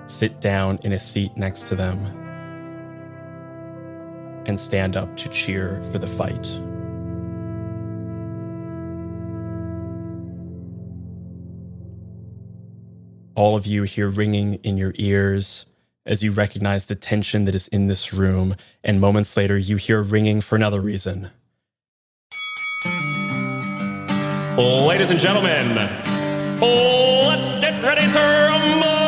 sit 0.08 0.42
down 0.42 0.80
in 0.84 0.94
a 0.94 1.00
seat 1.00 1.38
next 1.38 1.68
to 1.68 1.76
them, 1.76 2.29
and 4.50 4.60
stand 4.60 4.98
up 4.98 5.16
to 5.16 5.30
cheer 5.30 5.82
for 5.92 6.00
the 6.00 6.08
fight. 6.08 6.50
All 13.36 13.56
of 13.56 13.66
you 13.68 13.84
hear 13.84 14.10
ringing 14.10 14.56
in 14.56 14.78
your 14.78 14.94
ears 14.98 15.66
as 16.06 16.24
you 16.24 16.32
recognize 16.32 16.86
the 16.86 16.96
tension 16.96 17.46
that 17.46 17.54
is 17.54 17.68
in 17.68 17.88
this 17.88 18.12
room, 18.12 18.56
and 18.84 19.00
moments 19.00 19.38
later, 19.38 19.58
you 19.58 19.76
hear 19.76 20.02
ringing 20.02 20.42
for 20.42 20.56
another 20.56 20.82
reason. 20.82 21.30
Ladies 24.58 25.12
and 25.12 25.20
gentlemen, 25.20 25.76
let's 26.60 27.62
get 27.62 27.82
ready 27.84 28.02
to 28.12 28.20
rumble! 28.20 28.99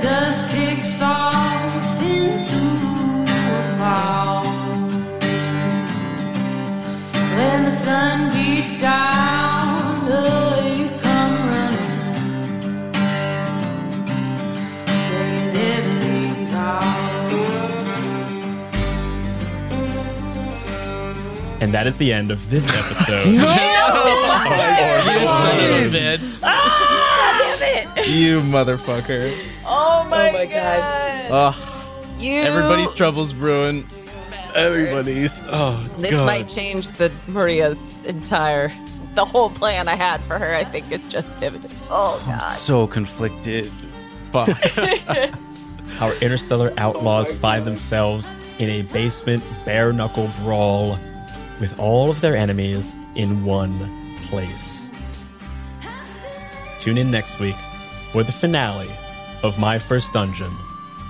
Dust 0.00 0.50
kicks 0.50 1.00
off 1.02 2.02
into 2.02 2.58
a 3.26 3.74
cloud. 3.76 4.46
When 7.36 7.64
the 7.64 7.70
sun 7.70 8.32
beats 8.32 8.80
down, 8.80 10.06
oh, 10.10 10.74
you 10.76 10.88
come 11.02 11.34
running. 11.50 12.92
Saying 15.06 15.56
everything's 15.72 16.52
out 16.52 16.88
And 21.60 21.74
that 21.74 21.86
is 21.86 21.96
the 21.96 22.12
end 22.12 22.30
of 22.30 22.48
this 22.50 22.68
episode. 22.80 23.26
You 28.08 28.40
motherfucker. 28.40 29.34
Oh 30.18 30.32
my, 30.32 30.46
god. 30.46 31.30
Ugh. 31.30 31.54
You. 32.18 32.32
Everybody's 32.42 32.94
trouble's 32.94 33.32
brewing. 33.32 33.86
Everybody's. 34.56 35.32
Oh, 35.46 35.88
This 35.98 36.10
God. 36.10 36.26
might 36.26 36.48
change 36.48 36.88
the 36.90 37.12
Maria's 37.28 38.02
entire 38.04 38.72
the 39.14 39.24
whole 39.24 39.50
plan 39.50 39.88
I 39.88 39.96
had 39.96 40.20
for 40.22 40.38
her. 40.38 40.54
I 40.54 40.64
think 40.64 40.90
is 40.92 41.06
just 41.06 41.34
pivoted. 41.40 41.70
Oh 41.90 42.22
god. 42.26 42.56
So 42.58 42.86
conflicted. 42.86 43.70
Fuck. 44.32 44.48
Our 46.00 46.14
interstellar 46.14 46.72
outlaws 46.78 47.30
oh 47.30 47.34
find 47.38 47.64
themselves 47.64 48.32
in 48.58 48.68
a 48.70 48.82
basement 48.92 49.42
bare 49.64 49.92
knuckle 49.92 50.30
brawl 50.42 50.98
with 51.60 51.78
all 51.80 52.10
of 52.10 52.20
their 52.20 52.36
enemies 52.36 52.94
in 53.16 53.44
one 53.44 54.16
place. 54.28 54.88
Tune 56.78 56.98
in 56.98 57.10
next 57.10 57.40
week 57.40 57.56
for 58.12 58.22
the 58.22 58.30
finale 58.32 58.88
of 59.42 59.58
my 59.58 59.78
first 59.78 60.12
dungeon, 60.12 60.52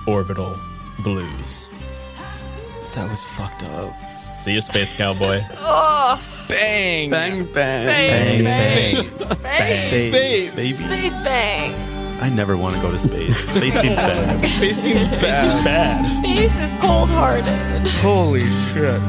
Orbital 0.07 0.55
Blues. 1.03 1.67
That 2.95 3.09
was 3.09 3.23
fucked 3.23 3.63
up. 3.63 3.93
See 4.39 4.53
you, 4.53 4.61
Space 4.61 4.93
Cowboy. 4.93 5.41
Oh, 5.61 6.19
Bang. 6.47 7.11
Bang, 7.11 7.45
bang. 7.45 7.85
Bang, 7.85 8.43
bang, 8.43 9.05
space, 9.05 9.43
bang. 9.43 10.11
Space, 10.11 10.55
baby. 10.55 10.71
space 10.73 11.13
bang. 11.23 11.75
I 12.23 12.29
never 12.29 12.57
want 12.57 12.73
to 12.73 12.81
go 12.81 12.89
to 12.91 12.97
space. 12.97 13.37
Space 13.49 13.73
seems 13.79 13.95
bad. 13.95 14.45
Space 14.45 14.77
seems 14.81 14.95
It's 14.97 15.19
bad. 15.19 15.63
bad. 15.63 16.23
Space 16.25 16.63
is 16.63 16.73
cold 16.81 17.11
hearted. 17.11 17.45
Holy 18.01 18.41
shit. 18.73 18.99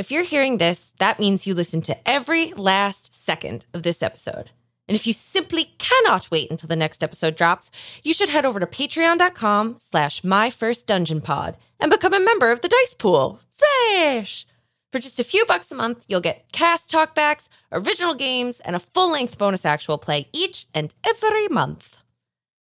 If 0.00 0.10
you're 0.10 0.22
hearing 0.22 0.56
this, 0.56 0.92
that 0.98 1.20
means 1.20 1.46
you 1.46 1.52
listened 1.52 1.84
to 1.84 2.08
every 2.08 2.54
last 2.54 3.12
second 3.12 3.66
of 3.74 3.82
this 3.82 4.02
episode. 4.02 4.48
And 4.88 4.96
if 4.96 5.06
you 5.06 5.12
simply 5.12 5.74
cannot 5.76 6.30
wait 6.30 6.50
until 6.50 6.68
the 6.68 6.74
next 6.74 7.04
episode 7.04 7.36
drops, 7.36 7.70
you 8.02 8.14
should 8.14 8.30
head 8.30 8.46
over 8.46 8.58
to 8.58 8.64
patreon.com 8.64 9.76
slash 9.90 10.24
my 10.24 10.48
first 10.48 10.86
dungeon 10.86 11.20
pod 11.20 11.58
and 11.78 11.90
become 11.90 12.14
a 12.14 12.18
member 12.18 12.50
of 12.50 12.62
the 12.62 12.68
dice 12.68 12.94
pool. 12.94 13.40
Fresh! 13.52 14.46
For 14.90 15.00
just 15.00 15.20
a 15.20 15.22
few 15.22 15.44
bucks 15.44 15.70
a 15.70 15.74
month, 15.74 16.06
you'll 16.08 16.20
get 16.20 16.50
cast 16.50 16.90
talkbacks, 16.90 17.50
original 17.70 18.14
games, 18.14 18.58
and 18.60 18.74
a 18.74 18.80
full-length 18.80 19.36
bonus 19.36 19.66
actual 19.66 19.98
play 19.98 20.28
each 20.32 20.64
and 20.74 20.94
every 21.06 21.46
month. 21.48 21.98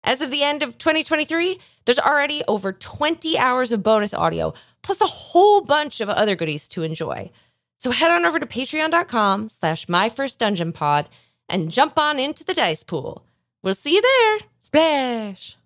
As 0.04 0.20
of 0.20 0.32
the 0.32 0.44
end 0.44 0.64
of 0.64 0.78
2023, 0.78 1.60
there's 1.86 1.98
already 1.98 2.44
over 2.48 2.74
20 2.74 3.38
hours 3.38 3.72
of 3.72 3.84
bonus 3.84 4.14
audio, 4.14 4.54
plus 4.82 5.02
a 5.02 5.08
whole 5.08 5.62
bunch 5.62 6.02
of 6.02 6.10
other 6.10 6.36
goodies 6.36 6.68
to 6.70 6.84
enjoy. 6.84 7.32
So 7.78 7.92
head 7.92 8.12
on 8.12 8.26
over 8.26 8.40
to 8.40 8.46
patreon.com 8.46 9.50
slash 9.50 9.90
my 9.90 10.10
first 10.10 10.40
dungeon 10.40 10.74
pod 10.74 11.10
and 11.50 11.72
jump 11.72 11.98
on 11.98 12.20
into 12.20 12.44
the 12.44 12.54
dice 12.54 12.84
pool. 12.84 13.26
We'll 13.64 13.76
see 13.76 13.96
you 13.96 14.02
there. 14.02 14.48
Splash! 14.62 15.58